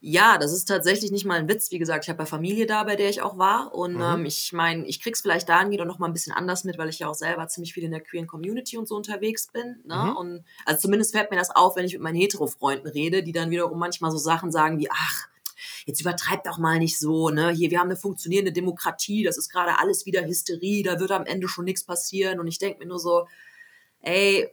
Ja, 0.07 0.37
das 0.37 0.53
ist 0.53 0.67
tatsächlich 0.67 1.13
nicht 1.13 1.25
mal 1.25 1.39
ein 1.39 1.49
Witz. 1.49 1.71
Wie 1.71 1.79
gesagt, 1.79 2.05
ich 2.05 2.11
habe 2.11 2.25
ja 2.25 2.27
Familie 2.27 2.67
da, 2.67 2.85
bei 2.85 2.95
der 2.95 3.09
ich 3.09 3.23
auch 3.23 3.39
war. 3.39 3.65
Mhm. 3.65 3.71
Und 3.71 4.01
ähm, 4.03 4.27
ich 4.27 4.53
meine, 4.53 4.87
ich 4.87 5.01
krieg's 5.01 5.23
vielleicht 5.23 5.49
dahingehend 5.49 5.81
auch 5.81 5.87
noch 5.87 5.99
mal 5.99 6.09
ein 6.09 6.13
bisschen 6.13 6.35
anders 6.35 6.65
mit, 6.65 6.77
weil 6.77 6.91
ich 6.91 6.99
ja 6.99 7.09
auch 7.09 7.15
selber 7.15 7.49
ziemlich 7.49 7.73
viel 7.73 7.85
in 7.85 7.91
der 7.91 8.03
queeren 8.03 8.27
Community 8.27 8.77
und 8.77 8.87
so 8.87 8.97
unterwegs 8.97 9.47
bin. 9.47 9.81
Ne? 9.87 9.97
Mhm. 9.97 10.17
Und 10.17 10.45
also 10.67 10.83
zumindest 10.83 11.17
fällt 11.17 11.31
mir 11.31 11.39
das 11.39 11.49
auf, 11.49 11.77
wenn 11.77 11.87
ich 11.87 11.95
mit 11.95 12.03
meinen 12.03 12.17
Hetero-Freunden 12.17 12.87
rede, 12.87 13.23
die 13.23 13.33
dann 13.33 13.49
wiederum 13.49 13.79
manchmal 13.79 14.11
so 14.11 14.19
Sachen 14.19 14.53
sagen 14.53 14.79
wie, 14.79 14.91
ach, 14.91 15.27
jetzt 15.87 16.03
übertreibt 16.03 16.47
doch 16.47 16.59
mal 16.59 16.79
nicht 16.79 16.99
so, 16.99 17.31
ne? 17.31 17.49
Hier, 17.53 17.71
wir 17.71 17.79
haben 17.79 17.89
eine 17.89 17.97
funktionierende 17.97 18.53
Demokratie, 18.53 19.25
das 19.25 19.39
ist 19.39 19.49
gerade 19.49 19.79
alles 19.79 20.05
wieder 20.05 20.27
Hysterie, 20.27 20.83
da 20.83 21.01
wird 21.01 21.13
am 21.13 21.25
Ende 21.25 21.49
schon 21.49 21.65
nichts 21.65 21.83
passieren. 21.83 22.41
Und 22.41 22.47
ich 22.47 22.59
denke 22.59 22.81
mir 22.81 22.87
nur 22.87 22.99
so, 22.99 23.27
ey, 24.01 24.53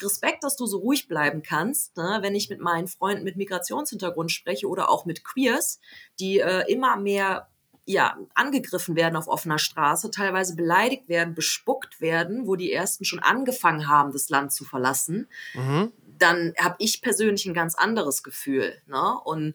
Respekt, 0.00 0.44
dass 0.44 0.56
du 0.56 0.66
so 0.66 0.78
ruhig 0.78 1.08
bleiben 1.08 1.42
kannst, 1.42 1.96
ne? 1.96 2.18
wenn 2.22 2.34
ich 2.34 2.48
mit 2.48 2.60
meinen 2.60 2.88
Freunden 2.88 3.24
mit 3.24 3.36
Migrationshintergrund 3.36 4.30
spreche 4.32 4.68
oder 4.68 4.90
auch 4.90 5.04
mit 5.04 5.24
Queers, 5.24 5.80
die 6.18 6.38
äh, 6.40 6.70
immer 6.70 6.96
mehr 6.96 7.48
ja, 7.84 8.16
angegriffen 8.34 8.94
werden 8.94 9.16
auf 9.16 9.26
offener 9.26 9.58
Straße, 9.58 10.10
teilweise 10.10 10.54
beleidigt 10.54 11.08
werden, 11.08 11.34
bespuckt 11.34 12.00
werden, 12.00 12.46
wo 12.46 12.54
die 12.54 12.72
ersten 12.72 13.04
schon 13.04 13.18
angefangen 13.18 13.88
haben, 13.88 14.12
das 14.12 14.28
Land 14.28 14.52
zu 14.52 14.64
verlassen, 14.64 15.28
Mhm. 15.54 15.92
dann 16.06 16.54
habe 16.58 16.76
ich 16.78 17.02
persönlich 17.02 17.44
ein 17.46 17.54
ganz 17.54 17.74
anderes 17.74 18.22
Gefühl. 18.22 18.80
Ne? 18.86 19.20
Und 19.24 19.54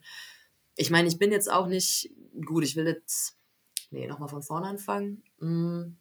ich 0.76 0.90
meine, 0.92 1.08
ich 1.08 1.18
bin 1.18 1.32
jetzt 1.32 1.50
auch 1.50 1.68
nicht, 1.68 2.12
gut, 2.46 2.64
ich 2.66 2.76
will 2.76 2.86
jetzt, 2.86 3.38
nee, 3.92 4.08
nochmal 4.08 4.30
von 4.30 4.44
vorne 4.44 4.68
anfangen. 4.68 5.24
Mm. 5.40 5.96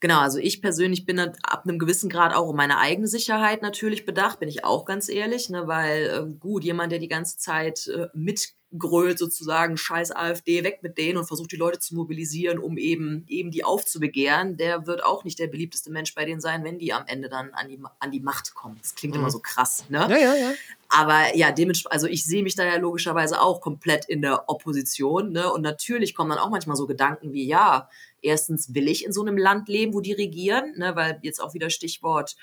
Genau, 0.00 0.20
also 0.20 0.38
ich 0.38 0.60
persönlich 0.60 1.06
bin 1.06 1.16
dann 1.16 1.32
ab 1.42 1.62
einem 1.64 1.78
gewissen 1.78 2.10
Grad 2.10 2.34
auch 2.34 2.48
um 2.48 2.56
meine 2.56 2.78
eigene 2.78 3.08
Sicherheit 3.08 3.62
natürlich 3.62 4.04
bedacht, 4.04 4.40
bin 4.40 4.48
ich 4.48 4.64
auch 4.64 4.84
ganz 4.84 5.08
ehrlich, 5.08 5.48
ne, 5.48 5.66
weil 5.66 6.06
äh, 6.06 6.38
gut, 6.38 6.64
jemand, 6.64 6.92
der 6.92 6.98
die 6.98 7.08
ganze 7.08 7.38
Zeit 7.38 7.86
äh, 7.88 8.08
mit 8.12 8.54
grölt 8.78 9.18
sozusagen, 9.18 9.76
scheiß 9.76 10.14
AfD, 10.14 10.64
weg 10.64 10.80
mit 10.82 10.98
denen 10.98 11.18
und 11.18 11.26
versucht 11.26 11.52
die 11.52 11.56
Leute 11.56 11.78
zu 11.78 11.94
mobilisieren, 11.94 12.58
um 12.58 12.76
eben, 12.76 13.24
eben 13.28 13.50
die 13.50 13.64
aufzubegehren, 13.64 14.56
der 14.56 14.86
wird 14.86 15.04
auch 15.04 15.24
nicht 15.24 15.38
der 15.38 15.46
beliebteste 15.46 15.90
Mensch 15.90 16.14
bei 16.14 16.24
denen 16.24 16.40
sein, 16.40 16.64
wenn 16.64 16.78
die 16.78 16.92
am 16.92 17.04
Ende 17.06 17.28
dann 17.28 17.50
an 17.54 17.68
die, 17.68 17.80
an 18.00 18.10
die 18.10 18.20
Macht 18.20 18.54
kommen. 18.54 18.76
Das 18.82 18.94
klingt 18.94 19.14
mhm. 19.14 19.20
immer 19.20 19.30
so 19.30 19.38
krass, 19.38 19.84
ne? 19.88 20.06
Ja, 20.10 20.18
ja, 20.18 20.34
ja. 20.34 20.52
Aber 20.88 21.34
ja, 21.36 21.52
dementsprechend, 21.52 21.92
also 21.92 22.06
ich 22.06 22.24
sehe 22.24 22.42
mich 22.42 22.54
da 22.54 22.64
ja 22.64 22.76
logischerweise 22.76 23.40
auch 23.40 23.60
komplett 23.60 24.04
in 24.04 24.22
der 24.22 24.48
Opposition, 24.48 25.32
ne? 25.32 25.50
Und 25.52 25.62
natürlich 25.62 26.14
kommen 26.14 26.30
dann 26.30 26.38
auch 26.38 26.50
manchmal 26.50 26.76
so 26.76 26.86
Gedanken 26.86 27.32
wie, 27.32 27.46
ja, 27.46 27.88
erstens 28.26 28.74
will 28.74 28.88
ich 28.88 29.04
in 29.04 29.12
so 29.12 29.22
einem 29.22 29.38
Land 29.38 29.68
leben, 29.68 29.94
wo 29.94 30.00
die 30.00 30.12
regieren, 30.12 30.74
ne? 30.76 30.94
Weil 30.94 31.18
jetzt 31.22 31.40
auch 31.40 31.54
wieder 31.54 31.70
Stichwort 31.70 32.36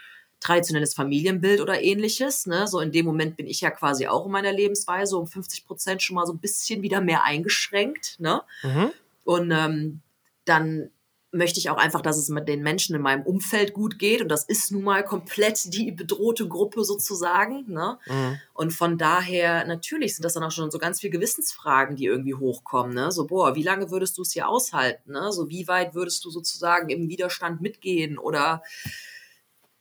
traditionelles 0.44 0.94
Familienbild 0.94 1.62
oder 1.62 1.82
ähnliches. 1.82 2.46
Ne? 2.46 2.68
So 2.68 2.82
in 2.82 2.92
dem 2.92 3.06
Moment 3.06 3.38
bin 3.38 3.48
ich 3.48 3.62
ja 3.62 3.72
quasi 3.72 4.08
auch 4.08 4.26
in 4.26 4.32
meiner 4.32 4.52
Lebensweise 4.52 5.18
um 5.18 5.26
50 5.26 5.66
Prozent 5.66 6.02
schon 6.02 6.16
mal 6.16 6.28
so 6.28 6.34
ein 6.34 6.40
bisschen 6.40 6.82
wieder 6.82 7.00
mehr 7.00 7.24
eingeschränkt. 7.24 8.20
Ne? 8.20 8.42
Mhm. 8.62 8.92
Und 9.24 9.52
ähm, 9.52 10.02
dann 10.44 10.90
möchte 11.34 11.60
ich 11.60 11.70
auch 11.70 11.78
einfach, 11.78 12.02
dass 12.02 12.18
es 12.18 12.30
mit 12.30 12.48
den 12.48 12.62
Menschen 12.62 12.96
in 12.96 13.02
meinem 13.02 13.24
Umfeld 13.24 13.74
gut 13.74 14.00
geht. 14.00 14.22
Und 14.22 14.30
das 14.30 14.44
ist 14.44 14.72
nun 14.72 14.84
mal 14.84 15.04
komplett 15.04 15.60
die 15.74 15.92
bedrohte 15.92 16.48
Gruppe 16.48 16.84
sozusagen. 16.84 17.66
Ne? 17.68 17.98
Mhm. 18.06 18.40
Und 18.54 18.72
von 18.72 18.98
daher, 18.98 19.66
natürlich 19.66 20.16
sind 20.16 20.24
das 20.24 20.34
dann 20.34 20.44
auch 20.44 20.52
schon 20.52 20.72
so 20.72 20.78
ganz 20.78 21.02
viele 21.02 21.12
Gewissensfragen, 21.12 21.96
die 21.96 22.06
irgendwie 22.06 22.36
hochkommen. 22.36 22.94
Ne? 22.94 23.12
So, 23.12 23.26
boah, 23.26 23.56
wie 23.56 23.64
lange 23.64 23.92
würdest 23.92 24.18
du 24.18 24.22
es 24.22 24.32
hier 24.32 24.48
aushalten? 24.48 25.12
Ne? 25.12 25.32
So, 25.32 25.50
wie 25.50 25.68
weit 25.68 25.96
würdest 25.96 26.24
du 26.24 26.30
sozusagen 26.30 26.90
im 26.90 27.10
Widerstand 27.10 27.62
mitgehen? 27.62 28.18
Oder 28.18 28.62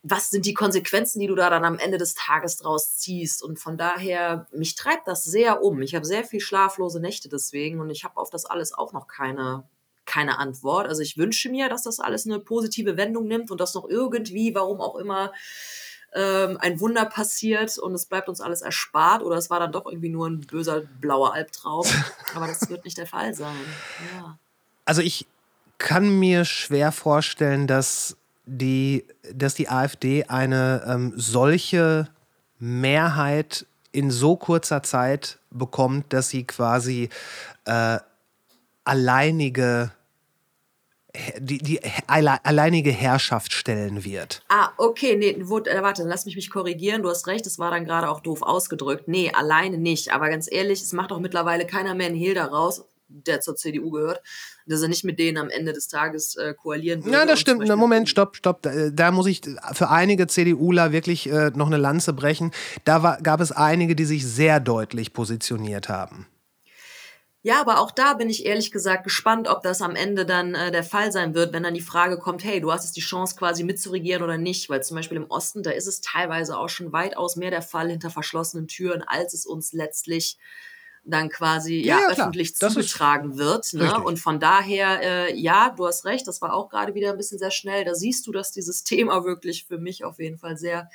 was 0.03 0.29
sind 0.29 0.45
die 0.45 0.53
Konsequenzen, 0.53 1.19
die 1.19 1.27
du 1.27 1.35
da 1.35 1.49
dann 1.49 1.63
am 1.63 1.79
Ende 1.79 1.97
des 1.97 2.13
Tages 2.13 2.57
draus 2.57 2.97
ziehst? 2.97 3.41
Und 3.41 3.59
von 3.59 3.77
daher, 3.77 4.47
mich 4.51 4.75
treibt 4.75 5.07
das 5.07 5.23
sehr 5.23 5.63
um. 5.63 5.81
Ich 5.81 5.95
habe 5.95 6.05
sehr 6.05 6.25
viel 6.25 6.41
schlaflose 6.41 6.99
Nächte 6.99 7.29
deswegen 7.29 7.79
und 7.79 7.89
ich 7.89 8.03
habe 8.03 8.17
auf 8.17 8.29
das 8.29 8.45
alles 8.45 8.73
auch 8.73 8.91
noch 8.91 9.07
keine, 9.07 9.63
keine 10.05 10.37
Antwort. 10.39 10.87
Also 10.87 11.01
ich 11.01 11.17
wünsche 11.17 11.49
mir, 11.49 11.69
dass 11.69 11.83
das 11.83 11.99
alles 11.99 12.25
eine 12.25 12.39
positive 12.39 12.97
Wendung 12.97 13.27
nimmt 13.27 13.51
und 13.51 13.59
dass 13.59 13.73
noch 13.73 13.87
irgendwie, 13.87 14.53
warum 14.55 14.81
auch 14.81 14.95
immer, 14.95 15.31
ähm, 16.15 16.57
ein 16.59 16.79
Wunder 16.79 17.05
passiert 17.05 17.77
und 17.77 17.93
es 17.93 18.05
bleibt 18.05 18.29
uns 18.29 18.41
alles 18.41 18.61
erspart 18.61 19.23
oder 19.23 19.37
es 19.37 19.49
war 19.49 19.59
dann 19.59 19.71
doch 19.71 19.85
irgendwie 19.85 20.09
nur 20.09 20.27
ein 20.27 20.41
böser 20.41 20.81
blauer 21.01 21.33
Albtraum. 21.33 21.85
Aber 22.35 22.47
das 22.47 22.69
wird 22.69 22.85
nicht 22.85 22.97
der 22.97 23.07
Fall 23.07 23.33
sein. 23.33 23.55
Ja. 24.15 24.37
Also 24.85 25.01
ich 25.01 25.25
kann 25.77 26.19
mir 26.19 26.45
schwer 26.45 26.91
vorstellen, 26.91 27.67
dass 27.67 28.17
die, 28.45 29.05
dass 29.33 29.55
die 29.55 29.69
AfD 29.69 30.25
eine 30.25 30.83
ähm, 30.87 31.13
solche 31.15 32.09
Mehrheit 32.59 33.65
in 33.91 34.11
so 34.11 34.35
kurzer 34.35 34.83
Zeit 34.83 35.39
bekommt, 35.51 36.13
dass 36.13 36.29
sie 36.29 36.45
quasi 36.45 37.09
äh, 37.65 37.99
alleinige 38.83 39.91
die, 41.39 41.59
die 41.59 41.79
alleinige 42.07 42.89
Herrschaft 42.89 43.53
stellen 43.53 44.03
wird. 44.03 44.41
Ah, 44.49 44.69
okay, 44.77 45.15
nee, 45.15 45.37
wo, 45.41 45.59
äh, 45.59 45.81
warte, 45.83 46.03
lass 46.03 46.25
mich 46.25 46.35
mich 46.35 46.49
korrigieren. 46.49 47.03
Du 47.03 47.09
hast 47.09 47.27
recht, 47.27 47.45
es 47.45 47.59
war 47.59 47.69
dann 47.69 47.85
gerade 47.85 48.09
auch 48.09 48.19
doof 48.19 48.41
ausgedrückt. 48.41 49.07
Nee, 49.07 49.31
alleine 49.31 49.77
nicht. 49.77 50.11
Aber 50.11 50.29
ganz 50.29 50.51
ehrlich, 50.51 50.81
es 50.81 50.91
macht 50.91 51.11
auch 51.11 51.19
mittlerweile 51.19 51.67
keiner 51.67 51.93
mehr 51.93 52.07
einen 52.07 52.15
Hehl 52.15 52.33
daraus, 52.33 52.85
der 53.07 53.41
zur 53.41 53.55
CDU 53.55 53.91
gehört, 53.91 54.21
dass 54.65 54.81
er 54.81 54.87
nicht 54.87 55.03
mit 55.03 55.19
denen 55.19 55.37
am 55.37 55.49
Ende 55.49 55.73
des 55.73 55.87
Tages 55.87 56.35
äh, 56.35 56.55
koalieren 56.55 57.03
würde. 57.03 57.15
Ja, 57.15 57.25
das 57.27 57.39
stimmt. 57.39 57.63
Na, 57.67 57.75
Moment, 57.75 58.09
stopp, 58.09 58.35
stopp. 58.35 58.63
Da, 58.63 58.89
da, 58.89 59.11
muss 59.11 59.27
ich 59.27 59.41
für 59.73 59.89
einige 59.89 60.25
CDUler 60.25 60.91
wirklich 60.91 61.29
äh, 61.29 61.51
noch 61.53 61.67
eine 61.67 61.77
Lanze 61.77 62.13
brechen. 62.13 62.51
Da 62.85 63.03
war, 63.03 63.21
gab 63.21 63.39
es 63.39 63.51
einige, 63.51 63.95
die 63.95 64.05
sich 64.05 64.25
sehr 64.25 64.59
deutlich 64.59 65.13
positioniert 65.13 65.89
haben. 65.89 66.25
Ja, 67.45 67.59
aber 67.59 67.81
auch 67.81 67.91
da 67.91 68.13
bin 68.13 68.29
ich 68.29 68.45
ehrlich 68.45 68.71
gesagt 68.71 69.03
gespannt, 69.03 69.49
ob 69.49 69.63
das 69.63 69.81
am 69.81 69.97
Ende 69.97 70.25
dann 70.25 70.55
äh, 70.55 70.71
der 70.71 70.83
Fall 70.83 71.11
sein 71.11 71.35
wird, 71.35 71.51
wenn 71.51 71.63
dann 71.63 71.73
die 71.73 71.81
Frage 71.81 72.17
kommt, 72.17 72.41
hey, 72.45 72.61
du 72.61 72.71
hast 72.71 72.85
jetzt 72.85 72.95
die 72.95 73.01
Chance 73.01 73.35
quasi 73.35 73.65
mitzuregieren 73.65 74.23
oder 74.23 74.37
nicht, 74.37 74.69
weil 74.69 74.81
zum 74.81 74.95
Beispiel 74.95 75.17
im 75.17 75.29
Osten, 75.29 75.61
da 75.61 75.71
ist 75.71 75.87
es 75.87 75.99
teilweise 75.99 76.57
auch 76.57 76.69
schon 76.69 76.93
weitaus 76.93 77.35
mehr 77.35 77.51
der 77.51 77.61
Fall 77.61 77.89
hinter 77.89 78.09
verschlossenen 78.09 78.69
Türen, 78.69 79.03
als 79.05 79.33
es 79.33 79.45
uns 79.45 79.73
letztlich 79.73 80.37
dann 81.03 81.27
quasi 81.27 81.81
ja, 81.81 81.99
ja 81.99 82.09
öffentlich 82.11 82.55
zugetragen 82.55 83.37
wird. 83.37 83.73
Ne? 83.73 84.01
Und 84.01 84.19
von 84.19 84.39
daher, 84.39 85.01
äh, 85.01 85.35
ja, 85.35 85.73
du 85.75 85.85
hast 85.85 86.05
recht, 86.05 86.25
das 86.25 86.41
war 86.41 86.53
auch 86.53 86.69
gerade 86.69 86.95
wieder 86.95 87.11
ein 87.11 87.17
bisschen 87.17 87.39
sehr 87.39 87.51
schnell. 87.51 87.83
Da 87.83 87.93
siehst 87.93 88.25
du, 88.25 88.31
dass 88.31 88.51
dieses 88.51 88.83
Thema 88.85 89.25
wirklich 89.25 89.65
für 89.65 89.77
mich 89.77 90.05
auf 90.05 90.17
jeden 90.19 90.37
Fall 90.37 90.55
sehr 90.55 90.89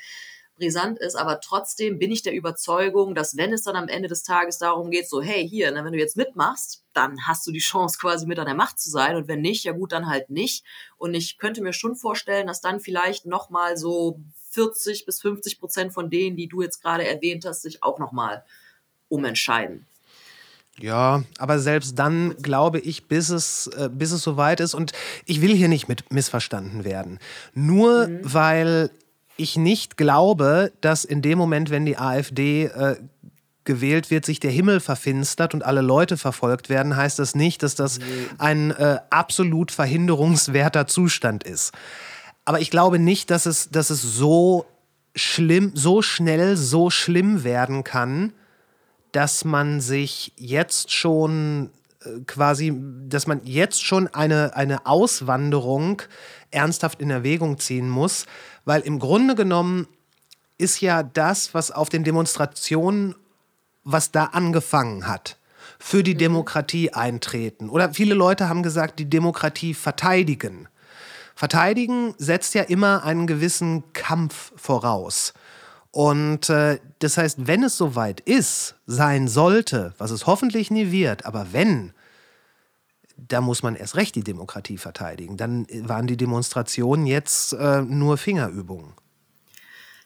brisant 0.59 0.99
ist, 0.99 1.15
aber 1.15 1.41
trotzdem 1.41 1.99
bin 1.99 2.11
ich 2.11 2.23
der 2.23 2.35
Überzeugung, 2.35 3.15
dass 3.15 3.37
wenn 3.37 3.53
es 3.53 3.63
dann 3.63 3.77
am 3.77 3.89
Ende 3.89 4.09
des 4.09 4.23
Tages 4.23 4.59
darum 4.59 4.91
geht, 4.91 5.09
so 5.09 5.23
hey, 5.23 5.49
hier, 5.49 5.75
wenn 5.75 5.93
du 5.93 5.99
jetzt 5.99 6.17
mitmachst, 6.17 6.85
dann 6.93 7.27
hast 7.27 7.47
du 7.47 7.53
die 7.53 7.59
Chance 7.61 7.99
quasi 7.99 8.27
mit 8.27 8.39
an 8.39 8.47
der 8.47 8.55
Macht 8.55 8.79
zu 8.79 8.91
sein 8.91 9.17
und 9.17 9.29
wenn 9.29 9.41
nicht, 9.41 9.65
ja 9.65 9.73
gut, 9.73 9.93
dann 9.93 10.09
halt 10.09 10.31
nicht. 10.31 10.65
Und 10.97 11.15
ich 11.15 11.39
könnte 11.39 11.63
mir 11.63 11.73
schon 11.73 11.97
vorstellen, 11.97 12.47
dass 12.47 12.61
dann 12.61 12.81
vielleicht 12.81 13.25
nochmal 13.25 13.77
so 13.77 14.21
40 14.51 15.07
bis 15.07 15.21
50 15.21 15.61
Prozent 15.61 15.93
von 15.95 16.11
denen, 16.11 16.37
die 16.37 16.49
du 16.49 16.63
jetzt 16.63 16.83
gerade 16.83 17.07
erwähnt 17.07 17.45
hast, 17.47 17.63
sich 17.63 17.83
auch 17.83 17.99
nochmal 17.99 18.45
umentscheiden. 19.09 19.87
Ja, 20.81 21.25
aber 21.39 21.59
selbst 21.59 21.99
dann 21.99 22.37
glaube 22.41 22.79
ich, 22.79 23.09
bis 23.09 23.31
es, 23.31 23.67
äh, 23.69 23.91
bis 23.93 24.13
es 24.13 24.23
soweit 24.23 24.61
ist, 24.61 24.75
und 24.75 24.93
ich 25.27 25.41
will 25.41 25.55
hier 25.55 25.69
nicht 25.69 25.89
mit 25.89 26.13
missverstanden 26.13 26.85
werden. 26.85 27.19
Nur 27.53 28.09
mhm. 28.09 28.21
weil 28.23 28.91
ich 29.39 29.57
nicht 29.57 29.97
glaube, 29.97 30.73
dass 30.83 31.05
in 31.05 31.23
dem 31.23 31.39
Moment, 31.39 31.71
wenn 31.71 31.87
die 31.87 31.97
AfD 31.97 32.65
äh, 32.65 32.97
gewählt 33.65 34.11
wird, 34.11 34.27
sich 34.27 34.41
der 34.41 34.51
Himmel 34.51 34.81
verfinstert 34.81 35.55
und 35.55 35.65
alle 35.65 35.81
Leute 35.81 36.17
verfolgt 36.17 36.69
werden, 36.69 36.97
heißt 36.97 37.19
das 37.19 37.35
nicht, 37.35 37.63
dass 37.63 37.75
das 37.75 38.01
ein 38.39 38.73
äh, 38.73 38.99
absolut 39.11 39.71
verhinderungswerter 39.71 40.87
Zustand 40.87 41.45
ist. 41.45 41.73
Aber 42.45 42.61
ich 42.61 42.71
glaube 42.71 42.99
nicht, 42.99 43.31
dass 43.31 43.47
es, 43.47 43.71
dass 43.71 43.91
es 43.91 44.03
so 44.03 44.67
schlimm, 45.15 45.73
so 45.75 46.03
schnell, 46.03 46.57
so 46.57 46.91
schlimm 46.91 47.45
werden 47.45 47.85
kann, 47.85 48.33
dass 49.13 49.45
man 49.45 49.81
sich 49.81 50.33
jetzt 50.37 50.93
schon 50.93 51.71
quasi, 52.27 52.73
dass 53.09 53.27
man 53.27 53.41
jetzt 53.45 53.85
schon 53.85 54.09
eine, 54.09 54.55
eine 54.55 54.87
Auswanderung 54.87 56.03
ernsthaft 56.51 57.01
in 57.01 57.11
Erwägung 57.11 57.59
ziehen 57.59 57.89
muss, 57.89 58.27
weil 58.65 58.83
im 58.83 58.99
Grunde 58.99 59.35
genommen 59.35 59.89
ist 60.59 60.81
ja 60.81 61.03
das, 61.03 61.55
was 61.55 61.71
auf 61.71 61.89
den 61.89 62.05
Demonstrationen, 62.05 63.15
was 63.85 64.11
da 64.11 64.25
angefangen 64.25 65.07
hat, 65.07 65.39
für 65.79 66.03
die 66.03 66.15
mhm. 66.15 66.19
Demokratie 66.19 66.93
eintreten. 66.93 67.69
Oder 67.69 67.95
viele 67.95 68.15
Leute 68.15 68.49
haben 68.49 68.63
gesagt, 68.63 68.99
die 68.99 69.09
Demokratie 69.09 69.75
verteidigen. 69.75 70.69
Verteidigen 71.35 72.15
setzt 72.19 72.55
ja 72.55 72.63
immer 72.63 73.05
einen 73.05 73.29
gewissen 73.29 73.93
Kampf 73.93 74.53
voraus. 74.57 75.35
Und 75.99 76.49
äh, 76.49 76.79
das 77.01 77.19
heißt, 77.19 77.49
wenn 77.49 77.65
es 77.65 77.77
soweit 77.77 78.21
ist, 78.21 78.77
sein 78.87 79.27
sollte, 79.27 79.95
was 79.99 80.13
es 80.13 80.29
hoffentlich 80.29 80.71
nie 80.71 80.93
wird, 80.93 81.27
aber 81.27 81.53
wenn, 81.53 81.93
da 83.17 83.41
muss 83.41 83.65
man 83.65 83.75
erst 83.75 83.97
recht 83.97 84.15
die 84.15 84.23
Demokratie 84.23 84.79
verteidigen. 84.79 85.37
Dann 85.37 85.67
waren 85.89 86.07
die 86.07 86.17
Demonstrationen 86.17 87.05
jetzt 87.09 87.53
äh, 87.55 87.83
nur 87.83 88.17
Fingerübungen. 88.17 88.93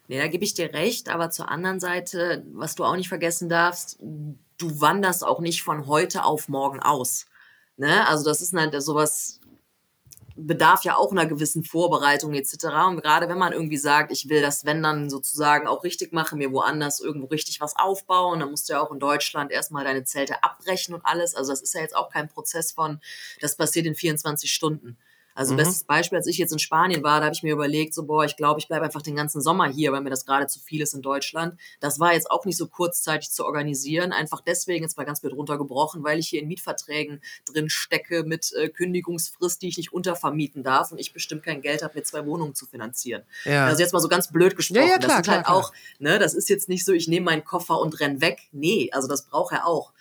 Nee, 0.09 0.17
da 0.17 0.29
gebe 0.29 0.45
ich 0.45 0.55
dir 0.55 0.73
recht, 0.73 1.11
aber 1.11 1.29
zur 1.29 1.51
anderen 1.51 1.79
Seite, 1.79 2.43
was 2.55 2.75
du 2.75 2.85
auch 2.85 2.97
nicht 2.97 3.11
vergessen 3.11 3.51
darfst, 3.51 3.99
du 4.01 4.81
wanderst 4.81 5.27
auch 5.27 5.41
nicht 5.41 5.63
von 5.63 5.87
heute 5.89 6.25
auf 6.25 6.49
morgen 6.49 6.81
aus. 6.81 7.27
Ne? 7.77 8.09
Also 8.09 8.25
das 8.25 8.41
ist 8.41 8.55
halt 8.55 8.83
sowas, 8.83 9.41
bedarf 10.37 10.85
ja 10.85 10.97
auch 10.97 11.13
einer 11.13 11.27
gewissen 11.27 11.65
Vorbereitung 11.65 12.35
etc. 12.35 12.67
Und 12.89 13.01
gerade 13.01 13.29
wenn 13.29 13.39
man 13.39 13.53
irgendwie 13.53 13.77
sagt, 13.77 14.13
ich 14.13 14.29
will 14.29 14.41
das, 14.41 14.65
wenn 14.65 14.83
dann 14.83 15.11
sozusagen 15.11 15.67
auch 15.67 15.85
richtig 15.85 16.13
machen, 16.13 16.39
mir 16.39 16.53
woanders 16.53 17.01
irgendwo 17.01 17.27
richtig 17.27 17.61
was 17.61 17.77
aufbauen, 17.77 18.41
dann 18.41 18.51
musst 18.51 18.69
du 18.69 18.75
ja 18.75 18.81
auch 18.81 18.93
in 18.93 18.99
Deutschland 18.99 19.51
erstmal 19.51 19.85
deine 19.85 20.05
Zelte 20.05 20.43
abbrechen 20.43 20.95
und 20.95 21.05
alles. 21.05 21.35
Also 21.35 21.53
das 21.53 21.63
ist 21.63 21.75
ja 21.75 21.81
jetzt 21.81 21.97
auch 21.97 22.11
kein 22.11 22.29
Prozess 22.29 22.73
von, 22.73 23.01
das 23.41 23.57
passiert 23.57 23.87
in 23.87 23.95
24 23.95 24.51
Stunden. 24.53 24.97
Also 25.35 25.53
mhm. 25.53 25.59
bestes 25.59 25.85
Beispiel, 25.85 26.19
als 26.19 26.27
ich 26.27 26.39
jetzt 26.39 26.53
in 26.53 26.59
Spanien 26.59 27.03
war, 27.03 27.21
da 27.21 27.27
habe 27.27 27.35
ich 27.35 27.43
mir 27.43 27.53
überlegt, 27.53 27.95
so 27.95 28.05
boah, 28.05 28.25
ich 28.25 28.37
glaube, 28.37 28.61
ich 28.61 28.69
bleibe 28.69 28.85
einfach 28.85 29.03
den 29.03 29.17
ganzen 29.17 29.41
Sommer 29.41 29.69
hier, 29.69 29.93
weil 29.93 30.01
mir 30.01 30.11
das 30.11 30.27
gerade 30.27 30.47
zu 30.47 30.61
viel 30.61 30.83
ist 30.83 30.95
in 30.95 31.03
Deutschland. 31.03 31.59
Das 31.81 32.01
war 32.01 32.13
jetzt 32.13 32.31
auch 32.31 32.45
nicht 32.45 32.57
so 32.57 32.67
kurzzeitig 32.67 33.31
zu 33.31 33.45
organisieren, 33.45 34.13
einfach 34.13 34.41
deswegen 34.41 34.85
jetzt 34.85 34.97
mal 34.97 35.05
ganz 35.05 35.21
blöd 35.21 35.35
runtergebrochen, 35.35 36.05
weil 36.05 36.19
ich 36.19 36.29
hier 36.29 36.41
in 36.41 36.49
Mietverträgen 36.49 37.23
drin 37.47 37.69
stecke 37.71 38.25
mit 38.25 38.53
äh, 38.55 38.69
Kündigungsfrist, 38.69 39.63
die 39.63 39.69
ich 39.69 39.77
nicht 39.77 39.93
untervermieten 39.93 40.63
darf 40.63 40.93
und 40.93 40.99
ich 40.99 41.13
bestimmt 41.13 41.43
kein 41.43 41.63
Geld 41.63 41.83
habe, 41.83 41.95
mir 41.95 42.03
zwei 42.03 42.27
Wohnungen 42.27 42.55
zu 42.55 42.67
finanzieren. 42.67 43.23
Ja. 43.45 43.67
Also 43.67 43.83
jetzt 43.83 43.93
mal 43.93 44.01
so 44.01 44.09
ganz 44.09 44.31
blöd 44.31 44.57
gesprochen. 44.57 44.83
Ja, 44.83 44.93
ja, 44.93 44.99
klar, 44.99 45.09
das 45.09 45.17
ist 45.17 45.23
klar, 45.25 45.37
halt 45.37 45.47
klar. 45.47 45.57
auch, 45.57 45.73
ne, 45.99 46.19
das 46.19 46.35
ist 46.35 46.49
jetzt 46.49 46.69
nicht 46.69 46.85
so, 46.85 46.93
ich 46.93 47.09
nehme 47.09 47.27
meinen 47.27 47.45
Koffer 47.45 47.81
und 47.81 48.01
renn 48.01 48.21
weg. 48.21 48.41
Nee, 48.53 48.91
also 48.93 49.09
das 49.09 49.23
braucht 49.27 49.53
er 49.53 49.67
auch 49.67 49.93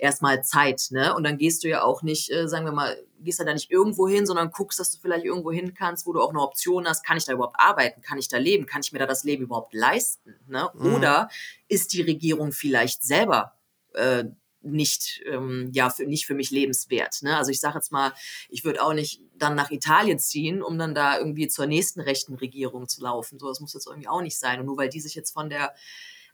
erstmal 0.00 0.42
Zeit, 0.42 0.88
ne? 0.90 1.14
Und 1.14 1.24
dann 1.24 1.38
gehst 1.38 1.62
du 1.62 1.68
ja 1.68 1.82
auch 1.82 2.02
nicht, 2.02 2.30
äh, 2.30 2.48
sagen 2.48 2.64
wir 2.64 2.72
mal, 2.72 2.96
gehst 3.20 3.38
du 3.38 3.44
da 3.44 3.52
nicht 3.52 3.70
irgendwo 3.70 4.08
hin, 4.08 4.26
sondern 4.26 4.50
guckst, 4.50 4.78
dass 4.78 4.90
du 4.90 4.98
vielleicht 5.00 5.24
irgendwo 5.24 5.52
hin 5.52 5.74
kannst, 5.74 6.06
wo 6.06 6.12
du 6.12 6.20
auch 6.20 6.30
eine 6.30 6.40
Option 6.40 6.86
hast, 6.86 7.04
kann 7.04 7.16
ich 7.16 7.24
da 7.24 7.32
überhaupt 7.32 7.56
arbeiten, 7.58 8.00
kann 8.00 8.18
ich 8.18 8.28
da 8.28 8.38
leben, 8.38 8.66
kann 8.66 8.80
ich 8.82 8.92
mir 8.92 8.98
da 8.98 9.06
das 9.06 9.24
Leben 9.24 9.44
überhaupt 9.44 9.74
leisten, 9.74 10.34
ne? 10.48 10.70
Mhm. 10.74 10.94
Oder 10.94 11.28
ist 11.68 11.92
die 11.92 12.02
Regierung 12.02 12.52
vielleicht 12.52 13.02
selber 13.04 13.54
äh, 13.94 14.24
nicht, 14.62 15.22
ähm, 15.26 15.70
ja, 15.72 15.90
für, 15.90 16.04
nicht 16.04 16.26
für 16.26 16.34
mich 16.34 16.50
lebenswert. 16.50 17.22
Ne? 17.22 17.36
Also 17.36 17.50
ich 17.50 17.60
sage 17.60 17.78
jetzt 17.78 17.92
mal, 17.92 18.12
ich 18.50 18.64
würde 18.64 18.82
auch 18.82 18.92
nicht 18.92 19.22
dann 19.34 19.54
nach 19.54 19.70
Italien 19.70 20.18
ziehen, 20.18 20.62
um 20.62 20.78
dann 20.78 20.94
da 20.94 21.16
irgendwie 21.18 21.48
zur 21.48 21.66
nächsten 21.66 22.00
rechten 22.00 22.34
Regierung 22.34 22.86
zu 22.86 23.02
laufen. 23.02 23.38
So, 23.38 23.48
das 23.48 23.60
muss 23.60 23.72
jetzt 23.72 23.86
irgendwie 23.86 24.08
auch 24.08 24.20
nicht 24.20 24.38
sein. 24.38 24.60
Und 24.60 24.66
nur 24.66 24.76
weil 24.76 24.90
die 24.90 25.00
sich 25.00 25.14
jetzt 25.14 25.32
von 25.32 25.48
der 25.48 25.74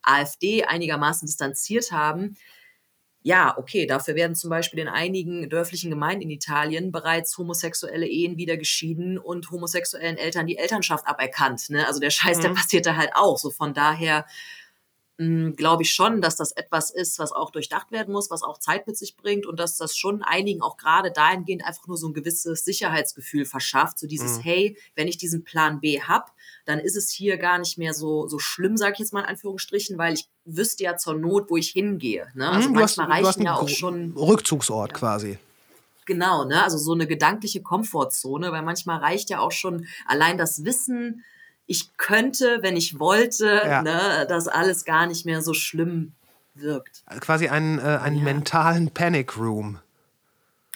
AfD 0.03 0.65
einigermaßen 0.65 1.27
distanziert 1.27 1.93
haben, 1.93 2.37
ja, 3.27 3.59
okay, 3.59 3.87
dafür 3.87 4.15
werden 4.15 4.37
zum 4.37 4.51
Beispiel 4.51 4.79
in 4.79 4.87
einigen 4.87 5.49
dörflichen 5.49 5.91
Gemeinden 5.91 6.23
in 6.23 6.31
Italien 6.31 6.93
bereits 6.93 7.37
homosexuelle 7.37 8.07
Ehen 8.07 8.37
wieder 8.37 8.57
geschieden 8.57 9.19
und 9.19 9.51
homosexuellen 9.51 10.17
Eltern 10.17 10.47
die 10.47 10.59
Elternschaft 10.59 11.09
aberkannt. 11.09 11.69
Ne? 11.71 11.85
Also 11.89 11.99
der 11.99 12.11
Scheiß, 12.11 12.39
mhm. 12.39 12.43
der 12.43 12.49
passiert 12.51 12.87
da 12.87 12.95
halt 12.95 13.11
auch. 13.17 13.37
So 13.37 13.51
von 13.51 13.75
daher 13.75 14.27
glaube 15.19 15.83
ich 15.83 15.95
schon, 15.95 16.21
dass 16.21 16.37
das 16.37 16.53
etwas 16.53 16.91
ist, 16.91 17.19
was 17.19 17.33
auch 17.33 17.51
durchdacht 17.51 17.91
werden 17.91 18.13
muss, 18.13 18.31
was 18.31 18.43
auch 18.43 18.59
Zeit 18.59 18.87
mit 18.87 18.99
sich 18.99 19.17
bringt 19.17 19.47
und 19.47 19.59
dass 19.59 19.79
das 19.79 19.97
schon 19.97 20.23
einigen 20.23 20.61
auch 20.61 20.77
gerade 20.77 21.11
dahingehend 21.11 21.65
einfach 21.65 21.87
nur 21.87 21.97
so 21.97 22.09
ein 22.09 22.15
gewisses 22.15 22.65
Sicherheitsgefühl 22.65 23.47
verschafft. 23.47 23.99
So 23.99 24.07
dieses, 24.07 24.39
mhm. 24.39 24.43
hey, 24.43 24.79
wenn 24.95 25.09
ich 25.09 25.17
diesen 25.17 25.43
Plan 25.43 25.81
B 25.81 26.03
habe, 26.03 26.27
dann 26.67 26.79
ist 26.79 26.97
es 26.97 27.11
hier 27.11 27.39
gar 27.39 27.59
nicht 27.59 27.79
mehr 27.79 27.95
so, 27.95 28.29
so 28.29 28.39
schlimm, 28.39 28.77
sage 28.77 28.93
ich 28.95 28.99
jetzt 28.99 29.15
mal 29.15 29.21
in 29.21 29.27
Anführungsstrichen, 29.27 29.97
weil 29.97 30.15
ich 30.15 30.29
wüsste 30.45 30.85
ja 30.85 30.97
zur 30.99 31.15
Not, 31.15 31.49
wo 31.49 31.57
ich 31.57 31.71
hingehe. 31.71 32.27
Ne? 32.35 32.51
Also 32.51 32.69
mhm, 32.69 32.75
manchmal 32.75 33.09
hast, 33.09 33.25
reichen 33.25 33.43
ja 33.43 33.55
auch 33.55 33.69
schon. 33.69 34.13
Rückzugsort 34.13 34.93
ja. 34.93 34.99
quasi. 34.99 35.39
Genau, 36.05 36.45
ne? 36.45 36.63
Also 36.63 36.79
so 36.79 36.93
eine 36.93 37.07
gedankliche 37.07 37.63
Komfortzone, 37.63 38.53
weil 38.53 38.63
manchmal 38.63 38.99
reicht 38.99 39.29
ja 39.29 39.41
auch 39.41 39.51
schon 39.51 39.87
allein 40.07 40.39
das 40.39 40.65
Wissen, 40.65 41.25
ich 41.67 41.97
könnte, 41.97 42.59
wenn 42.63 42.77
ich 42.77 42.99
wollte, 42.99 43.61
ja. 43.65 43.83
ne, 43.83 44.27
dass 44.29 44.49
alles 44.49 44.85
gar 44.85 45.07
nicht 45.07 45.27
mehr 45.27 45.43
so 45.43 45.53
schlimm 45.53 46.13
wirkt. 46.55 47.03
Quasi 47.21 47.49
einen, 47.49 47.79
äh, 47.79 47.83
einen 47.83 48.19
ja. 48.19 48.25
mentalen 48.25 48.91
Panic 48.91 49.37
Room. 49.37 49.81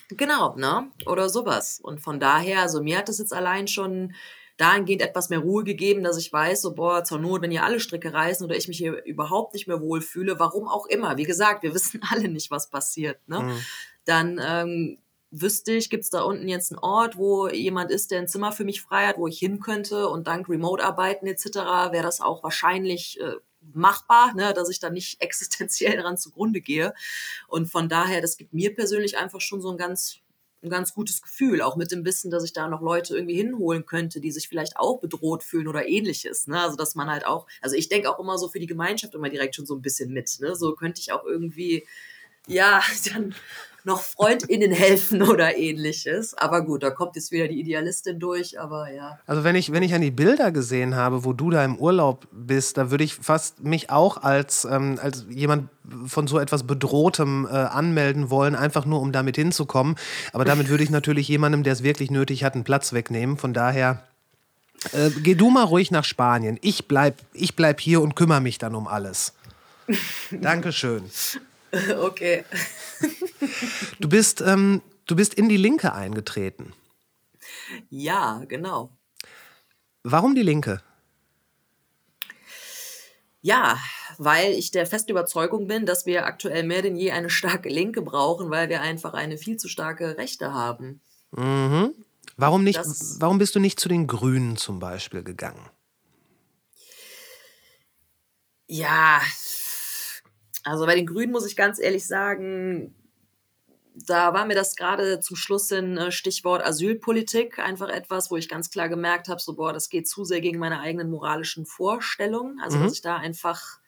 Genau, 0.09 0.55
ne? 0.55 0.87
Oder 1.05 1.29
sowas. 1.29 1.79
Und 1.81 2.01
von 2.01 2.19
daher, 2.19 2.61
also 2.61 2.83
mir 2.83 2.97
hat 2.97 3.09
es 3.09 3.19
jetzt 3.19 3.33
allein 3.33 3.67
schon 3.67 4.13
dahingehend 4.57 5.01
etwas 5.01 5.29
mehr 5.29 5.39
Ruhe 5.39 5.63
gegeben, 5.63 6.03
dass 6.03 6.17
ich 6.17 6.31
weiß, 6.31 6.61
so, 6.61 6.75
boah, 6.75 7.03
zur 7.03 7.17
Not, 7.17 7.41
wenn 7.41 7.51
ihr 7.51 7.63
alle 7.63 7.79
Stricke 7.79 8.13
reißen 8.13 8.45
oder 8.45 8.55
ich 8.55 8.67
mich 8.67 8.77
hier 8.77 9.03
überhaupt 9.05 9.53
nicht 9.53 9.67
mehr 9.67 9.81
wohlfühle, 9.81 10.37
warum 10.37 10.67
auch 10.67 10.85
immer. 10.85 11.17
Wie 11.17 11.23
gesagt, 11.23 11.63
wir 11.63 11.73
wissen 11.73 12.01
alle 12.11 12.27
nicht, 12.27 12.51
was 12.51 12.69
passiert, 12.69 13.17
ne? 13.27 13.39
Mhm. 13.39 13.59
Dann 14.05 14.41
ähm, 14.43 14.97
wüsste 15.31 15.71
ich, 15.71 15.89
gibt 15.89 16.03
es 16.03 16.09
da 16.09 16.21
unten 16.21 16.47
jetzt 16.47 16.71
einen 16.71 16.79
Ort, 16.79 17.17
wo 17.17 17.47
jemand 17.47 17.89
ist, 17.89 18.11
der 18.11 18.19
ein 18.19 18.27
Zimmer 18.27 18.51
für 18.51 18.65
mich 18.65 18.81
frei 18.81 19.07
hat, 19.07 19.17
wo 19.17 19.27
ich 19.27 19.39
hin 19.39 19.59
könnte 19.59 20.09
und 20.09 20.27
dank 20.27 20.49
Remote-Arbeiten 20.49 21.25
etc. 21.25 21.45
wäre 21.91 22.03
das 22.03 22.19
auch 22.19 22.43
wahrscheinlich 22.43 23.19
äh, 23.21 23.35
machbar, 23.73 24.33
ne, 24.35 24.53
dass 24.53 24.69
ich 24.69 24.79
da 24.79 24.89
nicht 24.89 25.21
existenziell 25.21 25.97
dran 25.97 26.17
zugrunde 26.17 26.61
gehe. 26.61 26.93
Und 27.47 27.67
von 27.67 27.89
daher, 27.89 28.21
das 28.21 28.37
gibt 28.37 28.53
mir 28.53 28.75
persönlich 28.75 29.17
einfach 29.17 29.41
schon 29.41 29.61
so 29.61 29.71
ein 29.71 29.77
ganz 29.77 30.19
ein 30.63 30.69
ganz 30.69 30.93
gutes 30.93 31.21
Gefühl, 31.21 31.61
auch 31.61 31.75
mit 31.75 31.91
dem 31.91 32.05
Wissen, 32.05 32.29
dass 32.29 32.43
ich 32.43 32.53
da 32.53 32.67
noch 32.67 32.81
Leute 32.81 33.15
irgendwie 33.15 33.35
hinholen 33.35 33.85
könnte, 33.85 34.21
die 34.21 34.31
sich 34.31 34.47
vielleicht 34.47 34.77
auch 34.77 34.99
bedroht 34.99 35.43
fühlen 35.43 35.67
oder 35.67 35.87
ähnliches. 35.87 36.45
Ne? 36.45 36.59
Also 36.59 36.75
dass 36.75 36.93
man 36.93 37.09
halt 37.09 37.25
auch, 37.25 37.47
also 37.61 37.75
ich 37.75 37.89
denke 37.89 38.09
auch 38.11 38.19
immer 38.19 38.37
so 38.37 38.47
für 38.47 38.59
die 38.59 38.67
Gemeinschaft 38.67 39.15
immer 39.15 39.29
direkt 39.29 39.55
schon 39.55 39.65
so 39.65 39.73
ein 39.75 39.81
bisschen 39.81 40.13
mit. 40.13 40.39
Ne? 40.39 40.55
So 40.55 40.73
könnte 40.75 41.01
ich 41.01 41.11
auch 41.11 41.25
irgendwie, 41.25 41.87
ja, 42.47 42.81
dann 43.11 43.33
noch 43.83 44.01
FreundInnen 44.01 44.71
helfen 44.71 45.21
oder 45.29 45.57
ähnliches. 45.57 46.33
Aber 46.33 46.63
gut, 46.63 46.83
da 46.83 46.89
kommt 46.89 47.15
jetzt 47.15 47.31
wieder 47.31 47.47
die 47.47 47.59
Idealistin 47.59 48.19
durch, 48.19 48.59
aber 48.59 48.91
ja. 48.91 49.19
Also 49.25 49.43
wenn 49.43 49.55
ich, 49.55 49.71
wenn 49.71 49.83
ich 49.83 49.93
an 49.93 50.01
die 50.01 50.11
Bilder 50.11 50.51
gesehen 50.51 50.95
habe, 50.95 51.25
wo 51.25 51.33
du 51.33 51.49
da 51.49 51.63
im 51.63 51.77
Urlaub 51.77 52.27
bist, 52.31 52.77
da 52.77 52.91
würde 52.91 53.03
ich 53.03 53.15
fast 53.15 53.63
mich 53.63 53.89
auch 53.89 54.17
als, 54.17 54.65
ähm, 54.65 54.99
als 55.01 55.25
jemand 55.29 55.69
von 56.05 56.27
so 56.27 56.39
etwas 56.39 56.63
Bedrohtem 56.63 57.45
äh, 57.45 57.55
anmelden 57.55 58.29
wollen, 58.29 58.55
einfach 58.55 58.85
nur 58.85 59.01
um 59.01 59.11
damit 59.11 59.35
hinzukommen. 59.35 59.95
Aber 60.33 60.45
damit 60.45 60.69
würde 60.69 60.83
ich 60.83 60.89
natürlich 60.89 61.27
jemandem, 61.27 61.63
der 61.63 61.73
es 61.73 61.83
wirklich 61.83 62.11
nötig 62.11 62.43
hat, 62.43 62.55
einen 62.55 62.63
Platz 62.63 62.93
wegnehmen. 62.93 63.37
Von 63.37 63.53
daher. 63.53 64.03
Äh, 64.93 65.11
geh 65.21 65.35
du 65.35 65.51
mal 65.51 65.63
ruhig 65.63 65.91
nach 65.91 66.03
Spanien. 66.03 66.57
Ich 66.61 66.87
bleib, 66.87 67.17
ich 67.33 67.55
bleib 67.55 67.79
hier 67.79 68.01
und 68.01 68.15
kümmere 68.15 68.41
mich 68.41 68.57
dann 68.57 68.73
um 68.73 68.87
alles. 68.87 69.33
Dankeschön. 70.31 71.03
Okay. 71.97 72.43
du 73.99 74.09
bist, 74.09 74.41
ähm, 74.41 74.81
du 75.05 75.15
bist 75.15 75.33
in 75.33 75.49
die 75.49 75.57
Linke 75.57 75.93
eingetreten. 75.93 76.73
Ja, 77.89 78.43
genau. 78.47 78.91
Warum 80.03 80.35
die 80.35 80.41
Linke? 80.41 80.81
Ja, 83.41 83.79
weil 84.17 84.51
ich 84.51 84.69
der 84.71 84.85
festen 84.85 85.11
Überzeugung 85.11 85.67
bin, 85.67 85.85
dass 85.85 86.05
wir 86.05 86.25
aktuell 86.25 86.63
mehr 86.63 86.83
denn 86.83 86.95
je 86.95 87.11
eine 87.11 87.29
starke 87.29 87.69
Linke 87.69 88.01
brauchen, 88.01 88.51
weil 88.51 88.69
wir 88.69 88.81
einfach 88.81 89.13
eine 89.13 89.37
viel 89.37 89.57
zu 89.57 89.67
starke 89.67 90.17
Rechte 90.17 90.53
haben. 90.53 91.01
Mhm. 91.31 91.95
Warum, 92.37 92.63
nicht, 92.63 92.79
warum 93.19 93.37
bist 93.39 93.55
du 93.55 93.59
nicht 93.59 93.79
zu 93.79 93.89
den 93.89 94.07
Grünen 94.07 94.57
zum 94.57 94.79
Beispiel 94.79 95.23
gegangen? 95.23 95.69
Ja, 98.67 99.21
also 100.63 100.85
bei 100.85 100.95
den 100.95 101.05
Grünen 101.05 101.31
muss 101.31 101.45
ich 101.45 101.55
ganz 101.55 101.79
ehrlich 101.79 102.05
sagen, 102.05 102.93
da 104.07 104.33
war 104.33 104.45
mir 104.45 104.55
das 104.55 104.75
gerade 104.75 105.19
zum 105.19 105.35
Schluss 105.35 105.71
in 105.71 105.97
äh, 105.97 106.11
Stichwort 106.11 106.63
Asylpolitik 106.63 107.59
einfach 107.59 107.89
etwas, 107.89 108.31
wo 108.31 108.37
ich 108.37 108.49
ganz 108.49 108.69
klar 108.69 108.89
gemerkt 108.89 109.27
habe, 109.27 109.41
so 109.41 109.53
boah, 109.53 109.73
das 109.73 109.89
geht 109.89 110.07
zu 110.07 110.23
sehr 110.23 110.41
gegen 110.41 110.59
meine 110.59 110.79
eigenen 110.79 111.09
moralischen 111.09 111.65
Vorstellungen. 111.65 112.59
Also 112.61 112.77
mhm. 112.77 112.83
dass 112.83 112.93
ich 112.93 113.01
da 113.01 113.17
einfach, 113.17 113.79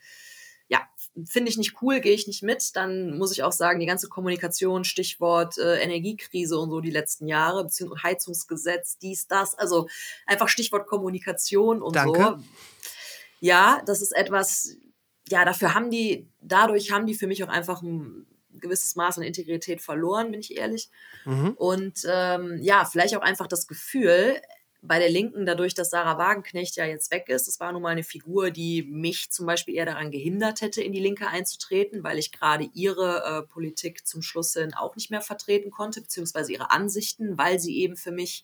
ja, 0.67 0.81
finde 1.25 1.49
ich 1.49 1.57
nicht 1.57 1.81
cool, 1.81 2.01
gehe 2.01 2.13
ich 2.13 2.27
nicht 2.27 2.43
mit. 2.43 2.75
Dann 2.75 3.17
muss 3.17 3.31
ich 3.31 3.43
auch 3.43 3.51
sagen, 3.51 3.79
die 3.79 3.85
ganze 3.85 4.09
Kommunikation, 4.09 4.83
Stichwort 4.83 5.57
äh, 5.57 5.79
Energiekrise 5.79 6.57
und 6.57 6.69
so 6.69 6.81
die 6.81 6.91
letzten 6.91 7.27
Jahre, 7.27 7.63
beziehungsweise 7.63 8.03
Heizungsgesetz, 8.03 8.97
dies, 8.97 9.27
das, 9.27 9.55
also 9.57 9.87
einfach 10.25 10.49
Stichwort 10.49 10.87
Kommunikation 10.87 11.81
und 11.81 11.95
Danke. 11.95 12.19
so. 12.19 12.43
Ja, 13.39 13.81
das 13.85 14.01
ist 14.01 14.15
etwas, 14.15 14.77
ja, 15.29 15.45
dafür 15.45 15.73
haben 15.73 15.89
die, 15.89 16.27
dadurch 16.41 16.91
haben 16.91 17.05
die 17.05 17.13
für 17.13 17.27
mich 17.27 17.43
auch 17.43 17.49
einfach 17.49 17.81
ein 17.81 18.25
gewisses 18.53 18.95
Maß 18.95 19.17
an 19.17 19.23
Integrität 19.23 19.81
verloren, 19.81 20.31
bin 20.31 20.39
ich 20.39 20.57
ehrlich. 20.57 20.89
Mhm. 21.25 21.51
Und 21.51 22.05
ähm, 22.07 22.59
ja, 22.61 22.85
vielleicht 22.85 23.15
auch 23.15 23.21
einfach 23.21 23.47
das 23.47 23.67
Gefühl, 23.67 24.39
bei 24.85 24.99
der 24.99 25.09
Linken, 25.09 25.45
dadurch, 25.45 25.73
dass 25.73 25.89
Sarah 25.89 26.17
Wagenknecht 26.17 26.75
ja 26.75 26.85
jetzt 26.85 27.09
weg 27.11 27.29
ist, 27.29 27.47
das 27.47 27.61
war 27.61 27.71
nun 27.71 27.81
mal 27.81 27.89
eine 27.89 28.03
Figur, 28.03 28.51
die 28.51 28.83
mich 28.83 29.31
zum 29.31 29.45
Beispiel 29.45 29.75
eher 29.75 29.85
daran 29.85 30.11
gehindert 30.11 30.59
hätte, 30.59 30.83
in 30.83 30.91
die 30.91 30.99
Linke 30.99 31.27
einzutreten, 31.27 32.03
weil 32.03 32.19
ich 32.19 32.33
gerade 32.33 32.69
ihre 32.73 33.23
äh, 33.23 33.47
Politik 33.47 34.05
zum 34.05 34.21
Schluss 34.21 34.53
hin 34.53 34.73
auch 34.73 34.97
nicht 34.97 35.09
mehr 35.09 35.21
vertreten 35.21 35.71
konnte, 35.71 36.01
beziehungsweise 36.01 36.51
ihre 36.51 36.69
Ansichten, 36.69 37.37
weil 37.37 37.59
sie 37.59 37.77
eben 37.77 37.95
für 37.95 38.11
mich 38.11 38.43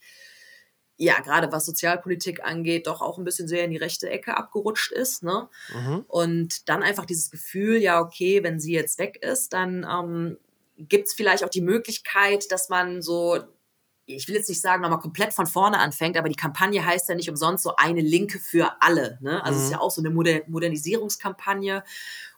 ja, 1.01 1.21
gerade 1.21 1.49
was 1.49 1.65
Sozialpolitik 1.65 2.43
angeht, 2.43 2.85
doch 2.85 3.01
auch 3.01 3.17
ein 3.17 3.23
bisschen 3.23 3.47
sehr 3.47 3.63
in 3.63 3.71
die 3.71 3.77
rechte 3.77 4.09
Ecke 4.09 4.35
abgerutscht 4.35 4.91
ist. 4.91 5.23
Ne? 5.23 5.47
Mhm. 5.73 6.03
Und 6.09 6.67
dann 6.67 6.83
einfach 6.83 7.05
dieses 7.05 7.31
Gefühl, 7.31 7.77
ja, 7.77 8.01
okay, 8.01 8.43
wenn 8.43 8.59
sie 8.59 8.73
jetzt 8.73 8.99
weg 8.99 9.23
ist, 9.23 9.53
dann 9.53 9.87
ähm, 9.89 10.37
gibt 10.77 11.07
es 11.07 11.13
vielleicht 11.13 11.45
auch 11.45 11.49
die 11.49 11.61
Möglichkeit, 11.61 12.51
dass 12.51 12.67
man 12.67 13.01
so, 13.01 13.39
ich 14.07 14.27
will 14.27 14.35
jetzt 14.35 14.49
nicht 14.49 14.59
sagen, 14.59 14.81
nochmal 14.81 14.99
komplett 14.99 15.33
von 15.33 15.47
vorne 15.47 15.79
anfängt, 15.79 16.17
aber 16.17 16.27
die 16.27 16.35
Kampagne 16.35 16.85
heißt 16.85 17.07
ja 17.07 17.15
nicht 17.15 17.29
umsonst 17.29 17.63
so 17.63 17.77
eine 17.77 18.01
Linke 18.01 18.37
für 18.37 18.81
alle. 18.81 19.19
Ne? 19.21 19.41
Also 19.41 19.53
mhm. 19.53 19.57
es 19.57 19.63
ist 19.63 19.69
mhm. 19.69 19.73
ja 19.75 19.79
auch 19.79 19.91
so 19.91 20.01
eine 20.01 20.09
Moder 20.09 20.41
Modernisierungskampagne. 20.47 21.81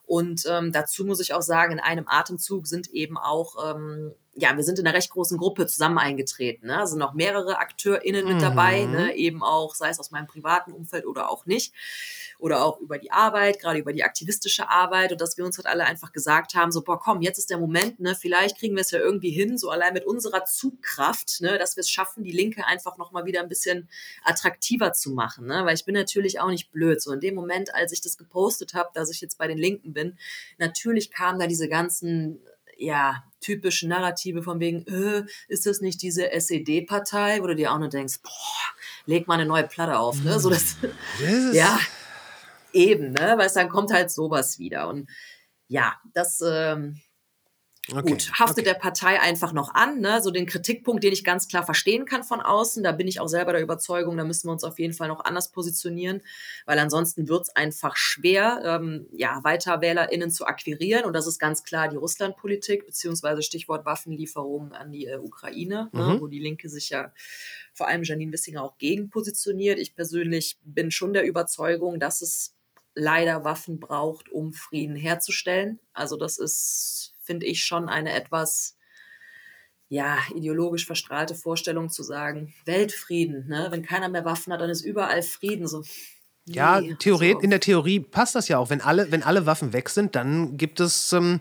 Und 0.05 0.45
ähm, 0.47 0.72
dazu 0.72 1.03
muss 1.03 1.20
ich 1.20 1.34
auch 1.34 1.41
sagen, 1.41 1.74
in 1.74 1.80
einem 1.80 2.07
Atemzug 2.07 2.68
sind 2.68 2.89
eben 2.91 3.18
auch 3.18 3.74
ähm, 3.74 4.14
ja, 4.42 4.58
wir 4.58 4.64
sind 4.64 4.80
in 4.80 4.88
einer 4.88 4.98
recht 4.98 5.12
großen 5.12 5.38
Gruppe 5.38 5.68
zusammen 5.68 6.00
eingetreten. 6.00 6.68
Ne? 6.68 6.80
Also 6.80 6.98
noch 6.98 7.14
mehrere 7.14 7.60
AkteurInnen 7.60 8.26
mit 8.26 8.42
dabei, 8.42 8.86
mhm. 8.86 8.92
ne? 8.92 9.16
eben 9.16 9.44
auch, 9.44 9.76
sei 9.76 9.89
es 9.89 10.00
aus 10.00 10.10
meinem 10.10 10.26
privaten 10.26 10.72
Umfeld 10.72 11.06
oder 11.06 11.30
auch 11.30 11.46
nicht. 11.46 11.74
Oder 12.39 12.66
auch 12.66 12.80
über 12.80 12.98
die 12.98 13.12
Arbeit, 13.12 13.60
gerade 13.60 13.78
über 13.78 13.94
die 13.94 14.04
aktivistische 14.04 14.68
Arbeit 14.68 15.12
und 15.12 15.22
dass 15.22 15.38
wir 15.38 15.46
uns 15.46 15.58
halt 15.58 15.68
alle 15.68 15.86
einfach 15.86 16.12
gesagt 16.12 16.56
haben, 16.56 16.72
so, 16.72 16.82
boah, 16.82 17.00
komm, 17.00 17.22
jetzt 17.22 17.38
ist 17.38 17.52
der 17.52 17.60
Moment, 17.60 18.00
ne, 18.00 18.16
vielleicht 18.16 18.58
kriegen 18.58 18.76
wir 18.76 18.82
es 18.82 18.89
ja 18.89 18.98
irgendwie 18.98 19.30
hin, 19.30 19.60
so 19.60 19.70
allein 19.70 19.94
mit 19.94 20.08
unserer 20.08 20.44
Zugkraft, 20.46 21.42
ne, 21.42 21.60
dass 21.60 21.76
wir 21.76 21.82
es 21.82 21.89
schaffen, 21.92 22.24
die 22.24 22.32
Linke 22.32 22.66
einfach 22.66 22.98
nochmal 22.98 23.26
wieder 23.26 23.42
ein 23.42 23.48
bisschen 23.48 23.88
attraktiver 24.24 24.92
zu 24.92 25.12
machen, 25.12 25.46
ne, 25.46 25.66
weil 25.66 25.76
ich 25.76 25.86
bin 25.86 25.94
natürlich 25.94 26.39
auch 26.39 26.50
nicht 26.50 26.72
blöd. 26.72 27.00
So 27.00 27.12
in 27.12 27.20
dem 27.20 27.36
Moment, 27.36 27.76
als 27.76 27.92
ich 27.92 28.02
das 28.02 28.18
gepostet 28.18 28.74
habe, 28.74 28.89
dass 28.96 29.12
ich 29.12 29.22
jetzt 29.22 29.38
bei 29.38 29.48
den 29.48 29.60
Linken 29.60 29.94
bin, 29.94 30.18
natürlich 30.58 31.12
kamen 31.12 31.39
da 31.39 31.46
diese 31.46 31.70
ganzen 31.70 32.39
ja, 32.82 33.24
typische 33.42 33.88
Narrative 33.88 34.44
von 34.44 34.60
wegen, 34.60 34.86
äh, 34.88 35.26
ist 35.48 35.66
das 35.66 35.82
nicht 35.82 36.02
diese 36.02 36.32
SED-Partei, 36.32 37.42
wo 37.42 37.48
du 37.48 37.56
dir 37.56 37.74
auch 37.74 37.80
nur 37.80 37.89
denkst, 37.89 38.22
boah, 38.24 38.32
leg 39.06 39.28
mal 39.28 39.34
eine 39.34 39.46
neue 39.46 39.68
Platte 39.68 40.00
auf, 40.00 40.24
ne? 40.24 40.39
So 40.39 40.50
das, 40.50 40.78
ja, 41.54 41.80
eben, 42.72 43.12
ne? 43.12 43.34
Weil 43.38 43.50
dann 43.54 43.70
kommt 43.70 43.92
halt 43.92 44.12
sowas 44.12 44.59
wieder. 44.59 44.88
Und 44.88 45.09
ja, 45.68 45.96
das, 46.13 46.42
ähm, 46.46 47.01
Okay, 47.89 48.12
Gut, 48.12 48.32
haftet 48.33 48.59
okay. 48.59 48.74
der 48.74 48.74
Partei 48.75 49.20
einfach 49.20 49.53
noch 49.53 49.74
an, 49.74 50.01
ne? 50.01 50.21
so 50.21 50.29
den 50.29 50.45
Kritikpunkt, 50.45 51.03
den 51.03 51.13
ich 51.13 51.24
ganz 51.24 51.47
klar 51.47 51.66
verstehen 51.66 52.05
kann 52.05 52.24
von 52.24 52.39
außen. 52.39 52.83
Da 52.83 52.91
bin 52.91 53.08
ich 53.08 53.20
auch 53.20 53.28
selber 53.28 53.53
der 53.53 53.62
Überzeugung, 53.62 54.17
da 54.17 54.24
müssen 54.24 54.47
wir 54.47 54.51
uns 54.51 54.63
auf 54.63 54.78
jeden 54.78 54.93
Fall 54.93 55.08
noch 55.08 55.25
anders 55.25 55.51
positionieren, 55.51 56.21
weil 56.67 56.78
ansonsten 56.78 57.28
wird 57.28 57.41
es 57.41 57.55
einfach 57.55 57.95
schwer, 57.95 58.62
ähm, 58.63 59.08
ja, 59.12 59.43
weiter 59.43 59.82
WählerInnen 59.82 60.29
zu 60.29 60.45
akquirieren. 60.45 61.05
Und 61.05 61.13
das 61.13 61.25
ist 61.25 61.39
ganz 61.39 61.63
klar 61.63 61.87
die 61.87 61.97
Russlandpolitik, 61.97 62.86
beziehungsweise 62.86 63.41
Stichwort 63.41 63.83
Waffenlieferungen 63.83 64.74
an 64.74 64.91
die 64.91 65.08
äh, 65.08 65.17
Ukraine, 65.17 65.89
ne? 65.91 66.03
Mhm. 66.03 66.21
wo 66.21 66.28
die 66.28 66.39
Linke 66.39 66.70
sich 66.70 66.91
ja 66.91 67.12
vor 67.74 67.87
allem 67.87 68.03
Janine 68.03 68.32
Wissinger 68.32 68.63
auch 68.63 68.78
gegen 68.78 69.09
positioniert. 69.09 69.79
Ich 69.79 69.95
persönlich 69.95 70.59
bin 70.63 70.91
schon 70.91 71.13
der 71.13 71.25
Überzeugung, 71.25 71.99
dass 71.99 72.21
es 72.21 72.53
leider 72.93 73.43
Waffen 73.43 73.79
braucht, 73.79 74.29
um 74.29 74.53
Frieden 74.53 74.95
herzustellen. 74.95 75.79
Also 75.93 76.17
das 76.17 76.37
ist, 76.37 77.11
finde 77.32 77.45
ich, 77.45 77.63
schon 77.63 77.87
eine 77.87 78.12
etwas 78.12 78.75
ja, 79.87 80.17
ideologisch 80.36 80.86
verstrahlte 80.86 81.33
Vorstellung 81.33 81.89
zu 81.89 82.03
sagen, 82.03 82.53
Weltfrieden, 82.66 83.47
ne? 83.47 83.67
wenn 83.71 83.83
keiner 83.83 84.09
mehr 84.09 84.25
Waffen 84.25 84.51
hat, 84.51 84.59
dann 84.59 84.70
ist 84.70 84.82
überall 84.82 85.21
Frieden. 85.21 85.66
So, 85.66 85.83
Ja, 86.45 86.82
nee, 86.82 86.95
Theoret, 86.99 87.37
so. 87.37 87.39
in 87.39 87.49
der 87.49 87.62
Theorie 87.62 88.01
passt 88.01 88.36
das 88.36 88.49
ja 88.49 88.58
auch. 88.58 88.70
Wenn 88.70 88.82
alle, 88.82 89.12
wenn 89.12 89.24
alle 89.24 89.45
Waffen 89.45 89.71
weg 89.71 89.89
sind, 89.89 90.16
dann 90.16 90.58
gibt 90.58 90.82
es, 90.82 91.13
ähm, 91.13 91.39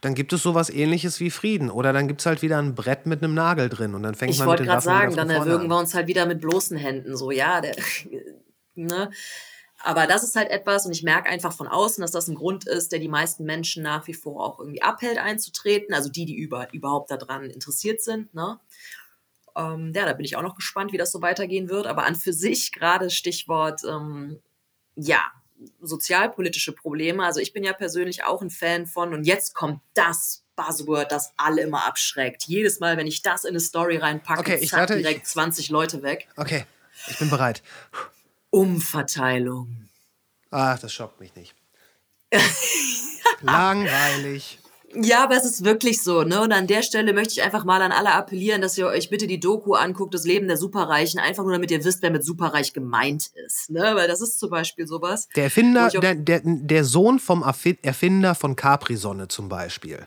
dann 0.00 0.14
gibt 0.14 0.32
es 0.32 0.42
sowas 0.42 0.70
ähnliches 0.70 1.20
wie 1.20 1.30
Frieden. 1.30 1.70
Oder 1.70 1.92
dann 1.92 2.08
gibt 2.08 2.20
es 2.20 2.26
halt 2.26 2.42
wieder 2.42 2.58
ein 2.58 2.74
Brett 2.74 3.06
mit 3.06 3.22
einem 3.22 3.34
Nagel 3.34 3.68
drin 3.68 3.94
und 3.94 4.02
dann 4.02 4.16
fängt 4.16 4.32
Ich 4.32 4.38
man 4.38 4.46
mit 4.46 4.50
wollte 4.50 4.62
den 4.64 4.70
gerade 4.70 4.86
Waffen 4.86 4.98
sagen, 4.98 5.12
wieder 5.12 5.24
dann 5.24 5.28
von 5.28 5.36
vorne 5.36 5.50
erwürgen 5.50 5.70
wir 5.70 5.78
uns 5.78 5.94
halt 5.94 6.08
wieder 6.08 6.26
mit 6.26 6.40
bloßen 6.40 6.76
Händen. 6.76 7.16
So, 7.16 7.30
ja, 7.30 7.60
der, 7.60 7.76
ne? 8.74 9.10
Aber 9.84 10.06
das 10.06 10.22
ist 10.22 10.36
halt 10.36 10.50
etwas, 10.50 10.86
und 10.86 10.92
ich 10.92 11.02
merke 11.02 11.28
einfach 11.28 11.52
von 11.52 11.66
außen, 11.68 12.00
dass 12.02 12.10
das 12.12 12.28
ein 12.28 12.34
Grund 12.34 12.66
ist, 12.66 12.92
der 12.92 12.98
die 12.98 13.08
meisten 13.08 13.44
Menschen 13.44 13.82
nach 13.82 14.06
wie 14.06 14.14
vor 14.14 14.44
auch 14.44 14.58
irgendwie 14.58 14.82
abhält, 14.82 15.18
einzutreten. 15.18 15.94
Also 15.94 16.08
die, 16.08 16.24
die 16.24 16.36
über, 16.36 16.72
überhaupt 16.72 17.10
daran 17.10 17.44
interessiert 17.50 18.00
sind. 18.02 18.32
Ne? 18.34 18.58
Ähm, 19.56 19.92
ja, 19.94 20.04
da 20.06 20.12
bin 20.12 20.24
ich 20.24 20.36
auch 20.36 20.42
noch 20.42 20.54
gespannt, 20.56 20.92
wie 20.92 20.98
das 20.98 21.10
so 21.12 21.20
weitergehen 21.22 21.68
wird. 21.68 21.86
Aber 21.86 22.04
an 22.04 22.14
für 22.14 22.32
sich, 22.32 22.72
gerade 22.72 23.10
Stichwort, 23.10 23.82
ähm, 23.88 24.40
ja, 24.94 25.20
sozialpolitische 25.80 26.72
Probleme. 26.72 27.24
Also 27.24 27.40
ich 27.40 27.52
bin 27.52 27.64
ja 27.64 27.72
persönlich 27.72 28.24
auch 28.24 28.42
ein 28.42 28.50
Fan 28.50 28.86
von, 28.86 29.14
und 29.14 29.24
jetzt 29.24 29.54
kommt 29.54 29.80
das 29.94 30.44
Buzzword, 30.56 31.10
das 31.12 31.32
alle 31.36 31.62
immer 31.62 31.86
abschreckt. 31.86 32.44
Jedes 32.44 32.80
Mal, 32.80 32.96
wenn 32.96 33.06
ich 33.06 33.22
das 33.22 33.44
in 33.44 33.50
eine 33.50 33.60
Story 33.60 33.96
reinpacke, 33.96 34.40
Okay, 34.40 34.58
ich 34.60 34.70
zack, 34.70 34.80
warte, 34.80 34.94
ich- 34.96 35.02
direkt 35.06 35.26
20 35.26 35.70
Leute 35.70 36.02
weg. 36.02 36.28
Okay, 36.36 36.64
ich 37.08 37.18
bin 37.18 37.30
bereit. 37.30 37.62
Umverteilung. 38.52 39.88
Ach, 40.50 40.78
das 40.78 40.92
schockt 40.92 41.18
mich 41.20 41.34
nicht. 41.34 41.54
Langweilig. 43.40 44.58
Ja, 44.94 45.24
aber 45.24 45.36
es 45.36 45.46
ist 45.46 45.64
wirklich 45.64 46.02
so, 46.02 46.22
ne? 46.22 46.42
Und 46.42 46.52
an 46.52 46.66
der 46.66 46.82
Stelle 46.82 47.14
möchte 47.14 47.32
ich 47.32 47.42
einfach 47.42 47.64
mal 47.64 47.80
an 47.80 47.92
alle 47.92 48.12
appellieren, 48.12 48.60
dass 48.60 48.76
ihr 48.76 48.86
euch 48.86 49.08
bitte 49.08 49.26
die 49.26 49.40
Doku 49.40 49.72
anguckt, 49.72 50.12
das 50.12 50.24
Leben 50.24 50.48
der 50.48 50.58
Superreichen, 50.58 51.18
einfach 51.18 51.44
nur 51.44 51.52
damit 51.52 51.70
ihr 51.70 51.82
wisst, 51.82 52.02
wer 52.02 52.10
mit 52.10 52.22
Superreich 52.26 52.74
gemeint 52.74 53.30
ist, 53.46 53.70
ne? 53.70 53.92
Weil 53.94 54.06
das 54.06 54.20
ist 54.20 54.38
zum 54.38 54.50
Beispiel 54.50 54.86
sowas. 54.86 55.28
Der 55.34 55.44
Erfinder, 55.44 55.88
der, 55.88 56.14
der, 56.14 56.42
der 56.44 56.84
Sohn 56.84 57.18
vom 57.18 57.42
Erfi- 57.42 57.78
Erfinder 57.82 58.34
von 58.34 58.54
Capri-Sonne 58.54 59.28
zum 59.28 59.48
Beispiel. 59.48 60.06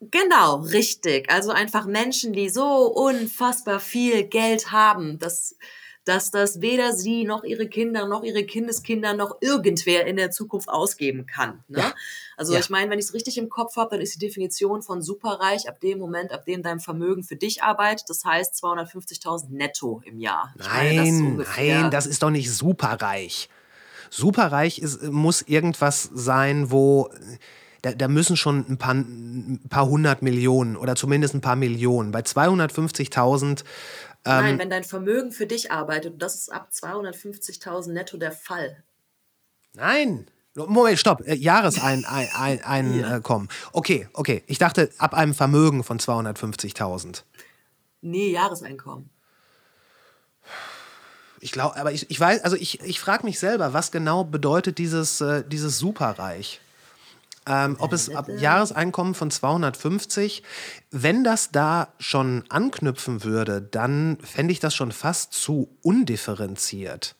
Genau, 0.00 0.56
richtig. 0.62 1.30
Also 1.30 1.52
einfach 1.52 1.86
Menschen, 1.86 2.32
die 2.32 2.48
so 2.48 2.86
unfassbar 2.92 3.78
viel 3.78 4.24
Geld 4.24 4.72
haben, 4.72 5.20
dass, 5.20 5.54
dass 6.04 6.30
das 6.30 6.60
weder 6.60 6.92
sie 6.94 7.24
noch 7.24 7.44
ihre 7.44 7.68
Kinder 7.68 8.06
noch 8.06 8.22
ihre 8.22 8.44
Kindeskinder 8.44 9.14
noch 9.14 9.36
irgendwer 9.40 10.06
in 10.06 10.16
der 10.16 10.30
Zukunft 10.30 10.68
ausgeben 10.68 11.26
kann. 11.26 11.64
Ne? 11.68 11.80
Ja. 11.80 11.94
Also 12.36 12.54
Ja. 12.54 12.60
ich 12.60 12.70
meine, 12.70 12.90
wenn 12.90 12.98
ich 12.98 13.06
es 13.06 13.14
richtig 13.14 13.36
im 13.38 13.48
Kopf 13.48 13.76
habe, 13.76 13.90
dann 13.90 14.00
ist 14.00 14.14
die 14.14 14.26
Definition 14.26 14.82
von 14.82 15.02
superreich 15.02 15.68
ab 15.68 15.80
dem 15.80 15.98
Moment, 15.98 16.32
ab 16.32 16.44
dem 16.46 16.62
dein 16.62 16.80
Vermögen 16.80 17.24
für 17.24 17.36
dich 17.36 17.62
arbeitet. 17.62 18.08
Das 18.08 18.24
heißt 18.24 18.54
250.000 18.62 19.50
netto 19.50 20.00
im 20.04 20.18
Jahr. 20.18 20.54
Ich 20.58 20.66
meine, 20.68 20.96
das 21.36 21.56
Nein, 21.56 21.80
nein, 21.82 21.90
das 21.90 22.06
ist 22.06 22.22
doch 22.22 22.30
nicht 22.30 22.50
superreich. 22.52 23.48
Superreich 24.10 24.78
ist, 24.78 25.02
muss 25.02 25.42
irgendwas 25.42 26.08
sein, 26.14 26.70
wo 26.70 27.10
da, 27.82 27.92
da 27.92 28.08
müssen 28.08 28.36
schon 28.36 28.64
ein 28.68 28.76
paar, 28.76 28.94
ein 28.94 29.60
paar 29.68 29.86
hundert 29.86 30.22
Millionen 30.22 30.76
oder 30.76 30.96
zumindest 30.96 31.34
ein 31.34 31.40
paar 31.40 31.54
Millionen. 31.56 32.10
Bei 32.10 32.20
250.000 32.20 33.62
Nein, 34.24 34.58
wenn 34.58 34.70
dein 34.70 34.84
Vermögen 34.84 35.32
für 35.32 35.46
dich 35.46 35.72
arbeitet, 35.72 36.14
und 36.14 36.18
das 36.22 36.34
ist 36.34 36.52
ab 36.52 36.68
250.000 36.72 37.92
netto 37.92 38.16
der 38.18 38.32
Fall. 38.32 38.82
Nein. 39.74 40.28
Moment, 40.54 40.98
stopp. 40.98 41.26
Äh, 41.26 41.34
Jahreseinkommen. 41.34 42.04
Ein, 42.04 42.60
ein, 42.64 42.98
Ja. 42.98 43.18
äh, 43.18 43.22
okay, 43.72 44.08
okay. 44.12 44.42
Ich 44.46 44.58
dachte, 44.58 44.90
ab 44.98 45.14
einem 45.14 45.34
Vermögen 45.34 45.84
von 45.84 45.98
250.000. 45.98 47.22
Nee, 48.00 48.30
Jahreseinkommen. 48.30 49.08
Ich 51.40 51.52
glaube, 51.52 51.76
aber 51.76 51.92
ich, 51.92 52.10
ich 52.10 52.18
weiß, 52.18 52.42
also 52.42 52.56
ich, 52.56 52.80
ich 52.80 52.98
frage 53.00 53.24
mich 53.24 53.38
selber, 53.38 53.72
was 53.72 53.92
genau 53.92 54.24
bedeutet 54.24 54.78
dieses, 54.78 55.20
äh, 55.20 55.44
dieses 55.46 55.78
Superreich? 55.78 56.60
Ähm, 57.48 57.76
ob 57.78 57.92
es 57.92 58.14
ab 58.14 58.28
Jahreseinkommen 58.28 59.14
von 59.14 59.30
250, 59.30 60.42
wenn 60.90 61.24
das 61.24 61.50
da 61.50 61.88
schon 61.98 62.44
anknüpfen 62.50 63.24
würde, 63.24 63.62
dann 63.62 64.18
fände 64.22 64.52
ich 64.52 64.60
das 64.60 64.74
schon 64.74 64.92
fast 64.92 65.32
zu 65.32 65.68
undifferenziert. 65.82 67.16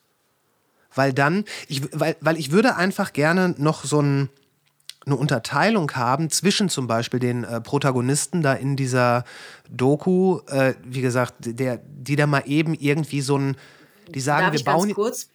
Weil 0.95 1.13
dann, 1.13 1.45
ich, 1.69 1.83
weil, 1.99 2.17
weil 2.21 2.37
ich 2.37 2.51
würde 2.51 2.77
einfach 2.77 3.13
gerne 3.13 3.55
noch 3.57 3.85
so 3.85 4.03
ein, 4.03 4.29
eine 5.07 5.17
Unterteilung 5.17 5.91
haben 5.93 6.29
zwischen 6.29 6.69
zum 6.69 6.87
Beispiel 6.87 7.21
den 7.21 7.45
äh, 7.45 7.61
Protagonisten 7.61 8.43
da 8.43 8.53
in 8.53 8.77
dieser 8.77 9.25
Doku, 9.71 10.41
äh, 10.49 10.75
wie 10.85 11.01
gesagt, 11.01 11.35
der, 11.41 11.79
die 11.79 12.17
da 12.17 12.27
mal 12.27 12.43
eben 12.47 12.75
irgendwie 12.75 13.23
so 13.23 13.39
ein, 13.39 13.57
die 14.09 14.21
sagen, 14.21 14.47
Darf 14.47 14.55
wir 14.55 14.65
bauen. 14.65 14.95
kurz? 14.95 15.31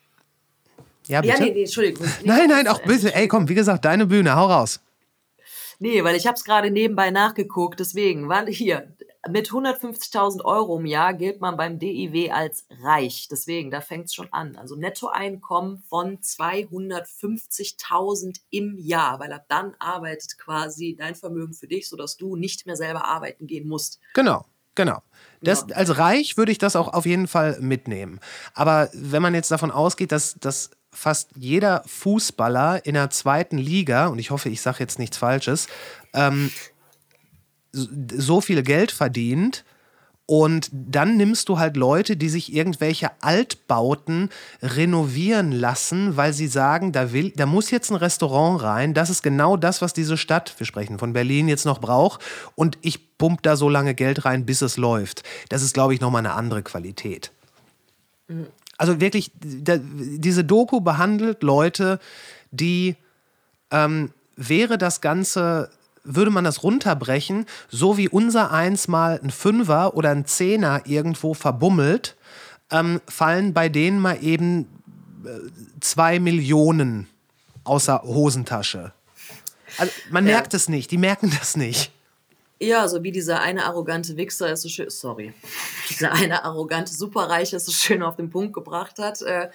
Ja, 1.07 1.21
bitte? 1.21 1.33
Ja, 1.33 1.39
nee, 1.45 1.51
nee, 1.51 1.63
Entschuldigung. 1.63 2.05
Nee, 2.21 2.27
Nein, 2.27 2.49
nein, 2.49 2.67
auch 2.67 2.81
bitte. 2.81 3.13
Ey, 3.13 3.27
komm, 3.27 3.49
wie 3.49 3.55
gesagt, 3.55 3.85
deine 3.85 4.05
Bühne, 4.05 4.35
hau 4.35 4.47
raus. 4.47 4.79
Nee, 5.79 6.03
weil 6.03 6.15
ich 6.15 6.27
habe 6.27 6.35
es 6.35 6.43
gerade 6.43 6.71
nebenbei 6.71 7.11
nachgeguckt, 7.11 7.79
deswegen, 7.79 8.29
weil 8.29 8.47
hier, 8.47 8.95
mit 9.29 9.49
150.000 9.49 10.43
Euro 10.43 10.79
im 10.79 10.85
Jahr 10.85 11.13
gilt 11.13 11.39
man 11.39 11.55
beim 11.55 11.79
DIW 11.79 12.29
als 12.31 12.65
reich. 12.83 13.29
Deswegen, 13.31 13.71
da 13.71 13.79
fängt 13.79 14.07
es 14.07 14.13
schon 14.13 14.27
an. 14.31 14.57
Also 14.57 14.75
Nettoeinkommen 14.75 15.81
von 15.87 16.19
250.000 16.19 18.41
im 18.49 18.77
Jahr, 18.77 19.21
weil 19.21 19.31
ab 19.31 19.45
dann 19.47 19.75
arbeitet 19.79 20.37
quasi 20.37 20.97
dein 20.97 21.15
Vermögen 21.15 21.53
für 21.53 21.67
dich, 21.67 21.87
sodass 21.87 22.17
du 22.17 22.35
nicht 22.35 22.65
mehr 22.65 22.75
selber 22.75 23.05
arbeiten 23.05 23.47
gehen 23.47 23.65
musst. 23.67 24.01
Genau, 24.13 24.43
genau. 24.75 25.01
Das, 25.41 25.65
Ja. 25.69 25.77
Als 25.77 25.97
reich 25.97 26.35
würde 26.35 26.51
ich 26.51 26.57
das 26.57 26.75
auch 26.75 26.93
auf 26.93 27.05
jeden 27.05 27.27
Fall 27.27 27.57
mitnehmen. 27.61 28.19
Aber 28.53 28.89
wenn 28.93 29.21
man 29.21 29.33
jetzt 29.33 29.51
davon 29.51 29.71
ausgeht, 29.71 30.11
dass, 30.11 30.35
dass 30.35 30.69
fast 30.93 31.29
jeder 31.35 31.83
Fußballer 31.85 32.85
in 32.85 32.93
der 32.93 33.09
zweiten 33.09 33.57
Liga, 33.57 34.07
und 34.07 34.19
ich 34.19 34.31
hoffe, 34.31 34.49
ich 34.49 34.61
sage 34.61 34.77
jetzt 34.79 34.99
nichts 34.99 35.17
Falsches, 35.17 35.67
ähm, 36.13 36.51
so- 37.71 38.41
viel 38.41 38.61
Geld 38.63 38.91
verdient. 38.91 39.65
Und 40.25 40.69
dann 40.71 41.17
nimmst 41.17 41.49
du 41.49 41.59
halt 41.59 41.75
Leute, 41.75 42.15
die 42.15 42.29
sich 42.29 42.53
irgendwelche 42.53 43.11
Altbauten 43.21 44.29
renovieren 44.61 45.51
lassen, 45.51 46.15
weil 46.15 46.31
sie 46.31 46.47
sagen, 46.47 46.93
da, 46.93 47.11
will, 47.11 47.33
da 47.35 47.45
muss 47.45 47.71
jetzt 47.71 47.91
ein 47.91 47.97
Restaurant 47.97 48.63
rein. 48.63 48.93
Das 48.93 49.09
ist 49.09 49.21
genau 49.21 49.57
das, 49.57 49.81
was 49.81 49.91
diese 49.91 50.15
Stadt, 50.15 50.55
wir 50.59 50.65
sprechen 50.65 50.97
von 50.97 51.11
Berlin, 51.11 51.49
jetzt 51.49 51.65
noch 51.65 51.79
braucht. 51.79 52.21
Und 52.55 52.77
ich 52.81 53.17
pump 53.17 53.43
da 53.43 53.57
so 53.57 53.67
lange 53.67 53.95
Geld 53.95 54.23
rein, 54.23 54.45
bis 54.45 54.61
es 54.61 54.77
läuft. 54.77 55.23
Das 55.49 55.61
ist, 55.61 55.73
glaube 55.73 55.93
ich, 55.93 55.99
nochmal 55.99 56.19
eine 56.19 56.33
andere 56.35 56.63
Qualität. 56.63 57.33
Also 58.77 58.99
wirklich, 58.99 59.31
da, 59.39 59.77
diese 59.79 60.43
Doku 60.43 60.81
behandelt 60.81 61.43
Leute, 61.43 61.99
die 62.51 62.95
ähm, 63.71 64.11
wäre 64.35 64.77
das 64.77 64.99
Ganze, 64.99 65.69
würde 66.03 66.31
man 66.31 66.43
das 66.43 66.63
runterbrechen, 66.63 67.45
so 67.69 67.97
wie 67.97 68.09
unser 68.09 68.51
eins 68.51 68.87
mal 68.87 69.19
ein 69.23 69.29
Fünfer 69.31 69.95
oder 69.95 70.09
ein 70.09 70.25
Zehner 70.25 70.81
irgendwo 70.85 71.33
verbummelt, 71.33 72.15
ähm, 72.71 72.99
fallen 73.07 73.53
bei 73.53 73.69
denen 73.69 73.99
mal 73.99 74.17
eben 74.21 74.63
äh, 75.23 75.29
zwei 75.79 76.19
Millionen 76.19 77.07
außer 77.63 78.01
Hosentasche. 78.03 78.91
Also 79.77 79.91
man 80.11 80.25
Ja. 80.27 80.33
merkt 80.33 80.53
es 80.53 80.67
nicht, 80.67 80.91
die 80.91 80.97
merken 80.97 81.31
das 81.39 81.55
nicht. 81.55 81.92
Ja, 82.63 82.87
so 82.87 83.03
wie 83.03 83.11
dieser 83.11 83.41
eine 83.41 83.65
arrogante 83.65 84.15
Wichser 84.17 84.49
es 84.51 84.61
so 84.61 84.69
schön, 84.69 84.89
sorry, 84.89 85.33
dieser 85.89 86.11
eine 86.13 86.43
arrogante 86.43 86.93
Superreiche 86.93 87.57
es 87.57 87.65
so 87.65 87.71
schön 87.71 88.01
auf 88.03 88.15
den 88.15 88.29
Punkt 88.29 88.53
gebracht 88.53 88.97
hat. 88.99 89.21
Äh, 89.21 89.49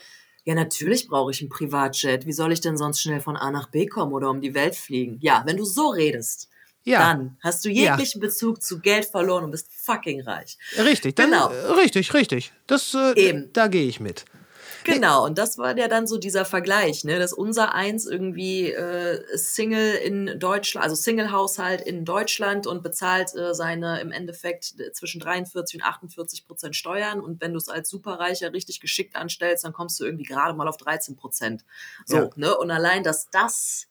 ja, 0.44 0.54
natürlich 0.54 1.08
brauche 1.08 1.30
ich 1.30 1.40
einen 1.40 1.50
Privatjet. 1.50 2.24
Wie 2.26 2.32
soll 2.32 2.52
ich 2.52 2.60
denn 2.60 2.76
sonst 2.76 3.00
schnell 3.02 3.20
von 3.20 3.36
A 3.36 3.50
nach 3.50 3.68
B 3.68 3.86
kommen 3.86 4.12
oder 4.12 4.30
um 4.30 4.40
die 4.40 4.54
Welt 4.54 4.76
fliegen? 4.76 5.18
Ja, 5.20 5.42
wenn 5.46 5.56
du 5.56 5.64
so 5.64 5.88
redest, 5.88 6.48
Ja. 6.84 7.00
dann 7.00 7.36
hast 7.42 7.64
du 7.64 7.68
jeglichen 7.68 8.20
Bezug 8.20 8.62
zu 8.62 8.80
Geld 8.80 9.04
verloren 9.06 9.44
und 9.44 9.50
bist 9.50 9.68
fucking 9.74 10.22
reich. 10.22 10.56
Richtig, 10.78 11.16
dann, 11.16 11.30
Genau. 11.30 11.50
äh, 11.50 11.72
richtig, 11.72 12.14
richtig. 12.14 12.52
Das, 12.66 12.94
äh, 12.94 13.12
Eben. 13.16 13.50
Da 13.52 13.68
gehe 13.68 13.86
ich 13.86 14.00
mit. 14.00 14.24
Genau, 14.84 15.24
und 15.24 15.38
das 15.38 15.58
war 15.58 15.76
ja 15.76 15.88
dann 15.88 16.06
so 16.06 16.18
dieser 16.18 16.44
Vergleich, 16.44 17.04
ne, 17.04 17.18
dass 17.18 17.32
unser 17.32 17.74
Eins 17.74 18.06
irgendwie 18.06 18.72
äh, 18.72 19.22
Single 19.36 19.94
in 19.94 20.38
Deutschland, 20.38 20.84
also 20.84 20.94
Single-Haushalt 20.96 21.80
in 21.82 22.04
Deutschland 22.04 22.66
und 22.66 22.82
bezahlt 22.82 23.34
äh, 23.34 23.54
seine 23.54 24.00
im 24.00 24.12
Endeffekt 24.12 24.74
zwischen 24.92 25.20
43 25.20 25.80
und 25.80 25.86
48 25.86 26.46
Prozent 26.46 26.76
Steuern 26.76 27.20
und 27.20 27.40
wenn 27.40 27.52
du 27.52 27.58
es 27.58 27.68
als 27.68 27.88
Superreicher 27.90 28.52
richtig 28.52 28.80
geschickt 28.80 29.16
anstellst, 29.16 29.64
dann 29.64 29.72
kommst 29.72 29.98
du 30.00 30.04
irgendwie 30.04 30.24
gerade 30.24 30.54
mal 30.54 30.68
auf 30.68 30.76
13 30.76 31.16
Prozent. 31.16 31.64
So, 32.06 32.16
Ja. 32.16 32.30
ne, 32.36 32.56
und 32.56 32.70
allein, 32.70 33.02
dass 33.02 33.30
das 33.30 33.87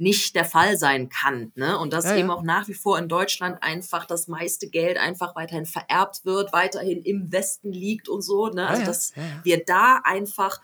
nicht 0.00 0.34
der 0.34 0.46
Fall 0.46 0.78
sein 0.78 1.10
kann. 1.10 1.52
Ne? 1.54 1.78
Und 1.78 1.92
dass 1.92 2.06
Ja, 2.06 2.12
ja. 2.12 2.18
eben 2.18 2.30
auch 2.30 2.42
nach 2.42 2.68
wie 2.68 2.74
vor 2.74 2.98
in 2.98 3.08
Deutschland 3.08 3.62
einfach 3.62 4.06
das 4.06 4.28
meiste 4.28 4.68
Geld 4.68 4.96
einfach 4.96 5.36
weiterhin 5.36 5.66
vererbt 5.66 6.24
wird, 6.24 6.52
weiterhin 6.52 7.02
im 7.02 7.30
Westen 7.30 7.70
liegt 7.72 8.08
und 8.08 8.22
so. 8.22 8.48
Ne? 8.48 8.66
Also 8.66 8.80
ja, 8.80 8.86
dass 8.86 9.14
ja, 9.14 9.22
ja. 9.22 9.40
wir 9.44 9.64
da 9.64 10.00
einfach 10.02 10.60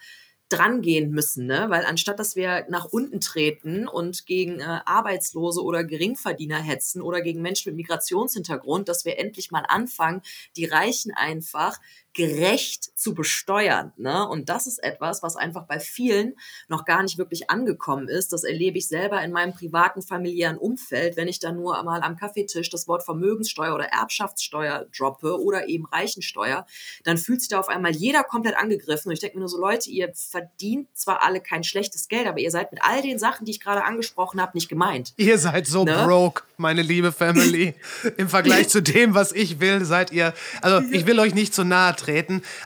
dran 0.48 0.80
gehen 0.80 1.10
müssen, 1.10 1.46
ne? 1.46 1.66
weil 1.68 1.84
anstatt 1.84 2.20
dass 2.20 2.36
wir 2.36 2.66
nach 2.68 2.84
unten 2.84 3.20
treten 3.20 3.88
und 3.88 4.26
gegen 4.26 4.60
äh, 4.60 4.80
Arbeitslose 4.84 5.62
oder 5.62 5.82
Geringverdiener 5.82 6.58
hetzen 6.58 7.02
oder 7.02 7.20
gegen 7.20 7.42
Menschen 7.42 7.70
mit 7.70 7.76
Migrationshintergrund, 7.76 8.88
dass 8.88 9.04
wir 9.04 9.18
endlich 9.18 9.50
mal 9.50 9.64
anfangen, 9.66 10.22
die 10.56 10.66
Reichen 10.66 11.12
einfach 11.12 11.78
gerecht 12.16 12.98
zu 12.98 13.14
besteuern. 13.14 13.92
Ne? 13.96 14.28
Und 14.28 14.48
das 14.48 14.66
ist 14.66 14.82
etwas, 14.82 15.22
was 15.22 15.36
einfach 15.36 15.64
bei 15.66 15.78
vielen 15.78 16.34
noch 16.68 16.84
gar 16.84 17.02
nicht 17.02 17.18
wirklich 17.18 17.50
angekommen 17.50 18.08
ist. 18.08 18.32
Das 18.32 18.44
erlebe 18.44 18.78
ich 18.78 18.88
selber 18.88 19.22
in 19.22 19.32
meinem 19.32 19.52
privaten, 19.52 20.02
familiären 20.02 20.56
Umfeld, 20.56 21.16
wenn 21.16 21.28
ich 21.28 21.38
dann 21.38 21.56
nur 21.56 21.78
einmal 21.78 22.02
am 22.02 22.16
Kaffeetisch 22.16 22.70
das 22.70 22.88
Wort 22.88 23.04
Vermögenssteuer 23.04 23.74
oder 23.74 23.86
Erbschaftssteuer 23.86 24.86
droppe 24.96 25.40
oder 25.40 25.68
eben 25.68 25.86
Reichensteuer, 25.86 26.66
dann 27.04 27.18
fühlt 27.18 27.40
sich 27.40 27.50
da 27.50 27.60
auf 27.60 27.68
einmal 27.68 27.94
jeder 27.94 28.24
komplett 28.24 28.56
angegriffen. 28.56 29.08
Und 29.08 29.14
ich 29.14 29.20
denke 29.20 29.36
mir 29.36 29.40
nur 29.40 29.48
so, 29.48 29.60
Leute, 29.60 29.90
ihr 29.90 30.12
verdient 30.14 30.88
zwar 30.96 31.22
alle 31.22 31.40
kein 31.40 31.64
schlechtes 31.64 32.08
Geld, 32.08 32.26
aber 32.26 32.38
ihr 32.38 32.50
seid 32.50 32.72
mit 32.72 32.82
all 32.82 33.02
den 33.02 33.18
Sachen, 33.18 33.44
die 33.44 33.52
ich 33.52 33.60
gerade 33.60 33.84
angesprochen 33.84 34.40
habe, 34.40 34.52
nicht 34.54 34.68
gemeint. 34.68 35.12
Ihr 35.16 35.38
seid 35.38 35.66
so 35.66 35.86
Ne? 35.86 36.04
broke, 36.04 36.42
meine 36.56 36.82
liebe 36.82 37.12
Family. 37.12 37.74
Im 38.16 38.28
Vergleich 38.28 38.68
zu 38.68 38.82
dem, 38.82 39.14
was 39.14 39.32
ich 39.32 39.60
will, 39.60 39.84
seid 39.84 40.12
ihr. 40.12 40.34
Also, 40.60 40.86
ich 40.90 41.06
will 41.06 41.18
euch 41.20 41.34
nicht 41.34 41.54
zu 41.54 41.64
nahe 41.64 41.94
treten, 41.94 42.05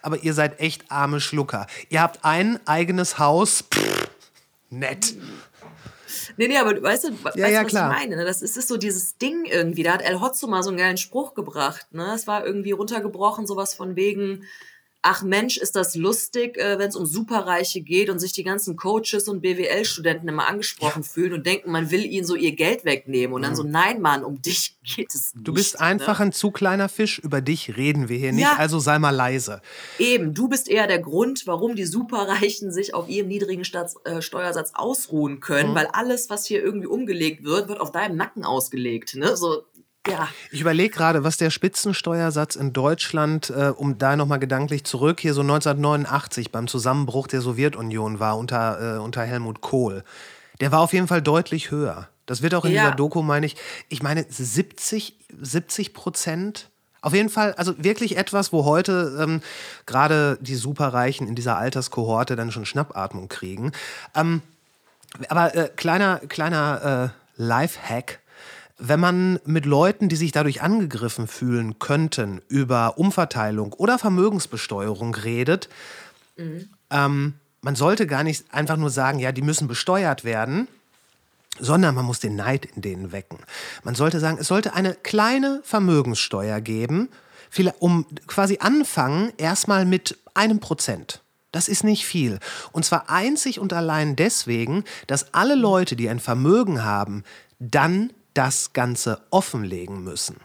aber 0.03 0.19
ihr 0.23 0.35
seid 0.35 0.61
echt 0.61 0.91
arme 0.91 1.21
Schlucker. 1.21 1.67
Ihr 1.89 2.01
habt 2.01 2.25
ein 2.25 2.61
eigenes 2.67 3.19
Haus. 3.19 3.65
Pff, 3.73 4.11
nett. 4.71 5.15
Nee, 6.37 6.49
nee, 6.49 6.57
aber 6.57 6.83
weißt, 6.83 7.05
du, 7.05 7.25
weißt, 7.25 7.37
Ja, 7.37 7.49
ja, 7.49 7.63
was 7.65 7.69
klar. 7.69 7.93
ich 7.93 7.99
meine? 7.99 8.17
Ne? 8.17 8.25
Das 8.25 8.43
ist, 8.43 8.57
ist 8.57 8.69
so 8.69 8.77
dieses 8.77 9.19
Ding 9.19 9.45
irgendwie. 9.45 9.83
Da 9.83 9.93
hat 9.93 10.03
El 10.03 10.21
Hotzo 10.21 10.47
mal 10.47 10.63
so 10.63 10.71
einen 10.71 10.79
geilen 10.79 10.97
Spruch 10.97 11.35
gebracht. 11.35 11.87
Ne? 11.93 12.13
Es 12.15 12.27
war 12.27 12.45
irgendwie 12.45 12.73
runtergebrochen, 12.73 13.47
sowas 13.47 13.75
von 13.75 13.97
wegen, 13.97 14.45
ach 15.03 15.23
Mensch, 15.23 15.57
ist 15.57 15.77
das 15.77 15.95
lustig, 15.95 16.59
äh, 16.59 16.79
wenn 16.79 16.89
es 16.89 16.97
um 16.97 17.07
Superreiche 17.07 17.81
geht 17.81 18.11
und 18.11 18.19
sich 18.19 18.33
die 18.33 18.45
ganzen 18.45 18.77
Coaches 18.77 19.29
und 19.29 19.41
BWL-Studenten 19.41 20.29
immer 20.29 20.49
angesprochen 20.49 21.03
fühlen 21.05 21.33
und 21.33 21.47
denken, 21.47 21.71
man 21.71 21.91
will 21.91 22.05
ihnen 22.05 22.27
so 22.27 22.35
ihr 22.35 22.53
Geld 22.53 22.85
wegnehmen. 22.85 23.35
Und 23.35 23.43
dann 23.43 23.57
so, 23.57 23.63
nein, 23.63 24.01
Mann, 24.01 24.25
um 24.25 24.43
dich 24.43 24.77
geht 24.97 25.15
es 25.15 25.35
nicht. 25.35 25.41
Mhm. 25.41 25.45
Du 25.45 25.55
bist 25.55 25.81
einfach 25.81 26.19
ne? 26.19 26.27
ein 26.27 26.33
zu 26.33 26.51
kleiner 26.51 26.89
Fisch. 26.89 27.19
Über 27.19 27.41
dich 27.41 27.77
reden 27.77 28.09
wir 28.09 28.19
hier 28.19 28.33
nicht. 28.33 28.43
Ja. 28.43 28.57
Also 28.57 28.79
sei 28.79 28.99
mal 28.99 29.11
leise. 29.11 29.63
Eben, 29.99 30.35
du 30.35 30.49
bist 30.49 30.69
eher 30.69 30.87
der 30.87 30.99
Grund, 30.99 31.47
warum 31.47 31.77
die 31.77 31.87
Superreichen 31.87 32.73
sich 32.73 32.95
auf 32.95 33.09
ihrem 33.09 33.29
niedrigen 33.29 33.65
Staats, 33.65 33.97
äh, 34.05 34.21
Steuersatz 34.21 34.73
ausruhen 34.75 35.35
Mhm. 35.35 35.41
können, 35.41 35.75
weil 35.75 35.87
alles, 35.87 36.31
was 36.31 36.47
hier 36.47 36.63
irgendwie 36.63 36.87
umgelegt 36.87 37.45
wird, 37.45 37.69
wird 37.69 37.81
auf 37.81 37.93
deinem 37.93 38.17
Nacken 38.17 38.45
ausgelegt. 38.45 39.15
Ne? 39.15 39.37
So, 39.37 39.65
ja. 40.09 40.29
Ich 40.51 40.61
überlege 40.61 40.95
gerade, 40.95 41.25
was 41.25 41.37
der 41.37 41.51
Spitzensteuersatz 41.51 42.57
in 42.57 42.73
Deutschland, 42.73 43.51
äh, 43.51 43.73
um 43.77 43.99
da 43.99 44.17
nochmal 44.17 44.39
gedanklich 44.39 44.85
zurück, 44.85 45.21
hier 45.21 45.35
so 45.35 45.43
1989 45.43 46.51
beim 46.53 46.67
Zusammenbruch 46.69 47.27
der 47.27 47.41
Sowjetunion 47.41 48.19
war 48.21 48.39
unter, 48.39 48.97
äh, 48.97 48.99
unter 48.99 49.23
Helmut 49.23 49.61
Kohl. 49.61 50.05
Der 50.61 50.73
war 50.73 50.81
auf 50.81 50.93
jeden 50.93 51.09
Fall 51.09 51.23
deutlich 51.23 51.71
höher. 51.71 52.09
Das 52.27 52.43
wird 52.43 52.55
auch 52.55 52.65
in 52.65 52.73
Ja. 52.73 52.83
dieser 52.85 52.95
Doku, 52.97 53.23
meine 53.23 53.47
ich, 53.47 53.57
ich 53.89 54.03
meine 54.03 54.25
70, 54.29 55.17
70 55.41 55.95
Prozent. 55.95 56.69
Auf 57.03 57.15
jeden 57.15 57.31
Fall, 57.31 57.55
also 57.55 57.75
wirklich 57.83 58.17
etwas, 58.19 58.53
wo 58.53 58.65
heute 58.65 59.19
ähm, 59.21 59.41
gerade 59.87 60.39
die 60.41 60.55
Superreichen 60.55 61.27
in 61.27 61.35
dieser 61.35 61.57
Alterskohorte 61.57 62.37
dann 62.37 62.53
schon 62.53 62.67
Schnappatmung 62.67 63.29
kriegen. 63.29 63.73
Ähm, 64.15 64.43
aber 65.29 65.55
äh, 65.55 65.71
kleiner, 65.75 66.19
kleiner 66.29 67.13
äh, 67.39 67.43
Lifehack. 67.43 68.21
Wenn 68.83 68.99
man 68.99 69.39
mit 69.45 69.67
Leuten, 69.67 70.09
die 70.09 70.17
sich 70.17 70.33
dadurch 70.33 70.63
angegriffen 70.63 71.29
fühlen 71.29 71.79
könnten, 71.79 72.41
über 72.49 72.99
Umverteilung 72.99 73.75
oder 73.75 73.99
Vermögensbesteuerung 73.99 75.15
redet, 75.15 75.69
ähm, 76.91 77.35
man 77.61 77.77
sollte 77.77 78.07
gar 78.07 78.25
nicht 78.25 78.53
einfach 78.53 78.77
nur 78.77 78.91
sagen, 78.91 79.19
ja, 79.19 79.33
die 79.33 79.43
müssen 79.43 79.69
besteuert 79.69 80.25
werden, 80.25 80.67
sondern 81.59 81.95
man 81.95 82.07
muss 82.07 82.21
den 82.21 82.37
Neid 82.37 82.65
in 82.65 82.83
denen 82.83 83.13
wecken. 83.13 83.39
Man 83.85 83.95
sollte 83.95 84.21
sagen, 84.21 84.39
es 84.41 84.49
sollte 84.49 84.73
eine 84.73 84.95
kleine 84.95 85.61
Vermögenssteuer 85.63 86.61
geben, 86.61 87.11
um 87.81 88.07
quasi 88.27 88.59
anfangen 88.61 89.33
erstmal 89.37 89.85
mit 89.85 90.19
einem 90.35 90.61
Prozent. 90.61 91.21
Das 91.53 91.69
ist 91.69 91.83
nicht 91.83 92.07
viel. 92.07 92.39
Und 92.73 92.85
zwar 92.85 93.11
einzig 93.11 93.59
und 93.59 93.73
allein 93.73 94.15
deswegen, 94.15 94.85
dass 95.09 95.35
alle 95.35 95.57
Leute, 95.57 95.97
die 95.97 96.09
ein 96.09 96.21
Vermögen 96.21 96.85
haben, 96.85 97.25
dann 97.59 98.13
das 98.35 98.73
Ganze 98.73 99.21
offenlegen 99.31 100.03
müssen. 100.05 100.37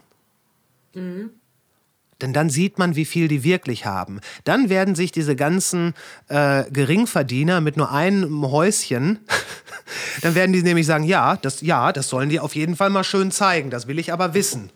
Denn 2.22 2.32
dann 2.32 2.50
sieht 2.50 2.80
man, 2.80 2.96
wie 2.96 3.06
viel 3.06 3.28
die 3.28 3.44
wirklich 3.44 3.86
haben. 3.86 4.22
Dann 4.46 4.70
werden 4.70 4.96
sich 4.96 5.12
diese 5.12 5.36
ganzen 5.36 5.94
äh, 6.30 6.64
Geringverdiener 6.72 7.60
mit 7.60 7.76
nur 7.76 7.92
einem 7.92 8.50
Häuschen, 8.50 9.20
dann 10.22 10.34
werden 10.34 10.54
die 10.54 10.64
nämlich 10.64 10.86
sagen, 10.86 11.04
ja 11.04 11.36
das, 11.36 11.62
ja, 11.62 11.92
das 11.92 12.10
sollen 12.10 12.30
die 12.30 12.40
auf 12.40 12.56
jeden 12.56 12.76
Fall 12.76 12.90
mal 12.90 13.04
schön 13.04 13.32
zeigen, 13.32 13.70
das 13.70 13.88
will 13.88 14.00
ich 14.00 14.14
aber 14.14 14.34
wissen. 14.34 14.70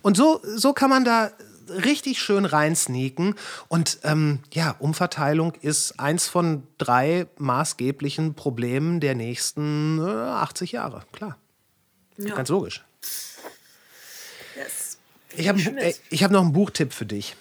Und 0.00 0.16
so, 0.16 0.40
so 0.56 0.72
kann 0.72 0.88
man 0.88 1.04
da 1.04 1.30
richtig 1.68 2.20
schön 2.20 2.44
reinsneaken. 2.44 3.34
Und 3.68 3.98
ähm, 4.04 4.40
ja, 4.52 4.74
Umverteilung 4.78 5.54
ist 5.60 5.98
eins 5.98 6.28
von 6.28 6.62
drei 6.78 7.26
maßgeblichen 7.38 8.34
Problemen 8.34 9.00
der 9.00 9.14
nächsten 9.14 9.98
äh, 9.98 10.10
80 10.10 10.72
Jahre. 10.72 11.02
Klar. 11.12 11.36
Ja. 12.26 12.34
Ganz 12.34 12.48
logisch. 12.48 12.84
Yes. 14.56 14.98
Ich 15.36 15.48
habe 15.48 15.60
hab 15.60 16.30
noch 16.30 16.42
einen 16.42 16.52
Buchtipp 16.52 16.92
für 16.92 17.06
dich. 17.06 17.36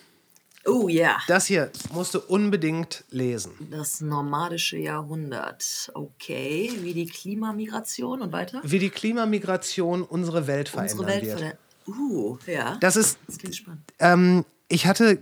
Oh 0.65 0.87
ja. 0.87 1.17
Das 1.27 1.47
hier 1.47 1.71
musst 1.91 2.13
du 2.13 2.19
unbedingt 2.19 3.03
lesen. 3.09 3.51
Das 3.71 3.99
nomadische 3.99 4.77
Jahrhundert. 4.77 5.91
Okay. 5.95 6.71
Wie 6.81 6.93
die 6.93 7.07
Klimamigration 7.07 8.21
und 8.21 8.31
weiter? 8.31 8.61
Wie 8.63 8.79
die 8.79 8.91
Klimamigration 8.91 10.03
unsere 10.03 10.45
Welt 10.47 10.69
verändern 10.69 10.99
Unsere 10.99 11.11
Welt 11.15 11.25
wird. 11.25 11.39
verändert. 11.39 11.59
Uh, 11.87 12.37
ja. 12.45 12.77
Das 12.79 12.95
ist, 12.95 13.17
Das 13.27 13.39
klingt 13.39 13.55
spannend. 13.55 13.81
ähm, 13.99 14.45
ich 14.67 14.85
hatte, 14.85 15.19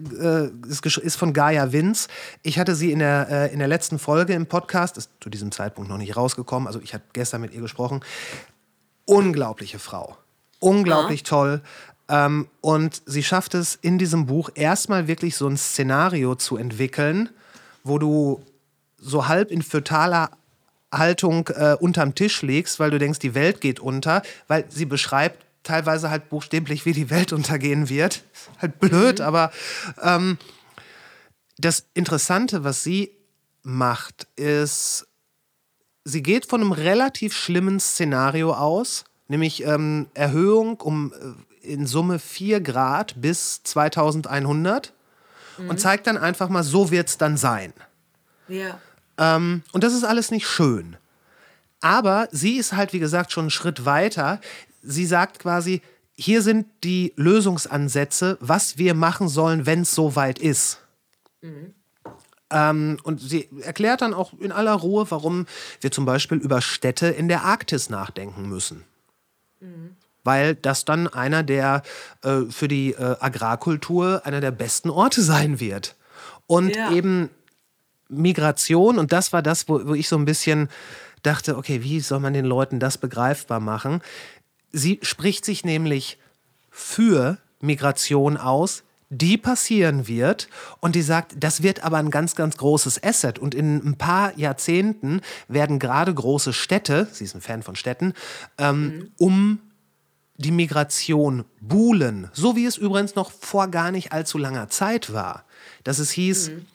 äh, 0.61 0.67
es 0.69 0.81
ist 0.97 1.15
von 1.15 1.33
Gaia 1.33 1.71
Vince. 1.71 2.07
Ich 2.43 2.59
hatte 2.59 2.75
sie 2.75 2.91
in 2.91 2.99
der, 2.99 3.27
äh, 3.31 3.53
in 3.53 3.57
der 3.59 3.67
letzten 3.69 3.97
Folge 3.97 4.33
im 4.33 4.45
Podcast, 4.45 4.97
ist 4.97 5.09
zu 5.21 5.29
diesem 5.29 5.51
Zeitpunkt 5.51 5.89
noch 5.89 5.97
nicht 5.97 6.15
rausgekommen, 6.15 6.67
also 6.67 6.79
ich 6.81 6.93
habe 6.93 7.03
gestern 7.13 7.41
mit 7.41 7.53
ihr 7.53 7.61
gesprochen. 7.61 8.01
Unglaubliche 9.09 9.79
Frau. 9.79 10.15
Unglaublich 10.59 11.23
toll. 11.23 11.61
Ähm, 12.09 12.47
und 12.61 13.01
sie 13.07 13.23
schafft 13.23 13.55
es 13.55 13.73
in 13.75 13.97
diesem 13.97 14.27
Buch 14.27 14.51
erstmal 14.53 15.07
wirklich 15.07 15.35
so 15.35 15.47
ein 15.47 15.57
Szenario 15.57 16.35
zu 16.35 16.57
entwickeln, 16.57 17.29
wo 17.83 17.97
du 17.97 18.43
so 18.99 19.27
halb 19.27 19.49
in 19.49 19.63
fötaler 19.63 20.29
Haltung 20.93 21.47
äh, 21.47 21.75
unterm 21.79 22.13
Tisch 22.13 22.43
legst, 22.43 22.79
weil 22.79 22.91
du 22.91 22.99
denkst, 22.99 23.17
die 23.17 23.33
Welt 23.33 23.61
geht 23.61 23.79
unter, 23.79 24.21
weil 24.47 24.65
sie 24.69 24.85
beschreibt 24.85 25.43
teilweise 25.63 26.11
halt 26.11 26.29
buchstäblich, 26.29 26.85
wie 26.85 26.93
die 26.93 27.09
Welt 27.09 27.33
untergehen 27.33 27.89
wird. 27.89 28.23
Halt 28.61 28.79
blöd, 28.79 29.21
aber 29.21 29.51
ähm, 30.03 30.37
das 31.57 31.85
Interessante, 31.95 32.63
was 32.63 32.83
sie 32.83 33.11
macht, 33.63 34.27
ist, 34.35 35.07
sie 36.03 36.23
geht 36.23 36.45
von 36.45 36.61
einem 36.61 36.71
relativ 36.71 37.35
schlimmen 37.35 37.79
Szenario 37.79 38.53
aus, 38.53 39.05
nämlich 39.27 39.63
ähm, 39.63 40.07
Erhöhung 40.13 40.79
um 40.81 41.13
äh, 41.13 41.71
in 41.73 41.85
Summe 41.85 42.19
4 42.19 42.61
Grad 42.61 43.21
bis 43.21 43.63
2100 43.63 44.93
und 45.67 45.79
zeigt 45.79 46.07
dann 46.07 46.17
einfach 46.17 46.49
mal, 46.49 46.63
so 46.63 46.89
wird 46.89 47.09
es 47.09 47.17
dann 47.17 47.37
sein. 47.37 47.73
Ja. 48.47 48.79
Ähm, 49.17 49.63
und 49.71 49.83
das 49.83 49.93
ist 49.93 50.03
alles 50.03 50.31
nicht 50.31 50.47
schön. 50.47 50.95
Aber 51.81 52.27
sie 52.31 52.57
ist 52.57 52.73
halt, 52.73 52.93
wie 52.93 52.99
gesagt, 52.99 53.31
schon 53.31 53.43
einen 53.43 53.49
Schritt 53.51 53.85
weiter. 53.85 54.39
Sie 54.81 55.05
sagt 55.05 55.39
quasi, 55.39 55.81
hier 56.15 56.41
sind 56.41 56.67
die 56.83 57.13
Lösungsansätze, 57.15 58.37
was 58.41 58.77
wir 58.77 58.93
machen 58.93 59.29
sollen, 59.29 59.65
wenn 59.65 59.81
es 59.81 59.93
soweit 59.93 60.39
ist. 60.39 60.79
Ähm, 62.51 62.97
und 63.03 63.21
sie 63.21 63.49
erklärt 63.61 64.01
dann 64.01 64.13
auch 64.13 64.33
in 64.39 64.51
aller 64.51 64.73
Ruhe, 64.73 65.09
warum 65.09 65.45
wir 65.81 65.91
zum 65.91 66.05
Beispiel 66.05 66.37
über 66.39 66.61
Städte 66.61 67.07
in 67.07 67.27
der 67.27 67.43
Arktis 67.43 67.89
nachdenken 67.89 68.49
müssen. 68.49 68.83
Weil 70.23 70.55
das 70.55 70.85
dann 70.85 71.07
einer 71.07 71.43
der 71.43 71.83
äh, 72.23 72.41
für 72.49 72.67
die 72.67 72.93
äh, 72.93 73.15
Agrarkultur 73.19 74.21
einer 74.25 74.41
der 74.41 74.51
besten 74.51 74.89
Orte 74.89 75.21
sein 75.21 75.59
wird. 75.59 75.95
Und 76.47 76.75
Ja. 76.75 76.91
eben 76.91 77.29
Migration, 78.09 78.97
und 78.97 79.11
das 79.11 79.33
war 79.33 79.41
das, 79.41 79.69
wo, 79.69 79.87
wo 79.87 79.93
ich 79.93 80.09
so 80.09 80.17
ein 80.17 80.25
bisschen 80.25 80.69
dachte, 81.21 81.57
okay, 81.57 81.83
wie 81.83 81.99
soll 81.99 82.19
man 82.19 82.33
den 82.33 82.45
Leuten 82.45 82.79
das 82.79 82.97
begreifbar 82.97 83.59
machen? 83.59 84.01
Sie 84.71 84.99
spricht 85.03 85.45
sich 85.45 85.63
nämlich 85.63 86.17
für 86.71 87.37
Migration 87.61 88.37
aus, 88.37 88.83
die 89.09 89.37
passieren 89.37 90.07
wird 90.07 90.47
und 90.79 90.95
die 90.95 91.01
sagt, 91.01 91.35
das 91.39 91.63
wird 91.63 91.83
aber 91.83 91.97
ein 91.97 92.11
ganz, 92.11 92.35
ganz 92.35 92.57
großes 92.57 93.03
Asset 93.03 93.39
und 93.39 93.55
in 93.55 93.77
ein 93.77 93.97
paar 93.97 94.37
Jahrzehnten 94.37 95.21
werden 95.47 95.79
gerade 95.79 96.13
große 96.13 96.53
Städte, 96.53 97.07
sie 97.11 97.23
ist 97.23 97.35
ein 97.35 97.41
Fan 97.41 97.63
von 97.63 97.75
Städten, 97.75 98.13
ähm, 98.59 98.81
mhm. 98.81 99.11
um 99.17 99.59
die 100.35 100.51
Migration 100.51 101.43
buhlen, 101.59 102.29
so 102.33 102.55
wie 102.55 102.65
es 102.65 102.77
übrigens 102.77 103.15
noch 103.15 103.31
vor 103.31 103.67
gar 103.67 103.91
nicht 103.91 104.13
allzu 104.13 104.37
langer 104.37 104.69
Zeit 104.69 105.11
war, 105.11 105.43
dass 105.83 105.99
es 105.99 106.11
hieß, 106.11 106.51
mhm. 106.51 106.65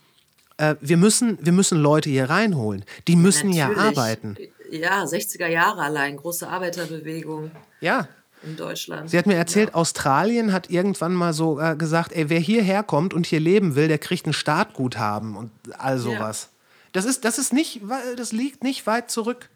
äh, 0.59 0.75
wir, 0.81 0.97
müssen, 0.97 1.39
wir 1.41 1.53
müssen 1.53 1.79
Leute 1.79 2.11
hier 2.11 2.29
reinholen, 2.29 2.85
die 3.07 3.17
müssen 3.17 3.53
ja, 3.53 3.71
ja 3.71 3.79
arbeiten. 3.79 4.37
Ja, 4.71 5.05
60er 5.05 5.47
Jahre 5.47 5.83
allein, 5.83 6.17
große 6.17 6.49
Arbeiterbewegung. 6.49 7.53
Ja, 7.81 8.09
in 8.45 8.57
Deutschland. 8.57 9.11
Sie 9.11 9.19
hat 9.19 9.27
mir 9.27 9.37
erzählt, 9.37 9.71
ja. 9.71 9.75
Australien 9.75 10.53
hat 10.53 10.71
irgendwann 10.71 11.15
mal 11.15 11.33
so 11.33 11.61
äh, 11.61 11.77
gesagt, 11.77 12.13
ey, 12.13 12.29
wer 12.29 12.41
hierher 12.41 12.83
kommt 12.83 13.15
und 13.15 13.27
hier 13.27 13.41
leben 13.41 13.75
will, 13.75 13.89
der 13.89 13.99
kriegt 13.99 14.27
ein 14.27 14.33
Startguthaben 14.33 15.37
und 15.37 15.51
all 15.79 15.99
sowas. 15.99 16.49
Ja. 16.51 16.55
Das 16.93 17.05
ist, 17.05 17.25
das 17.25 17.39
ist 17.39 17.53
nicht, 17.53 17.83
das 18.17 18.33
liegt 18.33 18.63
nicht 18.63 18.87
weit 18.87 19.11
zurück. 19.11 19.51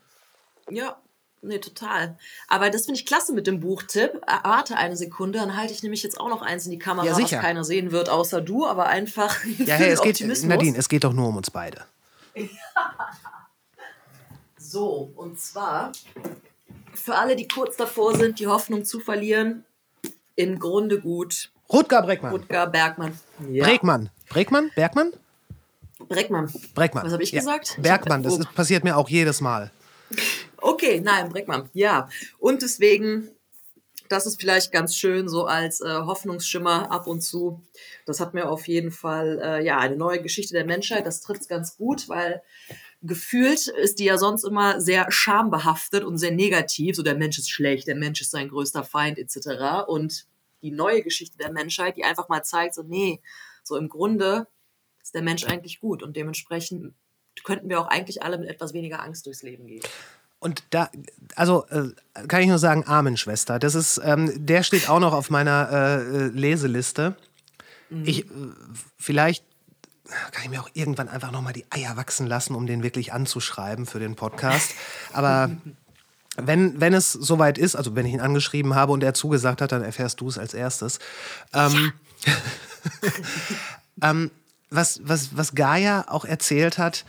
Ja, 0.70 0.96
nee, 1.40 1.58
total. 1.58 2.18
Aber 2.48 2.70
das 2.70 2.86
finde 2.86 3.00
ich 3.00 3.06
klasse 3.06 3.32
mit 3.32 3.46
dem 3.46 3.60
Buchtipp. 3.60 4.14
Äh, 4.26 4.32
warte 4.42 4.76
eine 4.76 4.96
Sekunde, 4.96 5.38
dann 5.38 5.56
halte 5.56 5.72
ich 5.72 5.82
nämlich 5.82 6.02
jetzt 6.02 6.18
auch 6.18 6.28
noch 6.28 6.42
eins 6.42 6.64
in 6.64 6.72
die 6.72 6.78
Kamera, 6.78 7.06
ja, 7.06 7.18
was 7.18 7.30
keiner 7.30 7.64
sehen 7.64 7.92
wird, 7.92 8.08
außer 8.08 8.40
du, 8.40 8.66
aber 8.66 8.86
einfach. 8.86 9.36
Ja, 9.58 9.76
hey, 9.76 9.90
es 9.90 10.02
geht, 10.02 10.20
Nadine, 10.44 10.76
es 10.76 10.88
geht 10.88 11.04
doch 11.04 11.12
nur 11.12 11.28
um 11.28 11.36
uns 11.36 11.50
beide. 11.50 11.84
so, 14.58 15.12
und 15.16 15.40
zwar 15.40 15.92
für 16.98 17.14
alle, 17.14 17.36
die 17.36 17.48
kurz 17.48 17.76
davor 17.76 18.14
sind, 18.14 18.38
die 18.38 18.46
Hoffnung 18.46 18.84
zu 18.84 19.00
verlieren, 19.00 19.64
im 20.36 20.58
Grunde 20.58 21.00
gut. 21.00 21.50
Rutger 21.70 22.02
Breckmann. 22.02 22.32
Rutger 22.32 22.66
Bergmann. 22.66 23.18
Ja. 23.50 23.64
Bregmann. 23.64 24.10
Bregmann? 24.28 24.70
Bergmann? 24.74 25.12
Breckmann. 26.08 26.52
Breckmann. 26.74 27.04
Was 27.04 27.12
habe 27.12 27.22
ich 27.22 27.32
ja. 27.32 27.40
gesagt? 27.40 27.76
Bergmann, 27.80 28.22
das 28.22 28.38
ist, 28.38 28.54
passiert 28.54 28.84
mir 28.84 28.96
auch 28.96 29.08
jedes 29.08 29.40
Mal. 29.40 29.70
Okay, 30.58 31.00
nein, 31.00 31.28
Breckmann. 31.28 31.68
Ja. 31.72 32.08
Und 32.38 32.62
deswegen, 32.62 33.28
das 34.08 34.26
ist 34.26 34.40
vielleicht 34.40 34.72
ganz 34.72 34.96
schön 34.96 35.28
so 35.28 35.46
als 35.46 35.80
äh, 35.80 35.88
Hoffnungsschimmer 35.88 36.90
ab 36.90 37.06
und 37.06 37.20
zu. 37.20 37.60
Das 38.06 38.20
hat 38.20 38.32
mir 38.32 38.48
auf 38.48 38.68
jeden 38.68 38.90
Fall, 38.90 39.40
äh, 39.42 39.64
ja, 39.64 39.78
eine 39.78 39.96
neue 39.96 40.22
Geschichte 40.22 40.54
der 40.54 40.64
Menschheit. 40.64 41.06
Das 41.06 41.20
trifft 41.20 41.42
es 41.42 41.48
ganz 41.48 41.76
gut, 41.76 42.08
weil 42.08 42.42
gefühlt 43.02 43.68
ist 43.68 43.98
die 43.98 44.04
ja 44.04 44.18
sonst 44.18 44.44
immer 44.44 44.80
sehr 44.80 45.10
schambehaftet 45.10 46.04
und 46.04 46.18
sehr 46.18 46.32
negativ. 46.32 46.96
So 46.96 47.02
der 47.02 47.16
Mensch 47.16 47.38
ist 47.38 47.50
schlecht, 47.50 47.86
der 47.86 47.96
Mensch 47.96 48.20
ist 48.20 48.30
sein 48.30 48.48
größter 48.48 48.84
Feind 48.84 49.18
etc. 49.18 49.86
Und 49.86 50.26
die 50.62 50.70
neue 50.70 51.02
Geschichte 51.02 51.38
der 51.38 51.52
Menschheit, 51.52 51.96
die 51.96 52.04
einfach 52.04 52.28
mal 52.28 52.42
zeigt, 52.42 52.74
so 52.74 52.82
nee, 52.82 53.20
so 53.62 53.76
im 53.76 53.88
Grunde 53.88 54.48
ist 55.02 55.14
der 55.14 55.22
Mensch 55.22 55.44
eigentlich 55.44 55.80
gut 55.80 56.02
und 56.02 56.16
dementsprechend 56.16 56.94
könnten 57.44 57.68
wir 57.68 57.80
auch 57.80 57.86
eigentlich 57.86 58.22
alle 58.22 58.38
mit 58.38 58.48
etwas 58.48 58.74
weniger 58.74 59.02
Angst 59.02 59.26
durchs 59.26 59.42
Leben 59.42 59.66
gehen. 59.66 59.82
Und 60.40 60.62
da, 60.70 60.90
also 61.34 61.66
äh, 61.68 61.90
kann 62.26 62.42
ich 62.42 62.48
nur 62.48 62.58
sagen, 62.58 62.84
Amen, 62.86 63.16
Schwester. 63.16 63.58
Das 63.58 63.74
ist, 63.74 64.00
ähm, 64.04 64.32
der 64.36 64.62
steht 64.62 64.88
auch 64.88 65.00
noch 65.00 65.12
auf 65.12 65.30
meiner 65.30 65.68
äh, 65.70 66.26
äh 66.26 66.26
Leseliste. 66.28 67.16
Mhm. 67.90 68.04
Ich, 68.04 68.26
äh, 68.26 68.32
vielleicht 68.96 69.44
kann 70.32 70.44
ich 70.44 70.50
mir 70.50 70.60
auch 70.60 70.70
irgendwann 70.72 71.08
einfach 71.08 71.30
nochmal 71.30 71.52
die 71.52 71.66
Eier 71.70 71.96
wachsen 71.96 72.26
lassen, 72.26 72.54
um 72.54 72.66
den 72.66 72.82
wirklich 72.82 73.12
anzuschreiben 73.12 73.86
für 73.86 73.98
den 73.98 74.16
Podcast. 74.16 74.72
Aber 75.12 75.50
wenn, 76.36 76.80
wenn 76.80 76.94
es 76.94 77.12
soweit 77.12 77.58
ist, 77.58 77.76
also 77.76 77.94
wenn 77.94 78.06
ich 78.06 78.14
ihn 78.14 78.20
angeschrieben 78.20 78.74
habe 78.74 78.92
und 78.92 79.02
er 79.02 79.14
zugesagt 79.14 79.60
hat, 79.60 79.72
dann 79.72 79.82
erfährst 79.82 80.20
du 80.20 80.28
es 80.28 80.38
als 80.38 80.54
erstes. 80.54 80.98
Ähm, 81.52 81.92
ja. 82.24 82.32
ähm, 84.10 84.30
was, 84.70 85.00
was, 85.02 85.36
was 85.36 85.54
Gaia 85.54 86.06
auch 86.08 86.24
erzählt 86.24 86.78
hat, 86.78 87.04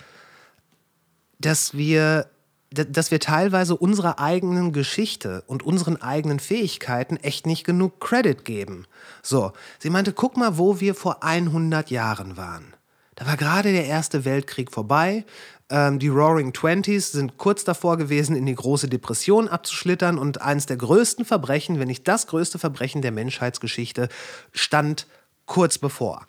dass 1.39 1.73
wir, 1.73 2.27
dass 2.71 3.11
wir 3.11 3.19
teilweise 3.19 3.75
unserer 3.75 4.19
eigenen 4.19 4.73
Geschichte 4.73 5.43
und 5.47 5.63
unseren 5.63 6.01
eigenen 6.01 6.39
Fähigkeiten 6.39 7.17
echt 7.17 7.45
nicht 7.45 7.63
genug 7.63 7.99
Credit 7.99 8.43
geben. 8.43 8.85
So, 9.21 9.53
sie 9.77 9.89
meinte, 9.89 10.13
guck 10.13 10.37
mal, 10.37 10.57
wo 10.57 10.79
wir 10.79 10.95
vor 10.95 11.23
100 11.23 11.91
Jahren 11.91 12.35
waren. 12.37 12.73
Da 13.19 13.27
war 13.27 13.35
gerade 13.35 13.73
der 13.73 13.85
Erste 13.85 14.23
Weltkrieg 14.23 14.71
vorbei. 14.71 15.25
Ähm, 15.69 15.99
die 15.99 16.07
Roaring 16.07 16.53
Twenties 16.53 17.11
sind 17.11 17.37
kurz 17.37 17.65
davor 17.65 17.97
gewesen, 17.97 18.33
in 18.33 18.45
die 18.45 18.55
große 18.55 18.87
Depression 18.87 19.49
abzuschlittern. 19.49 20.17
Und 20.17 20.41
eines 20.41 20.67
der 20.67 20.77
größten 20.77 21.25
Verbrechen, 21.25 21.79
wenn 21.79 21.89
nicht 21.89 22.07
das 22.07 22.27
größte 22.27 22.59
Verbrechen 22.59 23.01
der 23.01 23.11
Menschheitsgeschichte, 23.11 24.07
stand 24.53 25.05
kurz 25.45 25.77
bevor. 25.77 26.25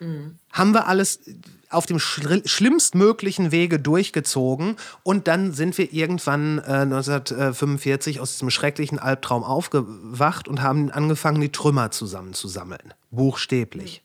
Mhm. 0.00 0.38
Haben 0.52 0.72
wir 0.72 0.88
alles 0.88 1.20
auf 1.68 1.84
dem 1.84 1.98
schlimmstmöglichen 1.98 3.52
Wege 3.52 3.78
durchgezogen 3.78 4.76
und 5.02 5.28
dann 5.28 5.52
sind 5.52 5.76
wir 5.76 5.92
irgendwann 5.92 6.58
äh, 6.60 6.82
1945 6.82 8.20
aus 8.20 8.32
diesem 8.32 8.50
schrecklichen 8.50 8.98
Albtraum 8.98 9.44
aufgewacht 9.44 10.48
und 10.48 10.62
haben 10.62 10.90
angefangen, 10.90 11.40
die 11.40 11.52
Trümmer 11.52 11.90
zusammenzusammeln. 11.90 12.94
Buchstäblich. 13.10 14.02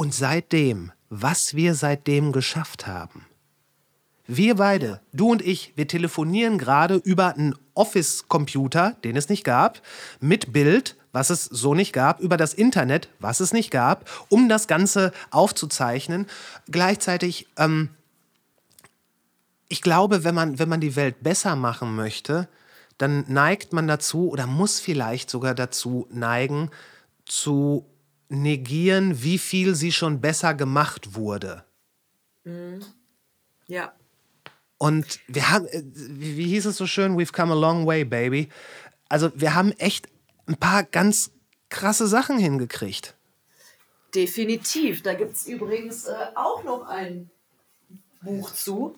Und 0.00 0.14
seitdem, 0.14 0.92
was 1.10 1.54
wir 1.54 1.74
seitdem 1.74 2.32
geschafft 2.32 2.86
haben. 2.86 3.26
Wir 4.26 4.54
beide, 4.54 5.02
du 5.12 5.30
und 5.30 5.42
ich, 5.42 5.74
wir 5.76 5.88
telefonieren 5.88 6.56
gerade 6.56 6.94
über 6.94 7.34
einen 7.34 7.54
Office-Computer, 7.74 8.96
den 9.04 9.14
es 9.14 9.28
nicht 9.28 9.44
gab, 9.44 9.82
mit 10.18 10.54
Bild, 10.54 10.96
was 11.12 11.28
es 11.28 11.44
so 11.44 11.74
nicht 11.74 11.92
gab, 11.92 12.20
über 12.20 12.38
das 12.38 12.54
Internet, 12.54 13.10
was 13.18 13.40
es 13.40 13.52
nicht 13.52 13.70
gab, 13.70 14.08
um 14.30 14.48
das 14.48 14.68
Ganze 14.68 15.12
aufzuzeichnen. 15.30 16.26
Gleichzeitig, 16.70 17.46
ähm, 17.58 17.90
ich 19.68 19.82
glaube, 19.82 20.24
wenn 20.24 20.34
man, 20.34 20.58
wenn 20.58 20.70
man 20.70 20.80
die 20.80 20.96
Welt 20.96 21.22
besser 21.22 21.56
machen 21.56 21.94
möchte, 21.94 22.48
dann 22.96 23.26
neigt 23.28 23.74
man 23.74 23.86
dazu 23.86 24.30
oder 24.30 24.46
muss 24.46 24.80
vielleicht 24.80 25.28
sogar 25.28 25.54
dazu 25.54 26.08
neigen, 26.10 26.70
zu 27.26 27.84
negieren, 28.30 29.22
wie 29.22 29.38
viel 29.38 29.74
sie 29.74 29.92
schon 29.92 30.20
besser 30.20 30.54
gemacht 30.54 31.14
wurde. 31.14 31.64
Mhm. 32.44 32.84
Ja. 33.66 33.92
Und 34.78 35.20
wir 35.26 35.50
haben, 35.50 35.66
äh, 35.66 35.82
wie 35.92 36.46
hieß 36.46 36.66
es 36.66 36.76
so 36.76 36.86
schön, 36.86 37.16
we've 37.16 37.32
come 37.32 37.52
a 37.52 37.56
long 37.56 37.86
way, 37.86 38.04
baby. 38.04 38.48
Also 39.08 39.30
wir 39.34 39.54
haben 39.54 39.72
echt 39.72 40.08
ein 40.46 40.56
paar 40.56 40.84
ganz 40.84 41.32
krasse 41.68 42.06
Sachen 42.06 42.38
hingekriegt. 42.38 43.14
Definitiv. 44.14 45.02
Da 45.02 45.14
gibt 45.14 45.34
es 45.34 45.46
übrigens 45.46 46.06
äh, 46.06 46.14
auch 46.34 46.64
noch 46.64 46.86
ein 46.86 47.30
Buch 48.22 48.52
zu. 48.52 48.96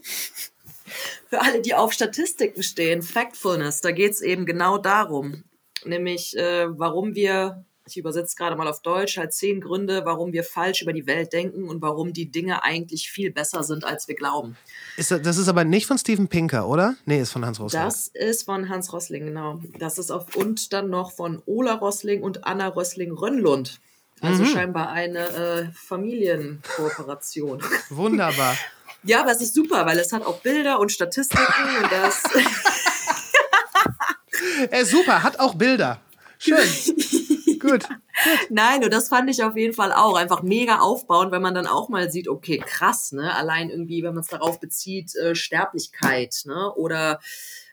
Für 1.28 1.40
alle, 1.40 1.62
die 1.62 1.74
auf 1.74 1.92
Statistiken 1.92 2.62
stehen, 2.62 3.02
Factfulness, 3.02 3.80
da 3.80 3.92
geht 3.92 4.12
es 4.12 4.20
eben 4.20 4.46
genau 4.46 4.78
darum. 4.78 5.44
Nämlich, 5.84 6.36
äh, 6.36 6.66
warum 6.78 7.14
wir 7.14 7.64
ich 7.86 7.96
übersetze 7.96 8.36
gerade 8.36 8.56
mal 8.56 8.68
auf 8.68 8.80
Deutsch, 8.80 9.18
halt 9.18 9.32
zehn 9.32 9.60
Gründe, 9.60 10.02
warum 10.04 10.32
wir 10.32 10.44
falsch 10.44 10.82
über 10.82 10.92
die 10.92 11.06
Welt 11.06 11.32
denken 11.32 11.68
und 11.68 11.82
warum 11.82 12.12
die 12.12 12.30
Dinge 12.30 12.62
eigentlich 12.62 13.10
viel 13.10 13.30
besser 13.30 13.62
sind, 13.62 13.84
als 13.84 14.08
wir 14.08 14.14
glauben. 14.14 14.56
Ist 14.96 15.10
das, 15.10 15.22
das 15.22 15.38
ist 15.38 15.48
aber 15.48 15.64
nicht 15.64 15.86
von 15.86 15.98
Steven 15.98 16.28
Pinker, 16.28 16.68
oder? 16.68 16.94
Nee, 17.06 17.20
ist 17.20 17.32
von 17.32 17.44
Hans 17.44 17.60
Rosling. 17.60 17.82
Das 17.82 18.08
ist 18.08 18.44
von 18.44 18.68
Hans 18.68 18.92
Rosling, 18.92 19.26
genau. 19.26 19.60
Das 19.78 19.98
ist 19.98 20.10
auf, 20.10 20.36
und 20.36 20.72
dann 20.72 20.90
noch 20.90 21.12
von 21.12 21.42
Ola 21.46 21.74
Rosling 21.74 22.22
und 22.22 22.46
Anna 22.46 22.68
Rösling-Rönnlund. 22.68 23.80
Also 24.20 24.44
mhm. 24.44 24.46
scheinbar 24.46 24.90
eine 24.90 25.18
äh, 25.18 25.64
Familienkooperation. 25.74 27.60
Wunderbar. 27.90 28.56
ja, 29.02 29.22
aber 29.22 29.32
es 29.32 29.40
ist 29.40 29.54
super, 29.54 29.84
weil 29.84 29.98
es 29.98 30.12
hat 30.12 30.24
auch 30.24 30.38
Bilder 30.38 30.78
und 30.78 30.92
Statistiken 30.92 31.42
und 31.82 31.90
das. 31.90 32.22
äh, 34.70 34.84
super, 34.84 35.24
hat 35.24 35.40
auch 35.40 35.56
Bilder. 35.56 36.00
Schön. 36.38 36.58
gut, 37.62 37.88
gut. 37.88 37.88
Nein, 38.50 38.84
und 38.84 38.92
das 38.92 39.08
fand 39.08 39.30
ich 39.30 39.42
auf 39.42 39.56
jeden 39.56 39.74
Fall 39.74 39.92
auch 39.92 40.16
einfach 40.16 40.42
mega 40.42 40.80
aufbauend, 40.80 41.32
wenn 41.32 41.42
man 41.42 41.54
dann 41.54 41.66
auch 41.66 41.88
mal 41.88 42.10
sieht, 42.10 42.28
okay, 42.28 42.58
krass, 42.58 43.12
ne? 43.12 43.34
Allein 43.34 43.70
irgendwie, 43.70 44.02
wenn 44.02 44.14
man 44.14 44.22
es 44.22 44.28
darauf 44.28 44.60
bezieht, 44.60 45.14
äh, 45.16 45.34
Sterblichkeit, 45.34 46.42
ne? 46.44 46.72
Oder 46.74 47.20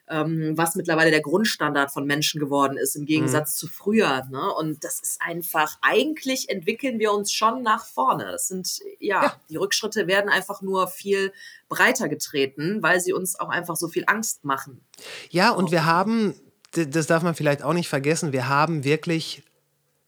ähm, 0.09 0.53
was 0.55 0.75
mittlerweile 0.75 1.11
der 1.11 1.21
Grundstandard 1.21 1.91
von 1.91 2.05
Menschen 2.05 2.39
geworden 2.39 2.77
ist, 2.77 2.95
im 2.95 3.05
Gegensatz 3.05 3.55
mhm. 3.55 3.59
zu 3.59 3.67
früher. 3.67 4.25
Ne? 4.31 4.51
Und 4.55 4.83
das 4.83 4.99
ist 4.99 5.21
einfach, 5.21 5.77
eigentlich 5.81 6.49
entwickeln 6.49 6.97
wir 6.97 7.13
uns 7.13 7.31
schon 7.31 7.61
nach 7.61 7.85
vorne. 7.85 8.25
Das 8.31 8.47
sind, 8.47 8.79
ja, 8.99 9.23
ja, 9.23 9.35
die 9.49 9.57
Rückschritte 9.57 10.07
werden 10.07 10.29
einfach 10.29 10.61
nur 10.63 10.87
viel 10.87 11.31
breiter 11.67 12.09
getreten, 12.09 12.81
weil 12.81 12.99
sie 12.99 13.13
uns 13.13 13.39
auch 13.39 13.49
einfach 13.49 13.75
so 13.75 13.87
viel 13.87 14.03
Angst 14.07 14.43
machen. 14.45 14.81
Ja, 15.29 15.51
und 15.51 15.71
wir 15.71 15.85
haben 15.85 16.33
das 16.71 17.07
darf 17.07 17.23
man 17.23 17.35
vielleicht 17.35 17.63
auch 17.63 17.73
nicht 17.73 17.89
vergessen, 17.89 18.31
wir 18.31 18.47
haben 18.47 18.83
wirklich 18.83 19.43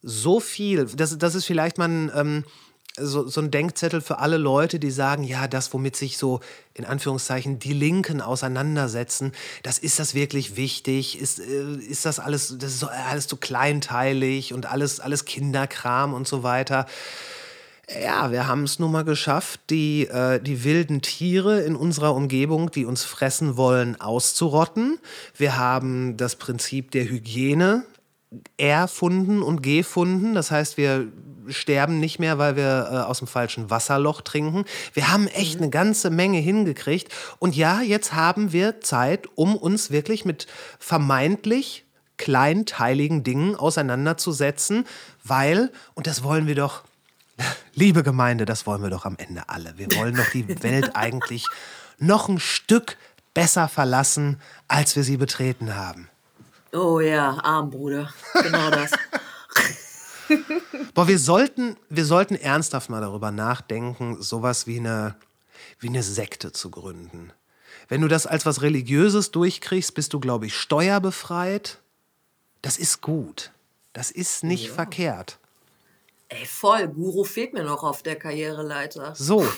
so 0.03 0.39
viel, 0.39 0.85
das, 0.85 1.17
das 1.17 1.35
ist 1.35 1.45
vielleicht 1.45 1.77
mal 1.77 1.89
ein, 1.89 2.11
ähm, 2.15 2.43
so, 2.97 3.27
so 3.27 3.41
ein 3.41 3.51
Denkzettel 3.51 4.01
für 4.01 4.19
alle 4.19 4.37
Leute, 4.37 4.79
die 4.79 4.91
sagen, 4.91 5.23
ja, 5.23 5.47
das, 5.47 5.73
womit 5.73 5.95
sich 5.95 6.17
so 6.17 6.41
in 6.73 6.85
Anführungszeichen 6.85 7.59
die 7.59 7.73
Linken 7.73 8.21
auseinandersetzen, 8.21 9.31
das 9.63 9.79
ist 9.79 9.99
das 9.99 10.13
wirklich 10.13 10.57
wichtig? 10.57 11.19
Ist, 11.19 11.39
äh, 11.39 11.75
ist 11.75 12.05
das 12.05 12.19
alles, 12.19 12.55
das 12.57 12.73
ist 12.73 12.83
alles 12.83 13.27
zu 13.27 13.37
kleinteilig 13.37 14.53
und 14.53 14.65
alles, 14.65 14.99
alles 14.99 15.25
Kinderkram 15.25 16.13
und 16.13 16.27
so 16.27 16.43
weiter? 16.43 16.85
Ja, 18.01 18.31
wir 18.31 18.47
haben 18.47 18.63
es 18.63 18.79
nun 18.79 18.91
mal 18.91 19.03
geschafft, 19.03 19.59
die, 19.69 20.07
äh, 20.07 20.39
die 20.41 20.63
wilden 20.63 21.01
Tiere 21.01 21.61
in 21.61 21.75
unserer 21.75 22.15
Umgebung, 22.15 22.71
die 22.71 22.85
uns 22.85 23.03
fressen 23.03 23.57
wollen, 23.57 23.99
auszurotten. 23.99 24.99
Wir 25.35 25.57
haben 25.57 26.15
das 26.15 26.35
Prinzip 26.35 26.91
der 26.91 27.09
Hygiene 27.09 27.83
erfunden 28.57 29.41
und 29.41 29.61
gefunden. 29.61 30.33
Das 30.33 30.51
heißt, 30.51 30.77
wir 30.77 31.07
sterben 31.49 31.99
nicht 31.99 32.19
mehr, 32.19 32.37
weil 32.37 32.55
wir 32.55 32.89
äh, 32.91 32.95
aus 32.97 33.19
dem 33.19 33.27
falschen 33.27 33.69
Wasserloch 33.69 34.21
trinken. 34.21 34.65
Wir 34.93 35.11
haben 35.11 35.27
echt 35.27 35.55
mhm. 35.55 35.63
eine 35.63 35.69
ganze 35.71 36.09
Menge 36.09 36.39
hingekriegt. 36.39 37.11
Und 37.39 37.55
ja, 37.55 37.81
jetzt 37.81 38.13
haben 38.13 38.53
wir 38.53 38.81
Zeit, 38.81 39.27
um 39.35 39.55
uns 39.55 39.91
wirklich 39.91 40.25
mit 40.25 40.47
vermeintlich 40.79 41.85
kleinteiligen 42.17 43.23
Dingen 43.23 43.55
auseinanderzusetzen, 43.55 44.85
weil, 45.23 45.71
und 45.95 46.05
das 46.05 46.21
wollen 46.23 46.45
wir 46.45 46.55
doch, 46.55 46.83
liebe 47.73 48.03
Gemeinde, 48.03 48.45
das 48.45 48.67
wollen 48.67 48.83
wir 48.83 48.91
doch 48.91 49.05
am 49.05 49.17
Ende 49.17 49.49
alle. 49.49 49.73
Wir 49.77 49.87
wollen 49.95 50.15
doch 50.15 50.29
die 50.29 50.47
Welt 50.63 50.95
eigentlich 50.95 51.47
noch 51.97 52.29
ein 52.29 52.39
Stück 52.39 52.97
besser 53.33 53.67
verlassen, 53.67 54.39
als 54.67 54.95
wir 54.95 55.03
sie 55.03 55.17
betreten 55.17 55.75
haben. 55.75 56.10
Oh 56.73 56.99
ja, 56.99 57.37
Armbruder. 57.43 58.13
Genau 58.41 58.69
das. 58.69 58.91
Boah, 60.93 61.07
wir 61.07 61.19
sollten, 61.19 61.75
wir 61.89 62.05
sollten 62.05 62.35
ernsthaft 62.35 62.89
mal 62.89 63.01
darüber 63.01 63.31
nachdenken, 63.31 64.21
sowas 64.21 64.67
wie 64.67 64.79
eine, 64.79 65.15
wie 65.79 65.89
eine 65.89 66.03
Sekte 66.03 66.51
zu 66.51 66.71
gründen. 66.71 67.33
Wenn 67.89 68.01
du 68.01 68.07
das 68.07 68.25
als 68.25 68.45
was 68.45 68.61
Religiöses 68.61 69.31
durchkriegst, 69.31 69.93
bist 69.93 70.13
du, 70.13 70.19
glaube 70.19 70.45
ich, 70.45 70.55
steuerbefreit. 70.55 71.79
Das 72.61 72.77
ist 72.77 73.01
gut. 73.01 73.51
Das 73.91 74.11
ist 74.11 74.43
nicht 74.43 74.67
ja. 74.67 74.73
verkehrt. 74.73 75.39
Ey, 76.29 76.45
voll. 76.45 76.87
Guru 76.87 77.25
fehlt 77.25 77.53
mir 77.53 77.63
noch 77.63 77.83
auf 77.83 78.03
der 78.03 78.15
Karriereleiter. 78.15 79.13
So. 79.15 79.45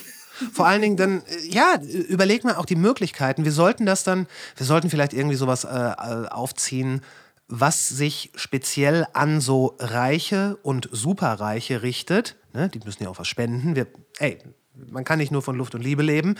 Vor 0.52 0.66
allen 0.66 0.82
Dingen 0.82 0.96
dann, 0.96 1.22
ja, 1.48 1.76
überleg 2.08 2.44
mal 2.44 2.56
auch 2.56 2.66
die 2.66 2.76
Möglichkeiten. 2.76 3.44
Wir 3.44 3.52
sollten 3.52 3.86
das 3.86 4.04
dann, 4.04 4.26
wir 4.56 4.66
sollten 4.66 4.90
vielleicht 4.90 5.12
irgendwie 5.12 5.36
sowas 5.36 5.64
äh, 5.64 5.68
äh 5.68 6.28
aufziehen, 6.28 7.02
was 7.48 7.88
sich 7.88 8.30
speziell 8.34 9.06
an 9.12 9.40
so 9.40 9.76
Reiche 9.78 10.56
und 10.62 10.88
Superreiche 10.90 11.82
richtet. 11.82 12.36
Ne? 12.52 12.68
Die 12.68 12.80
müssen 12.80 13.02
ja 13.02 13.10
auch 13.10 13.18
was 13.18 13.28
spenden. 13.28 13.76
Wir, 13.76 13.86
ey, 14.18 14.38
man 14.90 15.04
kann 15.04 15.18
nicht 15.18 15.30
nur 15.30 15.42
von 15.42 15.56
Luft 15.56 15.74
und 15.74 15.82
Liebe 15.82 16.02
leben. 16.02 16.36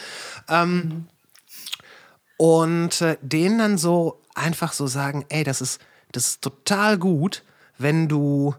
Ähm, 0.48 0.74
mhm. 0.74 1.06
Und 2.36 3.00
äh, 3.00 3.16
denen 3.22 3.58
dann 3.58 3.78
so 3.78 4.22
einfach 4.34 4.72
so 4.72 4.86
sagen, 4.86 5.24
ey, 5.28 5.44
das 5.44 5.60
ist, 5.60 5.80
das 6.12 6.26
ist 6.28 6.42
total 6.42 6.98
gut, 6.98 7.44
wenn 7.78 8.08
du, 8.08 8.54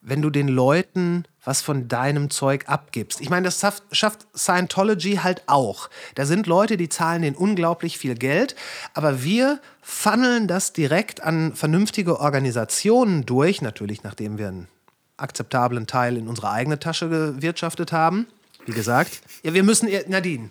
wenn 0.00 0.22
du 0.22 0.30
den 0.30 0.48
Leuten 0.48 1.24
was 1.46 1.62
von 1.62 1.88
deinem 1.88 2.28
Zeug 2.28 2.64
abgibst. 2.66 3.20
Ich 3.20 3.30
meine, 3.30 3.44
das 3.44 3.64
schafft 3.92 4.26
Scientology 4.36 5.20
halt 5.22 5.42
auch. 5.46 5.88
Da 6.16 6.26
sind 6.26 6.46
Leute, 6.46 6.76
die 6.76 6.88
zahlen 6.88 7.22
denen 7.22 7.36
unglaublich 7.36 7.96
viel 7.96 8.16
Geld, 8.16 8.56
aber 8.92 9.22
wir 9.22 9.60
funneln 9.80 10.48
das 10.48 10.72
direkt 10.72 11.22
an 11.22 11.54
vernünftige 11.54 12.20
Organisationen 12.20 13.24
durch, 13.24 13.62
natürlich 13.62 14.02
nachdem 14.02 14.38
wir 14.38 14.48
einen 14.48 14.68
akzeptablen 15.16 15.86
Teil 15.86 16.16
in 16.16 16.28
unsere 16.28 16.50
eigene 16.50 16.78
Tasche 16.78 17.08
gewirtschaftet 17.08 17.92
haben. 17.92 18.26
Wie 18.66 18.72
gesagt, 18.72 19.22
ja, 19.44 19.54
wir 19.54 19.62
müssen, 19.62 19.88
Nadine, 20.08 20.50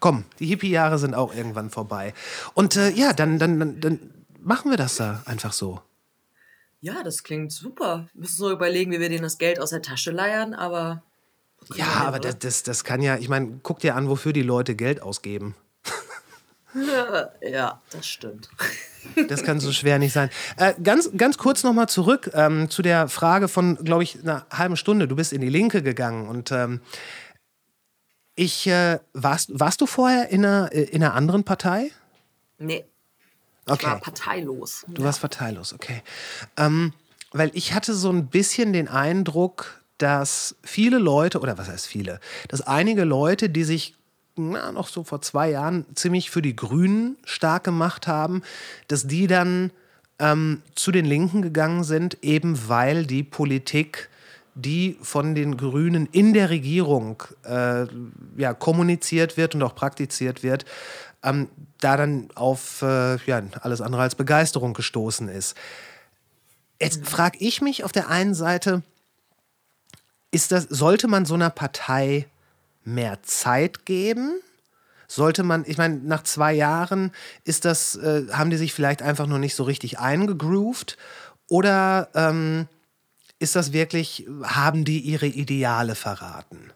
komm, 0.00 0.24
die 0.40 0.46
Hippie-Jahre 0.46 0.98
sind 0.98 1.14
auch 1.14 1.32
irgendwann 1.32 1.70
vorbei. 1.70 2.12
Und 2.54 2.76
äh, 2.76 2.90
ja, 2.90 3.12
dann, 3.12 3.38
dann, 3.38 3.60
dann, 3.60 3.80
dann 3.80 4.00
machen 4.40 4.72
wir 4.72 4.76
das 4.76 4.96
da 4.96 5.22
einfach 5.26 5.52
so. 5.52 5.80
Ja, 6.82 7.04
das 7.04 7.22
klingt 7.22 7.52
super. 7.52 8.08
Wir 8.12 8.22
müssen 8.22 8.36
so 8.36 8.50
überlegen, 8.50 8.90
wie 8.90 8.98
wir 8.98 9.08
denen 9.08 9.22
das 9.22 9.38
Geld 9.38 9.60
aus 9.60 9.70
der 9.70 9.82
Tasche 9.82 10.10
leiern, 10.10 10.52
aber. 10.52 11.04
Ja, 11.76 11.86
aber 12.04 12.18
das, 12.18 12.40
das, 12.40 12.64
das 12.64 12.82
kann 12.82 13.00
ja, 13.00 13.16
ich 13.16 13.28
meine, 13.28 13.60
guck 13.62 13.78
dir 13.78 13.94
an, 13.94 14.08
wofür 14.08 14.32
die 14.32 14.42
Leute 14.42 14.74
Geld 14.74 15.00
ausgeben. 15.00 15.54
ja, 17.40 17.80
das 17.90 18.06
stimmt. 18.06 18.50
Das 19.28 19.42
kann 19.42 19.58
so 19.58 19.72
schwer 19.72 19.98
nicht 19.98 20.12
sein. 20.12 20.30
Äh, 20.56 20.74
ganz, 20.80 21.10
ganz 21.16 21.36
kurz 21.36 21.64
nochmal 21.64 21.88
zurück 21.88 22.30
ähm, 22.34 22.70
zu 22.70 22.82
der 22.82 23.08
Frage 23.08 23.48
von, 23.48 23.74
glaube 23.82 24.04
ich, 24.04 24.20
einer 24.20 24.46
halben 24.48 24.76
Stunde. 24.76 25.08
Du 25.08 25.16
bist 25.16 25.32
in 25.32 25.40
die 25.40 25.48
Linke 25.48 25.82
gegangen 25.82 26.28
und 26.28 26.52
ähm, 26.52 26.80
ich, 28.36 28.68
äh, 28.68 29.00
warst, 29.12 29.50
warst 29.58 29.80
du 29.80 29.86
vorher 29.86 30.28
in 30.28 30.46
einer, 30.46 30.72
äh, 30.72 30.84
in 30.84 31.02
einer 31.02 31.14
anderen 31.14 31.42
Partei? 31.42 31.90
Nee. 32.58 32.84
Ich 33.66 33.72
okay. 33.72 33.86
war 33.86 34.00
parteilos. 34.00 34.84
Du 34.88 35.02
ja. 35.02 35.06
warst 35.06 35.20
parteilos, 35.20 35.72
okay. 35.72 36.02
Ähm, 36.56 36.92
weil 37.32 37.50
ich 37.54 37.72
hatte 37.72 37.94
so 37.94 38.10
ein 38.10 38.26
bisschen 38.26 38.72
den 38.72 38.88
Eindruck, 38.88 39.80
dass 39.98 40.56
viele 40.62 40.98
Leute, 40.98 41.40
oder 41.40 41.58
was 41.58 41.68
heißt 41.68 41.86
viele, 41.86 42.20
dass 42.48 42.60
einige 42.60 43.04
Leute, 43.04 43.48
die 43.48 43.64
sich 43.64 43.94
na, 44.34 44.72
noch 44.72 44.88
so 44.88 45.04
vor 45.04 45.22
zwei 45.22 45.50
Jahren 45.50 45.86
ziemlich 45.94 46.30
für 46.30 46.42
die 46.42 46.56
Grünen 46.56 47.16
stark 47.24 47.64
gemacht 47.64 48.06
haben, 48.06 48.42
dass 48.88 49.06
die 49.06 49.26
dann 49.26 49.70
ähm, 50.18 50.62
zu 50.74 50.90
den 50.90 51.04
Linken 51.04 51.42
gegangen 51.42 51.84
sind, 51.84 52.18
eben 52.22 52.68
weil 52.68 53.06
die 53.06 53.22
Politik, 53.22 54.08
die 54.54 54.98
von 55.02 55.34
den 55.34 55.56
Grünen 55.56 56.08
in 56.12 56.34
der 56.34 56.50
Regierung 56.50 57.22
äh, 57.44 57.86
ja, 58.36 58.54
kommuniziert 58.54 59.36
wird 59.36 59.54
und 59.54 59.62
auch 59.62 59.74
praktiziert 59.74 60.42
wird, 60.42 60.64
ähm, 61.22 61.48
da 61.80 61.96
dann 61.96 62.28
auf 62.34 62.82
äh, 62.82 63.16
ja, 63.26 63.42
alles 63.60 63.80
andere 63.80 64.02
als 64.02 64.14
Begeisterung 64.14 64.74
gestoßen 64.74 65.28
ist. 65.28 65.56
Jetzt 66.80 67.00
mhm. 67.00 67.04
frage 67.04 67.38
ich 67.40 67.60
mich 67.60 67.84
auf 67.84 67.92
der 67.92 68.08
einen 68.08 68.34
Seite, 68.34 68.82
ist 70.30 70.50
das, 70.50 70.64
sollte 70.64 71.08
man 71.08 71.26
so 71.26 71.34
einer 71.34 71.50
Partei 71.50 72.26
mehr 72.84 73.22
Zeit 73.22 73.84
geben? 73.84 74.40
Sollte 75.06 75.42
man, 75.42 75.64
ich 75.66 75.76
meine, 75.76 75.96
nach 75.96 76.22
zwei 76.22 76.54
Jahren 76.54 77.12
ist 77.44 77.66
das, 77.66 77.96
äh, 77.96 78.24
haben 78.32 78.48
die 78.48 78.56
sich 78.56 78.72
vielleicht 78.72 79.02
einfach 79.02 79.26
noch 79.26 79.38
nicht 79.38 79.54
so 79.54 79.62
richtig 79.62 79.98
eingegroovt? 79.98 80.96
Oder 81.48 82.08
ähm, 82.14 82.66
ist 83.38 83.56
das 83.56 83.74
wirklich, 83.74 84.26
haben 84.42 84.86
die 84.86 85.00
ihre 85.00 85.26
Ideale 85.26 85.94
verraten? 85.94 86.72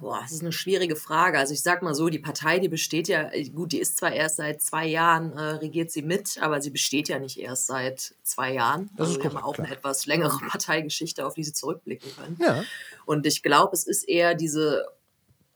Boah, 0.00 0.20
das 0.22 0.32
ist 0.32 0.40
eine 0.40 0.52
schwierige 0.52 0.96
Frage. 0.96 1.38
Also 1.38 1.52
ich 1.52 1.62
sag 1.62 1.82
mal 1.82 1.94
so, 1.94 2.08
die 2.08 2.18
Partei, 2.18 2.58
die 2.58 2.68
besteht 2.68 3.08
ja, 3.08 3.30
äh, 3.32 3.44
gut, 3.48 3.72
die 3.72 3.78
ist 3.78 3.98
zwar 3.98 4.12
erst 4.12 4.36
seit 4.36 4.62
zwei 4.62 4.86
Jahren, 4.86 5.32
äh, 5.32 5.40
regiert 5.40 5.90
sie 5.90 6.02
mit, 6.02 6.38
aber 6.40 6.60
sie 6.62 6.70
besteht 6.70 7.08
ja 7.08 7.18
nicht 7.18 7.38
erst 7.38 7.66
seit 7.66 8.14
zwei 8.22 8.54
Jahren. 8.54 8.90
Das 8.96 9.08
also 9.08 9.18
ist 9.18 9.24
wir 9.24 9.30
haben 9.30 9.44
auch 9.44 9.54
klar. 9.54 9.66
eine 9.66 9.76
etwas 9.76 10.06
längere 10.06 10.38
Parteigeschichte, 10.48 11.26
auf 11.26 11.34
die 11.34 11.44
sie 11.44 11.52
zurückblicken 11.52 12.10
können. 12.16 12.38
Ja. 12.40 12.64
Und 13.04 13.26
ich 13.26 13.42
glaube, 13.42 13.74
es 13.74 13.86
ist 13.86 14.08
eher 14.08 14.34
diese 14.34 14.86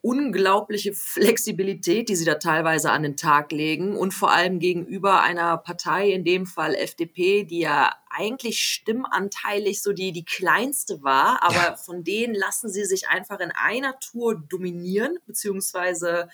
unglaubliche 0.04 0.92
Flexibilität, 0.92 2.10
die 2.10 2.16
sie 2.16 2.26
da 2.26 2.34
teilweise 2.34 2.90
an 2.90 3.02
den 3.02 3.16
Tag 3.16 3.52
legen 3.52 3.96
und 3.96 4.12
vor 4.12 4.32
allem 4.32 4.58
gegenüber 4.58 5.22
einer 5.22 5.56
Partei, 5.56 6.10
in 6.10 6.24
dem 6.24 6.44
Fall 6.44 6.74
FDP, 6.74 7.44
die 7.44 7.60
ja 7.60 7.90
eigentlich 8.10 8.60
stimmanteilig 8.60 9.80
so 9.80 9.94
die, 9.94 10.12
die 10.12 10.26
kleinste 10.26 11.02
war, 11.02 11.42
aber 11.42 11.54
ja. 11.54 11.76
von 11.76 12.04
denen 12.04 12.34
lassen 12.34 12.68
sie 12.68 12.84
sich 12.84 13.08
einfach 13.08 13.40
in 13.40 13.50
einer 13.50 13.98
Tour 13.98 14.34
dominieren, 14.46 15.16
beziehungsweise 15.26 16.28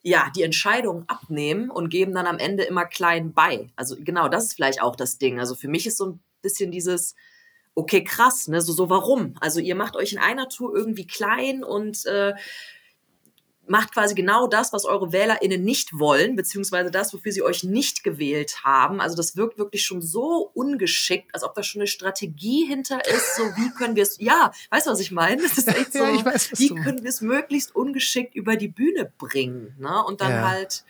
ja, 0.00 0.32
die 0.34 0.42
Entscheidungen 0.42 1.06
abnehmen 1.06 1.68
und 1.68 1.90
geben 1.90 2.14
dann 2.14 2.26
am 2.26 2.38
Ende 2.38 2.64
immer 2.64 2.86
klein 2.86 3.34
bei. 3.34 3.68
Also 3.76 3.96
genau, 3.98 4.28
das 4.28 4.44
ist 4.44 4.54
vielleicht 4.54 4.80
auch 4.80 4.96
das 4.96 5.18
Ding. 5.18 5.38
Also 5.38 5.54
für 5.54 5.68
mich 5.68 5.86
ist 5.86 5.98
so 5.98 6.12
ein 6.12 6.20
bisschen 6.40 6.70
dieses, 6.70 7.14
okay, 7.74 8.02
krass, 8.02 8.48
ne, 8.48 8.62
so, 8.62 8.72
so 8.72 8.88
warum? 8.88 9.34
Also 9.40 9.60
ihr 9.60 9.74
macht 9.74 9.96
euch 9.96 10.14
in 10.14 10.18
einer 10.18 10.48
Tour 10.48 10.74
irgendwie 10.74 11.06
klein 11.06 11.62
und 11.62 12.06
äh, 12.06 12.32
macht 13.68 13.92
quasi 13.92 14.14
genau 14.14 14.46
das, 14.46 14.72
was 14.72 14.84
eure 14.84 15.12
WählerInnen 15.12 15.62
nicht 15.62 15.98
wollen, 15.98 16.36
beziehungsweise 16.36 16.90
das, 16.90 17.12
wofür 17.12 17.32
sie 17.32 17.42
euch 17.42 17.64
nicht 17.64 18.04
gewählt 18.04 18.64
haben. 18.64 19.00
Also 19.00 19.16
das 19.16 19.36
wirkt 19.36 19.58
wirklich 19.58 19.84
schon 19.84 20.02
so 20.02 20.50
ungeschickt, 20.54 21.34
als 21.34 21.42
ob 21.42 21.54
da 21.54 21.62
schon 21.62 21.80
eine 21.80 21.88
Strategie 21.88 22.64
hinter 22.64 23.04
ist. 23.06 23.36
So, 23.36 23.44
wie 23.56 23.70
können 23.70 23.96
wir 23.96 24.02
es, 24.02 24.18
ja, 24.18 24.52
weißt 24.70 24.86
du, 24.86 24.90
was 24.90 25.00
ich 25.00 25.10
meine? 25.10 25.42
Das 25.42 25.58
ist 25.58 25.68
echt 25.68 25.92
so, 25.92 26.04
ja, 26.04 26.24
weiß, 26.24 26.52
wie 26.58 26.74
können 26.74 27.02
wir 27.02 27.10
es 27.10 27.20
möglichst 27.20 27.74
ungeschickt 27.74 28.34
über 28.34 28.56
die 28.56 28.68
Bühne 28.68 29.12
bringen, 29.18 29.74
ne? 29.78 30.04
Und 30.04 30.20
dann 30.20 30.32
ja. 30.32 30.48
halt, 30.48 30.84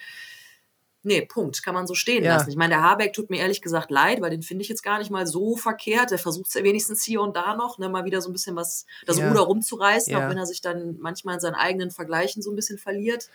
Nee, 1.07 1.23
Punkt. 1.23 1.63
Kann 1.63 1.73
man 1.73 1.87
so 1.87 1.95
stehen 1.95 2.25
ja. 2.25 2.35
lassen. 2.35 2.51
Ich 2.51 2.57
meine, 2.57 2.75
der 2.75 2.83
Habeck 2.83 3.13
tut 3.13 3.31
mir 3.31 3.39
ehrlich 3.39 3.63
gesagt 3.63 3.93
leid, 3.93 4.21
weil 4.21 4.31
den 4.31 4.43
finde 4.43 4.63
ich 4.63 4.69
jetzt 4.69 4.83
gar 4.83 4.99
nicht 4.99 5.13
mal 5.13 5.25
so 5.25 5.57
verkehrt. 5.57 6.11
Der 6.11 6.19
versucht 6.19 6.49
es 6.49 6.55
ja 6.55 6.65
wenigstens 6.65 7.05
hier 7.05 7.21
und 7.21 7.37
da 7.37 7.55
noch, 7.55 7.79
ne, 7.79 7.89
mal 7.89 8.05
wieder 8.05 8.21
so 8.21 8.29
ein 8.29 8.33
bisschen 8.33 8.57
was, 8.57 8.87
das 9.07 9.19
ja. 9.19 9.29
Ruder 9.29 9.43
rumzureißen, 9.43 10.13
ja. 10.13 10.19
auch 10.19 10.29
wenn 10.29 10.37
er 10.37 10.47
sich 10.47 10.63
dann 10.63 10.97
manchmal 10.99 11.35
in 11.35 11.41
seinen 11.41 11.55
eigenen 11.55 11.93
Vergleichen 11.93 12.43
so 12.43 12.51
ein 12.51 12.57
bisschen 12.57 12.77
verliert. 12.77 13.31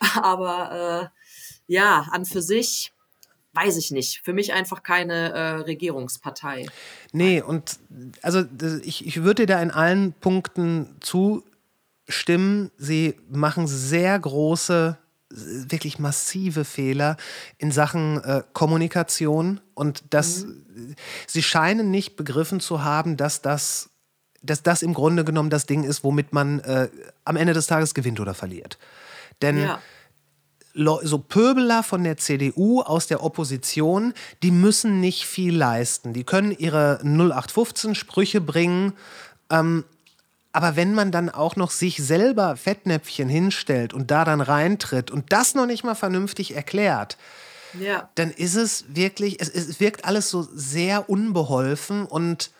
Aber 0.22 1.10
äh, 1.12 1.22
ja, 1.66 2.06
an 2.12 2.24
für 2.24 2.42
sich 2.42 2.92
weiß 3.54 3.76
ich 3.76 3.90
nicht. 3.90 4.20
Für 4.24 4.32
mich 4.32 4.52
einfach 4.52 4.84
keine 4.84 5.32
äh, 5.32 5.50
Regierungspartei. 5.62 6.66
Nee, 7.10 7.42
und 7.42 7.80
also 8.22 8.44
ich, 8.84 9.04
ich 9.04 9.24
würde 9.24 9.46
dir 9.46 9.54
da 9.54 9.62
in 9.62 9.72
allen 9.72 10.12
Punkten 10.12 10.94
zustimmen. 11.00 12.70
Sie 12.78 13.16
machen 13.28 13.66
sehr 13.66 14.16
große, 14.16 14.96
wirklich 15.30 15.98
massive 15.98 16.64
Fehler 16.64 17.16
in 17.58 17.72
Sachen 17.72 18.22
äh, 18.22 18.42
Kommunikation 18.52 19.60
und 19.74 20.04
das, 20.10 20.44
mhm. 20.44 20.94
sie 21.26 21.42
scheinen 21.42 21.90
nicht 21.90 22.16
begriffen 22.16 22.60
zu 22.60 22.84
haben, 22.84 23.16
dass 23.16 23.42
das, 23.42 23.90
dass 24.42 24.62
das 24.62 24.82
im 24.82 24.94
Grunde 24.94 25.24
genommen 25.24 25.50
das 25.50 25.66
Ding 25.66 25.82
ist, 25.82 26.04
womit 26.04 26.32
man 26.32 26.60
äh, 26.60 26.88
am 27.24 27.36
Ende 27.36 27.52
des 27.52 27.66
Tages 27.66 27.94
gewinnt 27.94 28.20
oder 28.20 28.34
verliert. 28.34 28.78
Denn 29.42 29.58
ja 29.58 29.80
so 30.76 31.18
Pöbeler 31.18 31.82
von 31.82 32.04
der 32.04 32.18
CDU 32.18 32.82
aus 32.82 33.06
der 33.06 33.22
Opposition, 33.22 34.12
die 34.42 34.50
müssen 34.50 35.00
nicht 35.00 35.24
viel 35.24 35.56
leisten. 35.56 36.12
Die 36.12 36.24
können 36.24 36.50
ihre 36.52 37.00
0815 37.02 37.94
Sprüche 37.94 38.40
bringen. 38.40 38.92
Ähm, 39.50 39.84
aber 40.56 40.74
wenn 40.74 40.94
man 40.94 41.12
dann 41.12 41.28
auch 41.28 41.56
noch 41.56 41.70
sich 41.70 41.98
selber 41.98 42.56
Fettnäpfchen 42.56 43.28
hinstellt 43.28 43.92
und 43.92 44.10
da 44.10 44.24
dann 44.24 44.40
reintritt 44.40 45.10
und 45.10 45.30
das 45.30 45.54
noch 45.54 45.66
nicht 45.66 45.84
mal 45.84 45.94
vernünftig 45.94 46.56
erklärt, 46.56 47.18
ja. 47.78 48.08
dann 48.14 48.30
ist 48.30 48.54
es 48.54 48.86
wirklich, 48.88 49.38
es, 49.38 49.50
es 49.50 49.80
wirkt 49.80 50.06
alles 50.06 50.30
so 50.30 50.40
sehr 50.50 51.10
unbeholfen 51.10 52.06
und 52.06 52.52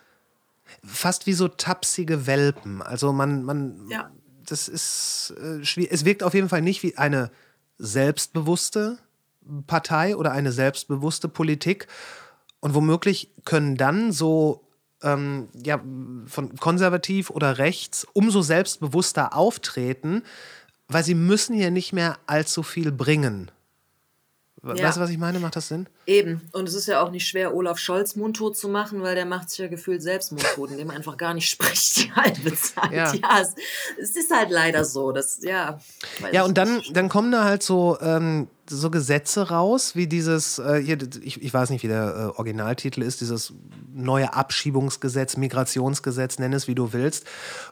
fast 0.85 1.27
wie 1.27 1.32
so 1.32 1.48
tapsige 1.48 2.27
Welpen. 2.27 2.82
Also 2.82 3.14
man, 3.14 3.44
man, 3.44 3.89
ja. 3.89 4.10
das 4.44 4.68
ist 4.68 5.32
äh, 5.43 5.64
schwierig. 5.64 5.90
Es 5.90 6.05
wirkt 6.05 6.23
auf 6.23 6.35
jeden 6.35 6.51
Fall 6.51 6.60
nicht 6.60 6.82
wie 6.82 6.98
eine 6.98 7.31
selbstbewusste 7.78 8.98
Partei 9.66 10.18
oder 10.18 10.32
eine 10.32 10.52
selbstbewusste 10.52 11.31
Politik. 11.31 11.86
Und 12.60 12.74
womöglich 12.74 13.32
können 13.47 13.78
dann 13.78 14.12
so 14.12 14.65
ähm, 15.02 15.48
ja, 15.55 15.81
von 16.27 16.56
konservativ 16.56 17.31
oder 17.31 17.59
rechts 17.59 18.06
umso 18.12 18.43
selbstbewusster 18.43 19.35
auftreten, 19.35 20.23
weil 20.89 21.05
sie 21.05 21.14
müssen 21.14 21.55
ja 21.59 21.70
nicht 21.70 21.93
mehr 21.93 22.18
allzu 22.27 22.62
viel 22.62 22.93
bringen. 22.93 23.51
Ja. 24.74 24.84
Weißt 24.84 24.97
du, 24.97 25.01
was 25.01 25.10
ich 25.10 25.18
meine? 25.18 25.38
Macht 25.38 25.56
das 25.56 25.68
Sinn? 25.68 25.86
Eben. 26.06 26.40
Und 26.52 26.68
es 26.68 26.74
ist 26.74 26.86
ja 26.86 27.02
auch 27.02 27.10
nicht 27.10 27.26
schwer, 27.26 27.55
Olaf 27.55 27.78
Scholz 27.78 28.16
mundtot 28.16 28.56
zu 28.56 28.68
machen, 28.68 29.02
weil 29.02 29.14
der 29.14 29.26
macht 29.26 29.51
sich 29.51 29.59
ja 29.59 29.68
gefühlt 29.68 30.02
selbst 30.02 30.32
mundtot, 30.32 30.70
indem 30.70 30.90
er 30.90 30.97
einfach 30.97 31.16
gar 31.16 31.34
nicht 31.34 31.48
spricht 31.51 31.97
die 31.97 32.12
halbe 32.12 32.55
Zeit. 32.55 32.93
Ja, 32.93 33.12
ja 33.14 33.40
es, 33.40 33.55
es, 34.01 34.16
ist 34.16 34.34
halt 34.34 34.51
leider 34.51 34.84
so. 34.84 35.12
Das, 35.12 35.40
ja, 35.43 35.78
ja 36.32 36.44
und 36.44 36.59
dann, 36.59 36.82
dann 36.93 37.09
kommen 37.09 37.30
da 37.30 37.44
halt 37.44 37.62
so, 37.62 37.98
ähm, 38.01 38.48
so 38.68 38.90
Gesetze 38.90 39.48
raus, 39.48 39.94
wie 39.94 40.06
dieses, 40.06 40.59
äh, 40.59 40.82
hier, 40.82 40.98
ich, 41.22 41.40
ich 41.43 41.55
weiß 41.55 41.70
nicht, 41.70 41.82
wie 41.82 41.88
der 41.88 42.32
äh, 42.34 42.38
Originaltitel 42.38 43.02
ist, 43.02 43.20
dieses 43.20 43.52
neue 43.94 44.34
Abschiebungsgesetz, 44.34 45.36
Migrationsgesetz, 45.36 46.38
nenn 46.38 46.52
es 46.52 46.68
wie 46.68 46.74
du 46.74 46.93
willst, 46.93 47.26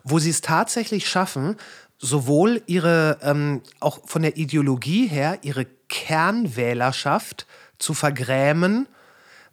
wo 0.04 0.18
sie 0.18 0.30
es 0.30 0.40
tatsächlich 0.40 1.08
schaffen, 1.08 1.56
sowohl 1.98 2.62
ihre, 2.66 3.18
ähm, 3.22 3.62
auch 3.80 4.00
von 4.06 4.22
der 4.22 4.36
Ideologie 4.36 5.06
her, 5.06 5.38
ihre 5.42 5.66
Kernwählerschaft 5.88 7.46
zu 7.78 7.94
vergrämen, 7.94 8.88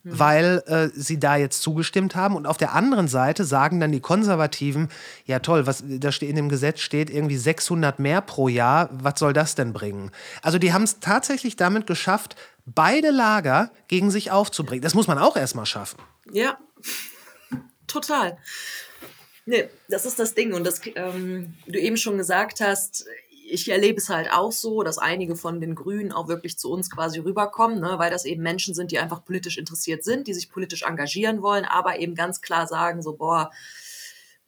mhm. 0.03 0.19
weil 0.19 0.63
äh, 0.67 0.89
sie 0.93 1.19
da 1.19 1.35
jetzt 1.35 1.61
zugestimmt 1.61 2.15
haben. 2.15 2.35
Und 2.35 2.45
auf 2.45 2.57
der 2.57 2.73
anderen 2.73 3.07
Seite 3.07 3.43
sagen 3.43 3.79
dann 3.79 3.91
die 3.91 3.99
Konservativen, 3.99 4.89
ja 5.25 5.39
toll, 5.39 5.67
was 5.67 5.83
da 5.85 6.11
steht 6.11 6.29
in 6.29 6.35
dem 6.35 6.49
Gesetz 6.49 6.79
steht 6.79 7.09
irgendwie 7.09 7.37
600 7.37 7.99
mehr 7.99 8.21
pro 8.21 8.47
Jahr, 8.47 8.89
was 8.91 9.19
soll 9.19 9.33
das 9.33 9.55
denn 9.55 9.73
bringen? 9.73 10.11
Also 10.41 10.57
die 10.57 10.73
haben 10.73 10.83
es 10.83 10.99
tatsächlich 10.99 11.55
damit 11.55 11.87
geschafft, 11.87 12.35
beide 12.65 13.11
Lager 13.11 13.71
gegen 13.87 14.11
sich 14.11 14.31
aufzubringen. 14.31 14.83
Das 14.83 14.93
muss 14.93 15.07
man 15.07 15.17
auch 15.17 15.35
erstmal 15.35 15.65
schaffen. 15.65 15.99
Ja, 16.31 16.57
total. 17.87 18.37
Nee, 19.45 19.69
das 19.89 20.05
ist 20.05 20.19
das 20.19 20.35
Ding. 20.35 20.53
Und 20.53 20.65
das, 20.65 20.81
ähm, 20.95 21.55
du 21.65 21.79
eben 21.79 21.97
schon 21.97 22.17
gesagt 22.17 22.61
hast, 22.61 23.05
ich 23.51 23.69
erlebe 23.69 23.97
es 23.97 24.09
halt 24.09 24.31
auch 24.31 24.51
so, 24.51 24.81
dass 24.81 24.97
einige 24.97 25.35
von 25.35 25.59
den 25.59 25.75
Grünen 25.75 26.11
auch 26.11 26.27
wirklich 26.27 26.57
zu 26.57 26.71
uns 26.71 26.89
quasi 26.89 27.19
rüberkommen, 27.19 27.79
ne, 27.79 27.95
weil 27.97 28.09
das 28.09 28.25
eben 28.25 28.41
Menschen 28.41 28.73
sind, 28.73 28.91
die 28.91 28.99
einfach 28.99 29.23
politisch 29.25 29.57
interessiert 29.57 30.03
sind, 30.03 30.27
die 30.27 30.33
sich 30.33 30.49
politisch 30.51 30.83
engagieren 30.83 31.41
wollen, 31.41 31.65
aber 31.65 31.99
eben 31.99 32.15
ganz 32.15 32.41
klar 32.41 32.65
sagen, 32.67 33.01
so, 33.01 33.13
boah, 33.13 33.51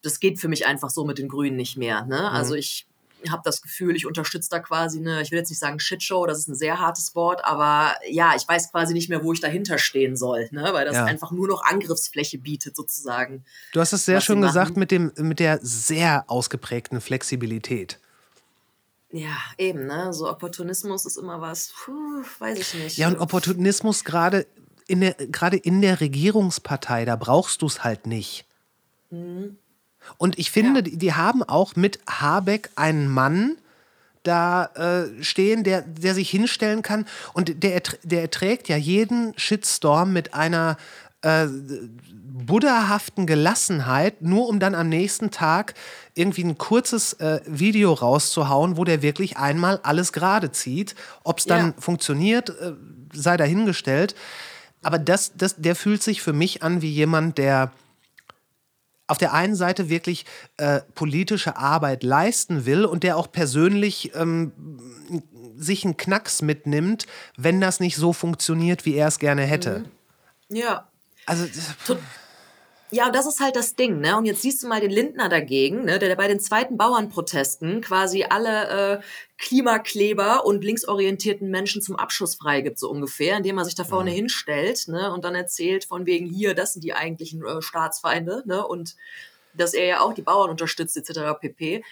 das 0.02 0.20
geht 0.20 0.40
für 0.40 0.48
mich 0.48 0.66
einfach 0.66 0.90
so 0.90 1.06
mit 1.06 1.18
den 1.18 1.28
Grünen 1.28 1.58
nicht 1.58 1.78
mehr. 1.78 2.06
Ne? 2.06 2.18
Mhm. 2.18 2.36
Also 2.36 2.56
ich 2.56 2.88
habe 3.30 3.42
das 3.46 3.62
Gefühl, 3.62 3.96
ich 3.96 4.06
unterstütze 4.06 4.50
da 4.50 4.60
quasi 4.60 5.00
eine, 5.00 5.22
ich 5.22 5.32
will 5.32 5.40
jetzt 5.40 5.50
nicht 5.50 5.60
sagen 5.60 5.80
Shitshow, 5.80 6.26
das 6.26 6.40
ist 6.40 6.48
ein 6.48 6.56
sehr 6.56 6.80
hartes 6.80 7.16
Wort, 7.16 7.44
aber 7.46 7.96
ja, 8.10 8.34
ich 8.36 8.48
weiß 8.48 8.72
quasi 8.72 8.94
nicht 8.94 9.10
mehr, 9.10 9.24
wo 9.24 9.32
ich 9.34 9.40
dahinter 9.40 9.78
stehen 9.78 10.16
soll, 10.16 10.50
ne? 10.52 10.70
weil 10.72 10.86
das 10.86 10.96
ja. 10.96 11.06
einfach 11.06 11.32
nur 11.32 11.48
noch 11.48 11.64
Angriffsfläche 11.64 12.38
bietet 12.38 12.76
sozusagen. 12.76 13.46
Du 13.74 13.80
hast 13.80 13.94
es 13.94 14.06
sehr 14.06 14.22
schön 14.22 14.42
gesagt 14.42 14.78
mit, 14.78 14.92
dem, 14.92 15.12
mit 15.18 15.40
der 15.40 15.60
sehr 15.62 16.26
ausgeprägten 16.28 17.00
Flexibilität. 17.00 18.00
Ja, 19.14 19.38
eben, 19.60 19.86
ne? 19.86 20.12
So 20.12 20.28
Opportunismus 20.28 21.06
ist 21.06 21.18
immer 21.18 21.40
was, 21.40 21.72
puh, 21.86 22.24
weiß 22.40 22.58
ich 22.58 22.74
nicht. 22.74 22.98
Ja, 22.98 23.08
und 23.10 23.20
Opportunismus 23.20 24.04
gerade 24.06 24.48
in 24.88 25.02
der, 25.02 25.14
gerade 25.14 25.56
in 25.56 25.82
der 25.82 26.02
Regierungspartei, 26.02 27.06
da 27.06 27.16
brauchst 27.16 27.62
du 27.62 27.68
es 27.68 27.84
halt 27.84 28.08
nicht. 28.08 28.48
Mhm. 29.12 29.58
Und 30.18 30.40
ich 30.40 30.50
finde, 30.50 30.80
ja. 30.80 30.82
die, 30.82 30.98
die, 30.98 31.14
haben 31.14 31.44
auch 31.44 31.76
mit 31.76 32.00
Habeck 32.10 32.72
einen 32.76 33.08
Mann 33.08 33.58
da 34.24 34.66
äh, 34.74 35.24
stehen, 35.24 35.64
der, 35.64 35.84
der 35.84 36.16
sich 36.16 36.32
hinstellen 36.32 36.82
kann 36.82 37.06
und 37.34 37.64
der, 37.64 37.84
der 38.02 38.22
erträgt 38.22 38.68
ja 38.68 38.78
jeden 38.78 39.38
Shitstorm 39.38 40.12
mit 40.12 40.34
einer 40.34 40.78
äh, 41.24 41.48
buddhahaften 42.46 43.26
Gelassenheit, 43.26 44.22
nur 44.22 44.48
um 44.48 44.60
dann 44.60 44.76
am 44.76 44.90
nächsten 44.90 45.32
Tag 45.32 45.74
irgendwie 46.16 46.44
ein 46.44 46.58
kurzes 46.58 47.14
äh, 47.14 47.42
Video 47.46 47.94
rauszuhauen, 47.94 48.78
wo 48.78 48.84
der 48.84 49.02
wirklich 49.02 49.38
einmal 49.38 49.80
alles 49.84 50.14
gerade 50.14 50.52
zieht. 50.52 50.96
Ob 51.24 51.40
es 51.40 51.46
dann 51.46 51.68
ja. 51.68 51.74
funktioniert, 51.80 52.50
äh, 52.50 52.74
sei 53.14 53.38
dahingestellt. 53.38 54.16
Aber 54.82 55.00
das, 55.00 55.34
das, 55.36 55.56
der 55.58 55.76
fühlt 55.76 56.04
sich 56.04 56.22
für 56.22 56.34
mich 56.34 56.62
an 56.64 56.82
wie 56.82 56.92
jemand, 56.92 57.38
der 57.38 57.72
auf 59.08 59.18
der 59.18 59.34
einen 59.34 59.56
Seite 59.56 59.90
wirklich 59.90 60.26
äh, 60.58 60.82
politische 60.96 61.58
Arbeit 61.58 62.04
leisten 62.04 62.66
will 62.66 62.86
und 62.86 63.04
der 63.04 63.18
auch 63.18 63.32
persönlich 63.32 64.12
ähm, 64.16 64.52
sich 65.56 65.86
einen 65.86 65.98
Knacks 65.98 66.42
mitnimmt, 66.42 67.06
wenn 67.38 67.62
das 67.62 67.80
nicht 67.80 67.96
so 67.96 68.12
funktioniert, 68.12 68.86
wie 68.86 68.96
er 68.96 69.08
es 69.08 69.20
gerne 69.20 69.44
hätte. 69.44 69.86
Mhm. 70.50 70.56
Ja, 70.56 70.88
also, 71.26 71.46
ja, 72.94 73.08
und 73.08 73.16
das 73.16 73.26
ist 73.26 73.40
halt 73.40 73.56
das 73.56 73.76
Ding, 73.76 74.02
ne? 74.02 74.16
Und 74.16 74.26
jetzt 74.26 74.44
siehst 74.44 74.62
du 74.62 74.68
mal 74.68 74.80
den 74.80 74.92
Lindner 74.92 75.28
dagegen, 75.28 75.86
ne? 75.86 75.98
der 75.98 76.16
bei 76.16 76.28
den 76.28 76.40
zweiten 76.40 76.78
Bauernprotesten 76.78 77.82
quasi 77.82 78.24
alle 78.30 79.00
äh, 79.00 79.02
Klimakleber 79.40 80.46
und 80.46 80.64
linksorientierten 80.64 81.50
Menschen 81.50 81.82
zum 81.82 81.96
Abschuss 81.96 82.36
freigibt, 82.36 82.78
so 82.78 82.92
ungefähr, 82.92 83.38
indem 83.38 83.58
er 83.58 83.66
sich 83.66 83.74
da 83.74 83.84
vorne 83.84 84.12
mhm. 84.12 84.16
hinstellt, 84.16 84.88
ne? 84.90 85.12
Und 85.12 85.26
dann 85.26 85.34
erzählt 85.34 85.86
von 85.86 86.06
wegen 86.06 86.28
hier, 86.28 86.54
das 86.54 86.74
sind 86.74 86.84
die 86.84 86.94
eigentlichen 86.94 87.44
äh, 87.44 87.64
Staatsfeinde, 87.64 88.44
ne? 88.46 88.66
Und 88.68 88.96
dass 89.56 89.74
er 89.74 89.86
ja 89.86 90.02
auch 90.02 90.14
die 90.14 90.22
Bauern 90.22 90.52
unterstützt, 90.52 90.96
etc. 90.96 91.40
pp. 91.42 91.84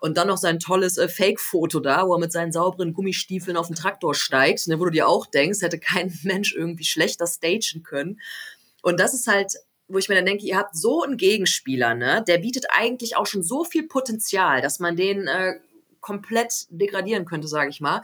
Und 0.00 0.16
dann 0.16 0.28
noch 0.28 0.38
sein 0.38 0.58
tolles 0.58 0.96
äh, 0.96 1.08
Fake-Foto 1.08 1.80
da, 1.80 2.06
wo 2.06 2.14
er 2.14 2.18
mit 2.18 2.32
seinen 2.32 2.52
sauberen 2.52 2.94
Gummistiefeln 2.94 3.58
auf 3.58 3.66
den 3.66 3.76
Traktor 3.76 4.14
steigt, 4.14 4.66
ne, 4.68 4.80
wo 4.80 4.86
du 4.86 4.90
dir 4.90 5.06
auch 5.06 5.26
denkst, 5.26 5.60
hätte 5.60 5.78
kein 5.78 6.18
Mensch 6.22 6.54
irgendwie 6.54 6.84
schlechter 6.84 7.26
stagen 7.26 7.82
können. 7.82 8.20
Und 8.82 9.00
das 9.00 9.14
ist 9.14 9.26
halt, 9.26 9.54
wo 9.88 9.98
ich 9.98 10.08
mir 10.08 10.14
dann 10.14 10.26
denke, 10.26 10.44
ihr 10.44 10.56
habt 10.56 10.76
so 10.76 11.02
einen 11.02 11.16
Gegenspieler, 11.16 11.94
ne? 11.94 12.24
Der 12.26 12.38
bietet 12.38 12.66
eigentlich 12.70 13.16
auch 13.16 13.26
schon 13.26 13.42
so 13.42 13.64
viel 13.64 13.88
Potenzial, 13.88 14.62
dass 14.62 14.78
man 14.78 14.96
den 14.96 15.26
äh, 15.26 15.54
komplett 16.00 16.66
degradieren 16.70 17.24
könnte, 17.24 17.48
sage 17.48 17.70
ich 17.70 17.80
mal. 17.80 18.02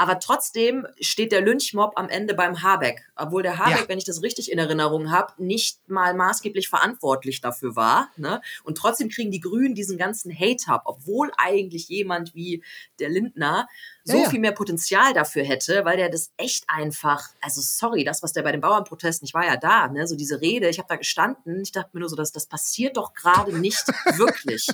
Aber 0.00 0.20
trotzdem 0.20 0.86
steht 1.00 1.32
der 1.32 1.40
Lynchmob 1.40 1.94
am 1.96 2.08
Ende 2.08 2.34
beim 2.34 2.62
Habeck. 2.62 3.02
Obwohl 3.16 3.42
der 3.42 3.58
Habeck, 3.58 3.80
ja. 3.80 3.88
wenn 3.88 3.98
ich 3.98 4.04
das 4.04 4.22
richtig 4.22 4.48
in 4.52 4.56
Erinnerung 4.56 5.10
habe, 5.10 5.32
nicht 5.38 5.80
mal 5.88 6.14
maßgeblich 6.14 6.68
verantwortlich 6.68 7.40
dafür 7.40 7.74
war. 7.74 8.08
Ne? 8.16 8.40
Und 8.62 8.78
trotzdem 8.78 9.08
kriegen 9.08 9.32
die 9.32 9.40
Grünen 9.40 9.74
diesen 9.74 9.98
ganzen 9.98 10.32
Hate 10.32 10.68
ab, 10.68 10.82
obwohl 10.84 11.32
eigentlich 11.36 11.88
jemand 11.88 12.36
wie 12.36 12.62
der 13.00 13.08
Lindner 13.08 13.66
so 14.04 14.16
ja, 14.16 14.22
ja. 14.22 14.30
viel 14.30 14.38
mehr 14.38 14.52
Potenzial 14.52 15.14
dafür 15.14 15.42
hätte, 15.42 15.84
weil 15.84 15.96
der 15.96 16.10
das 16.10 16.30
echt 16.36 16.66
einfach, 16.68 17.30
also 17.40 17.60
sorry, 17.60 18.04
das, 18.04 18.22
was 18.22 18.32
der 18.32 18.44
bei 18.44 18.52
den 18.52 18.60
Bauernprotesten, 18.60 19.26
ich 19.26 19.34
war 19.34 19.44
ja 19.44 19.56
da, 19.56 19.88
ne, 19.88 20.06
so 20.06 20.14
diese 20.14 20.40
Rede, 20.40 20.68
ich 20.68 20.78
habe 20.78 20.88
da 20.88 20.94
gestanden, 20.94 21.60
ich 21.62 21.72
dachte 21.72 21.90
mir 21.92 22.00
nur 22.00 22.08
so, 22.08 22.14
dass 22.14 22.30
das 22.30 22.46
passiert 22.46 22.96
doch 22.96 23.14
gerade 23.14 23.52
nicht 23.58 23.84
wirklich. 24.16 24.68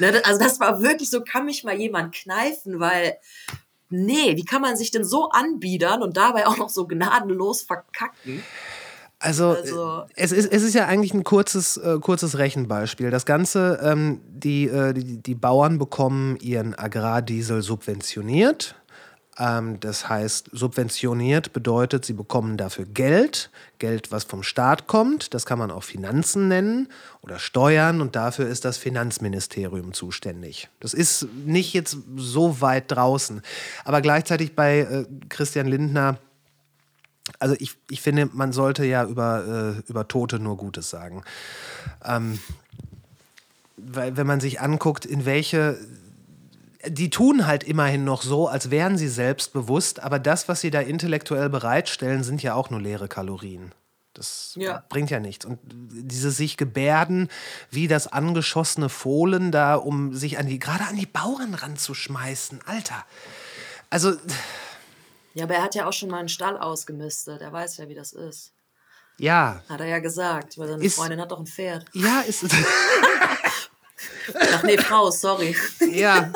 Ne, 0.00 0.20
also 0.24 0.40
das 0.40 0.58
war 0.58 0.82
wirklich 0.82 1.08
so, 1.08 1.22
kann 1.22 1.44
mich 1.44 1.62
mal 1.62 1.78
jemand 1.78 2.16
kneifen, 2.16 2.80
weil 2.80 3.16
nee, 3.88 4.36
wie 4.36 4.44
kann 4.44 4.62
man 4.62 4.76
sich 4.76 4.90
denn 4.90 5.04
so 5.04 5.30
anbiedern 5.30 6.02
und 6.02 6.16
dabei 6.16 6.46
auch 6.46 6.56
noch 6.56 6.70
so 6.70 6.86
gnadenlos 6.86 7.62
verkacken? 7.62 8.42
Also, 9.18 9.48
also, 9.48 10.02
es, 10.14 10.30
ist, 10.30 10.52
es 10.52 10.62
ist 10.62 10.74
ja 10.74 10.86
eigentlich 10.86 11.14
ein 11.14 11.24
kurzes, 11.24 11.78
äh, 11.78 11.98
kurzes 12.00 12.36
Rechenbeispiel. 12.36 13.10
Das 13.10 13.24
Ganze, 13.24 13.80
ähm, 13.82 14.20
die, 14.28 14.68
äh, 14.68 14.92
die, 14.92 15.22
die 15.22 15.34
Bauern 15.34 15.78
bekommen 15.78 16.36
ihren 16.36 16.74
Agrardiesel 16.74 17.62
subventioniert. 17.62 18.76
Ähm, 19.38 19.80
das 19.80 20.08
heißt, 20.08 20.50
subventioniert 20.52 21.52
bedeutet, 21.52 22.04
sie 22.04 22.14
bekommen 22.14 22.56
dafür 22.56 22.86
Geld, 22.86 23.50
Geld, 23.78 24.10
was 24.12 24.24
vom 24.24 24.42
Staat 24.42 24.86
kommt. 24.86 25.34
Das 25.34 25.46
kann 25.46 25.58
man 25.58 25.70
auch 25.70 25.82
Finanzen 25.82 26.48
nennen 26.48 26.88
oder 27.22 27.38
Steuern 27.38 28.00
und 28.00 28.16
dafür 28.16 28.46
ist 28.46 28.64
das 28.64 28.78
Finanzministerium 28.78 29.92
zuständig. 29.92 30.68
Das 30.80 30.94
ist 30.94 31.26
nicht 31.44 31.74
jetzt 31.74 31.98
so 32.16 32.60
weit 32.60 32.90
draußen. 32.90 33.42
Aber 33.84 34.00
gleichzeitig 34.00 34.54
bei 34.54 34.80
äh, 34.80 35.04
Christian 35.28 35.66
Lindner 35.66 36.18
also 37.40 37.56
ich, 37.58 37.76
ich 37.90 38.00
finde, 38.00 38.30
man 38.32 38.52
sollte 38.52 38.84
ja 38.84 39.04
über, 39.04 39.74
äh, 39.76 39.90
über 39.90 40.06
Tote 40.06 40.38
nur 40.38 40.56
Gutes 40.56 40.90
sagen. 40.90 41.24
Ähm, 42.04 42.38
weil 43.76 44.16
wenn 44.16 44.26
man 44.26 44.40
sich 44.40 44.60
anguckt, 44.60 45.04
in 45.04 45.26
welche 45.26 45.76
die 46.88 47.10
tun 47.10 47.46
halt 47.46 47.64
immerhin 47.64 48.04
noch 48.04 48.22
so, 48.22 48.48
als 48.48 48.70
wären 48.70 48.98
sie 48.98 49.08
selbstbewusst, 49.08 50.00
aber 50.00 50.18
das, 50.18 50.48
was 50.48 50.60
sie 50.60 50.70
da 50.70 50.80
intellektuell 50.80 51.48
bereitstellen, 51.48 52.24
sind 52.24 52.42
ja 52.42 52.54
auch 52.54 52.70
nur 52.70 52.80
leere 52.80 53.08
Kalorien. 53.08 53.72
Das 54.16 54.54
ja. 54.56 54.82
bringt 54.88 55.10
ja 55.10 55.20
nichts. 55.20 55.44
Und 55.44 55.58
dieses 55.62 56.36
sich 56.38 56.56
gebärden 56.56 57.28
wie 57.70 57.86
das 57.86 58.06
angeschossene 58.06 58.88
Fohlen 58.88 59.52
da, 59.52 59.74
um 59.74 60.14
sich 60.14 60.38
an 60.38 60.46
die, 60.46 60.58
gerade 60.58 60.84
an 60.84 60.96
die 60.96 61.06
Bauern 61.06 61.54
ranzuschmeißen. 61.54 62.60
Alter. 62.64 63.04
Also. 63.90 64.14
Ja, 65.34 65.44
aber 65.44 65.56
er 65.56 65.62
hat 65.62 65.74
ja 65.74 65.86
auch 65.86 65.92
schon 65.92 66.08
mal 66.08 66.18
einen 66.18 66.30
Stall 66.30 66.56
ausgemistet. 66.56 67.42
Er 67.42 67.52
weiß 67.52 67.76
ja, 67.76 67.88
wie 67.88 67.94
das 67.94 68.14
ist. 68.14 68.52
Ja. 69.18 69.62
Hat 69.68 69.80
er 69.80 69.86
ja 69.86 69.98
gesagt, 69.98 70.56
weil 70.58 70.68
seine 70.68 70.84
ist, 70.84 70.96
Freundin 70.96 71.20
hat 71.20 71.30
doch 71.30 71.40
ein 71.40 71.46
Pferd. 71.46 71.84
Ja, 71.92 72.20
ist. 72.20 72.46
Ach 74.52 74.62
nee, 74.62 74.78
Frau, 74.78 75.10
sorry. 75.10 75.54
Ja, 75.90 76.32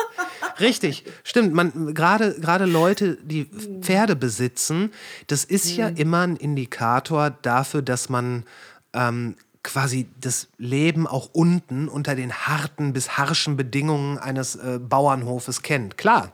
richtig. 0.61 1.05
Stimmt. 1.24 1.55
Man, 1.55 1.95
gerade, 1.95 2.39
gerade 2.41 2.65
Leute, 2.65 3.19
die 3.23 3.47
Pferde 3.81 4.16
besitzen, 4.16 4.93
das 5.27 5.45
ist 5.45 5.77
ja 5.77 5.91
mhm. 5.91 5.97
immer 5.97 6.20
ein 6.20 6.37
Indikator 6.37 7.31
dafür, 7.31 7.82
dass 7.82 8.09
man 8.09 8.45
ähm, 8.93 9.37
quasi 9.62 10.09
das 10.20 10.49
Leben 10.59 11.07
auch 11.07 11.31
unten 11.32 11.89
unter 11.89 12.15
den 12.15 12.32
harten 12.32 12.93
bis 12.93 13.19
harschen 13.19 13.57
Bedingungen 13.57 14.19
eines 14.19 14.57
äh, 14.57 14.78
Bauernhofes 14.78 15.62
kennt. 15.62 15.99
Klar. 15.99 16.32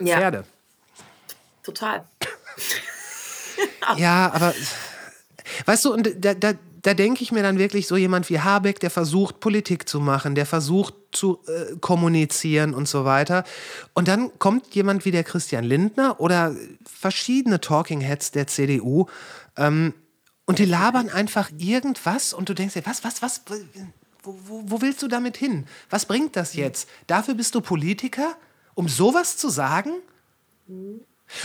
Ja. 0.00 0.16
Pferde. 0.16 0.44
Total. 1.62 2.04
ja, 3.96 4.30
aber 4.32 4.54
weißt 5.66 5.84
du, 5.84 5.92
und 5.92 6.24
da, 6.24 6.34
da, 6.34 6.54
da 6.84 6.92
denke 6.92 7.22
ich 7.22 7.32
mir 7.32 7.42
dann 7.42 7.58
wirklich 7.58 7.86
so 7.86 7.96
jemand 7.96 8.28
wie 8.28 8.40
Habeck, 8.40 8.78
der 8.78 8.90
versucht, 8.90 9.40
Politik 9.40 9.88
zu 9.88 10.00
machen, 10.00 10.34
der 10.34 10.44
versucht 10.44 10.92
zu 11.12 11.40
äh, 11.46 11.76
kommunizieren 11.80 12.74
und 12.74 12.86
so 12.86 13.06
weiter. 13.06 13.44
Und 13.94 14.06
dann 14.06 14.38
kommt 14.38 14.74
jemand 14.74 15.06
wie 15.06 15.10
der 15.10 15.24
Christian 15.24 15.64
Lindner 15.64 16.20
oder 16.20 16.54
verschiedene 16.84 17.58
Talking 17.62 18.02
Heads 18.02 18.32
der 18.32 18.48
CDU 18.48 19.06
ähm, 19.56 19.94
und 20.44 20.58
die 20.58 20.66
labern 20.66 21.08
einfach 21.08 21.50
irgendwas 21.56 22.34
und 22.34 22.50
du 22.50 22.54
denkst 22.54 22.74
dir, 22.74 22.84
was, 22.84 23.02
was, 23.02 23.22
was, 23.22 23.40
wo, 24.22 24.36
wo, 24.46 24.62
wo 24.66 24.82
willst 24.82 25.02
du 25.02 25.08
damit 25.08 25.38
hin? 25.38 25.66
Was 25.88 26.04
bringt 26.04 26.36
das 26.36 26.52
jetzt? 26.52 26.86
Dafür 27.06 27.32
bist 27.32 27.54
du 27.54 27.62
Politiker, 27.62 28.36
um 28.74 28.88
sowas 28.88 29.38
zu 29.38 29.48
sagen? 29.48 29.90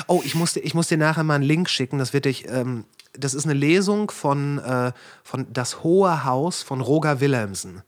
Oh, 0.07 0.21
ich 0.23 0.35
muss, 0.35 0.53
dir, 0.53 0.61
ich 0.61 0.73
muss 0.73 0.87
dir 0.87 0.97
nachher 0.97 1.23
mal 1.23 1.35
einen 1.35 1.43
Link 1.43 1.69
schicken, 1.69 1.97
das 1.97 2.13
wird 2.13 2.25
dich 2.25 2.47
ähm, 2.47 2.85
das 3.13 3.33
ist 3.33 3.45
eine 3.45 3.53
Lesung 3.53 4.11
von, 4.11 4.59
äh, 4.59 4.91
von 5.23 5.51
Das 5.51 5.83
Hohe 5.83 6.23
Haus 6.23 6.61
von 6.61 6.81
Roger 6.81 7.19
Wilhelmsen. 7.19 7.83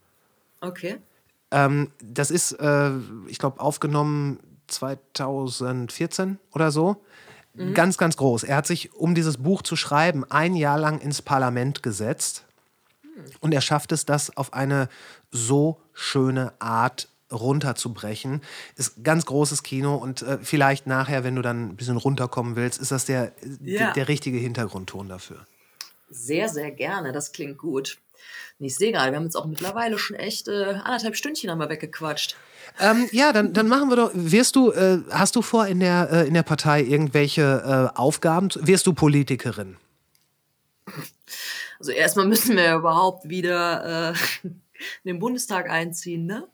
Okay. 0.61 0.97
Ähm, 1.51 1.91
das 2.01 2.31
ist, 2.31 2.53
äh, 2.53 2.91
ich 3.27 3.37
glaube, 3.39 3.59
aufgenommen 3.59 4.39
2014 4.67 6.39
oder 6.51 6.71
so. 6.71 7.03
Mhm. 7.53 7.73
Ganz, 7.73 7.97
ganz 7.97 8.17
groß. 8.17 8.43
Er 8.43 8.57
hat 8.57 8.67
sich, 8.67 8.93
um 8.93 9.15
dieses 9.15 9.37
Buch 9.37 9.61
zu 9.61 9.75
schreiben, 9.75 10.23
ein 10.29 10.55
Jahr 10.55 10.79
lang 10.79 10.99
ins 10.99 11.21
Parlament 11.21 11.83
gesetzt. 11.83 12.45
Mhm. 13.03 13.23
Und 13.41 13.53
er 13.53 13.61
schafft 13.61 13.91
es, 13.91 14.05
das 14.05 14.35
auf 14.37 14.53
eine 14.53 14.87
so 15.31 15.79
schöne 15.93 16.53
Art 16.59 17.09
runterzubrechen. 17.31 18.41
Ist 18.75 19.03
ganz 19.03 19.25
großes 19.25 19.63
Kino 19.63 19.95
und 19.95 20.21
äh, 20.21 20.37
vielleicht 20.41 20.87
nachher, 20.87 21.23
wenn 21.23 21.35
du 21.35 21.41
dann 21.41 21.69
ein 21.69 21.75
bisschen 21.75 21.97
runterkommen 21.97 22.55
willst, 22.55 22.79
ist 22.79 22.91
das 22.91 23.05
der, 23.05 23.33
ja. 23.63 23.91
der, 23.93 24.07
richtige 24.07 24.37
Hintergrundton 24.37 25.09
dafür. 25.09 25.45
Sehr, 26.09 26.49
sehr 26.49 26.71
gerne. 26.71 27.11
Das 27.11 27.31
klingt 27.31 27.57
gut. 27.57 27.97
ich 28.59 28.75
sehe 28.75 28.91
gerade, 28.91 29.11
wir 29.11 29.17
haben 29.17 29.25
jetzt 29.25 29.35
auch 29.35 29.45
mittlerweile 29.45 29.97
schon 29.97 30.17
echt 30.17 30.47
äh, 30.47 30.75
anderthalb 30.83 31.15
Stündchen 31.15 31.49
haben 31.49 31.59
wir 31.59 31.69
weggequatscht. 31.69 32.35
Ähm, 32.79 33.07
ja, 33.11 33.33
dann, 33.33 33.53
dann 33.53 33.67
machen 33.67 33.89
wir 33.89 33.95
doch. 33.95 34.11
Wirst 34.13 34.55
du, 34.55 34.71
äh, 34.71 34.99
hast 35.09 35.35
du 35.35 35.41
vor 35.41 35.67
in 35.67 35.79
der, 35.79 36.09
äh, 36.11 36.27
in 36.27 36.33
der 36.33 36.43
Partei 36.43 36.81
irgendwelche 36.83 37.91
äh, 37.93 37.97
Aufgaben? 37.97 38.49
Wirst 38.55 38.87
du 38.87 38.93
Politikerin? 38.93 39.77
Also 41.79 41.91
erstmal 41.91 42.27
müssen 42.27 42.55
wir 42.55 42.75
überhaupt 42.75 43.27
wieder 43.27 44.13
äh, 44.13 44.13
in 44.43 44.61
den 45.05 45.19
Bundestag 45.19 45.69
einziehen, 45.69 46.25
ne? 46.25 46.47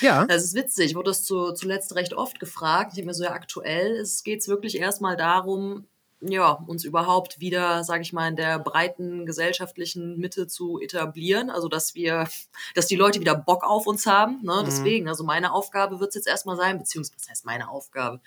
Ja. 0.00 0.26
Das 0.26 0.44
ist 0.44 0.54
witzig. 0.54 0.90
Ich 0.90 0.94
wurde 0.94 1.10
das 1.10 1.24
zu, 1.24 1.52
zuletzt 1.52 1.94
recht 1.94 2.14
oft 2.14 2.40
gefragt. 2.40 2.92
Ich 2.92 2.98
habe 2.98 3.06
mir 3.06 3.14
so, 3.14 3.24
ja, 3.24 3.32
aktuell 3.32 4.04
geht 4.24 4.40
es 4.40 4.48
wirklich 4.48 4.78
erstmal 4.78 5.16
darum, 5.16 5.86
ja, 6.24 6.52
uns 6.52 6.84
überhaupt 6.84 7.40
wieder, 7.40 7.82
sage 7.82 8.02
ich 8.02 8.12
mal, 8.12 8.28
in 8.28 8.36
der 8.36 8.58
breiten 8.58 9.26
gesellschaftlichen 9.26 10.18
Mitte 10.18 10.46
zu 10.46 10.80
etablieren. 10.80 11.50
Also, 11.50 11.68
dass 11.68 11.94
wir, 11.94 12.28
dass 12.74 12.86
die 12.86 12.96
Leute 12.96 13.20
wieder 13.20 13.34
Bock 13.34 13.64
auf 13.64 13.86
uns 13.86 14.06
haben. 14.06 14.40
Ne? 14.42 14.60
Mhm. 14.60 14.64
Deswegen, 14.64 15.08
also 15.08 15.24
meine 15.24 15.52
Aufgabe 15.52 15.98
wird 15.98 16.10
es 16.10 16.14
jetzt 16.14 16.28
erstmal 16.28 16.56
sein, 16.56 16.78
beziehungsweise, 16.78 17.18
was 17.18 17.28
heißt 17.28 17.44
meine 17.44 17.68
Aufgabe? 17.68 18.20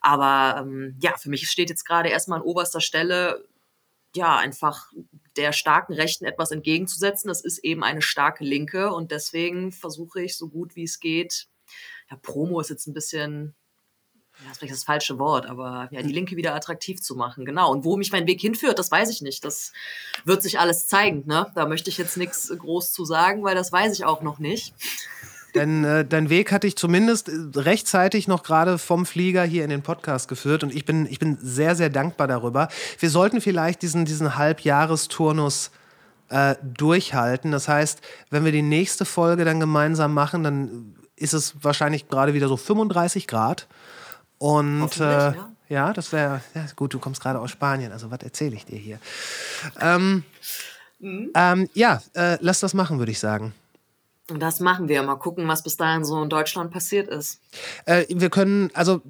Aber 0.00 0.60
ähm, 0.60 0.96
ja, 1.00 1.16
für 1.16 1.28
mich 1.28 1.48
steht 1.48 1.70
jetzt 1.70 1.84
gerade 1.84 2.08
erstmal 2.08 2.38
an 2.38 2.44
oberster 2.44 2.80
Stelle, 2.80 3.44
ja, 4.14 4.36
einfach 4.36 4.92
der 5.36 5.52
starken 5.52 5.94
Rechten 5.94 6.24
etwas 6.24 6.50
entgegenzusetzen. 6.50 7.28
Das 7.28 7.40
ist 7.40 7.58
eben 7.58 7.82
eine 7.82 8.02
starke 8.02 8.44
Linke 8.44 8.92
und 8.92 9.10
deswegen 9.10 9.72
versuche 9.72 10.22
ich 10.22 10.36
so 10.36 10.48
gut 10.48 10.76
wie 10.76 10.84
es 10.84 11.00
geht. 11.00 11.46
Ja, 12.10 12.16
Promo 12.16 12.60
ist 12.60 12.70
jetzt 12.70 12.86
ein 12.86 12.94
bisschen, 12.94 13.54
ja, 14.38 14.44
das 14.44 14.52
ist 14.52 14.58
vielleicht 14.58 14.74
das 14.74 14.84
falsche 14.84 15.18
Wort, 15.18 15.46
aber 15.46 15.88
ja, 15.90 16.02
die 16.02 16.12
Linke 16.12 16.36
wieder 16.36 16.54
attraktiv 16.54 17.00
zu 17.00 17.16
machen. 17.16 17.44
Genau. 17.44 17.70
Und 17.70 17.84
wo 17.84 17.96
mich 17.96 18.12
mein 18.12 18.26
Weg 18.26 18.40
hinführt, 18.40 18.78
das 18.78 18.90
weiß 18.90 19.10
ich 19.10 19.22
nicht. 19.22 19.44
Das 19.44 19.72
wird 20.24 20.42
sich 20.42 20.58
alles 20.58 20.86
zeigen. 20.86 21.24
Ne? 21.26 21.50
Da 21.54 21.66
möchte 21.66 21.90
ich 21.90 21.98
jetzt 21.98 22.16
nichts 22.16 22.52
groß 22.56 22.92
zu 22.92 23.04
sagen, 23.04 23.44
weil 23.44 23.54
das 23.54 23.72
weiß 23.72 23.92
ich 23.92 24.04
auch 24.04 24.22
noch 24.22 24.38
nicht. 24.38 24.74
Denn 25.54 25.84
äh, 25.84 26.04
dein 26.04 26.30
Weg 26.30 26.50
hat 26.50 26.64
dich 26.64 26.76
zumindest 26.76 27.28
äh, 27.28 27.32
rechtzeitig 27.54 28.26
noch 28.26 28.42
gerade 28.42 28.78
vom 28.78 29.06
Flieger 29.06 29.44
hier 29.44 29.64
in 29.64 29.70
den 29.70 29.82
Podcast 29.82 30.28
geführt 30.28 30.64
und 30.64 30.74
ich 30.74 30.84
bin, 30.84 31.06
ich 31.06 31.18
bin 31.18 31.38
sehr, 31.40 31.76
sehr 31.76 31.90
dankbar 31.90 32.26
darüber. 32.26 32.68
Wir 32.98 33.10
sollten 33.10 33.40
vielleicht 33.40 33.82
diesen, 33.82 34.04
diesen 34.04 34.36
Halbjahresturnus 34.36 35.70
äh, 36.28 36.56
durchhalten. 36.62 37.52
Das 37.52 37.68
heißt, 37.68 38.00
wenn 38.30 38.44
wir 38.44 38.52
die 38.52 38.62
nächste 38.62 39.04
Folge 39.04 39.44
dann 39.44 39.60
gemeinsam 39.60 40.12
machen, 40.12 40.42
dann 40.42 40.96
ist 41.16 41.34
es 41.34 41.54
wahrscheinlich 41.62 42.08
gerade 42.08 42.34
wieder 42.34 42.48
so 42.48 42.56
35 42.56 43.26
Grad. 43.28 43.68
Und 44.38 44.96
äh, 44.96 45.00
ja. 45.00 45.52
ja. 45.68 45.92
das 45.92 46.12
wäre 46.12 46.40
ja, 46.54 46.66
gut, 46.74 46.92
du 46.92 46.98
kommst 46.98 47.22
gerade 47.22 47.38
aus 47.38 47.50
Spanien, 47.50 47.92
also 47.92 48.10
was 48.10 48.20
erzähle 48.22 48.56
ich 48.56 48.64
dir 48.64 48.78
hier? 48.78 48.98
Ähm, 49.80 50.24
mhm. 50.98 51.30
ähm, 51.34 51.70
ja, 51.74 52.02
äh, 52.14 52.36
lass 52.40 52.60
das 52.60 52.74
machen, 52.74 52.98
würde 52.98 53.12
ich 53.12 53.20
sagen. 53.20 53.54
Und 54.30 54.40
das 54.40 54.60
machen 54.60 54.88
wir. 54.88 55.02
Mal 55.02 55.16
gucken, 55.16 55.48
was 55.48 55.62
bis 55.62 55.76
dahin 55.76 56.04
so 56.04 56.22
in 56.22 56.28
Deutschland 56.28 56.70
passiert 56.70 57.08
ist. 57.08 57.40
Äh, 57.84 58.06
wir 58.08 58.30
können, 58.30 58.70
also 58.74 59.02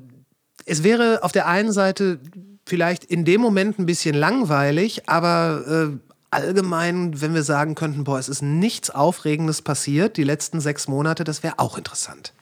es 0.66 0.82
wäre 0.82 1.22
auf 1.22 1.32
der 1.32 1.46
einen 1.46 1.72
Seite 1.72 2.20
vielleicht 2.66 3.04
in 3.04 3.24
dem 3.24 3.40
Moment 3.40 3.78
ein 3.78 3.86
bisschen 3.86 4.14
langweilig, 4.14 5.08
aber 5.08 5.90
äh, 5.92 6.14
allgemein, 6.30 7.20
wenn 7.20 7.34
wir 7.34 7.42
sagen 7.42 7.74
könnten, 7.74 8.04
boah, 8.04 8.18
es 8.18 8.28
ist 8.28 8.42
nichts 8.42 8.90
Aufregendes 8.90 9.62
passiert 9.62 10.16
die 10.16 10.24
letzten 10.24 10.60
sechs 10.60 10.88
Monate, 10.88 11.24
das 11.24 11.42
wäre 11.42 11.58
auch 11.58 11.78
interessant. 11.78 12.32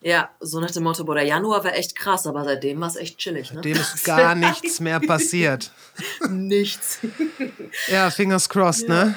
Ja, 0.00 0.28
so 0.38 0.60
nach 0.60 0.70
dem 0.70 0.82
Motto, 0.82 1.04
boah, 1.04 1.14
der 1.14 1.24
Januar 1.24 1.64
war 1.64 1.74
echt 1.74 1.96
krass, 1.96 2.26
aber 2.26 2.44
seitdem 2.44 2.78
war 2.80 2.88
es 2.88 2.96
echt 2.96 3.16
chillig. 3.16 3.50
Ne? 3.52 3.56
Seitdem 3.56 3.76
ist 3.76 4.04
gar 4.04 4.34
nichts 4.34 4.78
mehr 4.78 5.00
passiert. 5.00 5.72
nichts. 6.28 6.98
ja, 7.88 8.10
fingers 8.10 8.48
crossed, 8.50 8.86
ja. 8.86 9.06
ne? 9.06 9.14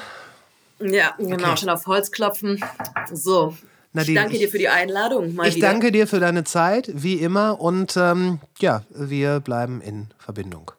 Ja, 0.80 1.16
genau, 1.18 1.50
okay. 1.50 1.58
schon 1.58 1.70
auf 1.70 1.86
Holz 1.88 2.12
klopfen. 2.12 2.64
So. 3.12 3.56
Nadine, 3.94 4.20
ich 4.20 4.24
danke 4.24 4.38
dir 4.38 4.50
für 4.50 4.60
die 4.60 4.70
Einladung. 4.70 5.34
Mal 5.34 5.48
ich 5.48 5.56
wieder. 5.56 5.68
danke 5.70 5.92
dir 5.92 6.08
für 6.08 6.20
deine 6.20 6.44
Zeit, 6.44 6.92
wie 6.94 7.16
immer. 7.16 7.60
Und 7.60 7.98
ähm, 7.98 8.40
ja, 8.60 8.84
wir 8.90 9.40
bleiben 9.40 9.82
in 9.82 10.10
Verbindung. 10.18 10.72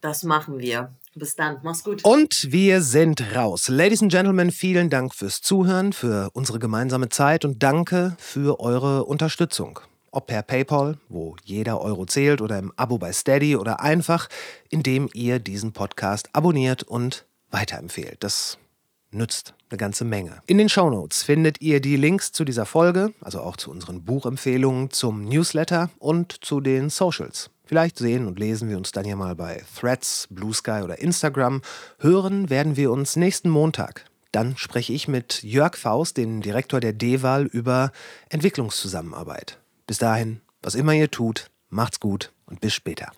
Das 0.00 0.22
machen 0.22 0.58
wir. 0.58 0.90
Bis 1.16 1.36
dann. 1.36 1.58
Mach's 1.62 1.84
gut. 1.84 2.04
Und 2.04 2.50
wir 2.50 2.82
sind 2.82 3.34
raus. 3.36 3.68
Ladies 3.68 4.02
and 4.02 4.10
Gentlemen, 4.10 4.50
vielen 4.50 4.90
Dank 4.90 5.14
fürs 5.14 5.40
Zuhören, 5.40 5.92
für 5.92 6.30
unsere 6.32 6.58
gemeinsame 6.58 7.08
Zeit 7.08 7.44
und 7.44 7.62
danke 7.62 8.16
für 8.18 8.58
eure 8.58 9.04
Unterstützung. 9.04 9.78
Ob 10.10 10.26
per 10.26 10.42
PayPal, 10.42 10.98
wo 11.08 11.36
jeder 11.44 11.80
Euro 11.80 12.04
zählt, 12.06 12.40
oder 12.40 12.58
im 12.58 12.72
Abo 12.76 12.98
bei 12.98 13.12
Steady 13.12 13.56
oder 13.56 13.80
einfach, 13.80 14.28
indem 14.70 15.08
ihr 15.12 15.38
diesen 15.38 15.72
Podcast 15.72 16.28
abonniert 16.32 16.82
und 16.82 17.24
weiterempfehlt. 17.50 18.16
Das 18.20 18.58
nützt 19.14 19.54
eine 19.70 19.78
ganze 19.78 20.04
Menge. 20.04 20.40
In 20.46 20.58
den 20.58 20.68
Shownotes 20.68 21.22
findet 21.22 21.60
ihr 21.60 21.80
die 21.80 21.96
Links 21.96 22.32
zu 22.32 22.44
dieser 22.44 22.66
Folge, 22.66 23.12
also 23.20 23.40
auch 23.40 23.56
zu 23.56 23.70
unseren 23.70 24.04
Buchempfehlungen, 24.04 24.90
zum 24.90 25.24
Newsletter 25.24 25.90
und 25.98 26.44
zu 26.44 26.60
den 26.60 26.90
Socials. 26.90 27.50
Vielleicht 27.64 27.98
sehen 27.98 28.26
und 28.26 28.38
lesen 28.38 28.68
wir 28.68 28.76
uns 28.76 28.92
dann 28.92 29.06
ja 29.06 29.16
mal 29.16 29.34
bei 29.34 29.62
Threads, 29.78 30.28
Blue 30.30 30.52
Sky 30.52 30.82
oder 30.82 30.98
Instagram. 30.98 31.62
Hören 31.98 32.50
werden 32.50 32.76
wir 32.76 32.90
uns 32.90 33.16
nächsten 33.16 33.48
Montag. 33.48 34.04
Dann 34.32 34.56
spreche 34.56 34.92
ich 34.92 35.08
mit 35.08 35.42
Jörg 35.42 35.76
Faust, 35.76 36.16
dem 36.16 36.42
Direktor 36.42 36.80
der 36.80 36.92
DEWAL, 36.92 37.46
über 37.46 37.92
Entwicklungszusammenarbeit. 38.28 39.58
Bis 39.86 39.98
dahin, 39.98 40.40
was 40.60 40.74
immer 40.74 40.92
ihr 40.92 41.10
tut, 41.10 41.50
macht's 41.70 42.00
gut 42.00 42.32
und 42.46 42.60
bis 42.60 42.74
später. 42.74 43.12